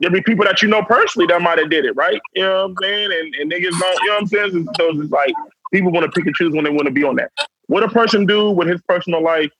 there 0.00 0.10
be 0.10 0.22
people 0.22 0.44
that 0.46 0.62
you 0.62 0.68
know 0.68 0.82
personally 0.82 1.26
that 1.26 1.40
might 1.42 1.58
have 1.58 1.70
did 1.70 1.84
it, 1.84 1.94
right? 1.94 2.20
You 2.34 2.42
know 2.42 2.62
what 2.62 2.70
I'm 2.70 2.76
saying? 2.82 3.12
And, 3.12 3.34
and 3.34 3.52
niggas 3.52 3.78
don't, 3.78 4.02
you 4.02 4.08
know 4.08 4.14
what 4.14 4.22
I'm 4.22 4.26
saying? 4.26 4.68
So 4.76 4.90
it's 5.00 5.12
like 5.12 5.34
people 5.72 5.92
want 5.92 6.04
to 6.04 6.12
pick 6.12 6.26
and 6.26 6.34
choose 6.34 6.52
when 6.54 6.64
they 6.64 6.70
want 6.70 6.86
to 6.86 6.90
be 6.90 7.04
on 7.04 7.16
that. 7.16 7.30
What 7.66 7.84
a 7.84 7.88
person 7.88 8.26
do 8.26 8.50
with 8.50 8.66
his 8.66 8.80
personal 8.88 9.22
life, 9.22 9.50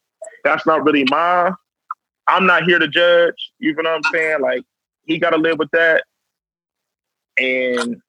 that's 0.43 0.67
not 0.67 0.83
really 0.83 1.05
my. 1.11 1.53
I'm 2.27 2.47
not 2.47 2.65
here 2.65 2.79
to 2.79 2.89
judge. 2.89 3.35
You 3.59 3.75
know 3.75 3.91
what 3.91 4.07
I'm 4.07 4.13
saying? 4.13 4.41
Like 4.41 4.63
he 5.05 5.19
got 5.19 5.31
to 5.31 5.37
live 5.37 5.59
with 5.59 5.71
that. 5.73 6.05
And 7.39 8.01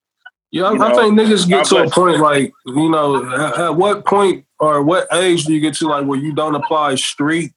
Yeah, 0.50 0.64
I, 0.64 0.72
You 0.72 0.82
I 0.82 0.94
think 0.94 1.18
niggas 1.18 1.48
get 1.48 1.66
to 1.66 1.84
a 1.84 1.90
point 1.90 2.20
like, 2.20 2.52
you 2.66 2.90
know, 2.90 3.30
at, 3.32 3.58
at 3.58 3.76
what 3.76 4.04
point 4.04 4.44
or 4.58 4.82
what 4.82 5.06
age 5.12 5.44
do 5.44 5.52
you 5.52 5.60
get 5.60 5.74
to 5.74 5.88
like 5.88 6.06
where 6.06 6.18
you 6.18 6.32
don't 6.32 6.54
apply 6.54 6.94
street 6.94 7.52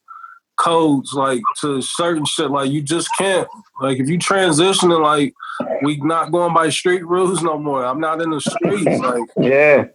codes 0.58 1.14
like 1.14 1.42
to 1.62 1.82
certain 1.82 2.26
shit? 2.26 2.52
Like 2.52 2.72
you 2.72 2.82
just 2.82 3.10
can't. 3.18 3.48
Like 3.80 4.00
if 4.00 4.10
you 4.10 4.18
transitioning, 4.18 5.02
like 5.02 5.34
we 5.82 5.98
not 5.98 6.32
going 6.32 6.54
by 6.54 6.70
street 6.70 7.06
rules 7.06 7.42
no 7.44 7.58
more. 7.58 7.86
I'm 7.86 8.00
not 8.00 8.22
in 8.22 8.30
the 8.30 8.42
streets. 8.42 8.86
Like 9.06 9.30
yeah, 9.38 9.86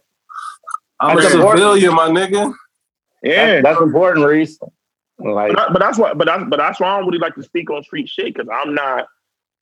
I'm 0.99 1.17
a 1.17 1.21
That's 1.21 1.33
important. 1.33 1.59
civilian, 1.59 1.95
my 1.95 2.09
nigga. 2.09 2.53
yeah, 3.23 3.61
that's, 3.61 3.63
that's 3.63 3.81
important, 3.81 4.25
Reese. 4.25 4.59
Like, 5.17 5.53
but, 5.53 5.69
I, 5.69 5.73
but 5.73 5.79
that's 5.79 5.97
why. 5.97 6.13
But 6.13 6.25
that's 6.25 6.43
but 6.47 6.57
that's 6.57 6.79
why 6.79 6.89
I 6.89 6.97
don't 6.97 7.07
really 7.07 7.19
like 7.19 7.35
to 7.35 7.43
speak 7.43 7.69
on 7.69 7.83
street 7.83 8.09
shit 8.09 8.33
because 8.33 8.47
I'm 8.51 8.73
not. 8.73 9.07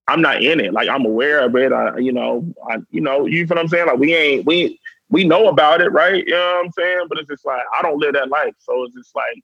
I'm 0.08 0.22
not 0.22 0.42
in 0.44 0.60
it. 0.60 0.74
Like 0.74 0.90
I'm 0.90 1.06
aware 1.06 1.46
of 1.46 1.56
it. 1.56 1.72
I, 1.72 2.00
you 2.00 2.12
know, 2.12 2.44
I, 2.68 2.78
you 2.90 3.00
know, 3.00 3.28
you 3.28 3.46
feel 3.46 3.56
what 3.56 3.62
I'm 3.62 3.68
saying? 3.68 3.86
Like 3.86 4.00
we 4.00 4.16
ain't 4.16 4.46
we 4.46 4.80
we 5.10 5.24
know 5.24 5.50
about 5.50 5.82
it, 5.82 5.92
right? 5.92 6.26
You 6.26 6.32
know 6.34 6.56
what 6.56 6.66
I'm 6.66 6.72
saying? 6.72 7.06
But 7.10 7.20
it's 7.20 7.30
just 7.30 7.46
like 7.46 7.62
I 7.78 7.84
don't 7.84 8.00
live 8.00 8.14
that 8.14 8.30
life, 8.30 8.56
so 8.58 8.84
it's 8.86 8.96
just 8.96 9.16
like 9.16 9.44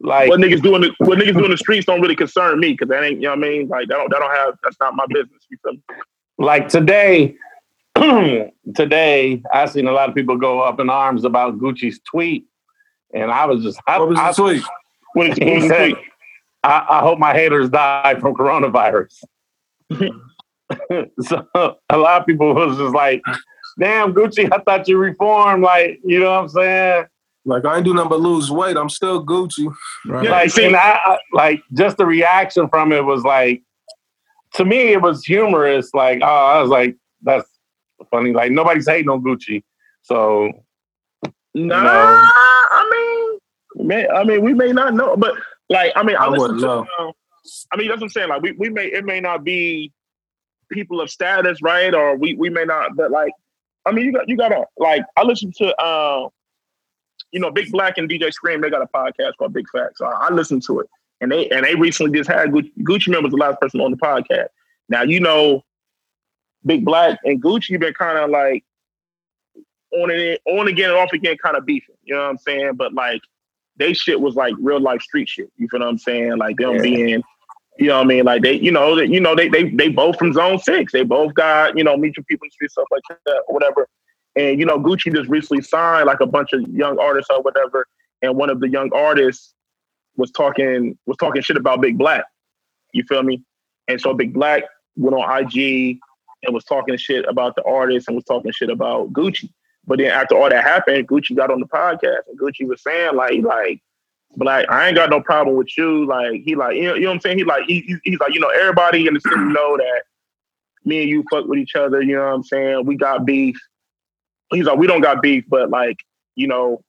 like 0.00 0.28
what 0.28 0.40
niggas 0.40 0.62
doing. 0.62 0.82
What 0.98 1.18
niggas 1.18 1.32
doing 1.32 1.46
in 1.46 1.50
the 1.50 1.56
streets 1.56 1.86
don't 1.86 2.00
really 2.00 2.16
concern 2.16 2.60
me 2.60 2.72
because 2.72 2.88
that 2.88 3.02
ain't. 3.02 3.16
You 3.16 3.28
know 3.28 3.30
what 3.30 3.38
I 3.44 3.48
mean? 3.48 3.68
Like 3.68 3.88
that 3.88 3.94
don't 3.94 4.10
that 4.10 4.18
don't 4.18 4.30
have. 4.34 4.54
That's 4.62 4.76
not 4.80 4.94
my 4.94 5.06
business. 5.08 5.46
You 5.50 5.58
feel 5.62 5.72
me? 5.72 5.80
like 6.38 6.68
today, 6.68 7.34
today 8.74 9.42
I 9.52 9.66
seen 9.66 9.88
a 9.88 9.92
lot 9.92 10.08
of 10.08 10.14
people 10.14 10.36
go 10.36 10.60
up 10.60 10.80
in 10.80 10.90
arms 10.90 11.24
about 11.24 11.58
Gucci's 11.58 11.98
tweet, 12.10 12.44
and 13.14 13.30
I 13.30 13.46
was 13.46 13.62
just, 13.62 13.80
I, 13.86 13.98
What 13.98 14.08
was 14.10 14.18
I, 14.18 14.28
the 14.32 14.34
tweet? 14.34 14.62
What 15.14 15.26
is, 15.30 15.38
He 15.38 15.44
what 15.44 15.56
is 15.56 15.62
the 15.62 15.68
said- 15.68 15.90
tweet? 15.92 16.04
I, 16.62 16.86
I 16.90 17.00
hope 17.00 17.18
my 17.20 17.32
haters 17.32 17.70
die 17.70 18.16
from 18.18 18.34
coronavirus. 18.34 19.22
so 21.20 21.46
a 21.54 21.96
lot 21.96 22.20
of 22.20 22.26
people 22.26 22.52
was 22.54 22.76
just 22.76 22.92
like, 22.94 23.22
"Damn, 23.78 24.12
Gucci, 24.12 24.48
I 24.52 24.58
thought 24.58 24.88
you 24.88 24.98
reformed." 24.98 25.62
Like, 25.62 26.00
you 26.04 26.18
know 26.18 26.32
what 26.32 26.40
I'm 26.42 26.48
saying? 26.48 27.04
Like 27.46 27.64
I 27.64 27.76
ain't 27.76 27.84
do 27.84 27.94
nothing 27.94 28.10
but 28.10 28.20
lose 28.20 28.50
weight. 28.50 28.76
I'm 28.76 28.90
still 28.90 29.24
Gucci. 29.24 29.72
Right. 30.04 30.24
Yeah. 30.24 30.30
like, 30.30 30.50
see- 30.50 30.66
and 30.66 30.76
I, 30.76 30.98
I- 31.04 31.18
like 31.32 31.62
just 31.72 31.96
the 31.96 32.04
reaction 32.04 32.68
from 32.68 32.92
it 32.92 33.04
was 33.04 33.22
like, 33.22 33.62
to 34.54 34.64
me, 34.64 34.92
it 34.92 35.00
was 35.00 35.24
humorous. 35.24 35.94
Like, 35.94 36.20
oh, 36.22 36.26
I 36.26 36.60
was 36.60 36.68
like, 36.70 36.96
that's 37.22 37.48
funny. 38.10 38.32
Like 38.32 38.52
nobody's 38.52 38.86
hating 38.88 39.08
on 39.08 39.22
Gucci, 39.22 39.62
so 40.02 40.50
Nah, 41.54 41.74
I 41.82 43.38
mean, 43.78 43.86
may, 43.88 44.06
I 44.08 44.24
mean, 44.24 44.42
we 44.42 44.52
may 44.52 44.72
not 44.72 44.92
know, 44.92 45.16
but 45.16 45.34
like, 45.70 45.90
I 45.96 46.02
mean, 46.02 46.16
I, 46.16 46.26
I 46.26 46.28
listen 46.28 46.40
wouldn't 46.42 46.60
to, 46.60 46.66
know. 46.66 46.86
uh, 46.98 47.12
I 47.72 47.76
mean, 47.78 47.88
that's 47.88 48.00
what 48.00 48.06
I'm 48.06 48.10
saying. 48.10 48.28
Like, 48.28 48.42
we, 48.42 48.52
we 48.52 48.68
may, 48.68 48.86
it 48.88 49.06
may 49.06 49.20
not 49.20 49.42
be 49.42 49.90
people 50.70 51.00
of 51.00 51.08
status, 51.08 51.62
right? 51.62 51.94
Or 51.94 52.14
we, 52.16 52.34
we 52.34 52.50
may 52.50 52.64
not, 52.64 52.94
but 52.94 53.10
like, 53.10 53.32
I 53.86 53.92
mean, 53.92 54.04
you 54.04 54.12
got, 54.12 54.28
you 54.28 54.36
gotta, 54.36 54.64
like, 54.76 55.02
I 55.16 55.22
listen 55.22 55.50
to, 55.58 55.74
uh, 55.76 56.28
you 57.32 57.40
know, 57.40 57.50
Big 57.50 57.70
Black 57.70 57.98
and 57.98 58.08
DJ 58.08 58.32
Scream, 58.32 58.60
they 58.60 58.70
got 58.70 58.82
a 58.82 58.86
podcast 58.86 59.32
called 59.38 59.52
Big 59.52 59.68
Facts. 59.70 59.98
So 59.98 60.06
I, 60.06 60.28
I 60.28 60.32
listened 60.32 60.62
to 60.64 60.80
it. 60.80 60.88
And 61.20 61.32
they, 61.32 61.48
and 61.48 61.64
they 61.64 61.74
recently 61.74 62.16
just 62.16 62.30
had 62.30 62.50
Gucci, 62.50 62.72
Gucci 62.82 63.08
Mane 63.08 63.22
was 63.22 63.30
the 63.32 63.38
last 63.38 63.60
person 63.60 63.80
on 63.80 63.90
the 63.90 63.96
podcast. 63.96 64.48
Now, 64.88 65.02
you 65.02 65.18
know, 65.20 65.64
Big 66.64 66.84
Black 66.84 67.18
and 67.24 67.42
Gucci 67.42 67.72
have 67.72 67.80
been 67.80 67.94
kind 67.94 68.18
of 68.18 68.30
like 68.30 68.64
on 69.92 70.10
and 70.10 70.38
on 70.46 70.68
again 70.68 70.90
and 70.90 70.98
off 70.98 71.12
again, 71.12 71.36
kind 71.42 71.56
of 71.56 71.64
beefing. 71.64 71.94
You 72.04 72.14
know 72.14 72.22
what 72.22 72.30
I'm 72.30 72.38
saying? 72.38 72.74
But 72.74 72.92
like 72.92 73.22
they 73.76 73.92
shit 73.92 74.20
was 74.20 74.34
like 74.34 74.54
real 74.58 74.80
life 74.80 75.02
street 75.02 75.28
shit. 75.28 75.50
You 75.56 75.68
feel 75.68 75.80
what 75.80 75.88
I'm 75.88 75.98
saying? 75.98 76.36
Like 76.38 76.56
them 76.56 76.76
Yeah. 76.76 76.82
being, 76.82 77.22
you 77.78 77.86
know 77.86 77.96
what 77.96 78.04
I 78.04 78.08
mean? 78.08 78.24
Like 78.24 78.42
they, 78.42 78.54
you 78.54 78.72
know, 78.72 78.96
that 78.96 79.08
you 79.08 79.20
know 79.20 79.34
they 79.34 79.48
they 79.48 79.70
they 79.70 79.88
both 79.88 80.18
from 80.18 80.32
Zone 80.32 80.58
Six. 80.58 80.92
They 80.92 81.02
both 81.02 81.34
got 81.34 81.76
you 81.76 81.84
know 81.84 81.96
mutual 81.96 82.24
people 82.24 82.44
in 82.44 82.48
the 82.48 82.52
street 82.52 82.70
stuff 82.70 82.86
like 82.90 83.02
that 83.08 83.42
or 83.48 83.54
whatever. 83.54 83.88
And 84.36 84.58
you 84.60 84.66
know 84.66 84.78
Gucci 84.78 85.14
just 85.14 85.28
recently 85.28 85.62
signed 85.62 86.06
like 86.06 86.20
a 86.20 86.26
bunch 86.26 86.52
of 86.52 86.62
young 86.68 86.98
artists 86.98 87.30
or 87.30 87.42
whatever. 87.42 87.86
And 88.22 88.36
one 88.36 88.50
of 88.50 88.60
the 88.60 88.68
young 88.68 88.90
artists 88.94 89.54
was 90.16 90.30
talking 90.30 90.96
was 91.06 91.16
talking 91.16 91.42
shit 91.42 91.56
about 91.56 91.80
Big 91.80 91.98
Black. 91.98 92.24
You 92.92 93.04
feel 93.08 93.22
me? 93.22 93.42
And 93.88 94.00
so 94.00 94.14
Big 94.14 94.32
Black 94.32 94.64
went 94.96 95.16
on 95.16 95.42
IG 95.42 95.98
and 96.42 96.54
was 96.54 96.64
talking 96.64 96.96
shit 96.96 97.24
about 97.28 97.54
the 97.56 97.62
artist 97.64 98.08
and 98.08 98.14
was 98.14 98.24
talking 98.24 98.52
shit 98.52 98.70
about 98.70 99.12
Gucci. 99.12 99.50
But 99.86 99.98
then 99.98 100.10
after 100.10 100.34
all 100.36 100.48
that 100.48 100.64
happened, 100.64 101.06
Gucci 101.08 101.36
got 101.36 101.50
on 101.50 101.60
the 101.60 101.66
podcast 101.66 102.20
and 102.28 102.38
Gucci 102.38 102.66
was 102.66 102.82
saying 102.82 103.14
like, 103.14 103.42
like, 103.42 103.80
Black, 104.36 104.68
I 104.68 104.88
ain't 104.88 104.96
got 104.96 105.08
no 105.10 105.20
problem 105.20 105.56
with 105.56 105.76
you. 105.78 106.04
Like, 106.06 106.42
he 106.44 106.56
like, 106.56 106.76
you 106.76 106.84
know, 106.84 106.94
you 106.94 107.02
know 107.02 107.08
what 107.08 107.14
I'm 107.14 107.20
saying? 107.20 107.38
He 107.38 107.44
like, 107.44 107.64
he, 107.66 107.80
he- 107.82 107.96
he's 108.10 108.18
like, 108.18 108.34
you 108.34 108.40
know, 108.40 108.48
everybody 108.48 109.06
in 109.06 109.14
the 109.14 109.20
city 109.20 109.36
know 109.36 109.76
that 109.76 110.02
me 110.84 111.00
and 111.02 111.08
you 111.08 111.24
fuck 111.30 111.46
with 111.46 111.58
each 111.58 111.76
other. 111.76 112.02
You 112.02 112.16
know 112.16 112.24
what 112.26 112.34
I'm 112.34 112.42
saying? 112.42 112.84
We 112.86 112.96
got 112.96 113.24
beef. 113.24 113.56
He's 114.50 114.64
like, 114.64 114.78
we 114.78 114.86
don't 114.86 115.00
got 115.00 115.22
beef, 115.22 115.44
but 115.48 115.70
like, 115.70 115.98
you 116.34 116.46
know, 116.46 116.82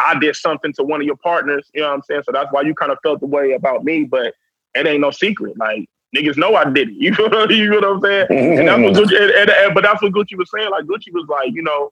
I 0.00 0.18
did 0.18 0.34
something 0.36 0.72
to 0.74 0.82
one 0.82 1.00
of 1.00 1.06
your 1.06 1.16
partners. 1.16 1.70
You 1.74 1.82
know 1.82 1.88
what 1.88 1.94
I'm 1.94 2.02
saying? 2.02 2.22
So 2.24 2.32
that's 2.32 2.50
why 2.52 2.62
you 2.62 2.74
kind 2.74 2.92
of 2.92 2.98
felt 3.02 3.20
the 3.20 3.26
way 3.26 3.52
about 3.52 3.84
me. 3.84 4.04
But 4.04 4.34
it 4.74 4.86
ain't 4.86 5.00
no 5.00 5.10
secret. 5.10 5.56
Like 5.58 5.88
niggas 6.16 6.36
know 6.36 6.54
I 6.56 6.64
did 6.64 6.88
it. 6.90 6.94
You 6.98 7.10
know, 7.12 7.48
you 7.48 7.70
know 7.80 7.92
what 7.92 7.96
I'm 7.96 8.28
saying? 8.28 8.58
And 8.58 8.68
that's 8.68 8.82
what 8.82 8.94
Gucci, 8.94 9.20
and, 9.22 9.30
and, 9.30 9.50
and- 9.50 9.74
but 9.74 9.82
that's 9.84 10.02
what 10.02 10.12
Gucci 10.12 10.36
was 10.36 10.50
saying. 10.54 10.70
Like 10.70 10.84
Gucci 10.84 11.12
was 11.12 11.26
like, 11.28 11.52
you 11.52 11.62
know, 11.62 11.90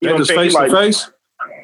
you 0.00 0.08
know 0.08 0.14
what 0.14 0.20
I'm 0.20 0.24
saying? 0.26 0.40
Face 0.40 0.54
like, 0.54 0.70
to 0.70 0.76
face. 0.76 1.10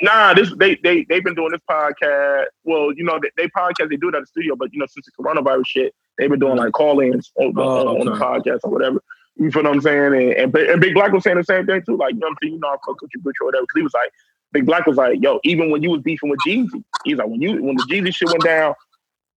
Nah, 0.00 0.32
this 0.32 0.54
they 0.56 0.76
they 0.76 1.04
they've 1.08 1.22
been 1.24 1.34
doing 1.34 1.50
this 1.52 1.60
podcast. 1.70 2.46
Well, 2.64 2.92
you 2.94 3.04
know, 3.04 3.18
they, 3.20 3.30
they 3.36 3.48
podcast 3.48 3.90
they 3.90 3.96
do 3.96 4.08
it 4.08 4.14
at 4.14 4.20
the 4.22 4.26
studio, 4.26 4.56
but 4.56 4.72
you 4.72 4.78
know, 4.78 4.86
since 4.86 5.06
the 5.06 5.12
coronavirus 5.22 5.66
shit, 5.66 5.94
they've 6.16 6.30
been 6.30 6.38
doing 6.38 6.56
like 6.56 6.72
call-ins 6.72 7.30
on, 7.36 7.52
Oh, 7.56 7.98
on 8.00 8.06
the 8.06 8.12
podcast 8.12 8.60
or 8.64 8.70
whatever. 8.70 9.02
You 9.36 9.50
feel 9.50 9.64
what 9.64 9.72
I'm 9.72 9.80
saying? 9.80 10.14
And, 10.14 10.32
and, 10.32 10.52
Big- 10.52 10.68
and 10.70 10.80
Big 10.80 10.94
Black 10.94 11.12
was 11.12 11.24
saying 11.24 11.36
the 11.36 11.44
same 11.44 11.66
thing 11.66 11.82
too. 11.82 11.96
Like, 11.96 12.14
you 12.14 12.20
know 12.20 12.26
what 12.26 12.32
I'm 12.32 12.36
saying? 12.42 12.54
You 12.54 12.60
know, 12.60 12.68
I 12.68 12.76
fuck 12.86 13.00
with 13.00 13.10
you, 13.14 13.20
or 13.24 13.46
whatever. 13.46 13.62
Because 13.62 13.76
he 13.76 13.82
was 13.82 13.94
like, 13.94 14.10
Big 14.52 14.66
Black 14.66 14.86
was 14.86 14.96
like, 14.96 15.22
yo, 15.22 15.40
even 15.44 15.70
when 15.70 15.82
you 15.82 15.90
was 15.90 16.00
beefing 16.02 16.30
with 16.30 16.38
Jeezy, 16.46 16.82
he's 17.04 17.16
like, 17.18 17.28
when 17.28 17.42
you 17.42 17.62
when 17.62 17.76
the 17.76 17.82
Jeezy 17.90 18.14
shit 18.14 18.28
went 18.28 18.44
down, 18.44 18.74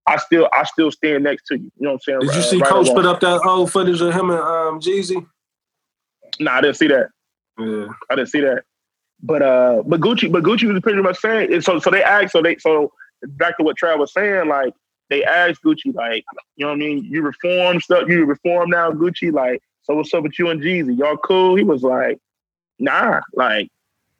I 0.07 0.17
still 0.17 0.47
I 0.53 0.63
still 0.63 0.91
stand 0.91 1.23
next 1.23 1.43
to 1.47 1.57
you. 1.57 1.65
You 1.65 1.71
know 1.79 1.89
what 1.91 1.93
I'm 1.95 1.99
saying? 2.01 2.19
Did 2.21 2.33
you 2.33 2.39
Uh, 2.39 2.43
see 2.43 2.57
right 2.59 2.69
Coach 2.69 2.87
put 2.87 3.05
up 3.05 3.19
that 3.19 3.41
old 3.45 3.71
footage 3.71 4.01
of 4.01 4.13
him 4.13 4.29
and 4.29 4.39
um, 4.39 4.79
Jeezy? 4.79 5.25
Nah, 6.39 6.53
I 6.55 6.61
didn't 6.61 6.77
see 6.77 6.87
that. 6.87 7.09
Yeah. 7.57 7.87
I 8.09 8.15
didn't 8.15 8.29
see 8.29 8.41
that. 8.41 8.63
But 9.21 9.41
uh, 9.41 9.83
but 9.85 9.99
Gucci, 9.99 10.31
but 10.31 10.43
Gucci 10.43 10.71
was 10.71 10.81
pretty 10.81 11.01
much 11.01 11.17
saying 11.19 11.53
and 11.53 11.63
so. 11.63 11.79
So 11.79 11.89
they 11.89 12.01
asked. 12.01 12.31
So 12.31 12.41
they 12.41 12.55
so 12.57 12.91
back 13.23 13.57
to 13.57 13.63
what 13.63 13.77
Trav 13.77 13.99
was 13.99 14.13
saying. 14.13 14.47
Like 14.47 14.73
they 15.09 15.25
asked 15.25 15.61
Gucci, 15.65 15.93
like 15.93 16.23
you 16.55 16.65
know 16.65 16.69
what 16.69 16.75
I 16.75 16.79
mean. 16.79 17.03
You 17.03 17.21
reform 17.21 17.81
stuff. 17.81 18.07
You 18.07 18.25
reform 18.25 18.69
now, 18.69 18.91
Gucci. 18.91 19.33
Like 19.33 19.61
so, 19.89 19.95
what's 19.95 20.13
up 20.13 20.23
with 20.23 20.37
you 20.37 20.49
and 20.49 20.61
Jeezy? 20.61 20.97
Y'all 20.97 21.17
cool? 21.17 21.55
He 21.55 21.63
was 21.63 21.81
like, 21.81 22.19
Nah, 22.79 23.21
like 23.33 23.69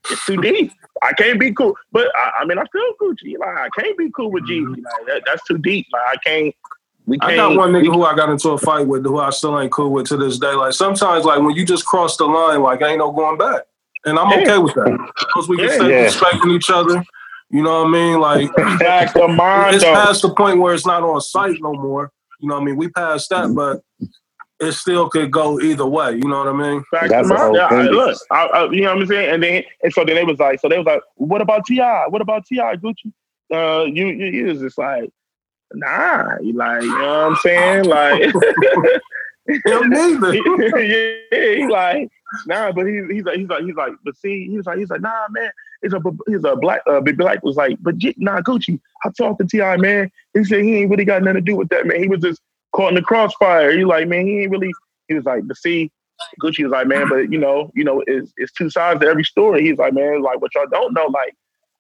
it's 0.10 0.26
too 0.26 0.38
deep. 0.38 0.72
I 1.02 1.14
can't 1.14 1.40
be 1.40 1.54
cool. 1.54 1.76
But 1.92 2.08
I, 2.16 2.42
I 2.42 2.46
mean, 2.46 2.58
I 2.58 2.64
feel 2.72 2.94
Gucci. 3.02 3.38
Like 3.40 3.58
I 3.58 3.70
can't 3.78 3.98
be 3.98 4.10
cool 4.12 4.32
with 4.32 4.44
Jeezy. 4.44 4.64
Mm-hmm. 4.64 4.84
Like 4.84 5.06
that, 5.08 5.24
that's 5.26 5.46
too 5.46 5.58
deep. 5.58 5.88
Like 5.94 6.02
I 6.12 6.16
can't. 6.18 6.56
We 7.06 7.18
can't. 7.20 7.32
I 7.34 7.36
got 7.36 7.56
one 7.56 7.72
nigga 7.72 7.86
who 7.94 8.04
I 8.04 8.16
got 8.16 8.30
into 8.30 8.50
a 8.50 8.58
fight 8.58 8.86
with 8.86 9.06
who 9.06 9.20
I 9.20 9.30
still 9.30 9.60
ain't 9.60 9.72
cool 9.72 9.92
with 9.92 10.08
to 10.08 10.18
this 10.18 10.38
day. 10.40 10.54
Like 10.54 10.74
sometimes, 10.74 11.26
like 11.26 11.40
when 11.40 11.56
you 11.56 11.66
just 11.66 11.86
cross 11.86 12.18
the 12.18 12.26
line, 12.26 12.62
like 12.62 12.82
ain't 12.82 13.00
no 13.00 13.12
going 13.12 13.38
back, 13.38 13.64
and 14.06 14.20
I'm 14.20 14.30
Yeah. 14.32 14.40
okay 14.40 14.58
with 14.58 14.74
that 14.74 15.12
because 15.20 15.48
we 15.48 15.58
can 15.58 15.68
Yeah. 15.68 15.76
stay 15.76 15.90
Yeah. 15.90 16.04
respecting 16.04 16.52
each 16.52 16.70
other. 16.70 17.04
You 17.52 17.64
know 17.64 17.84
what 17.84 17.88
I 17.90 17.92
mean? 17.92 18.20
Like 18.20 18.56
Back 18.80 19.14
to 19.14 19.28
mine, 19.28 19.74
it's 19.74 19.84
past 19.84 20.22
the 20.22 20.34
point 20.34 20.60
where 20.60 20.74
it's 20.74 20.86
not 20.86 21.04
on 21.04 21.22
site 21.22 21.62
no 21.62 21.74
more. 21.74 22.12
You 22.40 22.50
know 22.50 22.56
what 22.56 22.62
I 22.62 22.66
mean? 22.66 22.76
We 22.76 22.90
passed 22.90 23.30
that, 23.30 23.54
but 23.56 23.82
it 24.60 24.72
still 24.74 25.10
could 25.10 25.32
go 25.32 25.60
either 25.60 25.86
way. 25.86 26.14
You 26.14 26.28
know 26.28 26.40
what 26.40 26.48
I 26.48 26.54
mean? 26.54 26.84
Back 26.92 27.10
That's 27.10 27.28
to 27.28 27.34
the 27.34 27.34
my, 27.34 27.40
whole 27.40 27.56
yeah, 27.56 27.68
I, 27.70 27.82
look, 27.84 28.18
I, 28.32 28.46
I, 28.46 28.72
you 28.72 28.82
know 28.82 28.94
what 28.94 29.02
I'm 29.02 29.08
saying? 29.08 29.34
And 29.34 29.44
then, 29.44 29.64
and 29.84 29.94
so 29.94 30.04
then 30.04 30.16
they 30.16 30.24
was 30.24 30.40
like, 30.40 30.60
so 30.60 30.68
they 30.68 30.78
was 30.78 30.86
like, 30.86 31.02
what 31.16 31.42
about 31.42 31.66
T.I.? 31.66 32.08
What 32.08 32.22
about 32.22 32.46
T.I. 32.46 32.76
Gucci? 32.76 33.14
Uh, 33.52 33.86
you, 33.86 34.08
you, 34.08 34.26
you 34.26 34.46
was 34.46 34.60
just 34.60 34.78
like, 34.78 35.10
nah, 35.74 36.38
you 36.42 36.54
like, 36.54 36.82
you 36.82 36.90
know 36.90 36.96
what 36.96 37.32
I'm 37.32 37.36
saying? 37.38 37.86
Like, 37.86 38.34
Him 39.66 39.90
neither. 39.90 40.34
yeah, 40.84 41.56
he 41.56 41.68
like, 41.68 42.10
nah, 42.46 42.72
but 42.72 42.86
he, 42.86 43.02
he's 43.10 43.24
like, 43.24 43.38
he's 43.38 43.50
like, 43.50 43.64
he's 43.64 43.76
like, 43.76 43.94
but 44.04 44.16
see, 44.16 44.48
he's 44.48 44.66
like, 44.66 44.78
he's 44.78 44.90
like, 44.90 45.02
nah, 45.02 45.28
man. 45.32 45.50
He's 45.82 45.94
a, 45.94 46.02
he's 46.28 46.44
a 46.44 46.56
black, 46.56 46.82
uh, 46.88 47.00
big 47.00 47.18
black 47.18 47.42
was 47.42 47.56
like, 47.56 47.78
but 47.82 47.98
G- 47.98 48.16
nah, 48.18 48.42
Gucci. 48.42 48.80
I 49.06 49.10
talked 49.18 49.40
to 49.40 49.48
T.I., 49.48 49.78
man. 49.78 50.12
He 50.34 50.44
said 50.44 50.64
he 50.64 50.76
ain't 50.76 50.92
really 50.92 51.06
got 51.06 51.24
nothing 51.24 51.36
to 51.36 51.42
do 51.42 51.56
with 51.56 51.70
that, 51.70 51.88
man. 51.88 52.00
He 52.00 52.08
was 52.08 52.20
just 52.20 52.42
caught 52.72 52.90
in 52.90 52.96
the 52.96 53.02
crossfire. 53.02 53.72
He 53.78 53.84
like, 53.86 54.08
man, 54.08 54.26
he 54.28 54.42
ain't 54.42 54.52
really. 54.52 54.72
He 55.08 55.16
was 55.16 55.26
like, 55.26 55.48
but 55.48 55.58
see, 55.58 55.92
Gucci 56.42 56.64
was 56.64 56.72
like, 56.72 56.88
man, 56.88 57.08
but 57.10 57.32
you 57.32 57.38
know, 57.40 57.72
you 57.74 57.84
know, 57.84 58.04
it's, 58.06 58.32
it's 58.38 58.52
two 58.52 58.70
sides 58.70 59.00
to 59.02 59.08
every 59.08 59.24
story. 59.24 59.66
He's 59.66 59.78
like, 59.78 59.94
man, 59.94 60.22
like 60.22 60.40
what 60.42 60.54
y'all 60.54 60.68
don't 60.72 60.94
know, 60.94 61.06
like 61.08 61.34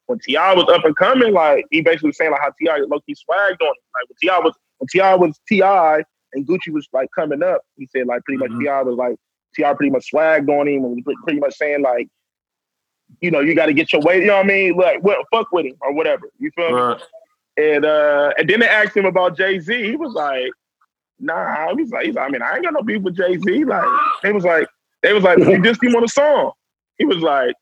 when 0.07 0.17
T.I. 0.19 0.53
was 0.55 0.65
up 0.69 0.83
and 0.85 0.95
coming, 0.95 1.33
like 1.33 1.65
he 1.69 1.81
basically 1.81 2.07
was 2.09 2.17
saying 2.17 2.31
like 2.31 2.41
how 2.41 2.51
T.I. 2.59 2.77
low 2.87 2.99
key 3.01 3.13
swagged 3.13 3.61
on 3.61 3.67
him. 3.67 3.83
Like 3.93 4.07
when 4.07 4.15
T.I. 4.21 4.39
was 4.39 4.53
when 4.79 4.87
T.I. 4.87 5.15
was 5.15 5.39
T.I. 5.47 6.03
and 6.33 6.47
Gucci 6.47 6.69
was 6.73 6.87
like 6.93 7.09
coming 7.13 7.43
up, 7.43 7.61
he 7.77 7.87
said 7.95 8.07
like 8.07 8.23
pretty 8.23 8.39
much 8.39 8.49
Mhm. 8.51 8.61
T.I. 8.61 8.81
was 8.81 8.95
like 8.95 9.15
T.I. 9.55 9.73
pretty 9.73 9.91
much 9.91 10.09
swagged 10.11 10.49
on 10.49 10.67
him 10.67 10.85
and 10.85 11.03
was 11.05 11.15
pretty 11.23 11.39
much 11.39 11.55
saying 11.55 11.83
like, 11.83 12.07
you 13.21 13.29
know, 13.31 13.39
you 13.39 13.53
got 13.55 13.67
to 13.67 13.73
get 13.73 13.91
your 13.93 14.01
way. 14.01 14.21
You 14.21 14.27
know 14.27 14.37
what 14.37 14.45
I 14.45 14.47
mean? 14.47 14.75
Like, 14.75 15.03
what, 15.03 15.25
fuck 15.31 15.51
with 15.51 15.65
him 15.65 15.75
or 15.81 15.93
whatever. 15.93 16.29
You 16.39 16.51
feel 16.55 16.95
me? 16.95 17.03
And 17.57 17.85
uh, 17.85 18.31
and 18.37 18.49
then 18.49 18.61
they 18.61 18.67
asked 18.67 18.95
him 18.95 19.05
about 19.05 19.35
Jay 19.37 19.59
Z. 19.59 19.83
He 19.83 19.95
was 19.95 20.13
like, 20.13 20.51
Nah. 21.19 21.75
He's 21.75 21.91
like, 21.91 22.05
he's 22.05 22.15
like, 22.15 22.27
I 22.27 22.31
mean, 22.31 22.41
I 22.41 22.55
ain't 22.55 22.63
got 22.63 22.73
no 22.73 22.81
beef 22.81 23.01
with 23.01 23.15
Jay 23.15 23.37
Z. 23.37 23.63
Like, 23.65 23.85
they 24.23 24.31
was 24.31 24.43
like, 24.43 24.67
they 25.03 25.13
was 25.13 25.23
like, 25.23 25.37
you 25.39 25.45
dissed 25.45 25.83
him 25.83 25.95
on 25.95 26.03
a 26.03 26.07
song. 26.07 26.51
He 26.97 27.05
was 27.05 27.17
like, 27.17 27.55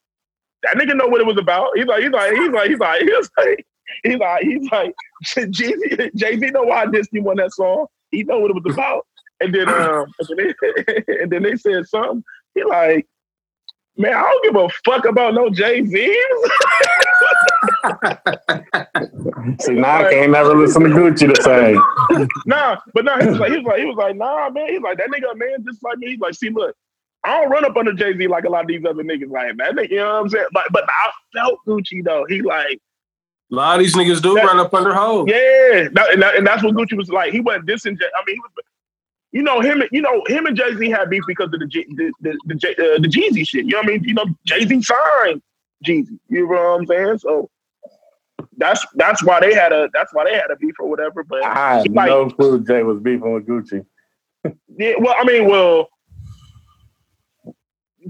that 0.64 0.76
nigga 0.76 0.96
know 0.96 1.08
what 1.08 1.22
it 1.22 1.28
was 1.28 1.38
about. 1.38 1.70
He's 1.76 1.86
like, 1.86 2.04
he's 2.04 2.12
like, 2.12 2.34
he's 2.34 2.50
like, 2.52 2.70
he's 2.70 2.80
like, 2.80 3.02
he's 4.04 4.18
like, 4.18 4.44
he's 4.44 4.72
like, 4.72 4.94
he's 5.22 5.38
like, 5.38 5.50
Jay 5.52 5.74
Z, 5.74 6.12
Jay 6.16 6.38
Z 6.38 6.50
know 6.52 6.64
why 6.64 6.84
I 6.84 6.86
dissed 6.88 7.14
him 7.14 7.28
on 7.28 7.38
that 7.38 7.54
song. 7.54 7.88
He 8.12 8.24
know 8.24 8.40
what 8.40 8.52
it 8.52 8.64
was 8.64 8.74
about. 8.74 9.06
And 9.40 9.54
then, 9.54 9.70
um, 9.70 10.06
and 10.20 10.30
then 10.30 10.54
they, 10.88 11.04
and 11.22 11.32
then 11.32 11.44
they 11.44 11.56
said 11.56 11.88
something. 11.88 12.24
He 12.56 12.64
like, 12.64 13.08
man, 13.98 14.14
I 14.14 14.22
don't 14.22 14.44
give 14.44 14.56
a 14.56 14.70
fuck 14.86 15.06
about 15.06 15.34
no 15.34 15.50
Jay 15.50 15.84
Z. 15.86 15.98
See, 19.62 19.74
now 19.74 20.06
I 20.06 20.12
can't 20.12 20.32
never 20.32 20.56
listen 20.56 20.84
to 20.84 20.90
Gucci 20.90 21.34
the 21.34 21.42
same. 21.42 22.28
nah, 22.46 22.78
but 22.94 23.06
nah, 23.06 23.20
he 23.20 23.28
was 23.28 23.40
like, 23.40 23.52
he 23.52 23.58
was 23.58 23.66
like, 23.66 23.80
he 23.80 23.86
was 23.86 23.96
like, 23.96 24.16
nah, 24.16 24.50
man. 24.50 24.70
He's 24.70 24.82
like, 24.82 24.98
that 24.98 25.10
nigga, 25.10 25.36
man, 25.38 25.64
just 25.66 25.82
like 25.84 25.98
me. 25.98 26.12
He's 26.12 26.20
like, 26.20 26.34
see, 26.36 26.50
look, 26.50 26.76
I 27.24 27.42
don't 27.42 27.52
run 27.52 27.66
up 27.66 27.76
under 27.76 27.94
Jay 27.94 28.16
Z 28.18 28.28
like 28.28 28.46
a 28.46 28.50
lot 28.50 28.62
of 28.62 28.68
these 28.68 28.86
other 28.86 29.04
niggas. 29.04 29.30
Like 29.30 29.58
that 29.58 29.74
nigga, 29.76 29.90
you 29.90 29.98
know 29.98 30.14
what 30.14 30.22
I'm 30.22 30.30
saying? 30.30 30.46
But 30.54 30.66
but 30.72 30.84
I 30.88 31.12
felt 31.34 31.60
Gucci 31.68 32.04
though. 32.04 32.26
He 32.30 32.42
like, 32.42 32.80
A 33.52 33.56
lot 33.56 33.80
of 33.80 33.86
these 33.86 33.96
niggas 33.96 34.22
do 34.22 34.36
That- 34.36 34.46
run 34.46 34.60
up 34.60 34.74
under 34.74 34.94
hoes. 34.94 35.28
yeah, 35.30 35.88
that, 35.94 36.10
and, 36.14 36.22
that, 36.22 36.36
and 36.36 36.46
that's 36.46 36.64
what 36.64 36.76
Gucci 36.76 36.96
was 36.98 37.10
like. 37.10 37.34
He 37.34 37.40
wasn't 37.42 37.66
dissing. 37.68 38.00
Jay- 38.00 38.06
I 38.16 38.24
mean, 38.26 38.36
he 38.36 38.40
was. 38.42 38.52
You 39.38 39.44
know 39.44 39.60
him. 39.62 39.84
You 39.92 40.02
know 40.02 40.24
him 40.26 40.48
and 40.48 40.58
Jay 40.58 40.74
Z 40.76 40.90
had 40.90 41.12
beef 41.12 41.22
because 41.28 41.54
of 41.54 41.60
the 41.60 41.68
the 41.68 42.12
the 42.22 42.40
the, 42.48 42.56
J- 42.56 42.72
uh, 42.80 43.00
the 43.00 43.08
Jeezy 43.08 43.48
shit. 43.48 43.66
You 43.66 43.72
know 43.74 43.78
what 43.78 43.86
I 43.86 43.90
mean? 43.92 44.04
You 44.04 44.14
know 44.16 44.26
Jay 44.48 44.66
Z 44.66 44.82
signed 44.82 45.44
Jeezy. 45.86 46.18
You 46.28 46.48
know 46.48 46.56
what 46.56 46.80
I'm 46.80 46.88
saying? 46.88 47.20
So 47.20 47.48
that's 48.58 48.84
that's 48.96 49.24
why 49.24 49.40
they 49.40 49.54
had 49.54 49.72
a 49.72 49.90
that's 49.94 50.12
why 50.12 50.24
they 50.24 50.34
had 50.34 50.50
a 50.50 50.56
beef 50.56 50.74
or 50.80 50.90
whatever. 50.90 51.24
But 51.24 51.44
I 51.44 51.76
had 51.78 51.94
Like- 51.94 52.10
no 52.10 52.32
clue 52.32 52.64
Jay 52.64 52.82
was 52.82 53.00
beefing 53.00 53.32
with 53.32 53.46
Gucci. 53.46 53.86
Yeah, 54.76 54.94
well, 55.00 55.14
I 55.18 55.24
mean, 55.24 55.48
well, 55.50 55.88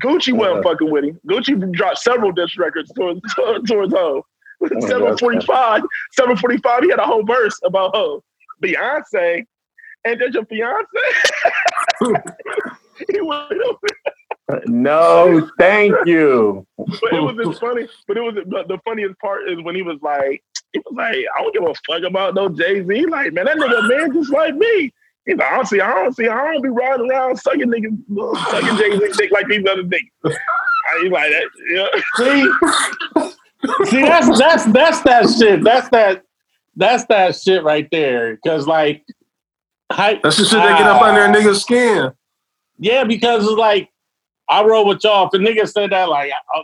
Gucci 0.02 0.32
wasn't 0.34 0.64
fucking 0.64 0.90
with 0.92 1.04
him. 1.04 1.20
Gucci 1.28 1.72
dropped 1.74 1.98
several 2.00 2.32
diss 2.32 2.58
records 2.58 2.90
towards 2.94 3.20
towards, 3.34 3.70
towards 3.70 3.94
Hov. 3.94 4.24
that's 4.62 4.88
745, 4.88 5.82
745, 6.14 6.84
he 6.84 6.90
had 6.90 7.00
a 7.00 7.06
whole 7.06 7.24
verse 7.26 7.60
about 7.64 7.96
Hov. 7.96 8.22
Beyonce, 8.64 9.46
and 10.08 10.22
that's 10.22 10.34
your 10.34 10.46
fiance. 10.46 10.88
he 13.12 13.22
went, 13.22 13.52
No, 14.68 15.50
thank 15.60 15.94
you. 16.06 16.66
But 16.78 17.14
it 17.14 17.22
was 17.22 17.36
just 17.44 17.60
funny. 17.60 17.88
But 18.08 18.18
it 18.18 18.22
was 18.22 18.36
the, 18.36 18.64
the 18.68 18.80
funniest 18.86 19.20
part 19.20 19.50
is 19.50 19.62
when 19.62 19.76
he 19.76 19.82
was 19.82 19.98
like, 20.02 20.44
he 20.74 20.80
was 20.80 20.96
like, 20.96 21.26
I 21.36 21.42
don't 21.42 21.54
give 21.54 21.64
a 21.64 21.74
fuck 21.88 22.04
about 22.04 22.36
no 22.36 22.50
Jay 22.50 22.86
Z. 22.86 23.06
Like, 23.08 23.34
man, 23.34 23.46
that 23.46 23.58
nigga 23.58 23.88
man 23.90 24.14
just 24.14 24.32
like 24.32 24.56
me. 24.56 24.94
He's 25.26 25.36
like, 25.36 25.52
I 25.52 25.56
don't 25.58 25.66
see, 25.68 25.82
I 25.82 25.94
don't 25.94 26.16
see, 26.16 26.28
I 26.28 26.54
don't 26.54 26.62
be 26.62 26.70
riding 26.70 27.10
around 27.12 27.38
sucking 27.38 27.70
niggas, 27.70 28.50
sucking 28.50 28.78
Jay 28.78 28.98
Z 28.98 29.14
dick 29.18 29.32
like 29.32 29.48
these 29.48 29.66
other 29.70 29.84
niggas. 29.84 30.38
He's 31.02 31.12
like 31.12 31.32
that. 31.32 31.50
Yeah. 31.70 31.88
See, 32.16 33.90
see, 33.90 34.02
that's 34.02 34.40
that's 34.40 34.66
that's 34.66 35.02
that 35.02 35.30
shit. 35.38 35.64
That's 35.64 35.90
that 35.90 36.24
that's 36.78 37.06
that 37.08 37.36
shit 37.36 37.64
right 37.64 37.88
there. 37.92 38.38
Cause 38.38 38.68
like, 38.68 39.04
I, 39.90 40.20
That's 40.22 40.38
the 40.38 40.46
shit 40.46 40.60
that 40.60 40.78
get 40.78 40.88
up 40.88 41.02
under 41.02 41.26
a 41.26 41.28
nigga's 41.28 41.62
skin. 41.62 42.12
Yeah, 42.78 43.04
because 43.04 43.44
it's 43.44 43.54
like 43.54 43.90
I 44.50 44.64
roll 44.64 44.86
with 44.86 45.04
y'all. 45.04 45.28
If 45.28 45.34
a 45.34 45.38
nigga 45.38 45.68
said 45.68 45.92
that, 45.92 46.10
like 46.10 46.32
uh, 46.56 46.62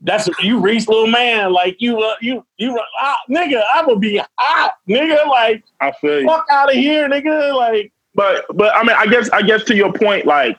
that's 0.00 0.28
you 0.42 0.58
reach 0.58 0.88
little 0.88 1.06
man, 1.06 1.52
like 1.52 1.76
you 1.80 1.98
uh, 2.00 2.16
you 2.20 2.44
you 2.58 2.78
uh, 2.78 3.14
nigga, 3.30 3.62
I 3.74 3.84
would 3.86 4.00
be 4.00 4.20
hot, 4.38 4.74
nigga. 4.88 5.26
Like 5.26 5.64
I 5.80 5.92
feel 6.00 6.20
you. 6.20 6.26
fuck 6.26 6.46
out 6.50 6.70
of 6.70 6.76
here, 6.76 7.08
nigga. 7.08 7.54
Like 7.54 7.92
But 8.14 8.44
but 8.54 8.74
I 8.74 8.82
mean, 8.82 8.96
I 8.96 9.06
guess 9.06 9.30
I 9.30 9.42
guess 9.42 9.64
to 9.64 9.74
your 9.74 9.92
point, 9.92 10.26
like 10.26 10.56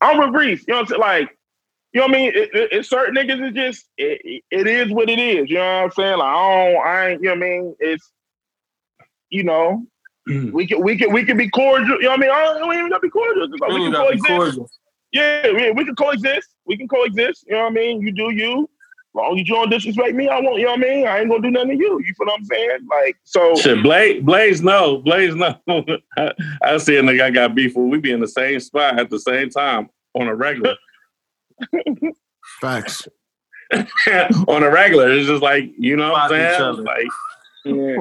I'm 0.00 0.18
with 0.18 0.30
Reese. 0.30 0.64
You 0.68 0.74
know 0.74 0.80
what 0.80 0.82
I'm 0.82 0.88
saying? 0.88 1.00
Like, 1.00 1.38
you 1.92 2.00
know 2.00 2.06
what 2.06 2.14
I 2.14 2.18
mean? 2.18 2.32
It, 2.34 2.54
it, 2.54 2.72
it 2.72 2.86
certain 2.86 3.14
niggas 3.14 3.48
is 3.48 3.54
just 3.54 3.88
it, 3.98 4.44
it 4.50 4.66
is 4.66 4.92
what 4.92 5.10
it 5.10 5.18
is. 5.18 5.50
You 5.50 5.56
know 5.56 5.64
what 5.64 5.84
I'm 5.84 5.90
saying? 5.92 6.18
Like 6.18 6.28
I 6.28 6.72
don't 6.72 6.86
I 6.86 7.08
ain't 7.08 7.22
you 7.22 7.28
know 7.28 7.34
what 7.34 7.44
I 7.44 7.48
mean? 7.48 7.76
It's 7.80 8.12
you 9.30 9.42
know, 9.42 9.84
Mm. 10.28 10.52
we 10.52 10.66
can 10.66 10.82
we 10.82 10.96
can 10.96 11.12
we 11.12 11.24
can 11.24 11.36
be 11.36 11.48
cordial. 11.48 11.96
You 11.98 12.02
know 12.02 12.10
what 12.10 12.18
I 12.18 12.22
mean? 12.22 12.30
I 12.30 12.42
don't, 12.42 12.68
we 12.68 12.74
ain't 12.74 12.80
even 12.80 12.90
gotta 12.90 13.00
be 13.00 13.10
cordial. 13.10 13.48
Like, 13.60 13.70
we 13.70 13.84
can 13.84 13.92
coexist. 13.92 14.26
cordial. 14.26 14.70
Yeah, 15.12 15.52
we, 15.52 15.70
we 15.70 15.84
can 15.84 15.94
coexist. 15.94 16.48
We 16.66 16.76
can 16.76 16.88
coexist. 16.88 17.44
You 17.46 17.54
know 17.54 17.62
what 17.62 17.70
I 17.70 17.74
mean? 17.74 18.00
You 18.00 18.12
do 18.12 18.30
you. 18.30 18.62
As 18.64 19.14
long 19.14 19.38
as 19.38 19.48
you 19.48 19.54
don't 19.54 19.70
disrespect 19.70 20.14
me, 20.14 20.28
I 20.28 20.40
won't. 20.40 20.58
You 20.58 20.64
know 20.64 20.72
what 20.72 20.80
I 20.80 20.82
mean? 20.82 21.06
I 21.06 21.20
ain't 21.20 21.30
gonna 21.30 21.42
do 21.42 21.50
nothing 21.50 21.70
to 21.70 21.76
you. 21.76 22.00
You 22.00 22.12
feel 22.14 22.26
what 22.26 22.40
I'm 22.40 22.44
saying? 22.44 22.78
Like 22.90 23.16
so. 23.22 23.54
shit, 23.54 23.82
Blaze, 23.82 24.22
Blaze, 24.22 24.62
no, 24.62 24.98
Blaze, 24.98 25.34
no. 25.34 25.56
I, 26.18 26.32
I 26.62 26.76
see 26.78 26.96
a 26.96 27.02
nigga 27.02 27.22
I 27.22 27.30
got 27.30 27.54
beef 27.54 27.76
with. 27.76 27.88
We 27.88 27.98
be 27.98 28.12
in 28.12 28.20
the 28.20 28.28
same 28.28 28.58
spot 28.58 28.98
at 28.98 29.10
the 29.10 29.20
same 29.20 29.48
time 29.48 29.90
on 30.14 30.26
a 30.26 30.34
regular. 30.34 30.74
Facts. 32.60 33.06
on 34.48 34.62
a 34.62 34.70
regular, 34.70 35.10
it's 35.10 35.28
just 35.28 35.42
like 35.42 35.72
you 35.78 35.96
know 35.96 36.12
what 36.12 36.32
I'm 36.32 36.76
saying? 36.76 36.84
Like 36.84 37.06
Yeah. 37.64 37.96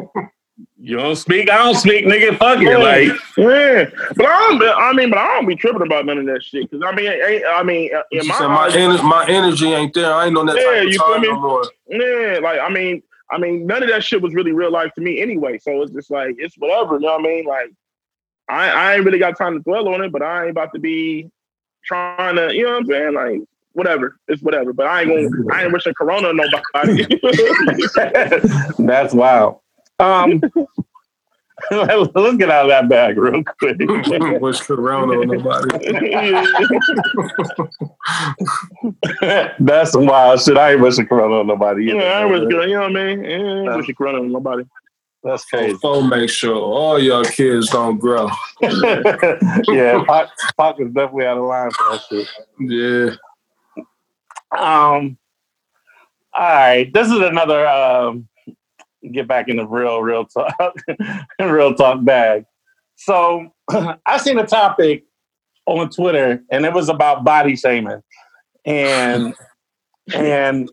You 0.85 0.97
don't 0.97 1.15
speak, 1.15 1.49
I 1.49 1.57
don't 1.63 1.73
speak, 1.73 2.05
nigga. 2.05 2.37
Fuck 2.37 2.61
it, 2.61 2.77
like. 2.77 3.07
Yeah, 3.37 3.85
but 4.15 4.27
I 4.27 4.37
don't. 4.37 4.61
I 4.61 4.93
mean, 4.93 5.09
but 5.09 5.17
I 5.17 5.25
don't 5.29 5.47
be 5.47 5.55
tripping 5.55 5.81
about 5.81 6.05
none 6.05 6.19
of 6.19 6.27
that 6.27 6.43
shit. 6.43 6.69
Cause 6.69 6.79
I 6.85 6.93
mean, 6.93 7.07
ain't, 7.07 7.43
I 7.43 7.63
mean, 7.63 7.89
uh, 7.91 8.03
in 8.11 8.27
my 8.27 8.37
said 8.37 8.47
my, 8.49 8.65
eyes, 8.65 8.73
ener- 8.73 9.03
my 9.03 9.25
energy 9.27 9.73
ain't 9.73 9.95
there. 9.95 10.13
I 10.13 10.27
ain't 10.27 10.37
on 10.37 10.45
that 10.45 10.57
Yeah, 10.57 10.63
type 10.63 10.85
of 10.85 10.93
you 10.93 10.99
feel 10.99 11.19
me? 11.19 11.27
no 11.29 11.39
more. 11.39 11.71
yeah, 11.87 12.39
like 12.39 12.59
I 12.59 12.69
mean, 12.69 13.01
I 13.31 13.39
mean, 13.39 13.65
none 13.65 13.81
of 13.81 13.89
that 13.89 14.03
shit 14.03 14.21
was 14.21 14.35
really 14.35 14.51
real 14.51 14.69
life 14.71 14.93
to 14.93 15.01
me 15.01 15.19
anyway. 15.21 15.57
So 15.57 15.81
it's 15.81 15.91
just 15.91 16.11
like 16.11 16.35
it's 16.37 16.53
whatever. 16.59 16.99
You 16.99 17.07
know 17.07 17.13
what 17.13 17.21
I 17.21 17.23
mean? 17.23 17.45
Like, 17.45 17.71
I 18.47 18.69
I 18.69 18.95
ain't 18.95 19.05
really 19.05 19.17
got 19.17 19.39
time 19.39 19.55
to 19.55 19.61
dwell 19.61 19.87
on 19.87 20.03
it, 20.03 20.11
but 20.11 20.21
I 20.21 20.43
ain't 20.43 20.51
about 20.51 20.71
to 20.73 20.79
be 20.79 21.31
trying 21.83 22.35
to. 22.35 22.55
You 22.55 22.65
know 22.65 22.73
what 22.73 22.77
I'm 22.81 22.85
saying? 22.85 23.13
Like. 23.15 23.39
Whatever, 23.73 24.17
it's 24.29 24.41
whatever. 24.41 24.71
But 24.71 24.87
I 24.87 25.01
ain't 25.01 25.09
gonna, 25.09 25.53
I 25.53 25.63
ain't 25.65 25.73
wishing 25.73 25.93
Corona 25.95 26.29
on 26.29 26.37
nobody. 26.37 27.05
That's 28.87 29.13
wild. 29.13 29.59
Um, 29.99 30.41
let's 31.72 32.38
get 32.38 32.51
out 32.51 32.65
of 32.65 32.69
that 32.69 32.89
bag 32.89 33.17
real 33.17 33.43
quick. 33.43 33.77
Wish 34.41 34.59
Corona 34.61 35.13
on 35.19 35.27
nobody. 35.27 35.69
That's 39.59 39.91
some 39.93 40.05
wild 40.05 40.41
shit. 40.41 40.57
I 40.57 40.73
ain't 40.73 40.81
wishing 40.81 41.07
corona 41.07 41.39
on 41.39 41.47
nobody. 41.47 41.89
Either, 41.89 41.99
yeah, 41.99 42.03
I 42.03 42.26
ain't 42.26 42.31
man. 42.31 42.69
you 42.69 42.76
know 42.76 42.81
what 42.81 42.89
I 42.89 43.15
mean? 43.15 43.23
Yeah, 43.23 43.38
I 43.38 43.39
ain't 43.39 43.77
wishing 43.77 43.95
Corona 43.95 44.19
on 44.19 44.31
nobody. 44.31 44.63
That's 45.23 45.45
crazy. 45.45 45.77
So 45.81 46.01
make 46.01 46.30
sure 46.30 46.55
all 46.55 46.99
your 47.01 47.23
kids 47.23 47.69
don't 47.69 47.97
grow. 47.97 48.30
yeah, 48.61 50.03
Pac, 50.05 50.30
Pac 50.59 50.80
is 50.80 50.91
definitely 50.93 51.26
out 51.26 51.38
of 51.38 51.45
line 51.45 51.72
for 51.72 51.91
that 51.91 52.01
shit. 52.07 52.27
Yeah. 52.59 53.15
Um, 54.51 55.17
all 56.34 56.43
right, 56.43 56.93
this 56.93 57.07
is 57.07 57.19
another 57.19 57.65
um, 57.65 58.27
get 59.11 59.27
back 59.27 59.48
in 59.48 59.57
the 59.57 59.68
real, 59.68 60.02
real 60.02 60.26
talk, 60.26 60.76
real 61.40 61.73
talk 61.76 62.03
bag. 62.03 62.45
So 62.95 63.49
I 64.06 64.18
seen 64.18 64.40
a 64.40 64.45
topic 64.45 65.06
on 65.65 65.90
Twitter, 65.90 66.44
and 66.52 66.65
it 66.65 66.73
was 66.73 66.90
about 66.90 67.23
body 67.23 67.56
shaming, 67.56 68.02
and 68.65 69.34
and 70.14 70.69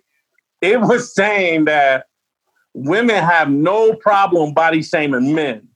it 0.61 0.81
was 0.81 1.15
saying 1.15 1.65
that 1.67 2.07
women 2.75 3.17
have 3.17 3.51
no 3.51 3.95
problem 3.95 4.55
body 4.55 4.83
shaming 4.83 5.35
men. 5.35 5.69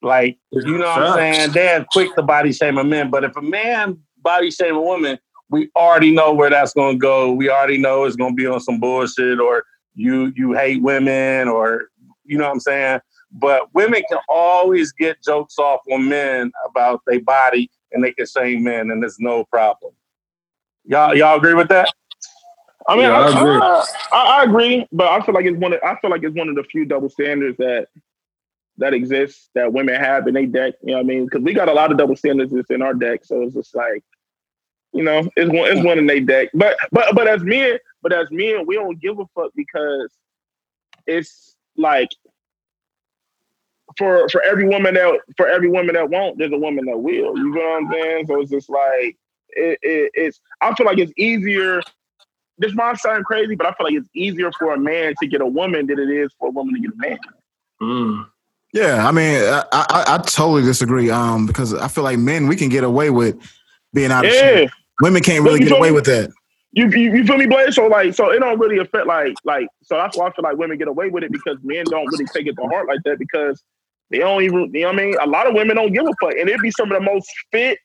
Like, 0.00 0.38
you 0.50 0.78
know 0.78 0.86
what 0.86 1.02
I'm 1.02 1.16
saying? 1.16 1.52
They're 1.52 1.86
quick 1.92 2.14
to 2.16 2.22
body 2.22 2.52
shaming 2.52 2.88
men, 2.88 3.10
but 3.10 3.22
if 3.22 3.36
a 3.36 3.42
man 3.42 3.98
body 4.22 4.50
shame 4.50 4.76
a 4.76 4.80
woman, 4.80 5.18
we 5.50 5.70
already 5.76 6.12
know 6.12 6.32
where 6.32 6.50
that's 6.50 6.72
gonna 6.72 6.96
go. 6.96 7.30
We 7.32 7.50
already 7.50 7.78
know 7.78 8.04
it's 8.04 8.16
gonna 8.16 8.34
be 8.34 8.46
on 8.46 8.60
some 8.60 8.80
bullshit 8.80 9.38
or 9.38 9.64
you 9.94 10.32
you 10.36 10.52
hate 10.52 10.82
women 10.82 11.48
or 11.48 11.88
you 12.24 12.38
know 12.38 12.44
what 12.44 12.54
I'm 12.54 12.60
saying? 12.60 13.00
But 13.32 13.72
women 13.74 14.02
can 14.08 14.18
always 14.28 14.92
get 14.92 15.22
jokes 15.22 15.58
off 15.58 15.80
on 15.90 16.08
men 16.08 16.52
about 16.68 17.00
their 17.06 17.20
body 17.20 17.70
and 17.92 18.04
they 18.04 18.12
can 18.12 18.26
shame 18.26 18.64
men 18.64 18.90
and 18.90 19.02
there's 19.02 19.18
no 19.18 19.44
problem. 19.44 19.92
Y'all 20.84 21.14
y'all 21.14 21.36
agree 21.36 21.54
with 21.54 21.68
that? 21.68 21.88
I 22.88 22.96
mean, 22.96 23.04
Yeah, 23.04 23.12
I, 23.12 23.22
I 23.22 23.40
agree. 23.40 23.60
I, 23.60 23.86
I, 24.12 24.40
I 24.40 24.44
agree, 24.44 24.86
but 24.92 25.08
I 25.08 25.24
feel 25.24 25.34
like 25.34 25.46
it's 25.46 25.58
one. 25.58 25.72
Of, 25.72 25.80
I 25.84 25.96
feel 26.00 26.10
like 26.10 26.22
it's 26.24 26.34
one 26.34 26.48
of 26.48 26.56
the 26.56 26.64
few 26.64 26.84
double 26.84 27.08
standards 27.08 27.56
that 27.58 27.88
that 28.78 28.94
exists 28.94 29.50
that 29.54 29.72
women 29.72 29.94
have 29.94 30.26
in 30.26 30.34
their 30.34 30.46
deck. 30.46 30.74
You 30.82 30.92
know 30.92 30.94
what 30.94 31.00
I 31.00 31.04
mean? 31.04 31.24
Because 31.24 31.42
we 31.42 31.52
got 31.52 31.68
a 31.68 31.72
lot 31.72 31.92
of 31.92 31.98
double 31.98 32.16
standards 32.16 32.52
that's 32.52 32.70
in 32.70 32.82
our 32.82 32.94
deck, 32.94 33.24
so 33.24 33.42
it's 33.42 33.54
just 33.54 33.74
like, 33.74 34.02
you 34.92 35.04
know, 35.04 35.28
it's 35.36 35.50
one. 35.50 35.70
It's 35.70 35.84
one 35.84 35.98
in 35.98 36.06
their 36.06 36.20
deck. 36.20 36.48
But 36.54 36.76
but 36.90 37.14
but 37.14 37.28
as 37.28 37.42
men, 37.42 37.78
but 38.02 38.12
as 38.12 38.28
men, 38.30 38.66
we 38.66 38.74
don't 38.74 39.00
give 39.00 39.18
a 39.18 39.26
fuck 39.34 39.52
because 39.54 40.10
it's 41.06 41.56
like 41.76 42.10
for 43.96 44.28
for 44.28 44.42
every 44.42 44.66
woman 44.68 44.94
that 44.94 45.20
for 45.36 45.48
every 45.48 45.68
woman 45.68 45.94
that 45.94 46.10
won't, 46.10 46.38
there's 46.38 46.52
a 46.52 46.58
woman 46.58 46.86
that 46.86 46.98
will. 46.98 47.36
You 47.36 47.54
know 47.54 47.60
what 47.60 47.82
I'm 47.82 47.92
saying? 47.92 48.26
So 48.26 48.40
it's 48.40 48.50
just 48.50 48.68
like 48.70 49.16
it, 49.50 49.78
it, 49.82 50.10
it's. 50.14 50.40
I 50.60 50.74
feel 50.74 50.86
like 50.86 50.98
it's 50.98 51.12
easier 51.16 51.82
this 52.58 52.74
might 52.74 52.96
sound 52.98 53.24
crazy, 53.24 53.54
but 53.54 53.66
I 53.66 53.72
feel 53.72 53.84
like 53.84 53.94
it's 53.94 54.08
easier 54.14 54.50
for 54.58 54.72
a 54.72 54.78
man 54.78 55.14
to 55.20 55.26
get 55.26 55.40
a 55.40 55.46
woman 55.46 55.86
than 55.86 55.98
it 55.98 56.10
is 56.10 56.30
for 56.38 56.48
a 56.48 56.50
woman 56.50 56.74
to 56.74 56.80
get 56.80 56.90
a 56.92 56.96
man. 56.96 57.18
Mm. 57.80 58.26
Yeah, 58.72 59.06
I 59.06 59.10
mean, 59.10 59.42
I, 59.42 59.64
I 59.72 60.04
I 60.14 60.18
totally 60.18 60.62
disagree. 60.62 61.10
Um, 61.10 61.46
because 61.46 61.74
I 61.74 61.88
feel 61.88 62.04
like 62.04 62.18
men 62.18 62.46
we 62.46 62.56
can 62.56 62.68
get 62.68 62.84
away 62.84 63.10
with 63.10 63.36
being 63.92 64.10
out 64.10 64.24
of 64.24 64.32
shape. 64.32 64.68
Yeah, 64.68 64.74
Women 65.00 65.22
can't 65.22 65.44
really 65.44 65.58
get 65.58 65.72
away 65.72 65.90
me? 65.90 65.94
with 65.94 66.06
that. 66.06 66.30
You, 66.72 66.88
you 66.88 67.14
you 67.16 67.24
feel 67.26 67.36
me, 67.36 67.46
Blaze? 67.46 67.74
So 67.76 67.86
like, 67.86 68.14
so 68.14 68.30
it 68.32 68.38
don't 68.40 68.58
really 68.58 68.78
affect 68.78 69.06
like 69.06 69.34
like. 69.44 69.66
So 69.82 69.96
that's 69.96 70.16
why 70.16 70.26
I 70.28 70.32
feel 70.32 70.42
like 70.44 70.56
women 70.56 70.78
get 70.78 70.88
away 70.88 71.08
with 71.10 71.22
it 71.24 71.32
because 71.32 71.58
men 71.62 71.84
don't 71.90 72.06
really 72.10 72.26
take 72.26 72.46
it 72.46 72.54
to 72.56 72.62
heart 72.68 72.88
like 72.88 73.00
that 73.04 73.18
because 73.18 73.62
they 74.10 74.18
don't 74.18 74.42
even. 74.42 74.70
You 74.74 74.82
know 74.82 74.86
what 74.88 74.98
I 74.98 75.04
mean? 75.04 75.16
A 75.20 75.26
lot 75.26 75.46
of 75.46 75.54
women 75.54 75.76
don't 75.76 75.92
give 75.92 76.04
a 76.04 76.12
fuck, 76.20 76.32
and 76.38 76.48
it'd 76.48 76.60
be 76.62 76.70
some 76.70 76.90
of 76.90 76.98
the 76.98 77.04
most 77.04 77.30
fit 77.50 77.78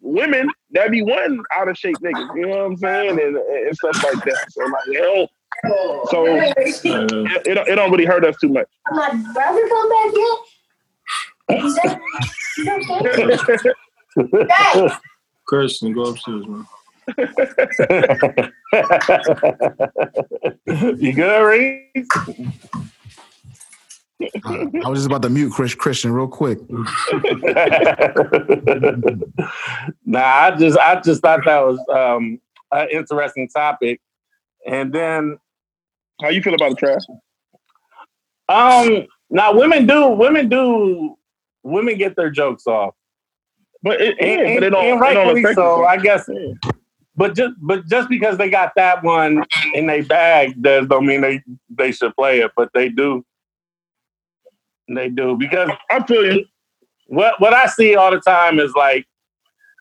women 0.00 0.48
that 0.70 0.90
be 0.90 1.02
one 1.02 1.42
out 1.52 1.68
of 1.68 1.76
shape 1.76 1.96
niggas. 2.02 2.34
You 2.36 2.42
know 2.46 2.48
what 2.48 2.64
I'm 2.66 2.76
saying? 2.78 3.20
And, 3.20 3.36
and 3.36 3.76
stuff 3.76 4.02
like 4.02 4.24
that. 4.24 4.46
So 4.50 4.64
like, 4.64 4.84
they 4.86 4.94
don't. 4.94 5.30
So 6.10 6.26
Uh, 6.26 6.52
it, 6.56 7.46
it, 7.46 7.54
don't- 7.54 7.68
it 7.68 7.74
don't 7.74 7.90
really 7.90 8.06
hurt 8.06 8.24
us 8.24 8.36
too 8.40 8.48
much. 8.48 8.66
My 8.92 9.10
brother 9.34 9.68
come 9.68 9.88
back 9.88 10.14
yet? 10.14 10.38
Is 11.64 11.74
that, 11.74 12.00
is 12.58 12.64
that 12.64 13.74
okay? 14.16 14.46
Dad, 14.48 14.98
Christian, 15.46 15.92
go 15.92 16.02
upstairs, 16.04 16.46
man. 16.46 16.64
you 20.66 21.12
good, 21.12 21.42
Reed? 21.42 22.06
Uh, 24.44 24.66
I 24.84 24.88
was 24.88 24.98
just 24.98 25.06
about 25.06 25.22
to 25.22 25.30
mute 25.30 25.50
Chris 25.52 25.74
Christian 25.74 26.12
real 26.12 26.28
quick. 26.28 26.58
nah, 30.04 30.20
I 30.20 30.50
just 30.58 30.76
I 30.78 31.00
just 31.00 31.22
thought 31.22 31.40
that 31.46 31.60
was 31.64 31.78
um 31.88 32.38
an 32.72 32.88
interesting 32.90 33.48
topic. 33.48 34.00
And 34.66 34.92
then 34.92 35.38
How 36.20 36.28
you 36.28 36.42
feel 36.42 36.54
about 36.54 36.70
the 36.70 36.76
trash? 36.76 37.00
um 38.50 39.06
now 39.30 39.54
women 39.54 39.86
do 39.86 40.08
women 40.08 40.48
do 40.50 41.16
women 41.62 41.96
get 41.96 42.14
their 42.16 42.30
jokes 42.30 42.66
off. 42.66 42.94
But 43.82 44.00
it, 44.02 44.18
And, 44.20 44.28
yeah, 44.50 44.54
but 44.56 44.62
it 44.64 44.64
and- 44.64 44.72
don't, 44.72 44.84
and 44.84 44.86
it 44.86 44.90
don't 44.90 45.00
rightfully 45.00 45.54
so, 45.54 45.84
us. 45.84 45.88
I 45.88 45.96
guess. 45.96 46.28
But 47.20 47.36
just 47.36 47.52
but 47.60 47.86
just 47.86 48.08
because 48.08 48.38
they 48.38 48.48
got 48.48 48.72
that 48.76 49.04
one 49.04 49.44
in 49.74 49.86
their 49.86 50.02
bag 50.02 50.54
does 50.62 50.86
don't 50.86 51.04
mean 51.04 51.20
they 51.20 51.42
they 51.68 51.92
should 51.92 52.16
play 52.16 52.40
it, 52.40 52.50
but 52.56 52.70
they 52.72 52.88
do. 52.88 53.22
They 54.88 55.10
do 55.10 55.36
because 55.36 55.68
I 55.90 56.02
feel 56.04 56.34
you. 56.34 56.46
what 57.08 57.38
what 57.38 57.52
I 57.52 57.66
see 57.66 57.94
all 57.94 58.10
the 58.10 58.22
time 58.22 58.58
is 58.58 58.72
like 58.72 59.06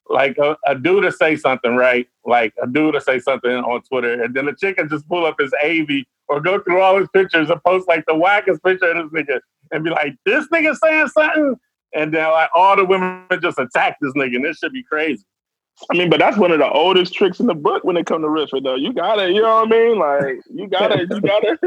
like 0.10 0.38
a, 0.38 0.58
a 0.68 0.76
dude 0.76 1.04
to 1.04 1.14
say 1.14 1.38
something, 1.38 1.78
right? 1.78 2.10
Like 2.26 2.54
a 2.62 2.68
dude 2.68 2.96
to 2.96 3.00
say 3.00 3.20
something 3.20 3.50
on 3.50 3.84
Twitter, 3.84 4.22
and 4.22 4.34
then 4.34 4.48
the 4.48 4.54
chick 4.60 4.76
can 4.76 4.90
just 4.90 5.08
pull 5.08 5.26
up 5.26 5.38
his 5.40 5.54
AV 5.64 5.88
or 6.28 6.42
go 6.42 6.60
through 6.60 6.82
all 6.82 7.00
his 7.00 7.08
pictures 7.14 7.50
and 7.50 7.64
post 7.64 7.88
like 7.88 8.04
the 8.06 8.16
wackest 8.16 8.62
picture 8.64 8.92
of 8.92 9.10
this 9.10 9.24
nigga 9.24 9.40
and 9.72 9.86
be 9.86 9.92
like, 9.92 10.14
this 10.26 10.46
nigga 10.50 10.76
saying 10.76 11.08
something. 11.08 11.56
And 11.96 12.14
then 12.14 12.30
like 12.32 12.50
all 12.54 12.76
the 12.76 12.84
women 12.84 13.24
just 13.42 13.60
attack 13.60 13.96
this 14.02 14.12
nigga, 14.12 14.36
and 14.36 14.44
this 14.44 14.58
should 14.58 14.74
be 14.74 14.84
crazy. 14.84 15.24
I 15.92 15.98
mean, 15.98 16.10
but 16.10 16.20
that's 16.20 16.38
one 16.38 16.52
of 16.52 16.60
the 16.60 16.70
oldest 16.70 17.14
tricks 17.14 17.40
in 17.40 17.48
the 17.48 17.56
book 17.56 17.84
when 17.84 17.98
it 17.98 18.06
comes 18.06 18.24
to 18.24 18.28
riffing, 18.28 18.64
though. 18.64 18.76
You 18.76 18.94
gotta, 18.94 19.32
you 19.32 19.42
know 19.42 19.64
what 19.64 19.68
I 19.68 19.70
mean? 19.70 20.00
Like, 20.00 20.42
you 20.54 20.68
gotta, 20.68 21.08
you 21.10 21.22
gotta, 21.22 21.58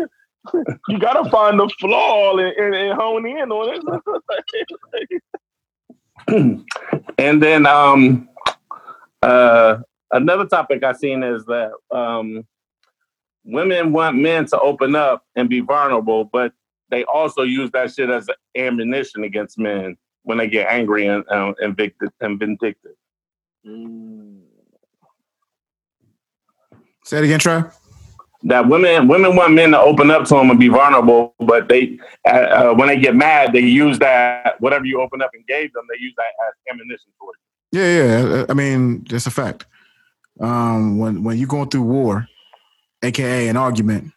you 0.88 0.98
gotta 0.98 1.30
find 1.30 1.58
the 1.58 1.68
flaw 1.80 2.36
and, 2.36 2.54
and, 2.56 2.74
and 2.74 2.98
hone 2.98 3.26
in 3.26 3.50
on 3.50 4.22
it. 5.08 5.22
and 7.18 7.42
then 7.42 7.66
um 7.66 8.28
uh 9.22 9.78
another 10.12 10.46
topic 10.46 10.84
I've 10.84 10.96
seen 10.96 11.22
is 11.22 11.44
that 11.46 11.72
um 11.90 12.46
women 13.44 13.92
want 13.92 14.16
men 14.16 14.46
to 14.46 14.60
open 14.60 14.94
up 14.94 15.24
and 15.34 15.48
be 15.48 15.60
vulnerable, 15.60 16.24
but 16.24 16.52
they 16.90 17.04
also 17.04 17.42
use 17.42 17.70
that 17.72 17.92
shit 17.92 18.10
as 18.10 18.28
ammunition 18.56 19.24
against 19.24 19.58
men 19.58 19.96
when 20.22 20.38
they 20.38 20.46
get 20.48 20.68
angry 20.68 21.06
and 21.06 21.24
and, 21.28 21.56
and 21.60 21.76
vindictive. 22.38 22.92
Say 23.64 23.70
it 27.18 27.24
again, 27.24 27.38
Trey. 27.38 27.62
That 28.44 28.68
women 28.68 29.06
women 29.06 29.36
want 29.36 29.52
men 29.52 29.70
to 29.70 29.78
open 29.78 30.10
up 30.10 30.24
to 30.24 30.34
them 30.34 30.50
and 30.50 30.58
be 30.58 30.66
vulnerable, 30.66 31.32
but 31.38 31.68
they 31.68 31.96
uh, 32.26 32.30
uh, 32.30 32.74
when 32.74 32.88
they 32.88 32.98
get 32.98 33.14
mad, 33.14 33.52
they 33.52 33.60
use 33.60 34.00
that 34.00 34.60
whatever 34.60 34.84
you 34.84 35.00
open 35.00 35.22
up 35.22 35.30
and 35.32 35.46
gave 35.46 35.72
them, 35.74 35.84
they 35.88 36.00
use 36.00 36.12
that 36.16 36.32
as 36.48 36.54
ammunition 36.72 37.12
for 37.20 37.30
you. 37.72 37.80
Yeah, 37.80 38.38
yeah. 38.38 38.46
I 38.48 38.54
mean, 38.54 39.06
it's 39.10 39.26
a 39.26 39.30
fact. 39.30 39.66
Um, 40.40 40.98
when 40.98 41.22
when 41.22 41.38
you're 41.38 41.46
going 41.46 41.68
through 41.68 41.82
war, 41.82 42.26
aka 43.04 43.46
an 43.46 43.56
argument, 43.56 44.10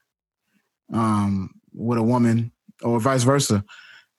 um, 0.92 1.52
with 1.72 2.00
a 2.00 2.04
woman 2.04 2.52
or 2.82 3.00
vice 3.00 3.22
versa, 3.22 3.64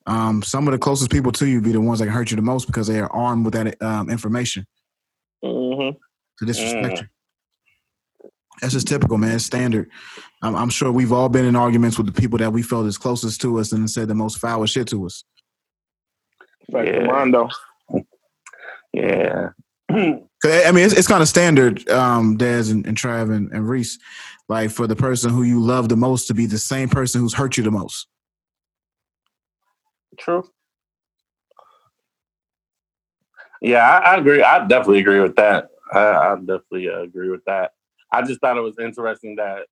um, 0.07 0.41
some 0.43 0.69
of 0.69 0.73
the 0.73 0.79
closest 0.79 1.11
people 1.11 1.33
to 1.33 1.49
you 1.49 1.61
be 1.61 1.73
the 1.73 1.81
ones 1.81 1.99
that 1.99 2.07
can 2.07 2.15
hurt 2.15 2.31
you 2.31 2.37
the 2.37 2.43
most 2.43 2.67
because 2.67 2.87
they 2.87 3.01
are 3.01 3.13
armed 3.13 3.45
with 3.45 3.55
that 3.55 3.83
um, 3.83 4.09
information 4.09 4.65
Mm-hmm. 5.47 5.97
to 6.39 6.45
disrespect 6.47 6.99
Mm. 6.99 7.01
you. 7.03 8.31
That's 8.63 8.73
just 8.73 8.89
typical, 8.89 9.19
man. 9.19 9.37
It's 9.37 9.45
standard. 9.45 9.91
I'm, 10.43 10.57
I'm 10.57 10.71
sure 10.71 10.91
we've 10.91 11.13
all 11.13 11.29
been 11.29 11.45
in 11.45 11.57
arguments 11.57 11.99
with 11.99 12.07
the 12.07 12.19
people 12.19 12.39
that 12.39 12.53
we 12.53 12.63
felt 12.63 12.87
is 12.87 12.97
closest 12.97 13.41
to 13.43 13.59
us 13.59 13.73
and 13.73 13.89
said 13.91 14.09
the 14.09 14.15
most 14.15 14.39
foul 14.39 14.65
shit 14.67 14.89
to 14.89 15.05
us. 15.05 15.25
Like 16.71 16.87
Yeah. 16.89 17.05
Mondo. 17.05 17.49
Yeah. 18.95 19.51
'Cause, 19.91 20.65
I 20.67 20.71
mean, 20.73 20.85
it's, 20.85 20.95
it's 20.95 21.09
kind 21.09 21.23
of 21.23 21.29
standard, 21.29 21.89
um, 21.91 22.37
Dez 22.39 22.71
and, 22.71 22.87
and 22.87 22.97
Trav 22.97 23.35
and, 23.35 23.51
and 23.53 23.69
Reese, 23.69 23.99
like 24.49 24.71
for 24.71 24.87
the 24.87 24.97
person 24.97 25.31
who 25.31 25.43
you 25.43 25.61
love 25.63 25.89
the 25.89 25.97
most 25.97 26.27
to 26.27 26.35
be 26.35 26.47
the 26.47 26.59
same 26.59 26.89
person 26.89 27.21
who's 27.21 27.35
hurt 27.35 27.57
you 27.57 27.63
the 27.63 27.71
most. 27.71 28.07
True. 30.19 30.49
Yeah, 33.61 33.89
I, 33.89 34.15
I 34.15 34.17
agree. 34.17 34.43
I 34.43 34.67
definitely 34.67 35.01
agree 35.01 35.21
with 35.21 35.37
that. 35.37 35.71
I, 35.93 35.99
I 35.99 36.35
definitely 36.37 36.89
uh, 36.89 37.01
agree 37.01 37.31
with 37.31 37.45
that. 37.47 37.73
I 38.13 38.23
just 38.23 38.41
thought 38.41 38.57
it 38.57 38.61
was 38.63 38.79
interesting 38.79 39.37
that 39.37 39.67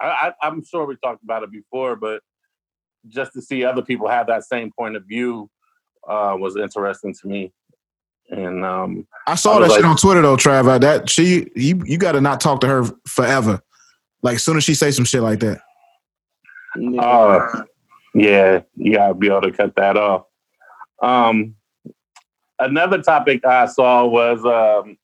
I, 0.00 0.06
I, 0.06 0.32
I'm 0.46 0.64
sure 0.64 0.86
we 0.86 0.96
talked 0.96 1.22
about 1.22 1.42
it 1.42 1.50
before, 1.50 1.96
but 1.96 2.22
just 3.08 3.32
to 3.34 3.42
see 3.42 3.64
other 3.64 3.82
people 3.82 4.08
have 4.08 4.26
that 4.28 4.44
same 4.44 4.70
point 4.76 4.96
of 4.96 5.04
view 5.04 5.50
uh, 6.08 6.36
was 6.38 6.56
interesting 6.56 7.14
to 7.14 7.28
me. 7.28 7.52
And 8.30 8.64
um, 8.64 9.06
I 9.26 9.34
saw 9.34 9.56
I 9.56 9.60
that 9.60 9.68
was 9.68 9.76
shit 9.76 9.84
on 9.84 9.96
Twitter 9.96 10.22
though, 10.22 10.36
Trav. 10.36 10.68
uh, 10.68 10.78
That 10.78 11.10
she, 11.10 11.50
you, 11.54 11.82
you 11.84 11.98
got 11.98 12.12
to 12.12 12.20
not 12.20 12.40
talk 12.40 12.60
to 12.60 12.66
her 12.66 12.84
forever. 13.06 13.60
Like, 14.22 14.38
soon 14.38 14.56
as 14.56 14.64
she 14.64 14.74
say 14.74 14.90
some 14.90 15.04
shit 15.04 15.22
like 15.22 15.40
that, 15.40 15.60
Uh, 16.98 17.62
yeah, 18.14 18.62
you 18.76 18.94
gotta 18.94 19.14
be 19.14 19.28
able 19.28 19.42
to 19.42 19.52
cut 19.52 19.76
that 19.76 19.96
off. 19.96 20.24
Um, 21.02 21.56
another 22.64 23.02
topic 23.02 23.44
I 23.44 23.66
saw 23.66 24.04
was 24.06 24.44
um, 24.44 24.96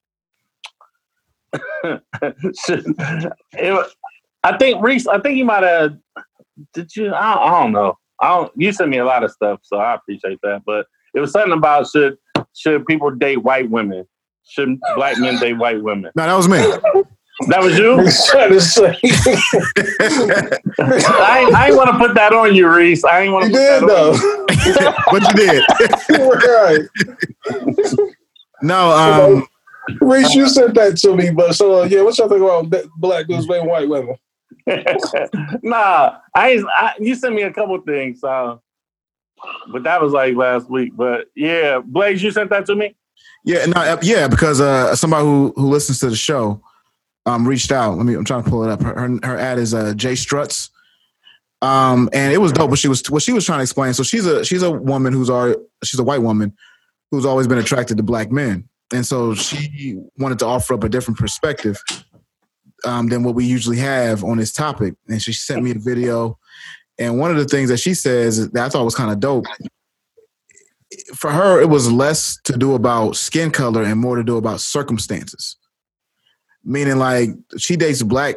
it, 3.53 3.87
I 4.43 4.57
think 4.57 4.83
Reese. 4.83 5.07
I 5.07 5.21
think 5.21 5.37
you 5.37 5.45
might 5.45 5.63
have. 5.63 5.97
Did 6.75 6.95
you? 6.95 7.13
I, 7.13 7.35
I 7.35 7.61
don't 7.61 7.73
know. 7.73 7.99
I 8.21 8.29
don't. 8.29 8.53
You 8.57 8.73
sent 8.73 8.91
me 8.91 8.99
a 8.99 9.05
lot 9.05 9.25
of 9.25 9.31
stuff, 9.31 9.61
so 9.63 9.79
I 9.79 9.95
appreciate 9.95 10.39
that. 10.43 10.63
But 10.65 10.87
it 11.15 11.21
was 11.21 11.33
something 11.33 11.53
about 11.53 11.89
should 11.89 12.17
should 12.55 12.87
people 12.87 13.11
date 13.11 13.39
white 13.39 13.71
women? 13.71 14.07
Should 14.45 14.79
black 14.95 15.19
men 15.19 15.39
date 15.39 15.55
white 15.55 15.83
women? 15.83 16.11
no, 16.15 16.27
that 16.27 16.35
was 16.35 16.49
me. 16.49 16.59
That 17.49 17.63
was 17.63 17.79
you. 17.79 17.97
trying 18.31 18.51
to 18.51 18.61
say. 18.61 18.99
I 20.79 21.41
ain't, 21.41 21.55
I 21.55 21.69
ain't 21.69 21.77
want 21.77 21.91
to 21.91 21.99
put 21.99 22.15
that 22.15 22.33
on 22.35 22.55
you, 22.55 22.69
Reese. 22.69 23.03
I 23.05 23.23
ain't 23.23 23.33
want 23.33 23.47
to. 23.47 23.51
put 23.51 23.57
did 23.57 23.83
that 23.83 23.91
on 23.91 24.15
you. 24.15 24.75
though. 24.75 24.95
but 25.11 25.23
you 25.23 25.35
did. 25.47 25.65
right. 27.79 28.09
No, 28.63 28.91
um, 28.91 29.49
Reese, 30.01 30.35
you 30.35 30.49
sent 30.49 30.75
that 30.75 30.99
to 30.99 31.17
me, 31.17 31.31
but 31.31 31.55
so 31.55 31.83
uh, 31.83 31.85
yeah, 31.85 32.03
what 32.03 32.17
y'all 32.19 32.29
think 32.29 32.43
about 32.43 32.91
black 32.99 33.27
dudes 33.27 33.47
dating 33.47 33.69
white 33.69 33.89
women? 33.89 34.17
nah, 35.63 36.19
I, 36.35 36.63
I 36.77 36.95
you 36.99 37.15
sent 37.15 37.35
me 37.35 37.43
a 37.43 37.53
couple 37.53 37.81
things, 37.81 38.23
uh, 38.23 38.57
but 39.73 39.83
that 39.85 40.03
was 40.03 40.13
like 40.13 40.35
last 40.37 40.69
week. 40.69 40.93
But 40.95 41.29
yeah, 41.35 41.81
Blaze, 41.83 42.23
you 42.23 42.31
sent 42.31 42.51
that 42.51 42.67
to 42.67 42.75
me. 42.77 42.95
yeah, 43.45 43.65
no, 43.65 43.81
uh, 43.81 43.97
yeah, 44.03 44.29
because 44.29 44.61
uh, 44.61 44.95
somebody 44.95 45.25
who 45.25 45.55
who 45.57 45.71
listens 45.71 46.01
to 46.01 46.11
the 46.11 46.17
show 46.17 46.63
um 47.27 47.47
reached 47.47 47.73
out. 47.73 47.97
Let 47.97 48.07
me. 48.07 48.15
I'm 48.15 48.25
trying 48.25 48.45
to 48.45 48.51
pull 48.51 48.65
it 48.65 48.71
up. 48.71 48.83
Her 48.83 48.95
her, 48.95 49.19
her 49.25 49.39
ad 49.39 49.59
is 49.59 49.75
uh 49.75 49.95
Jay 49.95 50.15
Struts. 50.15 50.71
Um, 51.63 52.09
and 52.15 52.33
it 52.33 52.39
was 52.39 52.53
dope. 52.53 52.71
But 52.71 52.79
she 52.79 52.89
was 52.89 53.09
what 53.11 53.23
she 53.23 53.33
was 53.33 53.45
trying 53.45 53.59
to 53.59 53.63
explain. 53.63 53.93
So 53.95 54.03
she's 54.03 54.27
a 54.27 54.45
she's 54.45 54.63
a 54.63 54.71
woman 54.71 55.13
who's 55.13 55.31
already 55.31 55.61
she's 55.85 56.01
a 56.01 56.05
white 56.05 56.23
woman 56.23 56.57
who's 57.11 57.27
always 57.27 57.47
been 57.47 57.59
attracted 57.59 57.97
to 57.97 58.03
black 58.03 58.31
men, 58.31 58.69
and 58.93 59.05
so 59.05 59.35
she 59.35 60.01
wanted 60.17 60.39
to 60.39 60.47
offer 60.47 60.75
up 60.75 60.85
a 60.85 60.89
different 60.89 61.19
perspective 61.19 61.83
um, 62.85 63.09
than 63.09 63.23
what 63.23 63.35
we 63.35 63.45
usually 63.45 63.79
have 63.79 64.25
on 64.25 64.39
this 64.39 64.53
topic. 64.53 64.95
And 65.09 65.21
she 65.21 65.33
sent 65.33 65.63
me 65.63 65.73
a 65.73 65.79
video. 65.79 66.39
And 66.99 67.19
one 67.19 67.31
of 67.31 67.37
the 67.37 67.47
things 67.47 67.71
that 67.71 67.79
she 67.79 67.95
says 67.95 68.51
that 68.51 68.65
I 68.65 68.69
thought 68.69 68.85
was 68.85 68.95
kind 68.95 69.11
of 69.11 69.21
dope. 69.21 69.47
For 71.15 71.31
her, 71.31 71.61
it 71.61 71.69
was 71.69 71.91
less 71.91 72.39
to 72.45 72.57
do 72.57 72.75
about 72.75 73.17
skin 73.17 73.51
color 73.51 73.83
and 73.83 73.99
more 73.99 74.17
to 74.17 74.25
do 74.25 74.37
about 74.37 74.61
circumstances. 74.61 75.57
Meaning, 76.65 76.99
like 76.99 77.31
she 77.59 77.77
dates 77.77 78.03
black 78.03 78.37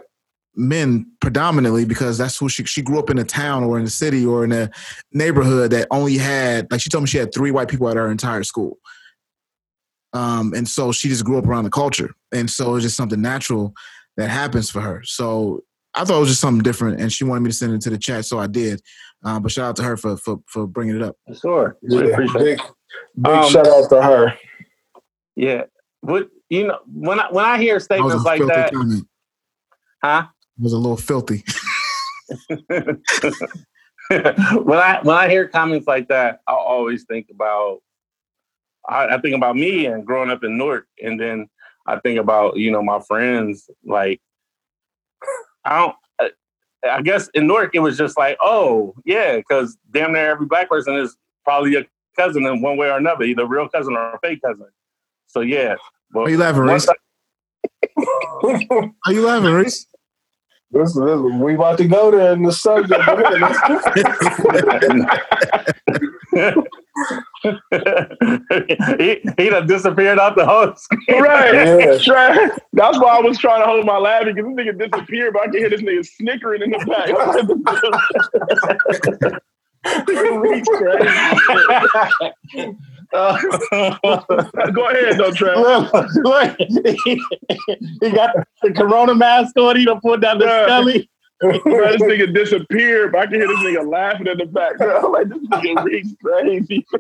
men 0.56 1.06
predominantly 1.20 1.84
because 1.84 2.18
that's 2.18 2.38
who 2.38 2.48
she 2.48 2.64
she 2.66 2.82
grew 2.82 3.00
up 3.00 3.10
in 3.10 3.18
a 3.18 3.24
town 3.24 3.64
or 3.64 3.80
in 3.80 3.86
a 3.86 3.90
city 3.90 4.24
or 4.26 4.44
in 4.44 4.52
a 4.52 4.70
neighborhood 5.12 5.72
that 5.72 5.88
only 5.90 6.18
had 6.18 6.72
like 6.72 6.80
she 6.80 6.90
told 6.90 7.04
me 7.04 7.08
she 7.08 7.18
had 7.18 7.34
three 7.34 7.52
white 7.52 7.68
people 7.68 7.90
at 7.90 7.98
her 7.98 8.12
entire 8.12 8.44
school. 8.44 8.78
Um, 10.14 10.54
and 10.54 10.68
so 10.68 10.92
she 10.92 11.10
just 11.10 11.26
grew 11.26 11.40
up 11.40 11.48
around 11.48 11.64
the 11.64 11.72
culture. 11.72 12.14
And 12.32 12.50
so 12.50 12.76
it's 12.76 12.84
just 12.84 12.96
something 12.96 13.20
natural 13.22 13.74
that 14.16 14.30
happens 14.30 14.70
for 14.70 14.80
her. 14.80 15.02
So 15.04 15.64
I 15.96 16.06
thought 16.06 16.18
it 16.18 16.22
was 16.22 16.30
just 16.30 16.42
something 16.42 16.64
different, 16.64 17.00
and 17.00 17.12
she 17.12 17.24
wanted 17.24 17.42
me 17.42 17.50
to 17.50 17.56
send 17.56 17.74
it 17.74 17.82
to 17.82 17.90
the 17.90 17.98
chat, 17.98 18.26
so 18.26 18.40
I 18.40 18.48
did. 18.48 18.82
Um, 19.24 19.44
but 19.44 19.52
shout 19.52 19.70
out 19.70 19.76
to 19.78 19.84
her 19.84 19.98
for 19.98 20.18
for 20.18 20.40
for 20.48 20.68
bringing 20.68 20.96
it 20.96 21.02
up. 21.04 21.16
Sure, 21.40 21.78
Yeah, 21.82 22.02
appreciate 22.02 22.42
it. 22.42 22.58
big, 22.58 22.62
big 23.22 23.34
Um, 23.34 23.50
shout 23.52 23.68
out 23.68 23.90
to 23.90 24.02
her. 24.02 24.34
Yeah, 25.36 25.64
what 26.02 26.30
you 26.54 26.68
know 26.68 26.80
when 26.94 27.20
I 27.20 27.32
when 27.32 27.46
I 27.46 27.58
hear 27.58 27.80
statements 27.80 28.24
a 28.24 28.28
like 28.28 28.46
that, 28.48 28.74
comment. 28.74 29.08
huh? 30.04 30.28
It 30.58 30.64
was 30.64 30.74
a 30.74 30.78
little 30.78 30.98
filthy. 30.98 31.44
when 32.48 33.02
I 34.78 35.00
when 35.02 35.18
I 35.18 35.30
hear 35.30 35.48
comments 35.48 35.88
like 35.88 36.08
that, 36.10 36.42
I 36.48 36.54
always 36.54 37.06
think 37.06 37.28
about 37.32 37.80
I, 38.88 39.16
I 39.16 39.22
think 39.22 39.36
about 39.36 39.56
me 39.56 39.88
and 39.88 40.06
growing 40.06 40.30
up 40.30 40.44
in 40.44 40.58
Newark, 40.58 40.88
and 41.02 41.20
then 41.20 41.50
I 41.88 42.00
think 42.00 42.20
about 42.20 42.58
you 42.58 42.70
know 42.72 42.84
my 42.84 43.00
friends. 43.00 43.70
Like 43.84 44.22
I 45.66 45.80
don't. 45.80 45.96
I- 46.20 46.32
I 46.86 47.02
guess 47.02 47.30
in 47.30 47.48
Newark 47.48 47.74
it 47.76 47.80
was 47.80 47.98
just 47.98 48.18
like, 48.18 48.38
oh 48.42 48.94
yeah, 49.06 49.38
because 49.38 49.78
damn 49.92 50.12
near 50.12 50.30
every 50.32 50.46
black 50.46 50.68
person 50.68 50.96
is 50.96 51.16
probably 51.46 51.78
a 51.78 51.86
cousin 52.18 52.46
in 52.46 52.62
one 52.62 52.76
way 52.76 52.90
or 52.90 52.98
another, 52.98 53.24
either 53.24 53.46
real 53.46 53.70
cousin 53.70 53.96
or 53.96 54.16
a 54.16 54.20
fake 54.20 54.42
cousin. 54.42 54.68
So 55.28 55.40
yeah. 55.40 55.78
But 56.14 56.20
Are 56.20 56.30
you 56.30 56.38
laughing, 56.38 56.66
once 56.66 56.88
Reese? 58.44 58.68
Are 59.06 59.14
you 59.14 59.26
laughing, 59.26 59.52
Reese? 59.52 59.88
This, 60.70 60.94
this, 60.94 61.20
we 61.20 61.56
about 61.56 61.78
to 61.80 61.88
go 61.88 62.12
there 62.12 62.34
in 62.34 62.44
the 62.44 62.52
subject. 62.52 63.02
he, 69.00 69.22
he 69.38 69.50
done 69.50 69.68
disappeared 69.68 70.20
out 70.20 70.36
the 70.36 70.46
whole 70.46 70.76
screen. 70.76 71.22
Right. 71.22 71.54
Yeah. 71.54 71.98
That's 72.74 73.00
why 73.00 73.18
I 73.18 73.22
was 73.22 73.40
trying 73.40 73.62
to 73.62 73.68
hold 73.68 73.86
my 73.86 73.98
laugh 73.98 74.26
because 74.26 74.44
this 74.44 74.54
nigga 74.54 74.78
disappeared, 74.78 75.34
but 75.34 75.44
I 75.44 75.46
can 75.46 75.58
hear 75.58 75.70
this 75.70 75.82
nigga 75.82 76.06
snickering 76.06 76.62
in 76.62 76.72
the 76.72 76.80
back. 76.86 77.10
Reese 80.42 80.68
crazy. 82.56 82.78
Uh, 83.14 83.38
Go 84.72 84.90
ahead, 84.90 85.18
though, 85.18 85.32
Trev. 85.32 85.58
look, 85.60 85.94
look. 86.16 86.56
he 86.60 88.12
got 88.12 88.36
the 88.62 88.74
corona 88.76 89.14
mask 89.16 89.56
on. 89.58 89.76
He 89.78 89.86
done 89.86 90.00
put 90.02 90.22
down 90.22 90.40
the 90.40 90.46
Yeah. 90.46 90.66
skelly. 90.66 91.10
Bro, 91.42 91.52
this 91.92 92.02
nigga 92.02 92.34
disappeared, 92.34 93.12
but 93.12 93.20
I 93.22 93.26
can 93.26 93.36
hear 93.36 93.48
this 93.48 93.58
nigga 93.60 93.86
laughing 93.92 94.28
in 94.28 94.38
the 94.38 94.46
background. 94.46 95.12
Like 95.12 95.28
this 95.28 95.38
nigga 95.40 95.84
Reese 95.84 96.16
crazy. 96.24 96.86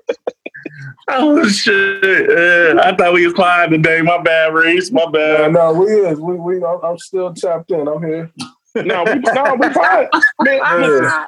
Oh 1.09 1.45
shit! 1.47 2.01
Yeah, 2.03 2.81
I 2.81 2.95
thought 2.95 3.13
we 3.13 3.25
was 3.25 3.33
quiet 3.33 3.69
today. 3.69 4.01
My 4.01 4.21
bad, 4.21 4.53
Reese. 4.53 4.91
My 4.93 5.03
Yeah, 5.03 5.09
bad. 5.11 5.53
no, 5.53 5.73
we 5.73 5.85
is. 5.87 6.19
We 6.19 6.35
we. 6.35 6.63
I'm, 6.63 6.79
I'm 6.83 6.97
still 6.97 7.33
tapped 7.33 7.69
in. 7.71 7.85
I'm 7.87 8.01
here. 8.01 8.31
No, 8.75 9.03
we 9.03 9.15
no, 9.15 9.55
we 9.59 9.69
fine. 9.73 10.07
Man, 10.41 10.59
Yeah. 10.81 11.25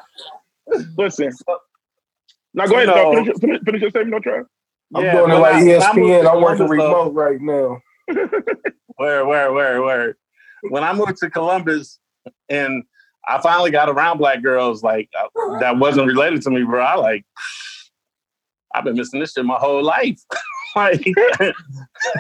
listen. 0.98 1.32
Now 2.53 2.66
go 2.68 2.76
ahead, 2.76 2.88
No. 2.88 2.95
though. 2.95 3.12
Finish, 3.12 3.28
your- 3.28 3.36
finish, 3.36 3.62
finish 3.66 3.82
your 3.82 3.90
statement, 3.90 4.12
no 4.12 4.20
Trev. 4.20 4.45
I'm 4.94 5.03
Yeah, 5.03 5.14
doing 5.14 5.32
it 5.32 5.36
like 5.36 5.53
I- 5.56 5.64
when 5.64 5.70
I 5.70 5.74
ESPN. 5.80 6.28
I'm 6.30 6.41
working 6.41 6.68
Columbus, 6.68 6.78
though- 6.78 7.03
remote 7.03 7.14
right 7.14 7.41
now. 7.41 7.82
Where, 8.98 9.26
where, 9.26 9.52
where, 9.52 9.82
where? 9.82 10.18
When 10.70 10.84
I 10.84 10.94
moved 10.94 11.18
to 11.18 11.30
Columbus, 11.30 11.99
and 12.49 12.84
I 13.28 13.41
finally 13.41 13.72
got 13.72 13.90
around 13.90 14.20
black 14.20 14.41
girls 14.44 14.84
like 14.84 15.10
uh, 15.20 15.57
that 15.60 15.78
wasn't 15.78 16.07
related 16.07 16.41
to 16.44 16.49
me, 16.52 16.64
bro. 16.64 16.82
I 16.84 16.95
like, 16.95 17.26
I've 18.74 18.84
been 18.84 18.95
missing 18.95 19.20
this 19.20 19.34
shit 19.34 19.44
my 19.45 19.56
whole 19.57 19.84
life. 19.84 20.20
like, 20.76 21.03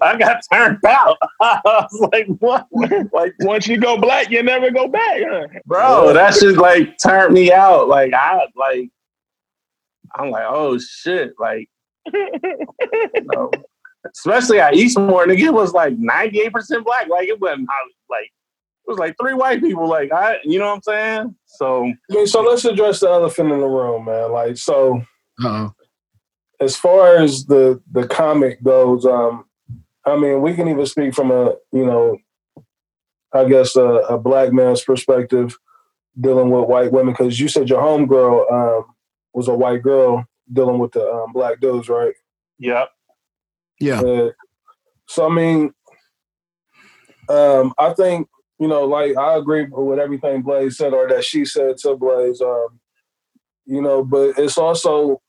I 0.00 0.16
got 0.18 0.40
turned 0.52 0.78
out. 0.86 1.16
I 1.40 1.60
was 1.64 2.08
like, 2.12 2.26
what? 2.38 2.66
Like, 3.12 3.34
Once 3.40 3.66
you 3.66 3.78
go 3.78 3.96
black, 3.98 4.30
you 4.30 4.42
never 4.42 4.70
go 4.70 4.88
back. 4.88 5.20
Huh? 5.28 5.46
bro, 5.66 6.12
that 6.12 6.34
shit 6.34 6.56
like 6.56 6.96
turned 6.98 7.34
me 7.34 7.52
out. 7.52 7.88
Like, 7.88 8.12
I 8.14 8.46
like, 8.56 8.90
I'm 10.14 10.30
like, 10.30 10.46
oh 10.46 10.78
shit, 10.78 11.34
like. 11.38 11.68
you 12.12 13.26
know, 13.32 13.50
especially 14.14 14.60
at 14.60 14.74
Eastmoor, 14.74 15.26
nigga, 15.26 15.46
it 15.46 15.54
was 15.54 15.72
like 15.72 15.96
98% 15.96 16.84
black. 16.84 17.08
Like 17.08 17.28
it 17.28 17.40
wasn't 17.40 17.68
like 18.10 18.26
it 18.86 18.90
was 18.90 18.98
like 18.98 19.16
three 19.20 19.34
white 19.34 19.60
people. 19.60 19.88
Like 19.88 20.12
I, 20.12 20.38
you 20.44 20.58
know 20.58 20.66
what 20.66 20.74
I'm 20.74 20.82
saying? 20.82 21.36
So 21.46 21.84
I 21.84 22.14
mean, 22.14 22.26
so 22.26 22.42
let's 22.42 22.64
address 22.64 23.00
the 23.00 23.08
elephant 23.08 23.52
in 23.52 23.60
the 23.60 23.66
room, 23.66 24.06
man. 24.06 24.32
Like, 24.32 24.56
so 24.56 25.02
Uh-oh. 25.42 25.72
as 26.60 26.76
far 26.76 27.16
as 27.16 27.44
the 27.46 27.80
the 27.92 28.06
comic 28.06 28.62
goes, 28.62 29.06
um, 29.06 29.44
I 30.04 30.16
mean, 30.16 30.42
we 30.42 30.54
can 30.54 30.68
even 30.68 30.86
speak 30.86 31.14
from 31.14 31.30
a 31.30 31.54
you 31.72 31.86
know, 31.86 32.18
I 33.32 33.44
guess 33.48 33.76
a, 33.76 33.84
a 33.84 34.18
black 34.18 34.52
man's 34.52 34.82
perspective 34.82 35.56
dealing 36.20 36.50
with 36.50 36.68
white 36.68 36.92
women 36.92 37.14
because 37.14 37.40
you 37.40 37.48
said 37.48 37.70
your 37.70 37.80
homegirl 37.80 38.52
um, 38.52 38.91
was 39.32 39.48
a 39.48 39.54
white 39.54 39.82
girl 39.82 40.26
dealing 40.52 40.78
with 40.78 40.92
the 40.92 41.08
um, 41.08 41.32
black 41.32 41.60
dudes, 41.60 41.88
right? 41.88 42.14
yeah, 42.58 42.86
Yeah. 43.80 44.00
Uh, 44.00 44.30
so 45.06 45.28
I 45.28 45.34
mean, 45.34 45.72
um, 47.28 47.74
I 47.78 47.92
think 47.92 48.28
you 48.58 48.68
know, 48.68 48.84
like 48.84 49.16
I 49.16 49.36
agree 49.36 49.66
with 49.68 49.98
everything 49.98 50.42
Blaze 50.42 50.76
said 50.76 50.92
or 50.92 51.08
that 51.08 51.24
she 51.24 51.44
said 51.44 51.78
to 51.78 51.96
Blaze. 51.96 52.40
Um, 52.40 52.80
you 53.64 53.80
know, 53.80 54.04
but 54.04 54.38
it's 54.38 54.58
also, 54.58 55.20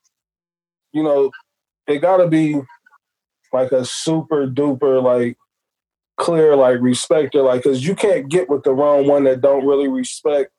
you 0.91 1.03
know, 1.03 1.31
it 1.87 1.99
got 1.99 2.17
to 2.17 2.27
be 2.27 2.61
like 3.51 3.71
a 3.71 3.85
super 3.85 4.47
duper 4.47 5.01
like 5.01 5.37
clear 6.17 6.55
like 6.55 6.79
respect 6.79 7.33
her 7.33 7.41
like 7.41 7.63
because 7.63 7.85
you 7.85 7.95
can't 7.95 8.29
get 8.29 8.49
with 8.49 8.63
the 8.63 8.73
wrong 8.73 9.07
one 9.07 9.23
that 9.23 9.41
don't 9.41 9.65
really 9.65 9.87
respect 9.87 10.51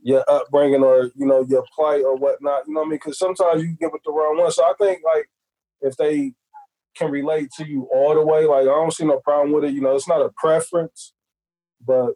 your 0.00 0.24
upbringing 0.28 0.82
or 0.82 1.10
you 1.16 1.26
know 1.26 1.44
your 1.48 1.64
plight 1.74 2.02
or 2.02 2.16
whatnot. 2.16 2.66
You 2.66 2.74
know 2.74 2.80
what 2.80 2.86
I 2.86 2.90
mean? 2.90 2.98
Because 2.98 3.18
sometimes 3.18 3.62
you 3.62 3.76
get 3.78 3.92
with 3.92 4.02
the 4.04 4.12
wrong 4.12 4.38
one. 4.38 4.50
So 4.50 4.64
I 4.64 4.72
think 4.78 5.02
like 5.04 5.28
if 5.80 5.96
they 5.96 6.32
can 6.98 7.10
relate 7.10 7.50
to 7.52 7.66
you 7.66 7.88
all 7.92 8.14
the 8.14 8.22
way. 8.22 8.44
Like 8.44 8.62
I 8.62 8.64
don't 8.64 8.92
see 8.92 9.06
no 9.06 9.20
problem 9.20 9.52
with 9.52 9.64
it. 9.64 9.72
You 9.72 9.80
know, 9.80 9.94
it's 9.94 10.08
not 10.08 10.20
a 10.20 10.30
preference, 10.36 11.14
but 11.84 12.14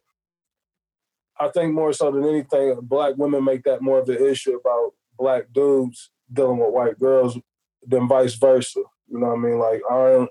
I 1.38 1.48
think 1.48 1.72
more 1.72 1.92
so 1.92 2.10
than 2.10 2.24
anything, 2.24 2.76
black 2.82 3.14
women 3.16 3.44
make 3.44 3.64
that 3.64 3.80
more 3.80 4.00
of 4.00 4.08
an 4.08 4.24
issue 4.24 4.58
about 4.58 4.92
black 5.18 5.52
dudes 5.52 6.10
dealing 6.32 6.58
with 6.58 6.72
white 6.72 6.98
girls 6.98 7.38
than 7.86 8.08
vice 8.08 8.34
versa. 8.34 8.80
You 9.08 9.20
know 9.20 9.28
what 9.28 9.38
I 9.38 9.42
mean? 9.42 9.58
Like 9.58 9.82
I 9.90 9.94
don't. 9.94 10.30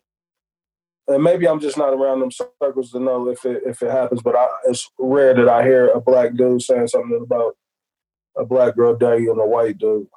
And 1.08 1.24
maybe 1.24 1.48
I'm 1.48 1.60
just 1.60 1.78
not 1.78 1.94
around 1.94 2.20
them 2.20 2.32
circles 2.32 2.92
to 2.92 3.00
know 3.00 3.28
if 3.30 3.44
it 3.44 3.64
if 3.66 3.82
it 3.82 3.92
happens, 3.92 4.22
but 4.22 4.36
I, 4.36 4.48
it's 4.66 4.90
rare 4.98 5.34
that 5.34 5.50
I 5.50 5.64
hear 5.64 5.88
a 5.90 6.00
black 6.00 6.36
dude 6.36 6.62
saying 6.62 6.88
something 6.88 7.20
about 7.22 7.58
a 8.38 8.46
black 8.46 8.76
girl 8.76 8.96
dating 8.96 9.30
a 9.30 9.46
white 9.46 9.78
dude. 9.78 10.08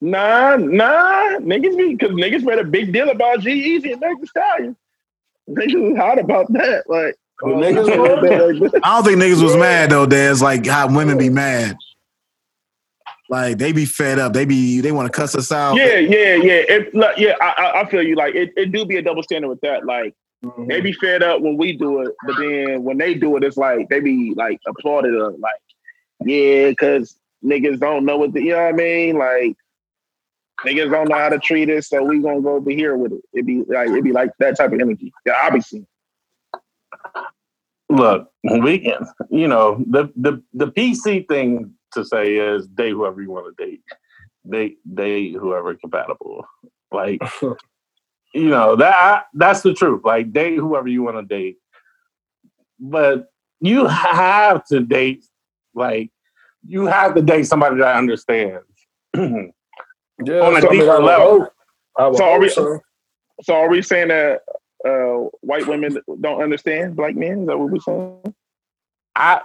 Nah, 0.00 0.56
nah, 0.56 1.38
niggas 1.38 1.76
be 1.76 1.94
because 1.94 2.10
niggas 2.10 2.42
made 2.42 2.58
a 2.58 2.64
big 2.64 2.92
deal 2.92 3.08
about 3.08 3.40
G-Eazy 3.40 3.92
and 3.92 4.00
Meg 4.00 4.20
Thee 4.20 4.26
Stallion. 4.26 4.76
Niggas 5.48 5.90
was 5.90 5.96
hot 5.96 6.18
about 6.18 6.52
that. 6.52 6.84
Like 6.88 7.16
The 7.40 7.48
niggas 7.48 8.60
were? 8.70 8.80
I 8.82 8.96
don't 8.96 9.04
think 9.04 9.18
niggas 9.18 9.42
was 9.42 9.56
mad 9.56 9.90
though, 9.90 10.06
Daz. 10.06 10.42
Like 10.42 10.66
how 10.66 10.94
women 10.94 11.18
be 11.18 11.30
mad. 11.30 11.76
Like 13.28 13.58
they 13.58 13.72
be 13.72 13.84
fed 13.86 14.18
up. 14.18 14.32
They 14.32 14.44
be 14.44 14.80
they 14.80 14.92
want 14.92 15.12
to 15.12 15.16
cuss 15.16 15.34
us 15.34 15.50
out. 15.50 15.74
Yeah, 15.76 15.98
yeah, 15.98 16.34
yeah. 16.36 16.62
It, 16.68 16.94
like, 16.94 17.18
yeah, 17.18 17.34
I, 17.40 17.54
I- 17.74 17.80
I 17.82 17.90
feel 17.90 18.02
you. 18.02 18.14
Like 18.14 18.34
it, 18.34 18.52
it 18.56 18.70
do 18.72 18.84
be 18.86 18.96
a 18.96 19.02
double 19.02 19.22
standard 19.22 19.48
with 19.48 19.60
that. 19.62 19.84
Like 19.84 20.14
Mhm. 20.44 20.68
they 20.68 20.80
be 20.80 20.92
fed 20.92 21.22
up 21.22 21.40
when 21.40 21.56
we 21.56 21.72
do 21.76 22.02
it, 22.02 22.12
but 22.26 22.36
then 22.38 22.84
when 22.84 22.98
they 22.98 23.14
do 23.14 23.36
it, 23.36 23.42
it's 23.42 23.56
like 23.56 23.88
they 23.88 24.00
be 24.00 24.32
like 24.36 24.60
applauded. 24.68 25.14
Or 25.14 25.30
like, 25.32 25.54
yeah, 26.24 26.68
because 26.70 27.18
niggas 27.44 27.80
don't 27.80 28.04
know 28.04 28.16
what 28.18 28.32
the, 28.34 28.42
you 28.42 28.50
know 28.50 28.62
what 28.62 28.68
I 28.68 28.72
mean. 28.72 29.16
Like 29.18 29.56
niggas 30.64 30.90
don't 30.90 31.08
know 31.08 31.16
how 31.16 31.30
to 31.30 31.38
treat 31.38 31.68
it, 31.68 31.84
so 31.84 32.02
we 32.04 32.20
gonna 32.20 32.42
go 32.42 32.56
over 32.56 32.70
here 32.70 32.96
with 32.96 33.12
it. 33.12 33.22
It 33.32 33.46
be 33.46 33.62
like 33.66 33.88
it 33.90 34.04
be 34.04 34.12
like 34.12 34.30
that 34.38 34.56
type 34.56 34.72
of 34.72 34.78
energy. 34.80 35.12
Yeah, 35.24 35.34
I 35.42 35.50
be 35.50 35.60
seeing. 35.62 35.86
look, 37.88 38.30
we 38.60 38.78
can, 38.80 39.06
you 39.30 39.48
know, 39.48 39.82
the 39.88 40.12
the 40.16 40.42
the 40.54 40.66
PC 40.68 41.26
thing 41.28 41.72
to 41.96 42.04
say 42.04 42.36
is 42.36 42.66
date 42.68 42.92
whoever 42.92 43.20
you 43.20 43.30
want 43.30 43.54
to 43.56 43.64
date, 43.66 43.82
date 44.48 44.78
date 44.94 45.34
whoever 45.34 45.74
compatible. 45.74 46.46
Like, 46.92 47.20
you 48.34 48.48
know 48.48 48.76
that 48.76 49.24
that's 49.34 49.62
the 49.62 49.74
truth. 49.74 50.02
Like, 50.04 50.32
date 50.32 50.56
whoever 50.56 50.88
you 50.88 51.02
want 51.02 51.16
to 51.16 51.22
date, 51.22 51.58
but 52.78 53.28
you 53.60 53.86
have 53.86 54.64
to 54.66 54.80
date 54.80 55.24
like 55.74 56.10
you 56.66 56.86
have 56.86 57.14
to 57.14 57.22
date 57.22 57.44
somebody 57.44 57.76
that 57.78 57.96
understands. 57.96 58.64
Yeah, 60.24 60.40
On 60.40 60.56
a 60.56 60.62
so, 60.62 60.68
I 60.68 60.70
mean, 60.70 60.80
deeper 60.80 60.92
I 60.92 60.98
would 60.98 61.04
level. 61.04 61.40
hope- 61.40 61.52
I 61.98 62.06
would 62.08 62.16
So 62.16 62.24
are 62.24 62.38
we- 62.40 62.48
so. 62.48 62.80
So 63.42 63.54
are 63.54 63.68
we 63.68 63.82
saying 63.82 64.08
that 64.08 64.40
uh, 64.82 65.28
white 65.42 65.66
women 65.66 65.98
don't 66.22 66.40
understand 66.42 66.96
black 66.96 67.14
men? 67.14 67.42
Is 67.42 67.46
that 67.48 67.58
what 67.58 67.70
we're 67.70 67.80
saying? 67.80 68.34
I, 69.14 69.42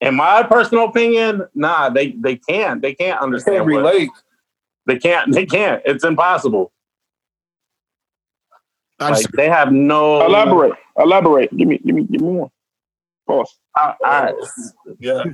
in 0.00 0.14
my 0.14 0.42
personal 0.44 0.84
opinion, 0.88 1.46
nah, 1.54 1.88
they 1.90 2.12
they 2.12 2.36
can't. 2.36 2.80
They 2.82 2.94
can't 2.94 3.20
I 3.20 3.24
understand. 3.24 3.56
can't 3.58 3.66
what- 3.66 3.76
relate. 3.78 4.10
They 4.86 4.98
can't. 4.98 5.32
They 5.32 5.44
can't. 5.44 5.82
It's 5.84 6.02
impossible. 6.04 6.72
I 9.00 9.10
Like 9.10 9.26
they 9.32 9.48
have 9.48 9.70
no. 9.72 10.24
Elaborate. 10.24 10.72
Elaborate. 10.96 11.54
Give 11.56 11.68
me. 11.68 11.78
Give 11.78 11.94
me. 11.94 12.04
Give 12.04 12.20
me 12.22 12.28
more. 12.32 12.50
Pause. 13.26 13.58
All 13.78 13.94
right. 14.02 14.34
Yeah. 14.98 15.24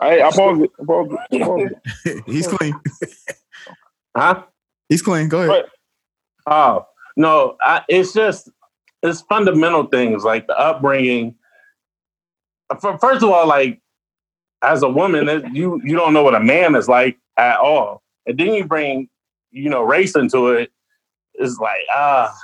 I 0.00 0.22
I 0.22 0.30
pause 0.34 0.60
it. 0.60 0.70
I 0.80 0.84
pause 0.84 1.08
it. 1.10 1.42
I 1.42 1.44
pause 1.44 1.70
it. 2.04 2.22
he's 2.26 2.46
clean. 2.46 2.74
Huh? 4.16 4.44
He's 4.88 5.02
clean. 5.02 5.28
Go 5.28 5.38
ahead. 5.38 5.48
Right. 5.50 5.64
Oh 6.46 6.86
no! 7.16 7.56
I, 7.60 7.82
it's 7.88 8.12
just 8.12 8.48
it's 9.02 9.20
fundamental 9.22 9.86
things 9.86 10.24
like 10.24 10.46
the 10.46 10.58
upbringing. 10.58 11.34
For, 12.80 12.98
first 12.98 13.22
of 13.22 13.30
all, 13.30 13.46
like 13.46 13.80
as 14.62 14.82
a 14.82 14.88
woman, 14.88 15.28
it, 15.28 15.44
you 15.52 15.80
you 15.84 15.96
don't 15.96 16.12
know 16.12 16.22
what 16.22 16.34
a 16.34 16.40
man 16.40 16.74
is 16.74 16.88
like 16.88 17.18
at 17.36 17.58
all, 17.58 18.02
and 18.26 18.38
then 18.38 18.54
you 18.54 18.64
bring 18.64 19.08
you 19.50 19.68
know 19.68 19.82
race 19.82 20.14
into 20.14 20.48
it. 20.48 20.70
It's 21.34 21.58
like 21.58 21.80
ah. 21.90 22.34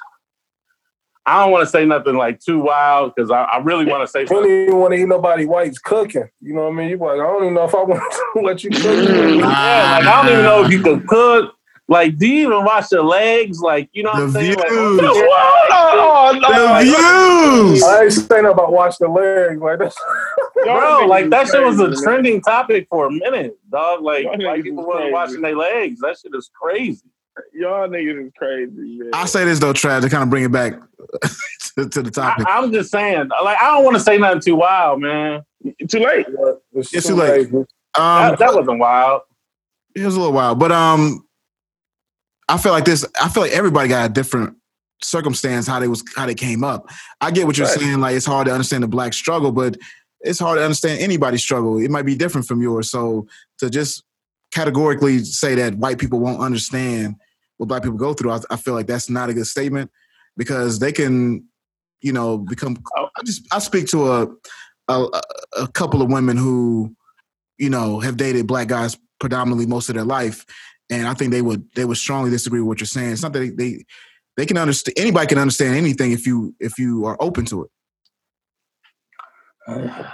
I 1.26 1.42
don't 1.42 1.52
want 1.52 1.66
to 1.66 1.70
say 1.70 1.84
nothing 1.84 2.16
like 2.16 2.40
too 2.40 2.58
wild 2.58 3.14
because 3.14 3.30
I, 3.30 3.42
I 3.42 3.58
really 3.58 3.84
want 3.84 4.02
to 4.02 4.10
say 4.10 4.20
You 4.20 4.26
don't 4.26 4.50
even 4.50 4.76
want 4.76 4.94
to 4.94 5.00
eat 5.02 5.08
nobody 5.08 5.44
white's 5.44 5.78
cooking. 5.78 6.26
You 6.40 6.54
know 6.54 6.62
what 6.62 6.72
I 6.72 6.76
mean? 6.76 6.88
You 6.88 6.96
like, 6.96 7.20
I 7.20 7.24
don't 7.24 7.42
even 7.42 7.54
know 7.54 7.64
if 7.64 7.74
I 7.74 7.82
want 7.82 8.00
to 8.34 8.40
let 8.40 8.64
you 8.64 8.70
cook. 8.70 8.82
Yeah, 8.82 9.44
like 9.44 9.44
I 9.44 10.22
don't 10.22 10.32
even 10.32 10.44
know 10.44 10.64
if 10.64 10.72
you 10.72 10.82
can 10.82 11.06
cook. 11.06 11.54
Like, 11.90 12.18
do 12.18 12.26
you 12.26 12.46
even 12.48 12.64
watch 12.64 12.90
the 12.90 13.02
legs? 13.02 13.60
Like, 13.60 13.88
you 13.92 14.02
know 14.02 14.10
what 14.10 14.20
I'm 14.22 14.32
The 14.32 14.40
saying? 14.40 14.54
Like, 14.56 14.68
views. 14.68 15.00
oh, 15.02 16.38
no, 16.40 16.40
no, 16.40 16.78
The 16.78 16.84
views. 16.84 17.82
I 17.82 18.02
ain't 18.02 18.12
saying 18.12 18.28
nothing 18.42 18.46
about 18.46 18.72
wash 18.72 18.98
the 18.98 19.08
legs. 19.08 19.58
Like 19.60 19.78
that's 19.78 19.96
Bro, 20.64 21.06
like 21.06 21.30
that 21.30 21.48
shit 21.48 21.62
was 21.64 21.80
a 21.80 21.94
trending 22.02 22.42
topic 22.42 22.88
for 22.90 23.06
a 23.06 23.10
minute, 23.10 23.56
dog. 23.70 24.02
Like, 24.02 24.24
Y'all 24.24 24.32
white 24.32 24.40
niggas 24.60 24.62
people 24.64 24.84
is 24.98 25.12
wasn't 25.12 25.42
crazy. 25.42 25.54
their 25.54 25.56
legs. 25.56 26.00
That 26.00 26.18
shit 26.20 26.32
is 26.34 26.50
crazy. 26.60 27.06
Y'all 27.54 27.88
niggas 27.88 28.26
is 28.26 28.32
crazy, 28.36 28.72
man. 28.98 29.10
I 29.14 29.24
say 29.26 29.44
this 29.44 29.58
though, 29.60 29.72
Trav, 29.72 30.02
to 30.02 30.10
kind 30.10 30.24
of 30.24 30.30
bring 30.30 30.44
it 30.44 30.52
back 30.52 30.74
to, 31.78 31.88
to 31.88 32.02
the 32.02 32.10
topic. 32.10 32.46
I, 32.46 32.58
I'm 32.58 32.72
just 32.72 32.90
saying, 32.90 33.30
like, 33.42 33.56
I 33.62 33.72
don't 33.72 33.84
want 33.84 33.96
to 33.96 34.02
say 34.02 34.18
nothing 34.18 34.40
too 34.42 34.56
wild, 34.56 35.00
man. 35.00 35.42
Too 35.88 36.00
late. 36.00 36.26
it's, 36.74 36.92
It's 36.92 37.06
too 37.06 37.14
late. 37.14 37.48
Um, 37.54 37.64
that, 37.94 38.38
that 38.40 38.54
wasn't 38.54 38.78
wild. 38.78 39.22
it 39.94 40.04
was 40.04 40.16
a 40.16 40.18
little 40.20 40.34
wild, 40.34 40.58
but 40.58 40.72
um, 40.72 41.24
I 42.48 42.58
feel 42.58 42.72
like 42.72 42.84
this. 42.84 43.04
I 43.20 43.28
feel 43.28 43.42
like 43.42 43.52
everybody 43.52 43.88
got 43.88 44.10
a 44.10 44.12
different 44.12 44.56
circumstance 45.02 45.66
how 45.66 45.78
they 45.78 45.88
was 45.88 46.02
how 46.16 46.26
they 46.26 46.34
came 46.34 46.64
up. 46.64 46.88
I 47.20 47.30
get 47.30 47.46
what 47.46 47.56
you're 47.56 47.66
Right. 47.68 47.78
saying. 47.78 48.00
Like 48.00 48.16
it's 48.16 48.26
hard 48.26 48.46
to 48.46 48.52
understand 48.52 48.82
the 48.82 48.88
black 48.88 49.12
struggle, 49.14 49.52
but 49.52 49.76
it's 50.20 50.38
hard 50.40 50.58
to 50.58 50.64
understand 50.64 51.00
anybody's 51.00 51.42
struggle. 51.42 51.78
It 51.78 51.90
might 51.90 52.02
be 52.06 52.16
different 52.16 52.46
from 52.46 52.60
yours. 52.62 52.90
So 52.90 53.26
to 53.58 53.70
just 53.70 54.02
categorically 54.52 55.20
say 55.24 55.54
that 55.56 55.74
white 55.76 55.98
people 55.98 56.18
won't 56.20 56.40
understand 56.40 57.16
what 57.58 57.66
black 57.68 57.82
people 57.82 57.98
go 57.98 58.14
through, 58.14 58.32
I, 58.32 58.40
I 58.50 58.56
feel 58.56 58.74
like 58.74 58.86
that's 58.86 59.10
not 59.10 59.28
a 59.30 59.34
good 59.34 59.46
statement 59.46 59.90
because 60.36 60.78
they 60.78 60.90
can, 60.92 61.44
you 62.00 62.12
know, 62.12 62.38
become. 62.38 62.76
Oh. 62.96 63.08
I 63.16 63.22
just 63.24 63.46
I 63.52 63.58
speak 63.60 63.86
to 63.88 64.10
a 64.12 64.26
a, 64.88 65.06
a 65.58 65.68
couple 65.68 66.00
of 66.02 66.10
women 66.10 66.36
who, 66.38 66.96
you 67.58 67.68
know, 67.70 68.00
have 68.00 68.16
dated 68.16 68.46
black 68.46 68.68
guys 68.68 68.96
predominantly 69.20 69.66
most 69.66 69.88
of 69.90 69.94
their 69.96 70.04
life, 70.04 70.46
and 70.90 71.06
I 71.06 71.14
think 71.14 71.32
they 71.32 71.42
would 71.42 71.68
they 71.74 71.84
would 71.84 71.96
strongly 71.96 72.30
disagree 72.30 72.60
with 72.60 72.68
what 72.68 72.80
you're 72.80 72.86
saying. 72.86 73.12
It's 73.12 73.22
not 73.22 73.32
that 73.32 73.40
they 73.40 73.50
they, 73.50 73.84
they 74.36 74.46
can 74.46 74.56
understand 74.56 74.98
anybody 74.98 75.26
can 75.26 75.38
understand 75.38 75.76
anything 75.76 76.12
if 76.12 76.26
you 76.26 76.54
if 76.60 76.78
you 76.78 77.04
are 77.06 77.16
open 77.20 77.44
to 77.46 77.68
it. 79.66 79.94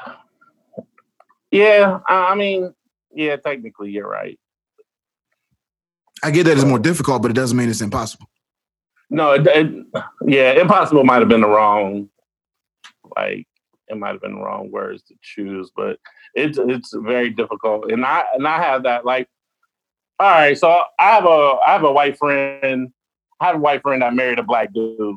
Yeah, 1.51 2.01
I 2.09 2.33
I 2.33 2.35
mean, 2.35 2.75
yeah, 3.15 3.37
technically 3.37 3.93
you're 3.93 4.09
right. 4.09 4.41
I 6.25 6.33
get 6.33 6.47
that 6.47 6.57
it's 6.57 6.65
more 6.65 6.81
difficult, 6.81 7.23
but 7.23 7.31
it 7.31 7.35
doesn't 7.35 7.57
mean 7.57 7.69
it's 7.69 7.81
impossible. 7.81 8.27
No, 9.09 9.33
it, 9.33 9.47
it, 9.47 9.87
yeah, 10.27 10.53
impossible 10.53 11.05
might 11.05 11.21
have 11.21 11.29
been 11.29 11.43
the 11.43 11.49
wrong, 11.49 12.09
like 13.17 13.47
it 13.89 13.97
might 13.97 14.13
have 14.13 14.21
been 14.23 14.35
the 14.35 14.41
wrong 14.41 14.71
words 14.71 15.03
to 15.05 15.15
choose, 15.23 15.71
but 15.77 15.99
it's 16.35 16.59
it's 16.59 16.93
very 16.93 17.31
difficult. 17.31 17.93
And 17.93 18.05
I 18.05 18.25
and 18.35 18.49
I 18.49 18.61
have 18.61 18.83
that 18.85 19.05
like, 19.05 19.29
all 20.21 20.31
right, 20.31 20.57
so 20.57 20.83
I 21.01 21.11
have 21.11 21.25
a 21.25 21.57
I 21.67 21.73
have 21.73 21.85
a 21.85 21.93
white 21.93 22.17
friend, 22.17 22.93
I 23.41 23.47
have 23.47 23.57
a 23.57 23.59
white 23.59 23.83
friend 23.83 24.03
that 24.03 24.15
married 24.15 24.39
a 24.39 24.43
black 24.43 24.73
dude, 24.73 25.17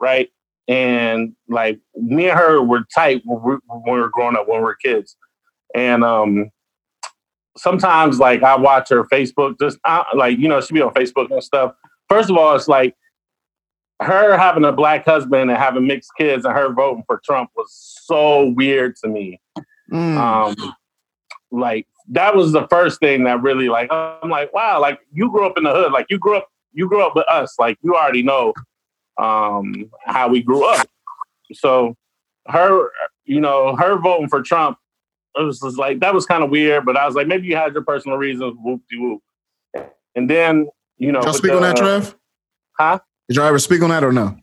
right? 0.00 0.30
And 0.68 1.34
like 1.48 1.80
me 1.94 2.28
and 2.28 2.38
her 2.38 2.62
were 2.62 2.84
tight 2.94 3.22
when 3.24 3.42
we, 3.42 3.56
when 3.66 3.82
we 3.86 4.00
were 4.00 4.10
growing 4.10 4.36
up, 4.36 4.48
when 4.48 4.58
we 4.58 4.64
were 4.64 4.76
kids, 4.76 5.16
and 5.74 6.04
um. 6.04 6.50
Sometimes, 7.56 8.18
like 8.18 8.42
I 8.42 8.56
watch 8.56 8.88
her 8.88 9.04
Facebook, 9.04 9.60
just 9.60 9.78
uh, 9.84 10.02
like 10.16 10.40
you 10.40 10.48
know, 10.48 10.60
she 10.60 10.74
be 10.74 10.82
on 10.82 10.92
Facebook 10.92 11.30
and 11.30 11.40
stuff. 11.40 11.72
First 12.08 12.28
of 12.28 12.36
all, 12.36 12.56
it's 12.56 12.66
like 12.66 12.96
her 14.02 14.36
having 14.36 14.64
a 14.64 14.72
black 14.72 15.04
husband 15.04 15.50
and 15.50 15.58
having 15.58 15.86
mixed 15.86 16.10
kids 16.18 16.44
and 16.44 16.54
her 16.54 16.72
voting 16.72 17.04
for 17.06 17.20
Trump 17.24 17.50
was 17.56 17.68
so 18.04 18.48
weird 18.50 18.96
to 18.96 19.08
me. 19.08 19.40
Mm. 19.92 20.16
Um, 20.16 20.74
like 21.50 21.86
that 22.08 22.34
was 22.36 22.52
the 22.52 22.66
first 22.68 23.00
thing 23.00 23.24
that 23.24 23.42
really 23.42 23.68
like 23.68 23.90
I'm 23.92 24.30
like, 24.30 24.52
wow, 24.52 24.80
like 24.80 25.00
you 25.12 25.30
grew 25.30 25.46
up 25.46 25.56
in 25.56 25.64
the 25.64 25.72
hood, 25.72 25.92
like 25.92 26.06
you 26.10 26.18
grew 26.18 26.36
up, 26.36 26.48
you 26.72 26.88
grew 26.88 27.02
up 27.02 27.16
with 27.16 27.26
us, 27.28 27.54
like 27.58 27.78
you 27.82 27.94
already 27.96 28.22
know 28.22 28.52
um 29.18 29.90
how 30.04 30.28
we 30.28 30.42
grew 30.42 30.64
up. 30.64 30.86
So 31.52 31.96
her, 32.48 32.90
you 33.24 33.40
know, 33.40 33.74
her 33.76 33.98
voting 33.98 34.28
for 34.28 34.42
Trump, 34.42 34.76
it 35.36 35.42
was 35.42 35.60
just 35.60 35.78
like 35.78 36.00
that 36.00 36.12
was 36.14 36.26
kind 36.26 36.44
of 36.44 36.50
weird, 36.50 36.84
but 36.84 36.96
I 36.96 37.06
was 37.06 37.14
like, 37.14 37.26
maybe 37.26 37.46
you 37.46 37.56
had 37.56 37.72
your 37.72 37.84
personal 37.84 38.18
reasons, 38.18 38.54
whoop 38.62 38.82
de 38.90 38.96
whoop. 38.98 39.22
And 40.14 40.28
then, 40.30 40.68
you 40.98 41.10
know, 41.10 41.20
Y'all 41.20 41.28
with 41.28 41.36
speak 41.36 41.52
on 41.52 41.62
that, 41.62 41.76
the- 41.76 41.82
Trev? 41.82 42.14
Huh? 42.78 42.98
Did 43.28 43.36
y'all 43.36 43.46
ever 43.46 43.58
speak 43.58 43.82
on 43.82 43.90
that 43.90 44.04
or 44.04 44.12
no? 44.12 44.36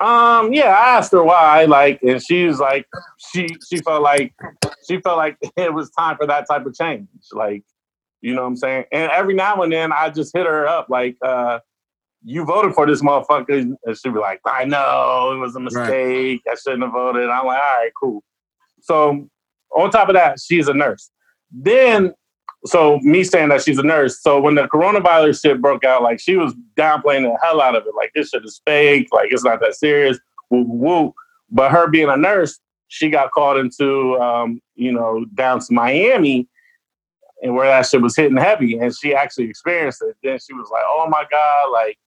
Um, 0.00 0.52
yeah, 0.52 0.70
I 0.70 0.96
asked 0.96 1.12
her 1.12 1.22
why, 1.22 1.64
like, 1.64 2.02
and 2.02 2.22
she 2.22 2.46
was 2.46 2.58
like, 2.58 2.86
she 3.18 3.48
she 3.68 3.78
felt 3.78 4.02
like 4.02 4.34
she 4.88 5.00
felt 5.00 5.16
like 5.16 5.38
it 5.56 5.72
was 5.72 5.90
time 5.90 6.16
for 6.16 6.26
that 6.26 6.46
type 6.50 6.66
of 6.66 6.74
change, 6.74 7.08
like, 7.32 7.62
you 8.20 8.34
know 8.34 8.42
what 8.42 8.48
I'm 8.48 8.56
saying. 8.56 8.84
And 8.92 9.10
every 9.12 9.34
now 9.34 9.62
and 9.62 9.72
then, 9.72 9.92
I 9.92 10.10
just 10.10 10.36
hit 10.36 10.46
her 10.46 10.66
up, 10.66 10.88
like, 10.90 11.16
uh, 11.22 11.60
you 12.24 12.44
voted 12.44 12.74
for 12.74 12.86
this 12.86 13.02
motherfucker, 13.02 13.76
and 13.84 13.96
she'd 13.96 14.14
be 14.14 14.18
like, 14.18 14.40
I 14.44 14.64
know 14.64 15.32
it 15.34 15.38
was 15.38 15.54
a 15.54 15.60
mistake, 15.60 16.42
I 16.50 16.54
shouldn't 16.56 16.82
have 16.82 16.92
voted. 16.92 17.28
I'm 17.28 17.46
like, 17.46 17.58
all 17.58 17.78
right, 17.78 17.92
cool. 18.00 18.24
So 18.80 19.28
on 19.76 19.90
top 19.90 20.08
of 20.08 20.14
that, 20.14 20.40
she's 20.40 20.68
a 20.68 20.74
nurse. 20.74 21.10
Then, 21.52 22.14
so 22.66 22.98
me 23.00 23.24
saying 23.24 23.50
that 23.50 23.62
she's 23.62 23.78
a 23.78 23.82
nurse. 23.82 24.20
So 24.20 24.40
when 24.40 24.54
the 24.54 24.62
coronavirus 24.68 25.42
shit 25.42 25.60
broke 25.60 25.84
out, 25.84 26.02
like 26.02 26.20
she 26.20 26.36
was 26.36 26.54
downplaying 26.76 27.24
the 27.24 27.36
hell 27.42 27.60
out 27.60 27.76
of 27.76 27.86
it. 27.86 27.94
Like 27.94 28.12
this 28.14 28.30
shit 28.30 28.44
is 28.44 28.60
fake. 28.66 29.08
Like 29.12 29.28
it's 29.30 29.44
not 29.44 29.60
that 29.60 29.74
serious. 29.74 30.18
Woo 30.50 30.64
woo. 30.66 31.14
But 31.50 31.70
her 31.72 31.88
being 31.88 32.08
a 32.08 32.16
nurse, 32.16 32.58
she 32.88 33.10
got 33.10 33.32
called 33.32 33.58
into, 33.58 34.18
um, 34.20 34.60
you 34.76 34.92
know, 34.92 35.24
down 35.34 35.60
to 35.60 35.66
Miami, 35.70 36.48
and 37.42 37.54
where 37.54 37.66
that 37.66 37.86
shit 37.86 38.00
was 38.00 38.16
hitting 38.16 38.36
heavy, 38.36 38.78
and 38.78 38.94
she 38.96 39.14
actually 39.14 39.50
experienced 39.50 40.02
it. 40.02 40.16
Then 40.22 40.38
she 40.38 40.54
was 40.54 40.70
like, 40.72 40.84
"Oh 40.86 41.06
my 41.10 41.24
god!" 41.30 41.70
Like 41.70 41.98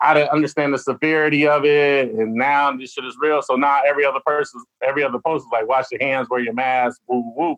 I 0.00 0.12
didn't 0.12 0.30
understand 0.30 0.74
the 0.74 0.78
severity 0.78 1.46
of 1.46 1.64
it, 1.64 2.10
and 2.10 2.34
now 2.34 2.76
this 2.76 2.92
shit 2.92 3.06
is 3.06 3.16
real. 3.18 3.40
So 3.40 3.56
now 3.56 3.80
every 3.86 4.04
other 4.04 4.20
person, 4.26 4.62
every 4.82 5.02
other 5.02 5.18
post 5.18 5.46
is 5.46 5.50
like, 5.50 5.66
wash 5.66 5.86
your 5.90 6.02
hands, 6.02 6.28
wear 6.28 6.40
your 6.40 6.52
mask, 6.52 7.00
woo 7.08 7.32
woo. 7.34 7.56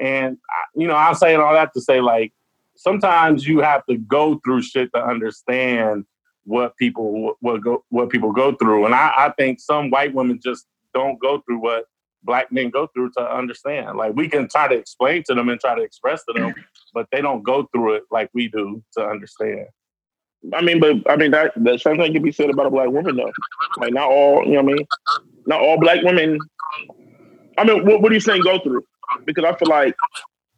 And 0.00 0.38
I- 0.50 0.80
you 0.80 0.86
know, 0.86 0.96
I'm 0.96 1.14
saying 1.14 1.40
all 1.40 1.52
that 1.54 1.72
to 1.74 1.80
say, 1.80 2.00
like, 2.00 2.32
sometimes 2.76 3.46
you 3.46 3.60
have 3.60 3.84
to 3.86 3.96
go 3.96 4.40
through 4.44 4.62
shit 4.62 4.90
to 4.94 5.04
understand 5.04 6.04
what 6.44 6.76
people 6.76 7.36
what 7.40 7.60
go 7.62 7.84
what 7.90 8.10
people 8.10 8.32
go 8.32 8.54
through. 8.54 8.86
And 8.86 8.94
I, 8.94 9.12
I 9.16 9.32
think 9.36 9.60
some 9.60 9.90
white 9.90 10.14
women 10.14 10.40
just 10.42 10.66
don't 10.94 11.18
go 11.20 11.40
through 11.40 11.58
what 11.58 11.86
black 12.22 12.52
men 12.52 12.70
go 12.70 12.88
through 12.88 13.10
to 13.16 13.20
understand. 13.36 13.96
Like 13.96 14.14
we 14.14 14.28
can 14.28 14.48
try 14.48 14.68
to 14.68 14.74
explain 14.74 15.22
to 15.24 15.34
them 15.34 15.48
and 15.48 15.60
try 15.60 15.74
to 15.74 15.82
express 15.82 16.24
to 16.26 16.32
them, 16.34 16.54
but 16.94 17.06
they 17.12 17.20
don't 17.20 17.42
go 17.42 17.68
through 17.72 17.94
it 17.94 18.04
like 18.10 18.30
we 18.34 18.48
do 18.48 18.82
to 18.96 19.04
understand. 19.06 19.66
I 20.54 20.62
mean, 20.62 20.80
but 20.80 21.10
I 21.10 21.16
mean 21.16 21.32
that 21.32 21.52
the 21.56 21.78
same 21.78 21.96
thing 21.98 22.12
can 22.12 22.22
be 22.22 22.32
said 22.32 22.50
about 22.50 22.66
a 22.66 22.70
black 22.70 22.88
woman 22.90 23.16
though. 23.16 23.32
Like 23.76 23.92
not 23.92 24.08
all, 24.10 24.44
you 24.44 24.52
know 24.52 24.62
what 24.62 24.72
I 24.72 24.74
mean? 24.74 24.88
Not 25.46 25.60
all 25.60 25.78
black 25.80 26.02
women. 26.02 26.38
I 27.58 27.64
mean, 27.64 27.86
what, 27.86 28.02
what 28.02 28.12
are 28.12 28.14
you 28.14 28.20
saying 28.20 28.42
go 28.42 28.58
through? 28.60 28.84
Because 29.24 29.44
I 29.44 29.54
feel 29.56 29.68
like 29.68 29.94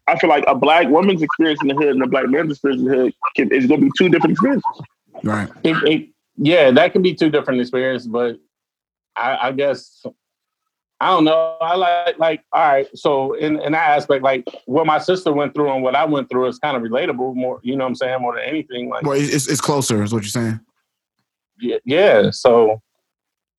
I 0.06 0.18
feel 0.18 0.30
like 0.30 0.44
a 0.46 0.54
black 0.54 0.88
woman's 0.88 1.22
experience 1.22 1.60
in 1.62 1.68
the 1.68 1.74
hood 1.74 1.88
and 1.88 2.02
a 2.02 2.06
black 2.06 2.28
man's 2.28 2.52
experience 2.52 2.82
in 2.82 2.88
the 2.88 2.96
hood 2.96 3.14
can, 3.36 3.52
is 3.52 3.66
going 3.66 3.80
to 3.80 3.86
be 3.86 3.92
two 3.98 4.08
different 4.08 4.32
experiences. 4.32 4.82
Right. 5.22 5.48
It, 5.64 5.76
it, 5.84 6.08
yeah, 6.36 6.70
that 6.70 6.92
can 6.92 7.02
be 7.02 7.14
two 7.14 7.30
different 7.30 7.60
experiences, 7.60 8.08
but 8.08 8.38
I, 9.16 9.48
I 9.48 9.52
guess 9.52 10.04
I 11.00 11.10
don't 11.10 11.24
know. 11.24 11.56
I 11.60 11.76
like 11.76 12.18
like 12.18 12.44
all 12.52 12.66
right. 12.66 12.88
So 12.96 13.34
in 13.34 13.60
in 13.60 13.72
that 13.72 13.90
aspect, 13.90 14.24
like 14.24 14.48
what 14.66 14.86
my 14.86 14.98
sister 14.98 15.32
went 15.32 15.54
through 15.54 15.72
and 15.72 15.82
what 15.82 15.94
I 15.94 16.04
went 16.04 16.28
through 16.28 16.46
is 16.46 16.58
kind 16.58 16.76
of 16.76 16.82
relatable. 16.82 17.34
More, 17.34 17.60
you 17.62 17.76
know, 17.76 17.84
what 17.84 17.90
I'm 17.90 17.94
saying 17.94 18.20
more 18.20 18.34
than 18.34 18.44
anything. 18.44 18.88
Like 18.88 19.04
Well, 19.04 19.18
it's, 19.18 19.48
it's 19.48 19.60
closer, 19.60 20.02
is 20.02 20.12
what 20.12 20.22
you're 20.22 20.30
saying. 20.30 20.60
yeah, 21.60 21.78
yeah. 21.84 22.30
So 22.30 22.82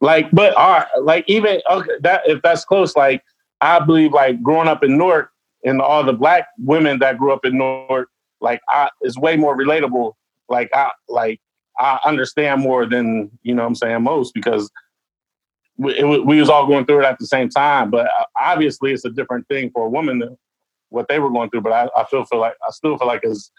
like, 0.02 0.32
but 0.32 0.54
all 0.56 0.80
right, 0.80 0.88
like 1.02 1.26
even 1.28 1.62
okay, 1.70 1.92
that 2.02 2.24
if 2.26 2.42
that's 2.42 2.66
close, 2.66 2.96
like 2.96 3.24
I 3.62 3.80
believe 3.80 4.14
like 4.14 4.42
growing 4.42 4.68
up 4.68 4.84
in 4.84 4.98
Newark 4.98 5.32
and 5.64 5.82
all 5.82 6.04
the 6.04 6.14
black 6.14 6.48
women 6.58 7.00
that 7.00 7.18
grew 7.18 7.34
up 7.34 7.46
in 7.46 7.58
Newark, 7.58 8.10
like 8.42 8.62
I 8.70 8.90
is 9.02 9.18
way 9.18 9.36
more 9.36 9.58
relatable. 9.58 10.14
Like 10.48 10.70
I 10.74 10.92
like 11.08 11.42
I 11.80 12.00
understand 12.06 12.62
more 12.62 12.86
than 12.86 13.32
you 13.44 13.54
know 13.54 13.64
what 13.64 13.70
I'm 13.70 13.76
saying 13.76 14.04
most 14.04 14.34
because 14.34 14.70
we, 15.78 15.98
it, 15.98 16.26
we 16.26 16.40
was 16.40 16.50
all 16.50 16.68
going 16.68 16.86
through 16.86 17.00
it 17.00 17.06
at 17.06 17.20
the 17.20 17.26
same 17.26 17.50
time. 17.50 17.90
But 17.90 18.08
uh, 18.08 18.26
obviously, 18.38 18.92
it's 18.92 19.06
a 19.06 19.10
different 19.10 19.48
thing 19.48 19.72
for 19.72 19.86
a 19.86 19.90
woman 19.90 20.20
than 20.20 20.38
what 20.90 21.08
they 21.08 21.20
were 21.20 21.30
going 21.30 21.50
through. 21.50 21.62
But 21.62 21.74
I, 21.74 21.90
I 21.98 22.06
feel 22.06 22.26
feel 22.26 22.40
like 22.40 22.56
I 22.66 22.72
still 22.72 22.98
feel 22.98 23.08
like 23.08 23.22
it's 23.24 23.52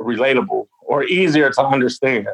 relatable 0.00 0.66
or 0.82 1.04
easier 1.04 1.50
to 1.50 1.64
understand. 1.64 2.28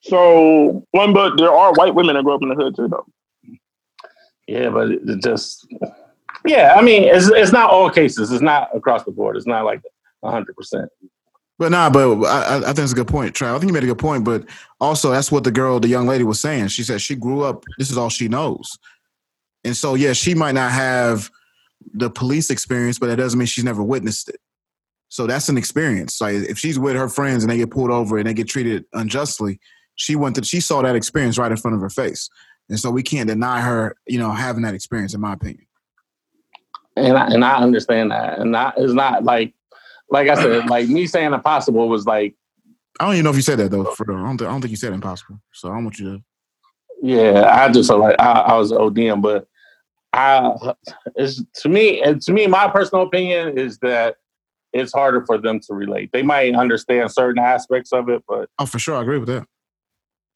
So 0.00 0.84
one, 0.90 1.12
but 1.12 1.36
there 1.36 1.52
are 1.52 1.72
white 1.74 1.94
women 1.94 2.16
that 2.16 2.24
grew 2.24 2.34
up 2.34 2.42
in 2.42 2.48
the 2.48 2.54
hood 2.56 2.74
too, 2.74 2.88
though. 2.88 3.06
Yeah, 4.52 4.68
but 4.68 4.90
it, 4.90 5.22
just 5.22 5.66
yeah. 6.44 6.74
I 6.76 6.82
mean, 6.82 7.04
it's 7.04 7.28
it's 7.28 7.52
not 7.52 7.70
all 7.70 7.88
cases. 7.88 8.30
It's 8.30 8.42
not 8.42 8.68
across 8.76 9.02
the 9.04 9.10
board. 9.10 9.38
It's 9.38 9.46
not 9.46 9.64
like 9.64 9.80
hundred 10.22 10.54
percent. 10.54 10.90
But 11.58 11.70
nah, 11.70 11.88
but 11.88 12.22
I 12.24 12.58
I 12.58 12.60
think 12.60 12.80
it's 12.80 12.92
a 12.92 12.96
good 12.96 13.08
point, 13.08 13.34
Trav. 13.34 13.54
I 13.54 13.58
think 13.58 13.70
you 13.70 13.72
made 13.72 13.84
a 13.84 13.86
good 13.86 13.98
point. 13.98 14.24
But 14.24 14.44
also, 14.78 15.10
that's 15.10 15.32
what 15.32 15.44
the 15.44 15.50
girl, 15.50 15.80
the 15.80 15.88
young 15.88 16.06
lady, 16.06 16.22
was 16.22 16.38
saying. 16.38 16.68
She 16.68 16.82
said 16.82 17.00
she 17.00 17.14
grew 17.14 17.42
up. 17.42 17.64
This 17.78 17.90
is 17.90 17.96
all 17.96 18.10
she 18.10 18.28
knows, 18.28 18.78
and 19.64 19.74
so 19.74 19.94
yeah, 19.94 20.12
she 20.12 20.34
might 20.34 20.54
not 20.54 20.70
have 20.70 21.30
the 21.94 22.10
police 22.10 22.50
experience, 22.50 22.98
but 22.98 23.06
that 23.06 23.16
doesn't 23.16 23.38
mean 23.38 23.46
she's 23.46 23.64
never 23.64 23.82
witnessed 23.82 24.28
it. 24.28 24.40
So 25.08 25.26
that's 25.26 25.48
an 25.48 25.56
experience. 25.56 26.20
Like 26.20 26.34
if 26.34 26.58
she's 26.58 26.78
with 26.78 26.96
her 26.96 27.08
friends 27.08 27.42
and 27.42 27.50
they 27.50 27.56
get 27.56 27.70
pulled 27.70 27.90
over 27.90 28.18
and 28.18 28.26
they 28.26 28.34
get 28.34 28.48
treated 28.48 28.84
unjustly, 28.92 29.60
she 29.94 30.14
went 30.14 30.36
to 30.36 30.44
she 30.44 30.60
saw 30.60 30.82
that 30.82 30.94
experience 30.94 31.38
right 31.38 31.50
in 31.50 31.56
front 31.56 31.74
of 31.74 31.80
her 31.80 31.90
face, 31.90 32.28
and 32.68 32.78
so 32.78 32.90
we 32.90 33.02
can't 33.02 33.28
deny 33.28 33.60
her, 33.60 33.96
you 34.06 34.18
know, 34.18 34.30
having 34.30 34.62
that 34.62 34.74
experience. 34.74 35.14
In 35.14 35.20
my 35.20 35.32
opinion. 35.34 35.66
And 36.96 37.16
I, 37.16 37.26
and 37.28 37.44
I 37.44 37.56
understand 37.56 38.10
that. 38.10 38.38
And 38.38 38.56
I, 38.56 38.72
it's 38.76 38.92
not 38.92 39.24
like 39.24 39.54
like 40.10 40.28
I 40.28 40.34
said, 40.34 40.68
like 40.68 40.88
me 40.88 41.06
saying 41.06 41.32
impossible 41.32 41.88
was 41.88 42.04
like 42.06 42.34
I 43.00 43.06
don't 43.06 43.14
even 43.14 43.24
know 43.24 43.30
if 43.30 43.36
you 43.36 43.42
said 43.42 43.58
that 43.58 43.70
though. 43.70 43.84
For 43.84 44.04
real. 44.06 44.18
I 44.18 44.26
don't, 44.26 44.38
think, 44.38 44.48
I 44.48 44.52
don't 44.52 44.60
think 44.60 44.70
you 44.70 44.76
said 44.76 44.92
impossible. 44.92 45.40
So 45.52 45.70
I 45.70 45.74
don't 45.74 45.84
want 45.84 45.98
you 45.98 46.16
to. 46.16 46.22
yeah. 47.02 47.48
I 47.50 47.72
just 47.72 47.90
like 47.90 48.16
I, 48.20 48.32
I 48.32 48.56
was 48.58 48.70
ODM, 48.72 49.22
but 49.22 49.46
I, 50.12 50.52
it's, 51.16 51.42
to 51.62 51.70
me, 51.70 52.02
and 52.02 52.20
to 52.20 52.32
me, 52.32 52.46
my 52.46 52.68
personal 52.68 53.04
opinion 53.04 53.56
is 53.56 53.78
that 53.78 54.16
it's 54.74 54.92
harder 54.92 55.24
for 55.24 55.38
them 55.38 55.58
to 55.60 55.74
relate. 55.74 56.10
They 56.12 56.22
might 56.22 56.54
understand 56.54 57.10
certain 57.10 57.42
aspects 57.42 57.92
of 57.92 58.10
it, 58.10 58.22
but 58.28 58.50
Oh, 58.58 58.66
for 58.66 58.78
sure, 58.78 58.96
I 58.96 59.00
agree 59.00 59.16
with 59.18 59.28
that. 59.28 59.46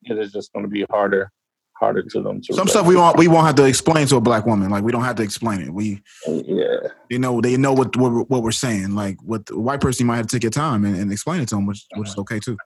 it 0.05 0.17
is 0.17 0.33
just 0.33 0.51
going 0.55 0.65
to 0.65 0.71
be 0.71 0.87
harder, 0.91 1.31
harder 1.79 2.03
to 2.03 2.23
them 2.23 2.41
to. 2.43 2.55
Some 2.55 2.69
stuff 2.69 2.87
we 2.87 2.97
won't 2.97 3.17
we 3.19 3.29
won't 3.29 3.47
have 3.47 3.55
to 3.57 3.65
explain 3.65 4.07
to 4.09 4.17
a 4.17 4.21
black 4.21 4.47
woman. 4.47 4.71
Like 4.71 4.85
we 4.85 4.93
don't 4.93 5.05
have 5.05 5.17
to 5.17 5.23
explain 5.23 5.61
it. 5.61 5.71
We 5.73 6.03
yeah, 6.27 6.89
you 7.11 7.19
know 7.19 7.41
they 7.41 7.57
know 7.57 7.73
what 7.73 7.97
what, 7.97 8.13
we're- 8.13 8.25
what 8.29 8.43
we're 8.43 8.51
saying. 8.53 8.95
Like 8.95 9.19
with 9.23 9.51
a 9.51 9.59
white 9.59 9.81
person, 9.81 10.05
you 10.05 10.09
might 10.09 10.17
have 10.17 10.27
to 10.27 10.37
take 10.37 10.43
your 10.45 10.51
time 10.51 10.85
and, 10.85 10.97
and 10.97 11.13
explain 11.13 11.41
it 11.41 11.49
to 11.49 11.57
them, 11.57 11.67
which 11.67 11.85
which 11.97 12.09
is 12.09 12.19
okay 12.19 12.39
too. 12.41 12.57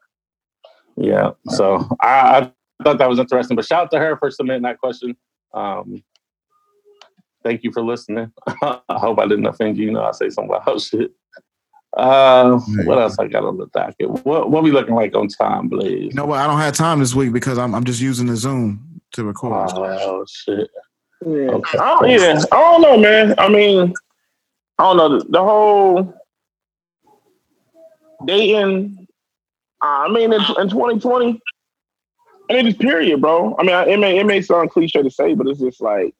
yeah. 0.96 1.30
So 1.48 1.86
I, 2.00 2.50
I 2.80 2.84
thought 2.84 2.98
that 2.98 3.08
was 3.08 3.18
interesting. 3.18 3.56
But 3.56 3.64
shout 3.66 3.84
out 3.84 3.90
to 3.92 3.98
her 3.98 4.16
for 4.16 4.30
submitting 4.30 4.62
that 4.62 4.78
question. 4.78 5.16
Um, 5.52 6.02
thank 7.42 7.64
you 7.64 7.72
for 7.72 7.82
listening. 7.82 8.32
I 8.62 8.80
hope 8.90 9.18
I 9.18 9.26
didn't 9.26 9.46
offend 9.46 9.76
you. 9.76 9.86
You 9.86 9.92
know, 9.92 10.04
I 10.04 10.12
say 10.12 10.30
some 10.30 10.46
wild 10.48 10.80
shit. 10.90 11.12
Uh, 11.96 12.56
what 12.84 12.98
else 12.98 13.18
I 13.18 13.26
got 13.26 13.42
on 13.44 13.56
the 13.56 13.66
docket? 13.74 14.24
What 14.24 14.48
what 14.48 14.62
we 14.62 14.70
looking 14.70 14.94
like 14.94 15.16
on 15.16 15.26
time, 15.26 15.68
Blaze? 15.68 16.04
You 16.04 16.14
know 16.14 16.24
what? 16.24 16.38
I 16.38 16.46
don't 16.46 16.60
have 16.60 16.72
time 16.74 17.00
this 17.00 17.16
week 17.16 17.32
because 17.32 17.58
I'm 17.58 17.74
I'm 17.74 17.82
just 17.82 18.00
using 18.00 18.26
the 18.28 18.36
Zoom 18.36 18.86
to 19.12 19.24
record. 19.24 19.70
Oh 19.74 20.24
shit. 20.28 20.68
Yeah. 21.24 21.30
Okay. 21.30 21.78
I 21.78 21.98
don't, 22.00 22.08
yeah, 22.10 22.42
I 22.52 22.56
don't 22.60 22.82
know, 22.82 22.96
man. 22.96 23.34
I 23.38 23.48
mean, 23.48 23.92
I 24.78 24.82
don't 24.84 24.96
know 24.96 25.18
the, 25.18 25.24
the 25.28 25.42
whole 25.42 26.14
dating. 28.24 29.06
Uh, 29.82 29.86
I 29.86 30.08
mean, 30.08 30.32
in, 30.32 30.40
in 30.40 30.68
2020, 30.68 31.40
I 32.50 32.52
mean, 32.54 32.66
it's 32.66 32.78
period, 32.78 33.20
bro. 33.20 33.56
I 33.58 33.62
mean, 33.62 33.74
I- 33.74 33.86
it 33.88 33.98
may 33.98 34.18
it 34.18 34.24
may 34.26 34.42
sound 34.42 34.70
cliche 34.70 35.02
to 35.02 35.10
say, 35.10 35.34
but 35.34 35.46
it's 35.48 35.60
just 35.60 35.80
like 35.80 36.14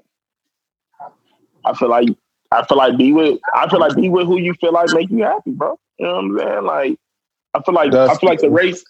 I 1.65 1.75
feel 1.75 1.89
like 1.89 2.09
I 2.53 2.65
feel 2.67 2.79
like 2.79 2.97
be 2.97 3.13
with 3.13 3.39
I 3.55 3.69
feel 3.69 3.81
like 3.81 3.97
be 3.97 4.09
with 4.09 4.27
who 4.27 4.39
you 4.39 4.55
feel 4.55 4.73
like 4.73 4.91
make 4.93 5.11
you 5.11 5.25
happy, 5.25 5.51
bro. 5.51 5.79
You 5.99 6.07
know 6.07 6.15
what 6.15 6.19
I'm 6.25 6.39
saying? 6.39 6.65
Like, 6.65 6.99
I 7.55 7.63
feel 7.63 7.75
like 7.75 7.93
I 7.95 8.15
feel 8.17 8.29
like 8.31 8.41
the 8.41 8.51
race. 8.51 8.85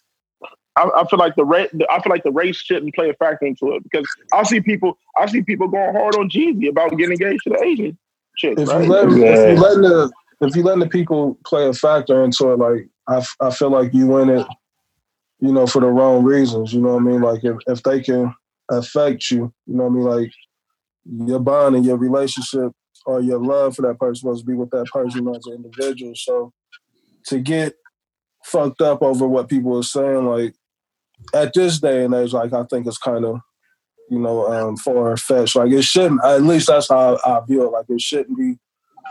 I, 0.81 1.01
I 1.01 1.07
feel 1.07 1.19
like 1.19 1.37
the 1.37 1.45
race. 1.45 1.71
I 1.91 2.01
feel 2.01 2.11
like 2.11 2.25
the 2.25 2.33
race 2.33 2.57
shouldn't 2.57 2.95
play 2.95 3.11
a 3.11 3.15
factor 3.15 3.47
into 3.47 3.75
it 3.75 3.83
because 3.83 4.07
I 4.33 4.43
see 4.45 4.61
people. 4.61 4.99
I 5.17 5.27
see 5.27 5.43
people 5.43 5.69
going 5.69 5.95
hard 5.95 6.17
on 6.17 6.31
Jeezy 6.31 6.69
about 6.69 6.97
getting 6.97 7.13
engaged 7.13 7.43
to 7.45 7.51
the 7.51 7.63
Asian 7.63 7.99
chick. 8.37 8.59
if 8.59 8.69
right? 8.69 8.85
you 8.85 8.91
let 8.91 9.05
if 9.09 9.49
you 9.49 9.63
letting 9.63 9.83
the 9.83 10.13
if 10.41 10.57
you 10.57 10.63
letting 10.63 10.81
the 10.81 10.89
people 10.89 11.39
play 11.45 11.69
a 11.69 11.73
factor 11.73 12.25
into 12.25 12.53
it, 12.53 12.59
like 12.59 12.89
I, 13.07 13.19
f- 13.19 13.37
I 13.41 13.51
feel 13.51 13.71
like 13.71 13.93
you 13.93 14.17
in 14.19 14.31
it, 14.31 14.47
you 15.41 15.53
know, 15.53 15.67
for 15.67 15.81
the 15.81 15.89
wrong 15.89 16.25
reasons. 16.25 16.73
You 16.73 16.81
know 16.81 16.95
what 16.95 17.03
I 17.03 17.05
mean? 17.05 17.21
Like 17.21 17.45
if, 17.45 17.57
if 17.67 17.83
they 17.83 18.01
can 18.01 18.35
affect 18.71 19.31
you, 19.31 19.53
you 19.67 19.75
know 19.75 19.85
what 19.85 19.91
I 19.91 19.95
mean? 19.95 20.05
Like 20.05 20.33
your 21.29 21.41
bond 21.41 21.77
and 21.77 21.85
your 21.85 21.97
relationship 21.97 22.73
or 23.05 23.21
your 23.21 23.39
love 23.39 23.77
for 23.77 23.83
that 23.83 23.99
person 23.99 24.31
must 24.31 24.47
be 24.47 24.55
with 24.55 24.71
that 24.71 24.87
person 24.87 25.29
as 25.29 25.47
an 25.47 25.65
individual. 25.65 26.15
So 26.15 26.53
to 27.27 27.39
get 27.39 27.75
fucked 28.45 28.81
up 28.81 29.03
over 29.03 29.27
what 29.27 29.49
people 29.49 29.77
are 29.77 29.83
saying, 29.83 30.27
like 30.27 30.55
at 31.35 31.53
this 31.55 31.79
day 31.79 32.05
and 32.05 32.15
age, 32.15 32.33
like 32.33 32.53
I 32.53 32.65
think 32.65 32.87
it's 32.87 32.99
kind 32.99 33.25
of 33.25 33.41
you 34.11 34.19
know, 34.19 34.53
um, 34.53 34.77
far 34.77 35.17
fetched. 35.17 35.55
Like 35.57 35.71
it 35.71 35.83
shouldn't. 35.83 36.23
At 36.25 36.43
least 36.43 36.67
that's 36.67 36.89
how 36.89 37.17
I, 37.25 37.37
I 37.39 37.41
view 37.47 37.65
it. 37.65 37.71
Like 37.71 37.87
it 37.89 38.01
shouldn't 38.01 38.37
be 38.37 38.59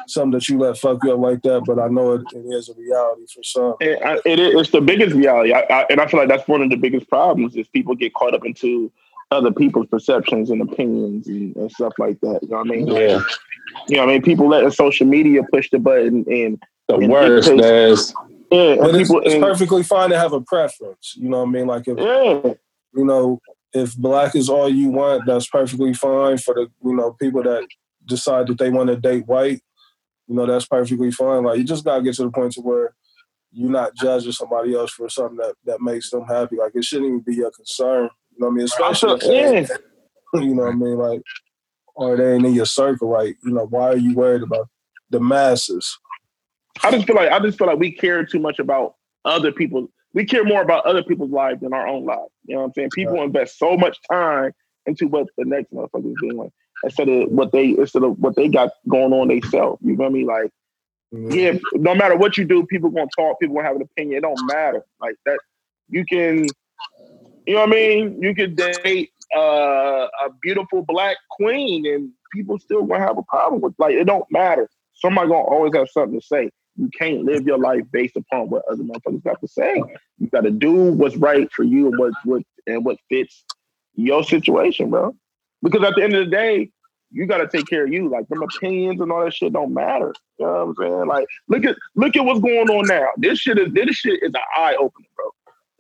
something 0.08 0.32
that 0.32 0.50
you 0.50 0.58
let 0.60 0.78
fuck 0.78 1.00
you 1.04 1.14
up 1.14 1.20
like 1.20 1.42
that. 1.44 1.64
But 1.66 1.80
I 1.80 1.88
know 1.88 2.14
it, 2.14 2.22
it 2.34 2.46
is 2.54 2.70
a 2.70 2.74
reality 2.74 3.26
for 3.34 3.42
some. 3.44 3.76
It, 3.80 4.02
I- 4.04 4.20
it 4.26 4.40
is 4.40 4.54
it's 4.60 4.72
the 4.72 4.82
biggest 4.82 5.16
reality, 5.16 5.54
I, 5.54 5.62
I, 5.62 5.86
and 5.90 6.02
I 6.02 6.08
feel 6.08 6.20
like 6.20 6.30
that's 6.30 6.48
one 6.48 6.62
of 6.62 6.70
the 6.70 6.76
biggest 6.76 7.08
problems 7.10 7.56
is 7.56 7.68
people 7.70 7.96
get 7.96 8.14
caught 8.14 8.34
up 8.34 8.46
into 8.46 8.92
other 9.32 9.52
people's 9.52 9.88
perceptions 9.88 10.50
and 10.50 10.62
opinions 10.62 11.28
and, 11.28 11.56
and 11.56 11.72
stuff 11.72 11.94
like 11.98 12.20
that. 12.22 12.40
You 12.42 12.50
know 12.50 12.58
what 12.58 12.68
I 12.68 12.70
mean? 12.70 12.88
Yeah, 12.88 13.22
you 13.88 13.96
know 13.96 14.06
what 14.06 14.10
I 14.10 14.14
mean? 14.14 14.22
People 14.24 14.50
letting 14.50 14.72
social 14.72 15.08
media 15.08 15.44
push 15.52 15.70
the 15.70 15.80
button 15.80 16.26
and 16.30 16.62
the 16.88 16.96
And 16.96 17.10
worst 17.10 17.48
is 17.50 18.14
yeah, 18.52 18.76
But 18.80 18.96
it's, 18.96 19.10
people 19.10 19.22
it's 19.22 19.34
and, 19.36 19.44
perfectly 19.44 19.84
fine 19.84 20.10
to 20.10 20.20
have 20.20 20.34
a 20.34 20.42
preference. 20.42 21.14
You 21.16 21.30
know 21.30 21.40
what 21.40 21.50
I 21.50 21.52
mean? 21.52 21.68
Like 21.68 21.88
if 21.88 21.98
yeah. 21.98 22.54
you 22.94 23.06
know, 23.06 23.40
if 23.74 23.96
black 23.96 24.36
is 24.36 24.50
all 24.50 24.70
you 24.70 24.90
want, 24.90 25.26
that's 25.26 25.48
perfectly 25.48 25.94
fine 25.94 26.38
for 26.38 26.54
the 26.54 26.68
you 26.84 26.96
know 26.96 27.14
people 27.14 27.44
that 27.44 27.68
decide 28.06 28.48
that 28.48 28.58
they 28.58 28.70
want 28.70 28.90
to 28.90 28.96
date 28.96 29.28
white. 29.28 29.62
You 30.28 30.36
know, 30.36 30.46
that's 30.46 30.66
perfectly 30.66 31.12
fine. 31.12 31.44
Like 31.44 31.58
you 31.58 31.64
just 31.64 31.84
gotta 31.84 32.04
get 32.04 32.16
to 32.16 32.24
the 32.24 32.32
point 32.32 32.54
to 32.54 32.62
where 32.62 32.94
you're 33.52 33.70
not 33.70 33.96
judging 33.96 34.32
somebody 34.32 34.76
else 34.76 34.92
for 34.92 35.10
something 35.10 35.38
that 35.38 35.56
that 35.66 35.82
makes 35.82 36.10
them 36.10 36.26
happy. 36.26 36.58
Like 36.58 36.74
it 36.76 36.84
shouldn't 36.84 37.08
even 37.08 37.20
be 37.20 37.36
your 37.36 37.52
concern. 37.52 38.10
You 38.32 38.40
know 38.40 38.48
what 38.48 38.54
I 38.54 38.56
mean? 38.56 38.66
Especially 38.66 39.20
yeah. 39.24 39.68
you 40.34 40.56
know 40.56 40.64
what 40.64 40.74
I 40.74 40.76
mean? 40.76 40.98
Like, 40.98 41.22
or 41.96 42.16
they 42.16 42.36
ain't 42.36 42.46
in 42.46 42.54
your 42.54 42.66
circle, 42.66 43.10
right? 43.10 43.36
You 43.44 43.52
know, 43.52 43.66
why 43.66 43.90
are 43.90 43.98
you 43.98 44.16
worried 44.16 44.44
about 44.44 44.70
the 45.10 45.20
masses? 45.20 45.98
I 46.84 46.92
just 46.92 47.08
feel 47.08 47.16
like 47.16 47.32
I 47.32 47.40
just 47.40 47.58
feel 47.58 47.68
like 47.68 47.80
we 47.80 47.92
care 47.92 48.26
too 48.26 48.40
much 48.40 48.60
about 48.60 48.96
other 49.26 49.52
people. 49.52 49.88
We 50.14 50.26
care 50.26 50.44
more 50.44 50.62
about 50.62 50.86
other 50.86 51.04
people's 51.04 51.32
lives 51.32 51.62
than 51.62 51.74
our 51.74 51.88
own 51.88 52.06
lives. 52.06 52.32
You 52.46 52.56
know 52.56 52.62
what 52.62 52.68
I'm 52.68 52.74
saying? 52.74 52.90
People 52.96 53.22
invest 53.22 53.60
so 53.60 53.78
much 53.78 53.98
time 54.10 54.52
into 54.86 55.08
what 55.08 55.28
the 55.38 55.46
next 55.46 55.72
motherfucker 55.74 56.12
is 56.12 56.18
doing 56.22 56.52
instead 56.84 57.10
of 57.10 57.30
what 57.30 57.52
they 57.52 57.70
instead 57.70 58.04
of 58.04 58.18
what 58.20 58.36
they 58.36 58.48
got 58.48 58.72
going 58.88 59.14
on 59.14 59.28
themselves. 59.28 59.82
You 59.84 59.96
know 59.96 60.04
what 60.04 60.08
I 60.08 60.10
mean? 60.10 60.26
Like, 60.26 60.52
yeah, 61.12 61.58
no 61.74 61.96
matter 61.96 62.16
what 62.16 62.38
you 62.38 62.46
do, 62.46 62.66
people 62.66 62.90
gonna 62.90 63.08
talk, 63.18 63.40
people 63.40 63.56
gonna 63.56 63.68
have 63.68 63.76
an 63.76 63.82
opinion. 63.82 64.18
It 64.18 64.22
don't 64.22 64.46
matter. 64.48 64.84
Like 65.02 65.16
that, 65.26 65.40
you 65.90 66.06
can, 66.06 66.46
you 67.46 67.54
know 67.54 67.62
what 67.62 67.70
I 67.70 67.72
mean? 67.72 68.22
You 68.22 68.36
could 68.36 68.56
date 68.56 69.12
uh, 69.36 70.08
a 70.08 70.30
beautiful 70.42 70.84
black 70.84 71.18
queen, 71.32 71.86
and 71.86 72.12
people 72.32 72.60
still 72.60 72.84
gonna 72.84 73.06
have 73.06 73.18
a 73.18 73.24
problem 73.24 73.62
with. 73.62 73.74
Like, 73.78 73.96
it 73.96 74.06
don't 74.06 74.26
matter. 74.32 74.70
Somebody 74.94 75.30
gonna 75.30 75.44
always 75.44 75.74
have 75.76 75.90
something 75.90 76.20
to 76.20 76.26
say. 76.26 76.50
You 76.80 76.90
can't 76.98 77.26
live 77.26 77.46
your 77.46 77.58
life 77.58 77.84
based 77.92 78.16
upon 78.16 78.50
what 78.50 78.64
other 78.72 78.84
motherfuckers 78.84 79.24
got 79.24 79.42
to 79.42 79.48
say. 79.50 79.84
You 80.18 80.28
got 80.28 80.42
to 80.42 80.52
do 80.52 80.72
what's 80.72 81.18
right 81.18 81.52
for 81.52 81.64
you 81.64 81.88
and 81.88 82.00
what 82.00 82.14
what 82.24 82.44
and 82.66 82.86
what 82.86 82.98
fits 83.10 83.44
your 83.96 84.24
situation, 84.24 84.90
bro. 84.90 85.14
Because 85.62 85.84
at 85.84 85.96
the 85.96 86.04
end 86.04 86.16
of 86.16 86.24
the 86.24 86.32
day, 86.32 86.72
you 87.12 87.26
got 87.26 87.40
to 87.40 87.50
take 87.50 87.68
care 87.68 87.84
of 87.86 87.92
you. 87.92 88.10
Like 88.10 88.30
them 88.30 88.44
opinions 88.44 89.02
and 89.02 89.12
all 89.12 89.26
that 89.26 89.34
shit 89.34 89.52
don't 89.52 89.74
matter. 89.74 90.14
You 90.38 90.46
know 90.46 90.52
what 90.54 90.62
I'm 90.62 90.76
saying? 90.80 91.08
Like 91.08 91.28
look 91.50 91.66
at 91.66 91.76
look 91.96 92.16
at 92.16 92.24
what's 92.24 92.40
going 92.40 92.70
on 92.70 92.88
now. 92.88 93.08
This 93.18 93.40
shit 93.40 93.60
is 93.60 93.74
this 93.74 93.98
shit 93.98 94.24
is 94.24 94.32
an 94.34 94.42
eye 94.56 94.76
opener, 94.80 95.08
bro. 95.16 95.26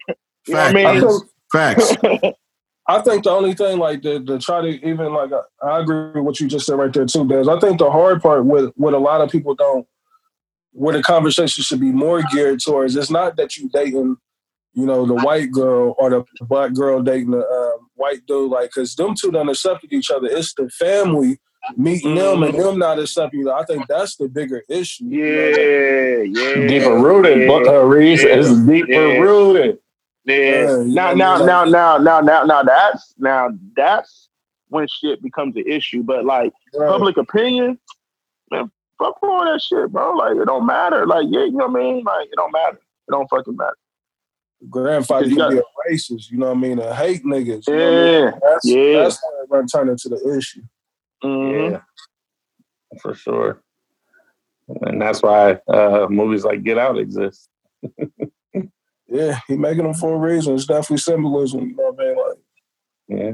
You 0.48 0.56
know 0.56 0.64
what 0.64 0.76
I 0.76 1.00
Facts. 1.00 2.04
mean? 2.04 2.22
Facts. 2.22 2.34
I 2.88 3.02
think 3.02 3.24
the 3.24 3.30
only 3.30 3.54
thing 3.54 3.78
like 3.78 4.02
to, 4.02 4.26
to 4.26 4.40
try 4.40 4.62
to 4.62 4.68
even 4.68 5.14
like 5.14 5.32
I, 5.32 5.68
I 5.68 5.80
agree 5.80 6.12
with 6.12 6.24
what 6.24 6.40
you 6.40 6.48
just 6.48 6.66
said 6.66 6.74
right 6.74 6.92
there 6.92 7.06
too, 7.06 7.26
Des. 7.26 7.50
I 7.50 7.60
think 7.60 7.78
the 7.78 7.90
hard 7.90 8.22
part 8.22 8.46
with 8.46 8.74
what 8.76 8.94
a 8.94 8.98
lot 8.98 9.22
of 9.22 9.30
people 9.30 9.54
don't 9.54 9.88
where 10.80 10.96
the 10.96 11.04
conversation 11.04 11.62
should 11.62 11.82
be 11.82 11.92
more 11.92 12.22
geared 12.32 12.60
towards 12.62 12.96
it's 12.96 13.12
not 13.12 13.36
that 13.36 13.58
you 13.58 13.68
dating, 13.70 14.16
you 14.74 14.86
know, 14.86 15.06
the 15.06 15.14
white 15.14 15.52
girl 15.52 15.94
or 16.00 16.10
the 16.10 16.24
black 16.42 16.74
girl 16.74 17.02
dating 17.02 17.32
the 17.32 17.46
um, 17.46 17.90
white 17.96 18.26
dude, 18.26 18.50
like 18.50 18.70
because 18.70 18.96
them 18.96 19.14
two 19.14 19.30
done 19.30 19.50
accepted 19.50 19.92
each 19.92 20.10
other. 20.10 20.28
It's 20.28 20.54
the 20.54 20.70
family 20.70 21.38
meeting 21.76 22.16
them 22.16 22.44
and 22.44 22.58
them 22.58 22.80
not 22.80 22.98
accepting 22.98 23.42
you. 23.42 23.52
I 23.52 23.66
think 23.66 23.88
that's 23.90 24.16
the 24.16 24.30
bigger 24.30 24.64
issue. 24.70 25.04
you 25.04 25.26
know? 25.26 25.50
Yeah, 25.58 26.56
yeah. 26.56 26.68
deeper 26.68 26.98
rooted. 26.98 27.42
Yeah. 27.42 27.48
But 27.48 27.68
uh, 27.68 27.84
Reese 27.84 28.24
Yeah. 28.24 28.38
is 28.38 28.58
deeper 28.62 28.90
Yeah. 28.92 29.20
rooted. 29.20 29.80
Yeah. 30.24 30.36
Yeah, 30.36 30.84
now, 30.86 31.14
now, 31.14 31.44
now, 31.44 31.66
now, 31.66 31.98
now, 31.98 32.22
now, 32.22 32.44
now, 32.46 32.64
that's 32.64 33.14
now 33.18 33.50
that's 33.76 34.30
when 34.70 34.88
shit 34.88 35.22
becomes 35.22 35.58
an 35.58 35.66
issue. 35.68 36.04
But 36.04 36.24
like 36.24 36.54
Right. 36.74 36.88
public 36.88 37.18
opinion, 37.18 37.80
man, 38.50 38.72
fuck 39.00 39.18
all 39.24 39.44
that 39.46 39.62
shit, 39.62 39.92
bro. 39.92 40.14
Like 40.16 40.36
it 40.38 40.46
don't 40.46 40.66
matter. 40.66 41.08
Like 41.08 41.26
yeah, 41.30 41.46
you 41.46 41.52
know 41.54 41.68
what 41.68 41.80
I 41.82 41.84
mean? 41.84 42.04
Like 42.04 42.28
it 42.28 42.36
don't 42.36 42.52
matter. 42.52 42.78
It 42.78 43.12
don't 43.12 43.28
fucking 43.30 43.56
matter. 43.56 43.78
grandfather 44.70 45.26
You 45.26 45.36
can 45.36 45.38
got- 45.38 45.52
be 45.52 45.58
a 45.58 45.94
racist, 45.94 46.30
you 46.32 46.38
know 46.38 46.48
what 46.50 46.58
I 46.58 46.60
mean, 46.60 46.80
and 46.80 46.94
hate 46.96 47.24
niggas. 47.24 47.68
You 47.68 47.76
know 47.76 47.86
what 47.86 47.94
I 47.94 47.96
mean? 47.96 48.24
Yeah. 48.24 48.32
That's, 48.44 48.66
Yeah. 48.68 48.98
that's 49.04 49.20
when 49.24 49.44
it 49.44 49.50
run 49.50 49.68
turn 49.68 49.90
into 49.90 50.10
the 50.10 50.38
issue. 50.38 50.62
Mhm. 51.24 51.72
Yeah, 51.72 51.82
for 53.02 53.14
sure. 53.14 53.62
And 54.82 55.02
that's 55.02 55.24
why 55.24 55.54
uh, 55.68 56.08
movies 56.10 56.44
like 56.46 56.62
Get 56.64 56.78
Out 56.78 56.98
exist. 56.98 57.50
Yeah, 59.12 59.40
he 59.48 59.58
making 59.58 59.86
them 59.86 59.96
for 59.96 60.14
a 60.14 60.18
reason. 60.20 60.54
It's 60.54 60.68
definitely 60.68 60.98
symbolism, 60.98 61.70
you 61.70 61.76
know 61.76 61.92
what 61.92 62.00
I 62.00 62.04
mean? 62.06 62.18
Like, 62.28 62.38
Yeah, 63.08 63.34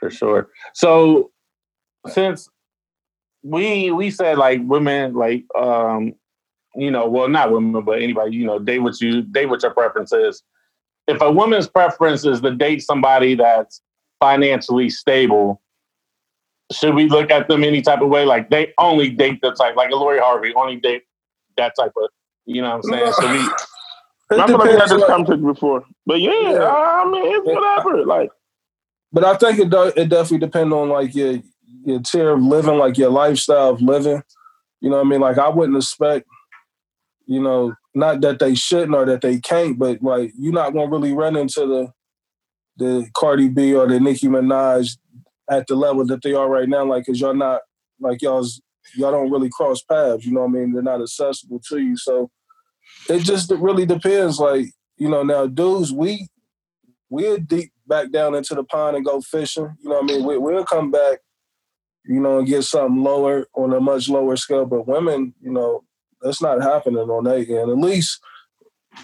for 0.00 0.10
sure. 0.10 0.48
So 0.74 1.30
since 2.08 2.48
we 3.42 3.90
we 3.90 4.10
said 4.10 4.38
like 4.38 4.60
women 4.64 5.14
like 5.14 5.44
um 5.56 6.12
you 6.74 6.90
know 6.90 7.08
well 7.08 7.28
not 7.28 7.52
women 7.52 7.82
but 7.84 8.02
anybody 8.02 8.36
you 8.36 8.44
know 8.46 8.58
date 8.58 8.80
what 8.80 9.00
you 9.00 9.22
date 9.22 9.46
what 9.46 9.62
your 9.62 9.72
preference 9.72 10.12
is. 10.12 10.42
If 11.06 11.20
a 11.22 11.32
woman's 11.32 11.68
preference 11.68 12.24
is 12.26 12.40
to 12.42 12.54
date 12.54 12.82
somebody 12.82 13.34
that's 13.34 13.80
financially 14.20 14.90
stable, 14.90 15.62
should 16.70 16.94
we 16.94 17.08
look 17.08 17.30
at 17.30 17.48
them 17.48 17.64
any 17.64 17.80
type 17.80 18.02
of 18.02 18.08
way? 18.08 18.26
Like 18.26 18.50
they 18.50 18.74
only 18.76 19.08
date 19.08 19.40
the 19.40 19.52
type 19.52 19.74
like 19.76 19.90
a 19.90 19.96
Lori 19.96 20.18
Harvey 20.18 20.52
only 20.54 20.76
date 20.76 21.04
that 21.56 21.74
type 21.78 21.92
of 21.96 22.10
you 22.44 22.62
know 22.62 22.76
what 22.76 22.76
I'm 22.76 22.82
saying? 22.82 23.12
So 23.14 23.30
we 23.30 23.38
it 24.36 24.40
I 24.40 24.46
feel 24.46 24.58
like 24.58 24.68
we 24.68 24.78
had 24.78 24.80
this 24.82 24.92
like- 24.92 25.06
conversation 25.06 25.46
before. 25.46 25.84
But 26.06 26.20
yeah, 26.20 26.52
Yeah. 26.52 26.68
I 26.68 27.08
mean 27.10 27.24
it's 27.26 27.46
whatever. 27.46 28.04
Like 28.04 28.30
but 29.12 29.24
I 29.24 29.36
think 29.36 29.58
it 29.58 29.70
does. 29.70 29.92
It 29.96 30.08
definitely 30.10 30.38
depends 30.46 30.72
on 30.74 30.90
like 30.90 31.14
your 31.14 31.38
your 31.84 32.00
tier 32.00 32.30
of 32.30 32.42
living, 32.42 32.76
like 32.76 32.98
your 32.98 33.10
lifestyle 33.10 33.70
of 33.70 33.80
living. 33.82 34.22
You 34.80 34.90
know 34.90 34.96
what 34.96 35.06
I 35.06 35.08
mean? 35.08 35.20
Like 35.20 35.38
I 35.38 35.48
wouldn't 35.48 35.76
expect, 35.76 36.26
you 37.26 37.42
know, 37.42 37.74
not 37.94 38.20
that 38.20 38.38
they 38.38 38.54
shouldn't 38.54 38.94
or 38.94 39.04
that 39.06 39.22
they 39.22 39.40
can't, 39.40 39.78
but 39.78 40.02
like 40.02 40.32
you're 40.38 40.52
not 40.52 40.72
gonna 40.72 40.90
really 40.90 41.12
run 41.12 41.36
into 41.36 41.66
the 41.66 41.92
the 42.76 43.08
Cardi 43.14 43.48
B 43.48 43.74
or 43.74 43.88
the 43.88 43.98
Nicki 43.98 44.28
Minaj 44.28 44.96
at 45.50 45.66
the 45.66 45.74
level 45.74 46.06
that 46.06 46.22
they 46.22 46.34
are 46.34 46.48
right 46.48 46.68
now, 46.68 46.84
like 46.84 47.06
cause 47.06 47.20
y'all 47.20 47.34
not 47.34 47.62
like 48.00 48.22
y'all's 48.22 48.60
y'all 48.94 49.10
don't 49.10 49.30
really 49.30 49.50
cross 49.50 49.82
paths, 49.82 50.24
you 50.24 50.32
know 50.32 50.40
what 50.40 50.50
I 50.50 50.52
mean? 50.52 50.72
They're 50.72 50.82
not 50.82 51.02
accessible 51.02 51.60
to 51.68 51.78
you. 51.78 51.96
So 51.96 52.30
it 53.08 53.20
just 53.20 53.50
really 53.50 53.86
depends. 53.86 54.38
Like, 54.38 54.66
you 54.96 55.08
know, 55.08 55.22
now 55.22 55.46
dudes, 55.46 55.92
we 55.92 56.28
we'll 57.10 57.38
deep 57.38 57.72
back 57.86 58.10
down 58.10 58.34
into 58.34 58.54
the 58.54 58.64
pond 58.64 58.96
and 58.96 59.04
go 59.04 59.20
fishing. 59.20 59.74
You 59.82 59.90
know 59.90 60.00
what 60.00 60.10
I 60.10 60.14
mean? 60.14 60.24
We, 60.24 60.38
we'll 60.38 60.64
come 60.64 60.90
back, 60.90 61.18
you 62.08 62.20
know, 62.20 62.42
get 62.42 62.64
something 62.64 63.02
lower 63.02 63.46
on 63.54 63.72
a 63.74 63.80
much 63.80 64.08
lower 64.08 64.34
scale. 64.36 64.64
But 64.64 64.88
women, 64.88 65.34
you 65.42 65.52
know, 65.52 65.84
that's 66.22 66.40
not 66.40 66.62
happening 66.62 66.98
on 66.98 67.24
that 67.24 67.48
end. 67.48 67.70
At 67.70 67.76
least 67.76 68.18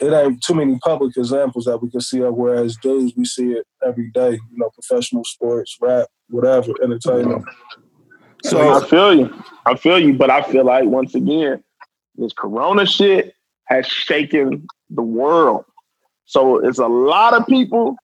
it 0.00 0.12
ain't 0.12 0.42
too 0.42 0.54
many 0.54 0.78
public 0.78 1.16
examples 1.16 1.66
that 1.66 1.78
we 1.78 1.90
can 1.90 2.00
see 2.00 2.22
of. 2.22 2.34
Whereas 2.34 2.76
dudes, 2.78 3.12
we 3.14 3.26
see 3.26 3.52
it 3.52 3.66
every 3.86 4.10
day. 4.10 4.32
You 4.32 4.56
know, 4.58 4.70
professional 4.70 5.22
sports, 5.24 5.76
rap, 5.80 6.08
whatever, 6.30 6.72
entertainment. 6.82 7.44
So 8.42 8.74
I 8.74 8.86
feel 8.86 9.14
you. 9.14 9.42
I 9.66 9.74
feel 9.76 9.98
you, 9.98 10.14
but 10.14 10.30
I 10.30 10.42
feel 10.42 10.64
like 10.64 10.86
once 10.86 11.14
again, 11.14 11.62
this 12.16 12.32
Corona 12.32 12.86
shit 12.86 13.34
has 13.66 13.86
shaken 13.86 14.66
the 14.88 15.02
world. 15.02 15.66
So 16.24 16.58
it's 16.58 16.78
a 16.78 16.86
lot 16.86 17.34
of 17.34 17.46
people 17.46 17.96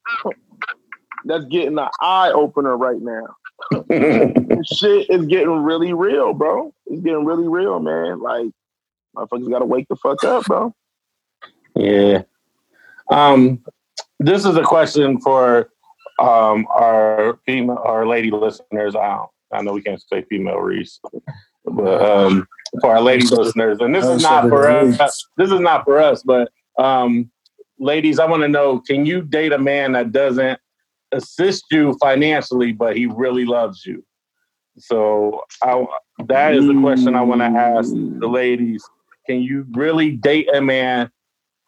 that's 1.25 1.45
getting 1.47 1.79
an 1.79 1.89
eye 2.01 2.31
opener 2.33 2.77
right 2.77 3.01
now. 3.01 3.27
Shit 4.65 5.11
is 5.11 5.27
getting 5.27 5.63
really 5.63 5.93
real, 5.93 6.33
bro. 6.33 6.73
It's 6.87 7.03
getting 7.03 7.25
really 7.25 7.49
real, 7.49 7.81
man. 7.81 8.21
Like, 8.21 8.47
motherfuckers 9.17 9.51
gotta 9.51 9.65
wake 9.65 9.89
the 9.89 9.97
fuck 9.97 10.23
up, 10.25 10.45
bro. 10.45 10.75
Yeah. 11.75 12.23
Um, 13.11 13.65
this 14.19 14.45
is 14.45 14.57
a 14.57 14.63
question 14.63 15.21
for 15.21 15.71
um 16.19 16.67
our 16.71 17.39
female, 17.47 17.81
our 17.85 18.07
lady 18.07 18.31
listeners. 18.31 18.95
I 18.95 19.17
don't, 19.17 19.31
I 19.53 19.63
know 19.63 19.73
we 19.73 19.83
can't 19.83 20.01
say 20.01 20.23
female 20.29 20.59
Reese, 20.59 21.01
but 21.65 22.03
um, 22.03 22.47
for 22.81 22.91
our 22.91 23.01
lady 23.01 23.27
listeners, 23.27 23.79
and 23.81 23.95
this 23.95 24.05
is 24.05 24.23
not 24.23 24.49
for 24.49 24.69
us. 24.69 25.27
This 25.37 25.51
is 25.51 25.61
not 25.61 25.85
for 25.85 25.99
us, 25.99 26.23
but 26.23 26.51
um, 26.79 27.31
ladies, 27.79 28.19
I 28.19 28.27
want 28.27 28.43
to 28.43 28.49
know: 28.49 28.81
Can 28.81 29.07
you 29.07 29.23
date 29.23 29.53
a 29.53 29.59
man 29.59 29.93
that 29.93 30.13
doesn't 30.13 30.61
assist 31.13 31.65
you 31.71 31.97
financially, 32.01 32.73
but 32.73 32.97
he 32.97 33.07
really 33.07 33.45
loves 33.45 33.85
you? 33.85 34.05
So 34.79 35.43
I, 35.63 35.85
that 36.27 36.55
is 36.55 36.67
the 36.67 36.79
question 36.81 37.15
I 37.15 37.23
want 37.23 37.41
to 37.41 37.47
ask 37.47 37.91
the 37.93 38.29
ladies. 38.29 38.85
Can 39.27 39.43
you 39.43 39.67
really 39.73 40.13
date 40.13 40.49
a 40.55 40.61
man 40.61 41.11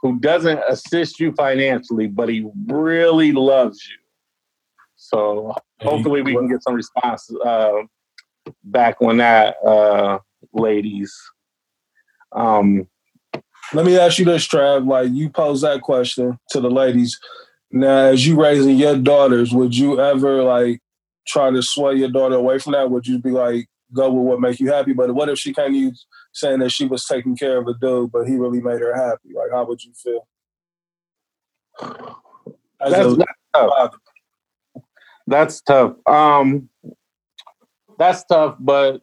who 0.00 0.18
doesn't 0.18 0.60
assist 0.68 1.20
you 1.20 1.32
financially, 1.32 2.06
but 2.06 2.28
he 2.28 2.46
really 2.66 3.32
loves 3.32 3.84
you? 3.86 3.98
So 4.96 5.54
hopefully 5.80 6.22
we 6.22 6.34
can 6.34 6.48
get 6.48 6.62
some 6.62 6.74
response 6.74 7.30
uh, 7.44 7.82
back 8.64 8.96
on 9.02 9.18
that, 9.18 9.56
uh, 9.64 10.18
ladies. 10.52 11.14
Um, 12.32 12.86
Let 13.74 13.86
me 13.86 13.98
ask 13.98 14.18
you 14.18 14.24
this, 14.24 14.46
Trav. 14.46 14.86
Like 14.86 15.10
you 15.12 15.30
pose 15.30 15.62
that 15.62 15.80
question 15.82 16.38
to 16.50 16.60
the 16.60 16.70
ladies. 16.70 17.18
Now, 17.72 18.06
as 18.08 18.26
you 18.26 18.40
raising 18.40 18.76
your 18.76 18.96
daughters, 18.98 19.52
would 19.52 19.76
you 19.76 19.98
ever 19.98 20.42
like 20.42 20.80
try 21.26 21.50
to 21.50 21.62
sway 21.62 21.94
your 21.94 22.10
daughter 22.10 22.34
away 22.34 22.58
from 22.58 22.72
that? 22.72 22.90
Would 22.90 23.06
you 23.06 23.18
be 23.18 23.30
like, 23.30 23.66
go 23.94 24.12
with 24.12 24.26
what 24.26 24.40
make 24.40 24.60
you 24.60 24.70
happy? 24.70 24.92
But 24.92 25.14
what 25.14 25.30
if 25.30 25.38
she 25.38 25.54
came 25.54 25.72
to 25.72 25.78
you 25.78 25.92
saying 26.32 26.60
that 26.60 26.70
she 26.70 26.84
was 26.84 27.06
taking 27.06 27.36
care 27.36 27.58
of 27.58 27.66
a 27.66 27.74
dude, 27.74 28.12
but 28.12 28.28
he 28.28 28.36
really 28.36 28.60
made 28.60 28.80
her 28.80 28.94
happy? 28.94 29.30
Like, 29.34 29.50
how 29.52 29.64
would 29.64 29.82
you 29.82 29.92
feel? 29.94 30.28
As 32.80 32.92
that's, 32.92 33.06
a 33.06 33.16
that's 33.16 33.32
tough. 33.54 33.94
That's 35.26 35.60
tough. 35.62 35.94
Um, 36.06 36.68
that's 37.98 38.24
tough. 38.24 38.56
But 38.58 39.02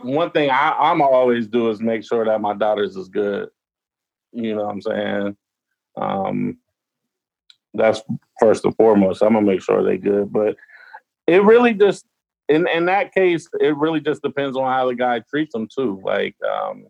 one 0.00 0.30
thing 0.32 0.50
I, 0.50 0.72
I'm 0.76 1.00
always 1.02 1.46
do 1.46 1.70
is 1.70 1.80
make 1.80 2.04
sure 2.04 2.24
that 2.24 2.40
my 2.40 2.54
daughters 2.54 2.96
is 2.96 3.08
good. 3.08 3.48
You 4.32 4.56
know 4.56 4.64
what 4.64 4.72
I'm 4.72 4.82
saying? 4.82 5.36
Um, 5.96 6.58
that's 7.74 8.02
first 8.40 8.64
and 8.64 8.76
foremost. 8.76 9.22
I'm 9.22 9.34
gonna 9.34 9.46
make 9.46 9.62
sure 9.62 9.82
they 9.82 9.98
good. 9.98 10.32
But 10.32 10.56
it 11.26 11.42
really 11.42 11.74
just 11.74 12.06
in 12.48 12.66
in 12.68 12.86
that 12.86 13.14
case, 13.14 13.48
it 13.60 13.76
really 13.76 14.00
just 14.00 14.22
depends 14.22 14.56
on 14.56 14.64
how 14.64 14.88
the 14.88 14.94
guy 14.94 15.20
treats 15.20 15.52
them 15.52 15.68
too. 15.72 16.00
Like, 16.04 16.36
um, 16.42 16.86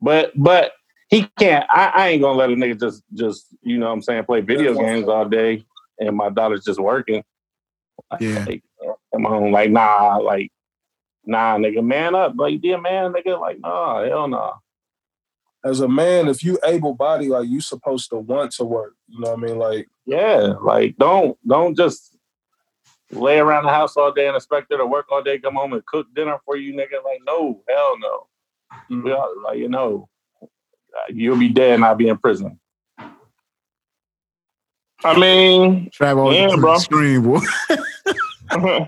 but 0.00 0.32
but 0.36 0.72
he 1.08 1.28
can't. 1.38 1.66
I, 1.70 1.92
I 1.94 2.08
ain't 2.08 2.22
gonna 2.22 2.38
let 2.38 2.50
a 2.50 2.54
nigga 2.54 2.78
just 2.78 3.02
just 3.14 3.46
you 3.62 3.78
know 3.78 3.86
what 3.86 3.92
I'm 3.92 4.02
saying 4.02 4.24
play 4.24 4.40
video 4.40 4.74
games 4.74 5.08
all 5.08 5.28
day 5.28 5.64
and 5.98 6.16
my 6.16 6.30
daughter's 6.30 6.64
just 6.64 6.80
working. 6.80 7.22
Yeah. 8.20 8.44
Like, 8.44 8.62
I'm 9.14 9.26
on 9.26 9.52
like 9.52 9.70
nah, 9.70 10.16
like 10.16 10.50
nah, 11.24 11.56
nigga, 11.56 11.84
man 11.84 12.14
up. 12.14 12.34
Like, 12.36 12.60
yeah, 12.62 12.76
man, 12.76 13.12
nigga, 13.12 13.40
like 13.40 13.60
nah, 13.60 14.04
hell 14.04 14.28
no. 14.28 14.54
As 15.64 15.80
a 15.80 15.88
man, 15.88 16.28
if 16.28 16.44
you 16.44 16.58
able 16.64 16.94
body, 16.94 17.28
like 17.28 17.48
you 17.48 17.60
supposed 17.60 18.10
to 18.10 18.16
want 18.16 18.52
to 18.52 18.64
work. 18.64 18.94
You 19.08 19.20
know 19.20 19.30
what 19.30 19.38
I 19.38 19.42
mean? 19.42 19.58
Like 19.58 19.88
Yeah, 20.06 20.54
like 20.60 20.96
don't 20.96 21.38
don't 21.46 21.76
just 21.76 22.14
lay 23.10 23.38
around 23.38 23.64
the 23.64 23.70
house 23.70 23.96
all 23.96 24.12
day 24.12 24.26
and 24.26 24.36
expect 24.36 24.70
her 24.70 24.78
to 24.78 24.86
work 24.86 25.06
all 25.10 25.22
day, 25.22 25.38
come 25.38 25.54
home 25.54 25.72
and 25.72 25.84
cook 25.86 26.06
dinner 26.14 26.38
for 26.44 26.56
you, 26.56 26.74
nigga. 26.74 27.02
Like, 27.04 27.20
no, 27.26 27.62
hell 27.68 27.98
no. 27.98 28.26
We 28.88 28.96
mm-hmm. 28.96 29.08
all, 29.08 29.34
like, 29.44 29.58
you 29.58 29.68
know, 29.68 30.08
you'll 31.08 31.38
be 31.38 31.48
dead 31.48 31.74
and 31.74 31.84
I'll 31.84 31.94
be 31.94 32.08
in 32.08 32.18
prison. 32.18 32.58
I 35.04 35.18
mean, 35.18 35.90
Trav 35.90 36.16
always 36.16 36.38
Yeah, 36.38 36.56
bro. 36.56 36.78
screen, 36.78 37.22
boy. 37.22 37.40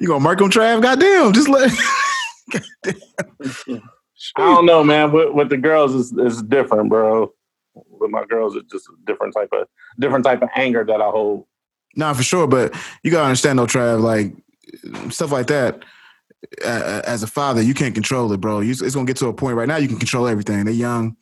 You 0.00 0.08
gonna 0.08 0.20
mark 0.20 0.40
him, 0.40 0.50
Trav? 0.50 0.82
Goddamn, 0.82 1.32
just 1.32 1.48
let. 1.48 1.72
I 3.66 3.80
don't 4.36 4.66
know, 4.66 4.84
man. 4.84 5.10
With, 5.10 5.32
with 5.32 5.48
the 5.48 5.56
girls, 5.56 5.94
is 5.94 6.12
is 6.12 6.42
different, 6.42 6.90
bro. 6.90 7.32
With 8.04 8.10
my 8.10 8.26
girls, 8.26 8.54
it's 8.54 8.70
just 8.70 8.86
a 8.88 8.92
different 9.06 9.34
type 9.34 9.48
of 9.52 9.66
different 9.98 10.26
type 10.26 10.42
of 10.42 10.50
anger 10.54 10.84
that 10.84 11.00
I 11.00 11.08
hold. 11.08 11.46
Nah, 11.96 12.12
for 12.12 12.22
sure. 12.22 12.46
But 12.46 12.74
you 13.02 13.10
gotta 13.10 13.24
understand 13.24 13.58
though, 13.58 13.66
Trav, 13.66 14.00
like 14.00 14.34
stuff 15.10 15.32
like 15.32 15.46
that. 15.46 15.82
Uh, 16.62 17.00
as 17.06 17.22
a 17.22 17.26
father, 17.26 17.62
you 17.62 17.72
can't 17.72 17.94
control 17.94 18.30
it, 18.30 18.40
bro. 18.40 18.60
You, 18.60 18.72
it's 18.72 18.94
gonna 18.94 19.06
get 19.06 19.16
to 19.16 19.28
a 19.28 19.32
point 19.32 19.56
right 19.56 19.66
now. 19.66 19.76
You 19.76 19.88
can 19.88 19.98
control 19.98 20.28
everything. 20.28 20.66
They're 20.66 20.74
young, 20.74 21.16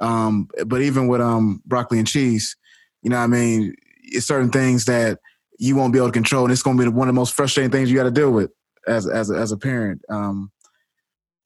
um, 0.00 0.48
but 0.66 0.82
even 0.82 1.06
with 1.06 1.20
um 1.20 1.62
broccoli 1.64 2.00
and 2.00 2.08
cheese, 2.08 2.56
you 3.02 3.10
know, 3.10 3.18
what 3.18 3.24
I 3.24 3.28
mean, 3.28 3.76
it's 4.02 4.26
certain 4.26 4.50
things 4.50 4.86
that 4.86 5.20
you 5.60 5.76
won't 5.76 5.92
be 5.92 6.00
able 6.00 6.08
to 6.08 6.12
control, 6.12 6.42
and 6.42 6.52
it's 6.52 6.62
gonna 6.62 6.82
be 6.82 6.88
one 6.88 7.08
of 7.08 7.14
the 7.14 7.18
most 7.20 7.34
frustrating 7.34 7.70
things 7.70 7.88
you 7.88 7.96
got 7.96 8.04
to 8.04 8.10
deal 8.10 8.32
with 8.32 8.50
as 8.88 9.06
as 9.06 9.30
a, 9.30 9.34
as 9.34 9.52
a 9.52 9.56
parent. 9.56 10.02
Um, 10.08 10.50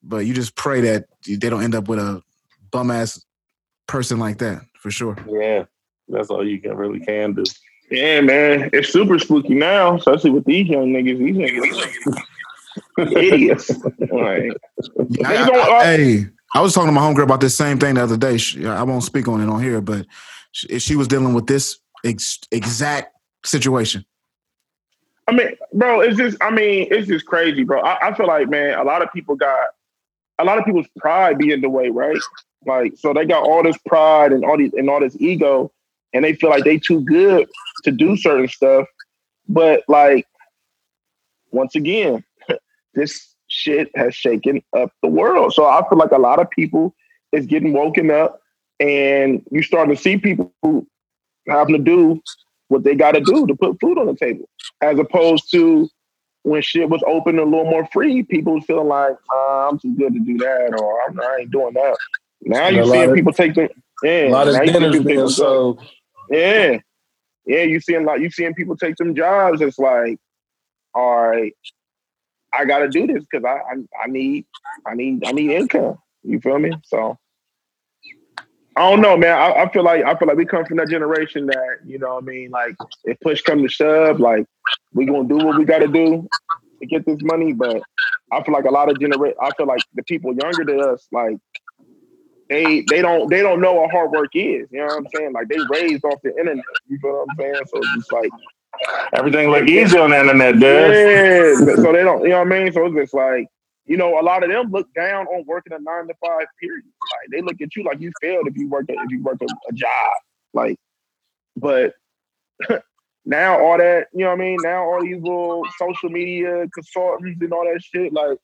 but 0.01 0.25
you 0.25 0.33
just 0.33 0.55
pray 0.55 0.81
that 0.81 1.05
they 1.27 1.49
don't 1.49 1.63
end 1.63 1.75
up 1.75 1.87
with 1.87 1.99
a 1.99 2.21
bum 2.71 2.89
ass 2.89 3.23
person 3.87 4.19
like 4.19 4.37
that 4.39 4.61
for 4.75 4.91
sure. 4.91 5.17
Yeah, 5.27 5.65
that's 6.07 6.29
all 6.29 6.47
you 6.47 6.59
can 6.61 6.75
really 6.75 6.99
can 6.99 7.33
do. 7.33 7.43
yeah, 7.91 8.21
man, 8.21 8.69
it's 8.73 8.89
super 8.89 9.19
spooky 9.19 9.53
now, 9.55 9.97
especially 9.97 10.31
with 10.31 10.45
these 10.45 10.67
young 10.67 10.87
niggas. 10.93 11.17
These 11.19 11.35
niggas 11.35 12.21
idiots. 13.33 13.69
Like, 13.99 14.09
I, 14.11 15.03
Niggas 15.03 15.47
don't- 15.47 15.71
I- 15.71 15.83
hey, 15.85 16.25
I 16.55 16.61
was 16.61 16.73
talking 16.73 16.87
to 16.89 16.91
my 16.93 17.01
homegirl 17.01 17.23
about 17.23 17.41
this 17.41 17.55
same 17.55 17.79
thing 17.79 17.95
the 17.95 18.03
other 18.03 18.17
day. 18.17 18.37
She, 18.37 18.65
I 18.65 18.83
won't 18.83 19.03
speak 19.03 19.27
on 19.27 19.41
it 19.41 19.49
on 19.49 19.61
here, 19.61 19.81
but 19.81 20.05
she, 20.51 20.79
she 20.79 20.95
was 20.95 21.07
dealing 21.07 21.33
with 21.33 21.47
this 21.47 21.79
ex, 22.05 22.39
exact 22.51 23.15
situation. 23.45 24.05
I 25.27 25.31
mean, 25.31 25.49
bro, 25.73 26.01
it's 26.01 26.17
just, 26.17 26.37
I 26.41 26.51
mean, 26.51 26.87
it's 26.91 27.07
just 27.07 27.25
crazy, 27.25 27.63
bro. 27.63 27.81
I, 27.81 28.09
I 28.09 28.13
feel 28.13 28.27
like, 28.27 28.49
man, 28.49 28.77
a 28.77 28.83
lot 28.83 29.01
of 29.01 29.11
people 29.13 29.35
got, 29.35 29.67
a 30.37 30.43
lot 30.43 30.57
of 30.57 30.65
people's 30.65 30.87
pride 30.97 31.37
be 31.37 31.51
in 31.51 31.61
the 31.61 31.69
way, 31.69 31.89
right? 31.89 32.17
Like, 32.65 32.93
so 32.97 33.13
they 33.13 33.25
got 33.25 33.43
all 33.43 33.63
this 33.63 33.77
pride 33.85 34.31
and 34.31 34.43
all 34.43 34.57
these 34.57 34.73
and 34.73 34.89
all 34.89 34.99
this 34.99 35.15
ego, 35.19 35.71
and 36.13 36.23
they 36.23 36.33
feel 36.33 36.49
like 36.49 36.63
they 36.63 36.77
too 36.77 37.01
good 37.01 37.47
to 37.83 37.91
do 37.91 38.17
certain 38.17 38.47
stuff. 38.47 38.87
But 39.47 39.83
like, 39.87 40.25
once 41.51 41.75
again, 41.75 42.23
this 42.93 43.33
shit 43.47 43.91
has 43.95 44.15
shaken 44.15 44.61
up 44.75 44.91
the 45.01 45.09
world. 45.09 45.53
So 45.53 45.65
I 45.65 45.87
feel 45.87 45.97
like 45.97 46.11
a 46.11 46.17
lot 46.17 46.39
of 46.39 46.49
people 46.49 46.95
is 47.31 47.45
getting 47.45 47.73
woken 47.73 48.11
up, 48.11 48.41
and 48.79 49.43
you 49.51 49.61
starting 49.61 49.95
to 49.95 50.01
see 50.01 50.17
people 50.17 50.51
having 51.47 51.75
to 51.75 51.81
do 51.81 52.21
what 52.69 52.83
they 52.83 52.95
got 52.95 53.11
to 53.11 53.21
do 53.21 53.45
to 53.45 53.55
put 53.55 53.79
food 53.79 53.97
on 53.97 54.07
the 54.07 54.15
table, 54.15 54.49
as 54.81 54.97
opposed 54.97 55.51
to 55.51 55.89
when 56.43 56.61
shit 56.61 56.89
was 56.89 57.01
open 57.07 57.39
a 57.39 57.43
little 57.43 57.63
more 57.63 57.87
free, 57.91 58.23
people 58.23 58.55
was 58.55 58.65
feeling 58.65 58.87
like 58.87 59.15
I'm 59.33 59.79
too 59.79 59.95
good 59.95 60.13
to 60.13 60.19
do 60.19 60.37
that, 60.39 60.77
or 60.77 61.01
I'm, 61.03 61.19
I 61.19 61.37
ain't 61.41 61.51
doing 61.51 61.73
that. 61.73 61.97
Now 62.45 62.67
you 62.67 62.85
seeing 62.85 63.09
of- 63.09 63.15
people 63.15 63.33
take 63.33 63.55
them, 63.55 63.69
yeah, 64.03 64.27
a 64.27 64.29
lot 64.29 64.47
of 64.47 64.53
now 64.53 64.61
you 64.61 64.67
see 64.67 64.73
dinners 64.73 65.03
being 65.03 65.29
sold. 65.29 65.81
yeah, 66.29 66.77
yeah. 67.45 67.61
You 67.63 67.79
seeing 67.79 68.05
like 68.05 68.21
you 68.21 68.29
seeing 68.29 68.53
people 68.53 68.75
take 68.75 68.95
them 68.97 69.15
jobs. 69.15 69.61
It's 69.61 69.79
like, 69.79 70.17
all 70.93 71.27
right, 71.27 71.53
I 72.53 72.65
got 72.65 72.79
to 72.79 72.89
do 72.89 73.07
this 73.07 73.23
because 73.29 73.45
I, 73.45 73.57
I 73.57 74.03
I 74.03 74.07
need 74.07 74.45
I 74.85 74.95
need 74.95 75.25
I 75.25 75.31
need 75.31 75.51
income. 75.51 75.97
You 76.23 76.39
feel 76.39 76.59
me? 76.59 76.71
So 76.85 77.17
I 78.75 78.89
don't 78.89 79.01
know, 79.01 79.15
man. 79.17 79.37
I, 79.37 79.63
I 79.63 79.71
feel 79.71 79.83
like 79.83 80.03
I 80.03 80.15
feel 80.15 80.27
like 80.27 80.37
we 80.37 80.45
come 80.45 80.65
from 80.65 80.77
that 80.77 80.89
generation 80.89 81.45
that 81.47 81.77
you 81.85 81.99
know. 81.99 82.15
what 82.15 82.23
I 82.23 82.27
mean, 82.27 82.51
like 82.51 82.75
if 83.05 83.19
push 83.19 83.41
come 83.41 83.61
to 83.61 83.69
shove, 83.69 84.19
like 84.19 84.45
we 84.93 85.05
gonna 85.05 85.27
do 85.27 85.37
what 85.37 85.57
we 85.57 85.65
got 85.65 85.79
to 85.79 85.87
do 85.87 86.27
to 86.81 86.87
get 86.87 87.05
this 87.05 87.19
money. 87.21 87.53
But 87.53 87.81
I 88.31 88.43
feel 88.43 88.53
like 88.53 88.65
a 88.65 88.71
lot 88.71 88.89
of 88.89 88.99
generation. 88.99 89.37
I 89.41 89.51
feel 89.51 89.67
like 89.67 89.81
the 89.93 90.03
people 90.03 90.33
younger 90.33 90.65
than 90.65 90.81
us, 90.81 91.07
like 91.11 91.37
they 92.53 92.81
they 92.89 93.01
don't 93.01 93.29
they 93.29 93.41
don't 93.41 93.61
know 93.61 93.73
what 93.73 93.91
hard 93.91 94.11
work 94.11 94.31
is. 94.33 94.67
You 94.71 94.79
know 94.79 94.85
what 94.85 94.97
I'm 94.97 95.07
saying? 95.15 95.33
Like 95.33 95.47
they 95.47 95.57
raised 95.69 96.05
off 96.05 96.21
the 96.23 96.29
internet. 96.37 96.63
You 96.87 96.99
feel 96.99 97.11
what 97.11 97.27
I'm 97.31 97.37
saying? 97.37 97.65
So 97.67 97.77
it's 97.77 97.95
just 97.95 98.13
like 98.13 98.29
Everything 99.13 99.51
look 99.51 99.67
easy 99.67 99.97
on 99.99 100.09
the 100.09 100.19
internet, 100.19 100.55
dude. 100.55 100.63
yeah. 100.63 101.75
so 101.75 101.91
they 101.91 102.03
don't. 102.03 102.23
You 102.23 102.29
know 102.29 102.39
what 102.39 102.53
I 102.53 102.59
mean? 102.63 102.73
So 102.73 102.85
it's 102.87 102.95
just 102.95 103.13
like 103.13 103.47
you 103.85 103.97
know, 103.97 104.19
a 104.19 104.23
lot 104.23 104.43
of 104.43 104.49
them 104.49 104.71
look 104.71 104.87
down 104.93 105.27
on 105.27 105.43
working 105.45 105.73
a 105.73 105.79
nine 105.79 106.07
to 106.07 106.13
five 106.25 106.47
period. 106.59 106.83
Like 106.85 107.31
they 107.31 107.41
look 107.41 107.59
at 107.61 107.75
you 107.75 107.83
like 107.83 107.99
you 107.99 108.11
failed 108.21 108.47
if 108.47 108.55
you 108.57 108.69
work 108.69 108.85
a, 108.89 108.93
if 108.93 109.11
you 109.11 109.21
work 109.21 109.41
a, 109.41 109.45
a 109.69 109.73
job. 109.73 110.13
Like, 110.53 110.77
but 111.57 111.93
now 113.25 113.59
all 113.59 113.77
that, 113.77 114.07
you 114.13 114.23
know 114.23 114.29
what 114.29 114.39
I 114.39 114.43
mean? 114.43 114.57
Now 114.61 114.85
all 114.85 115.01
these 115.01 115.21
little 115.21 115.63
social 115.77 116.09
media 116.09 116.65
consultants 116.73 117.41
and 117.41 117.53
all 117.53 117.65
that 117.65 117.81
shit, 117.83 118.13
like 118.13 118.37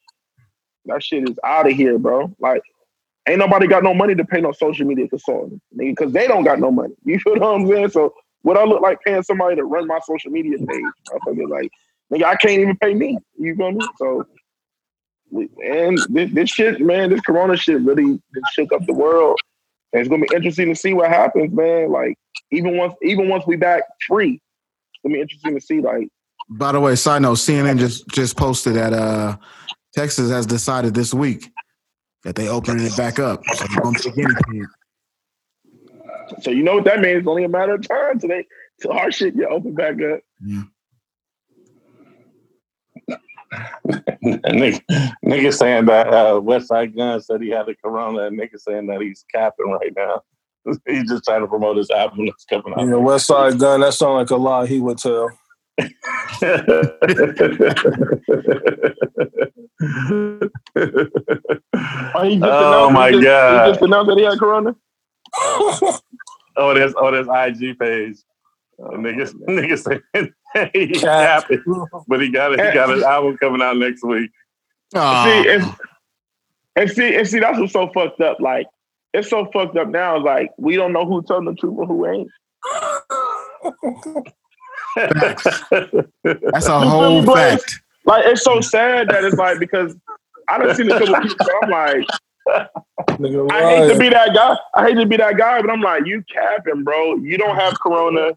that 0.85 1.03
shit 1.03 1.29
is 1.29 1.39
out 1.43 1.67
of 1.67 1.73
here, 1.73 1.97
bro. 1.97 2.35
Like, 2.39 2.63
ain't 3.27 3.39
nobody 3.39 3.67
got 3.67 3.83
no 3.83 3.93
money 3.93 4.15
to 4.15 4.25
pay 4.25 4.41
no 4.41 4.51
social 4.51 4.85
media 4.85 5.07
consultant, 5.07 5.61
because 5.75 6.11
they 6.13 6.27
don't 6.27 6.43
got 6.43 6.59
no 6.59 6.71
money. 6.71 6.93
You 7.05 7.19
feel 7.19 7.35
what 7.35 7.43
I'm 7.43 7.67
saying? 7.67 7.89
So 7.89 8.13
what 8.41 8.57
I 8.57 8.63
look 8.63 8.81
like 8.81 8.99
paying 9.01 9.23
somebody 9.23 9.55
to 9.57 9.63
run 9.63 9.87
my 9.87 9.99
social 10.05 10.31
media 10.31 10.57
page? 10.57 10.85
I 11.13 11.17
fucking 11.25 11.49
like, 11.49 11.71
nigga, 12.11 12.23
I 12.23 12.35
can't 12.35 12.59
even 12.59 12.77
pay 12.77 12.93
me. 12.93 13.17
You 13.37 13.55
feel 13.55 13.71
me? 13.71 13.85
So 13.97 14.25
and 15.31 15.99
this, 16.09 16.31
this 16.33 16.49
shit, 16.49 16.81
man, 16.81 17.09
this 17.09 17.21
corona 17.21 17.55
shit 17.55 17.81
really 17.81 18.21
shook 18.53 18.71
up 18.73 18.85
the 18.85 18.93
world. 18.93 19.39
And 19.93 19.99
it's 19.99 20.09
gonna 20.09 20.25
be 20.25 20.35
interesting 20.35 20.69
to 20.69 20.75
see 20.75 20.93
what 20.93 21.09
happens, 21.09 21.51
man. 21.51 21.91
Like 21.91 22.17
even 22.51 22.77
once 22.77 22.93
even 23.01 23.27
once 23.27 23.45
we 23.47 23.55
back 23.55 23.83
free, 24.07 24.33
it's 24.93 25.01
gonna 25.03 25.15
be 25.15 25.21
interesting 25.21 25.55
to 25.55 25.61
see 25.61 25.81
like 25.81 26.07
By 26.49 26.71
the 26.71 26.79
way, 26.79 26.95
side 26.95 27.21
note, 27.21 27.37
CNN 27.37 27.79
just 27.79 28.07
just 28.09 28.37
posted 28.37 28.75
that 28.75 28.93
uh 28.93 29.37
Texas 29.93 30.29
has 30.29 30.45
decided 30.45 30.93
this 30.93 31.13
week 31.13 31.49
that 32.23 32.35
they 32.35 32.47
opening 32.49 32.85
it 32.85 32.95
back 32.97 33.19
up. 33.19 33.41
So 33.53 33.65
they're 33.67 33.81
gonna 33.83 33.99
take 33.99 34.17
anything. 34.17 34.65
so 36.41 36.51
you 36.51 36.63
know 36.63 36.75
what 36.75 36.83
that 36.85 36.99
means. 36.99 37.19
It's 37.19 37.27
only 37.27 37.43
a 37.43 37.49
matter 37.49 37.75
of 37.75 37.87
time 37.87 38.19
today 38.19 38.45
till 38.81 38.91
our 38.91 39.11
shit 39.11 39.35
get 39.37 39.49
open 39.49 39.73
back 39.73 39.95
up. 40.01 40.19
nigga, 44.23 44.81
nigga 45.25 45.53
saying 45.53 45.85
that 45.85 46.07
uh, 46.07 46.33
Westside 46.39 46.95
Gunn 46.95 47.21
said 47.21 47.41
he 47.41 47.49
had 47.49 47.67
a 47.69 47.75
corona, 47.75 48.23
and 48.27 48.39
nigga 48.39 48.59
saying 48.59 48.87
that 48.87 49.01
he's 49.01 49.25
capping 49.33 49.71
right 49.71 49.93
now. 49.95 50.21
he's 50.87 51.09
just 51.09 51.23
trying 51.23 51.41
to 51.41 51.47
promote 51.47 51.77
his 51.77 51.89
album 51.89 52.25
that's 52.25 52.45
coming 52.45 52.73
You 52.77 52.83
out. 52.83 52.87
know, 52.89 53.01
Westside 53.01 53.59
Gunn. 53.59 53.81
That 53.81 53.93
sound 53.93 54.15
like 54.15 54.29
a 54.29 54.35
lie 54.35 54.65
he 54.67 54.79
would 54.79 54.97
tell. 54.97 55.29
Oh, 62.15 62.23
he 62.23 62.37
just 62.37 62.51
Oh, 62.51 62.89
my 62.91 63.07
he 63.09 63.15
just, 63.15 63.23
God. 63.23 63.65
He 63.65 63.71
just 63.71 63.81
announced 63.81 64.09
that 64.09 64.17
he 64.17 64.23
had 64.23 64.39
corona. 64.39 64.75
oh, 66.57 66.73
there's 66.73 66.93
oh, 66.97 67.11
there's 67.11 67.27
IG 67.27 67.77
page. 67.79 68.17
Uh, 68.81 68.91
niggas, 68.91 69.33
niggas 69.47 69.83
saying 69.83 70.01
he 70.73 70.87
Cap. 70.99 71.47
capping, 71.49 71.63
but 72.07 72.21
he 72.21 72.29
got 72.29 72.53
it. 72.53 72.65
He 72.65 72.73
got 72.73 72.89
his 72.89 73.03
album 73.03 73.37
coming 73.37 73.61
out 73.61 73.77
next 73.77 74.03
week. 74.03 74.31
Aw. 74.95 75.23
See, 75.25 75.49
and, 75.49 75.75
and 76.75 76.89
see, 76.89 77.15
and 77.15 77.27
see, 77.27 77.39
that's 77.39 77.59
what's 77.59 77.73
so 77.73 77.89
fucked 77.93 78.21
up. 78.21 78.39
Like, 78.39 78.67
it's 79.13 79.29
so 79.29 79.49
fucked 79.51 79.77
up 79.77 79.89
now. 79.89 80.17
Like, 80.17 80.51
we 80.57 80.75
don't 80.75 80.93
know 80.93 81.05
who 81.05 81.21
telling 81.23 81.45
the 81.45 81.55
truth 81.55 81.77
and 81.77 81.87
who 81.87 82.07
ain't. 82.07 82.29
That's 84.95 86.67
a 86.67 86.79
whole 86.79 87.23
Blaze. 87.23 87.63
fact. 87.63 87.81
Like, 88.05 88.25
it's 88.25 88.43
so 88.43 88.61
sad 88.61 89.09
that 89.09 89.23
it's 89.23 89.37
like 89.37 89.59
because 89.59 89.95
I 90.47 90.57
done 90.57 90.75
seen 90.75 90.91
a 90.91 90.99
couple 90.99 91.21
people. 91.21 91.35
but 91.39 91.63
I'm 91.63 91.69
like, 91.69 92.07
Nigga, 93.19 93.51
I 93.51 93.75
hate 93.75 93.93
to 93.93 93.99
be 93.99 94.09
that 94.09 94.33
guy. 94.33 94.57
I 94.73 94.87
hate 94.87 94.95
to 94.95 95.05
be 95.05 95.17
that 95.17 95.37
guy, 95.37 95.61
but 95.61 95.69
I'm 95.69 95.81
like, 95.81 96.05
you 96.05 96.23
capping, 96.31 96.83
bro. 96.83 97.17
You 97.17 97.37
don't 97.37 97.55
have 97.55 97.79
corona. 97.79 98.31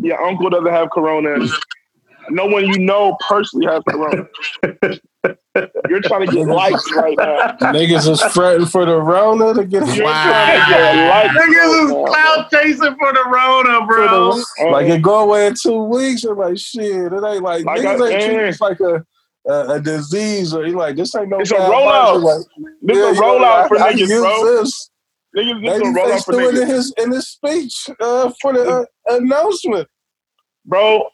Your 0.00 0.22
uncle 0.22 0.48
doesn't 0.48 0.72
have 0.72 0.90
corona. 0.90 1.46
No 2.30 2.46
one 2.46 2.66
you 2.66 2.78
know 2.78 3.16
personally 3.28 3.66
has 3.66 3.82
corona. 3.88 4.26
You're 5.88 6.00
trying 6.00 6.26
to 6.26 6.32
get 6.32 6.46
likes 6.46 6.82
right 6.96 7.16
now. 7.18 7.56
Niggas 7.72 8.08
is 8.10 8.22
fretting 8.32 8.66
for 8.66 8.86
the 8.86 8.96
Rona 8.96 9.52
to 9.54 9.64
get 9.66 9.86
You're 9.94 10.06
Wow. 10.06 10.24
trying 10.24 10.60
to 10.60 10.72
get 10.72 11.08
likes. 11.08 11.46
Niggas 11.46 11.84
is 11.84 11.90
cloud 12.08 12.48
chasing 12.50 12.96
for 12.96 13.12
the 13.12 13.24
Rona, 13.28 13.86
bro. 13.86 14.70
like 14.70 14.86
it 14.86 15.02
go 15.02 15.20
away 15.20 15.48
in 15.48 15.54
two 15.54 15.82
weeks. 15.84 16.24
And 16.24 16.38
like 16.38 16.56
shit, 16.58 16.84
it 16.84 17.12
ain't 17.12 17.42
like, 17.42 17.64
Like 17.64 17.80
niggas 17.82 17.84
I- 17.84 18.12
ain't 18.12 18.22
treat 18.24 18.34
yeah. 18.34 18.48
it 18.48 18.60
like 18.60 18.80
a, 18.80 19.04
a 19.46 19.74
a 19.74 19.80
disease 19.80 20.54
or 20.54 20.64
he 20.64 20.72
like 20.72 20.96
this 20.96 21.14
ain't 21.14 21.28
no. 21.28 21.40
It's 21.40 21.50
a 21.50 21.54
bad 21.54 21.70
rollout. 21.70 22.22
virus. 22.22 22.24
Like, 22.24 22.46
This 22.82 22.96
yeah, 22.96 23.02
a 23.04 23.08
you 23.08 23.14
know, 23.14 23.20
rollout 23.22 23.68
for 23.68 23.78
I- 23.78 23.88
I 23.88 23.92
niggas, 23.92 23.98
use 23.98 24.20
bro. 24.20 24.44
This. 24.56 24.90
Niggas 25.36 25.44
just 25.48 25.60
Maybe 25.62 25.78
gonna 25.84 25.94
roll 25.96 26.06
out 26.06 26.12
face 26.12 26.24
for 26.24 26.32
doing 26.32 26.56
in 26.56 26.66
his 26.68 26.94
in 26.98 27.10
his 27.12 27.28
speech 27.28 27.90
uh, 28.00 28.30
for 28.40 28.52
the 28.54 28.62
uh, 28.70 28.84
announcement. 29.16 29.88
Bro, 30.64 31.08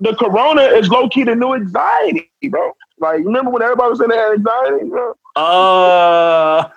the 0.00 0.16
corona 0.18 0.62
is 0.62 0.88
low 0.88 1.08
key 1.08 1.22
the 1.24 1.34
new 1.36 1.54
anxiety, 1.54 2.30
bro. 2.50 2.72
Like, 2.98 3.18
remember 3.24 3.50
when 3.50 3.62
everybody 3.62 3.90
was 3.90 3.98
saying 3.98 4.10
they 4.10 4.16
had 4.16 4.32
anxiety, 4.32 4.88
bro? 4.88 5.14
Uh, 5.36 6.68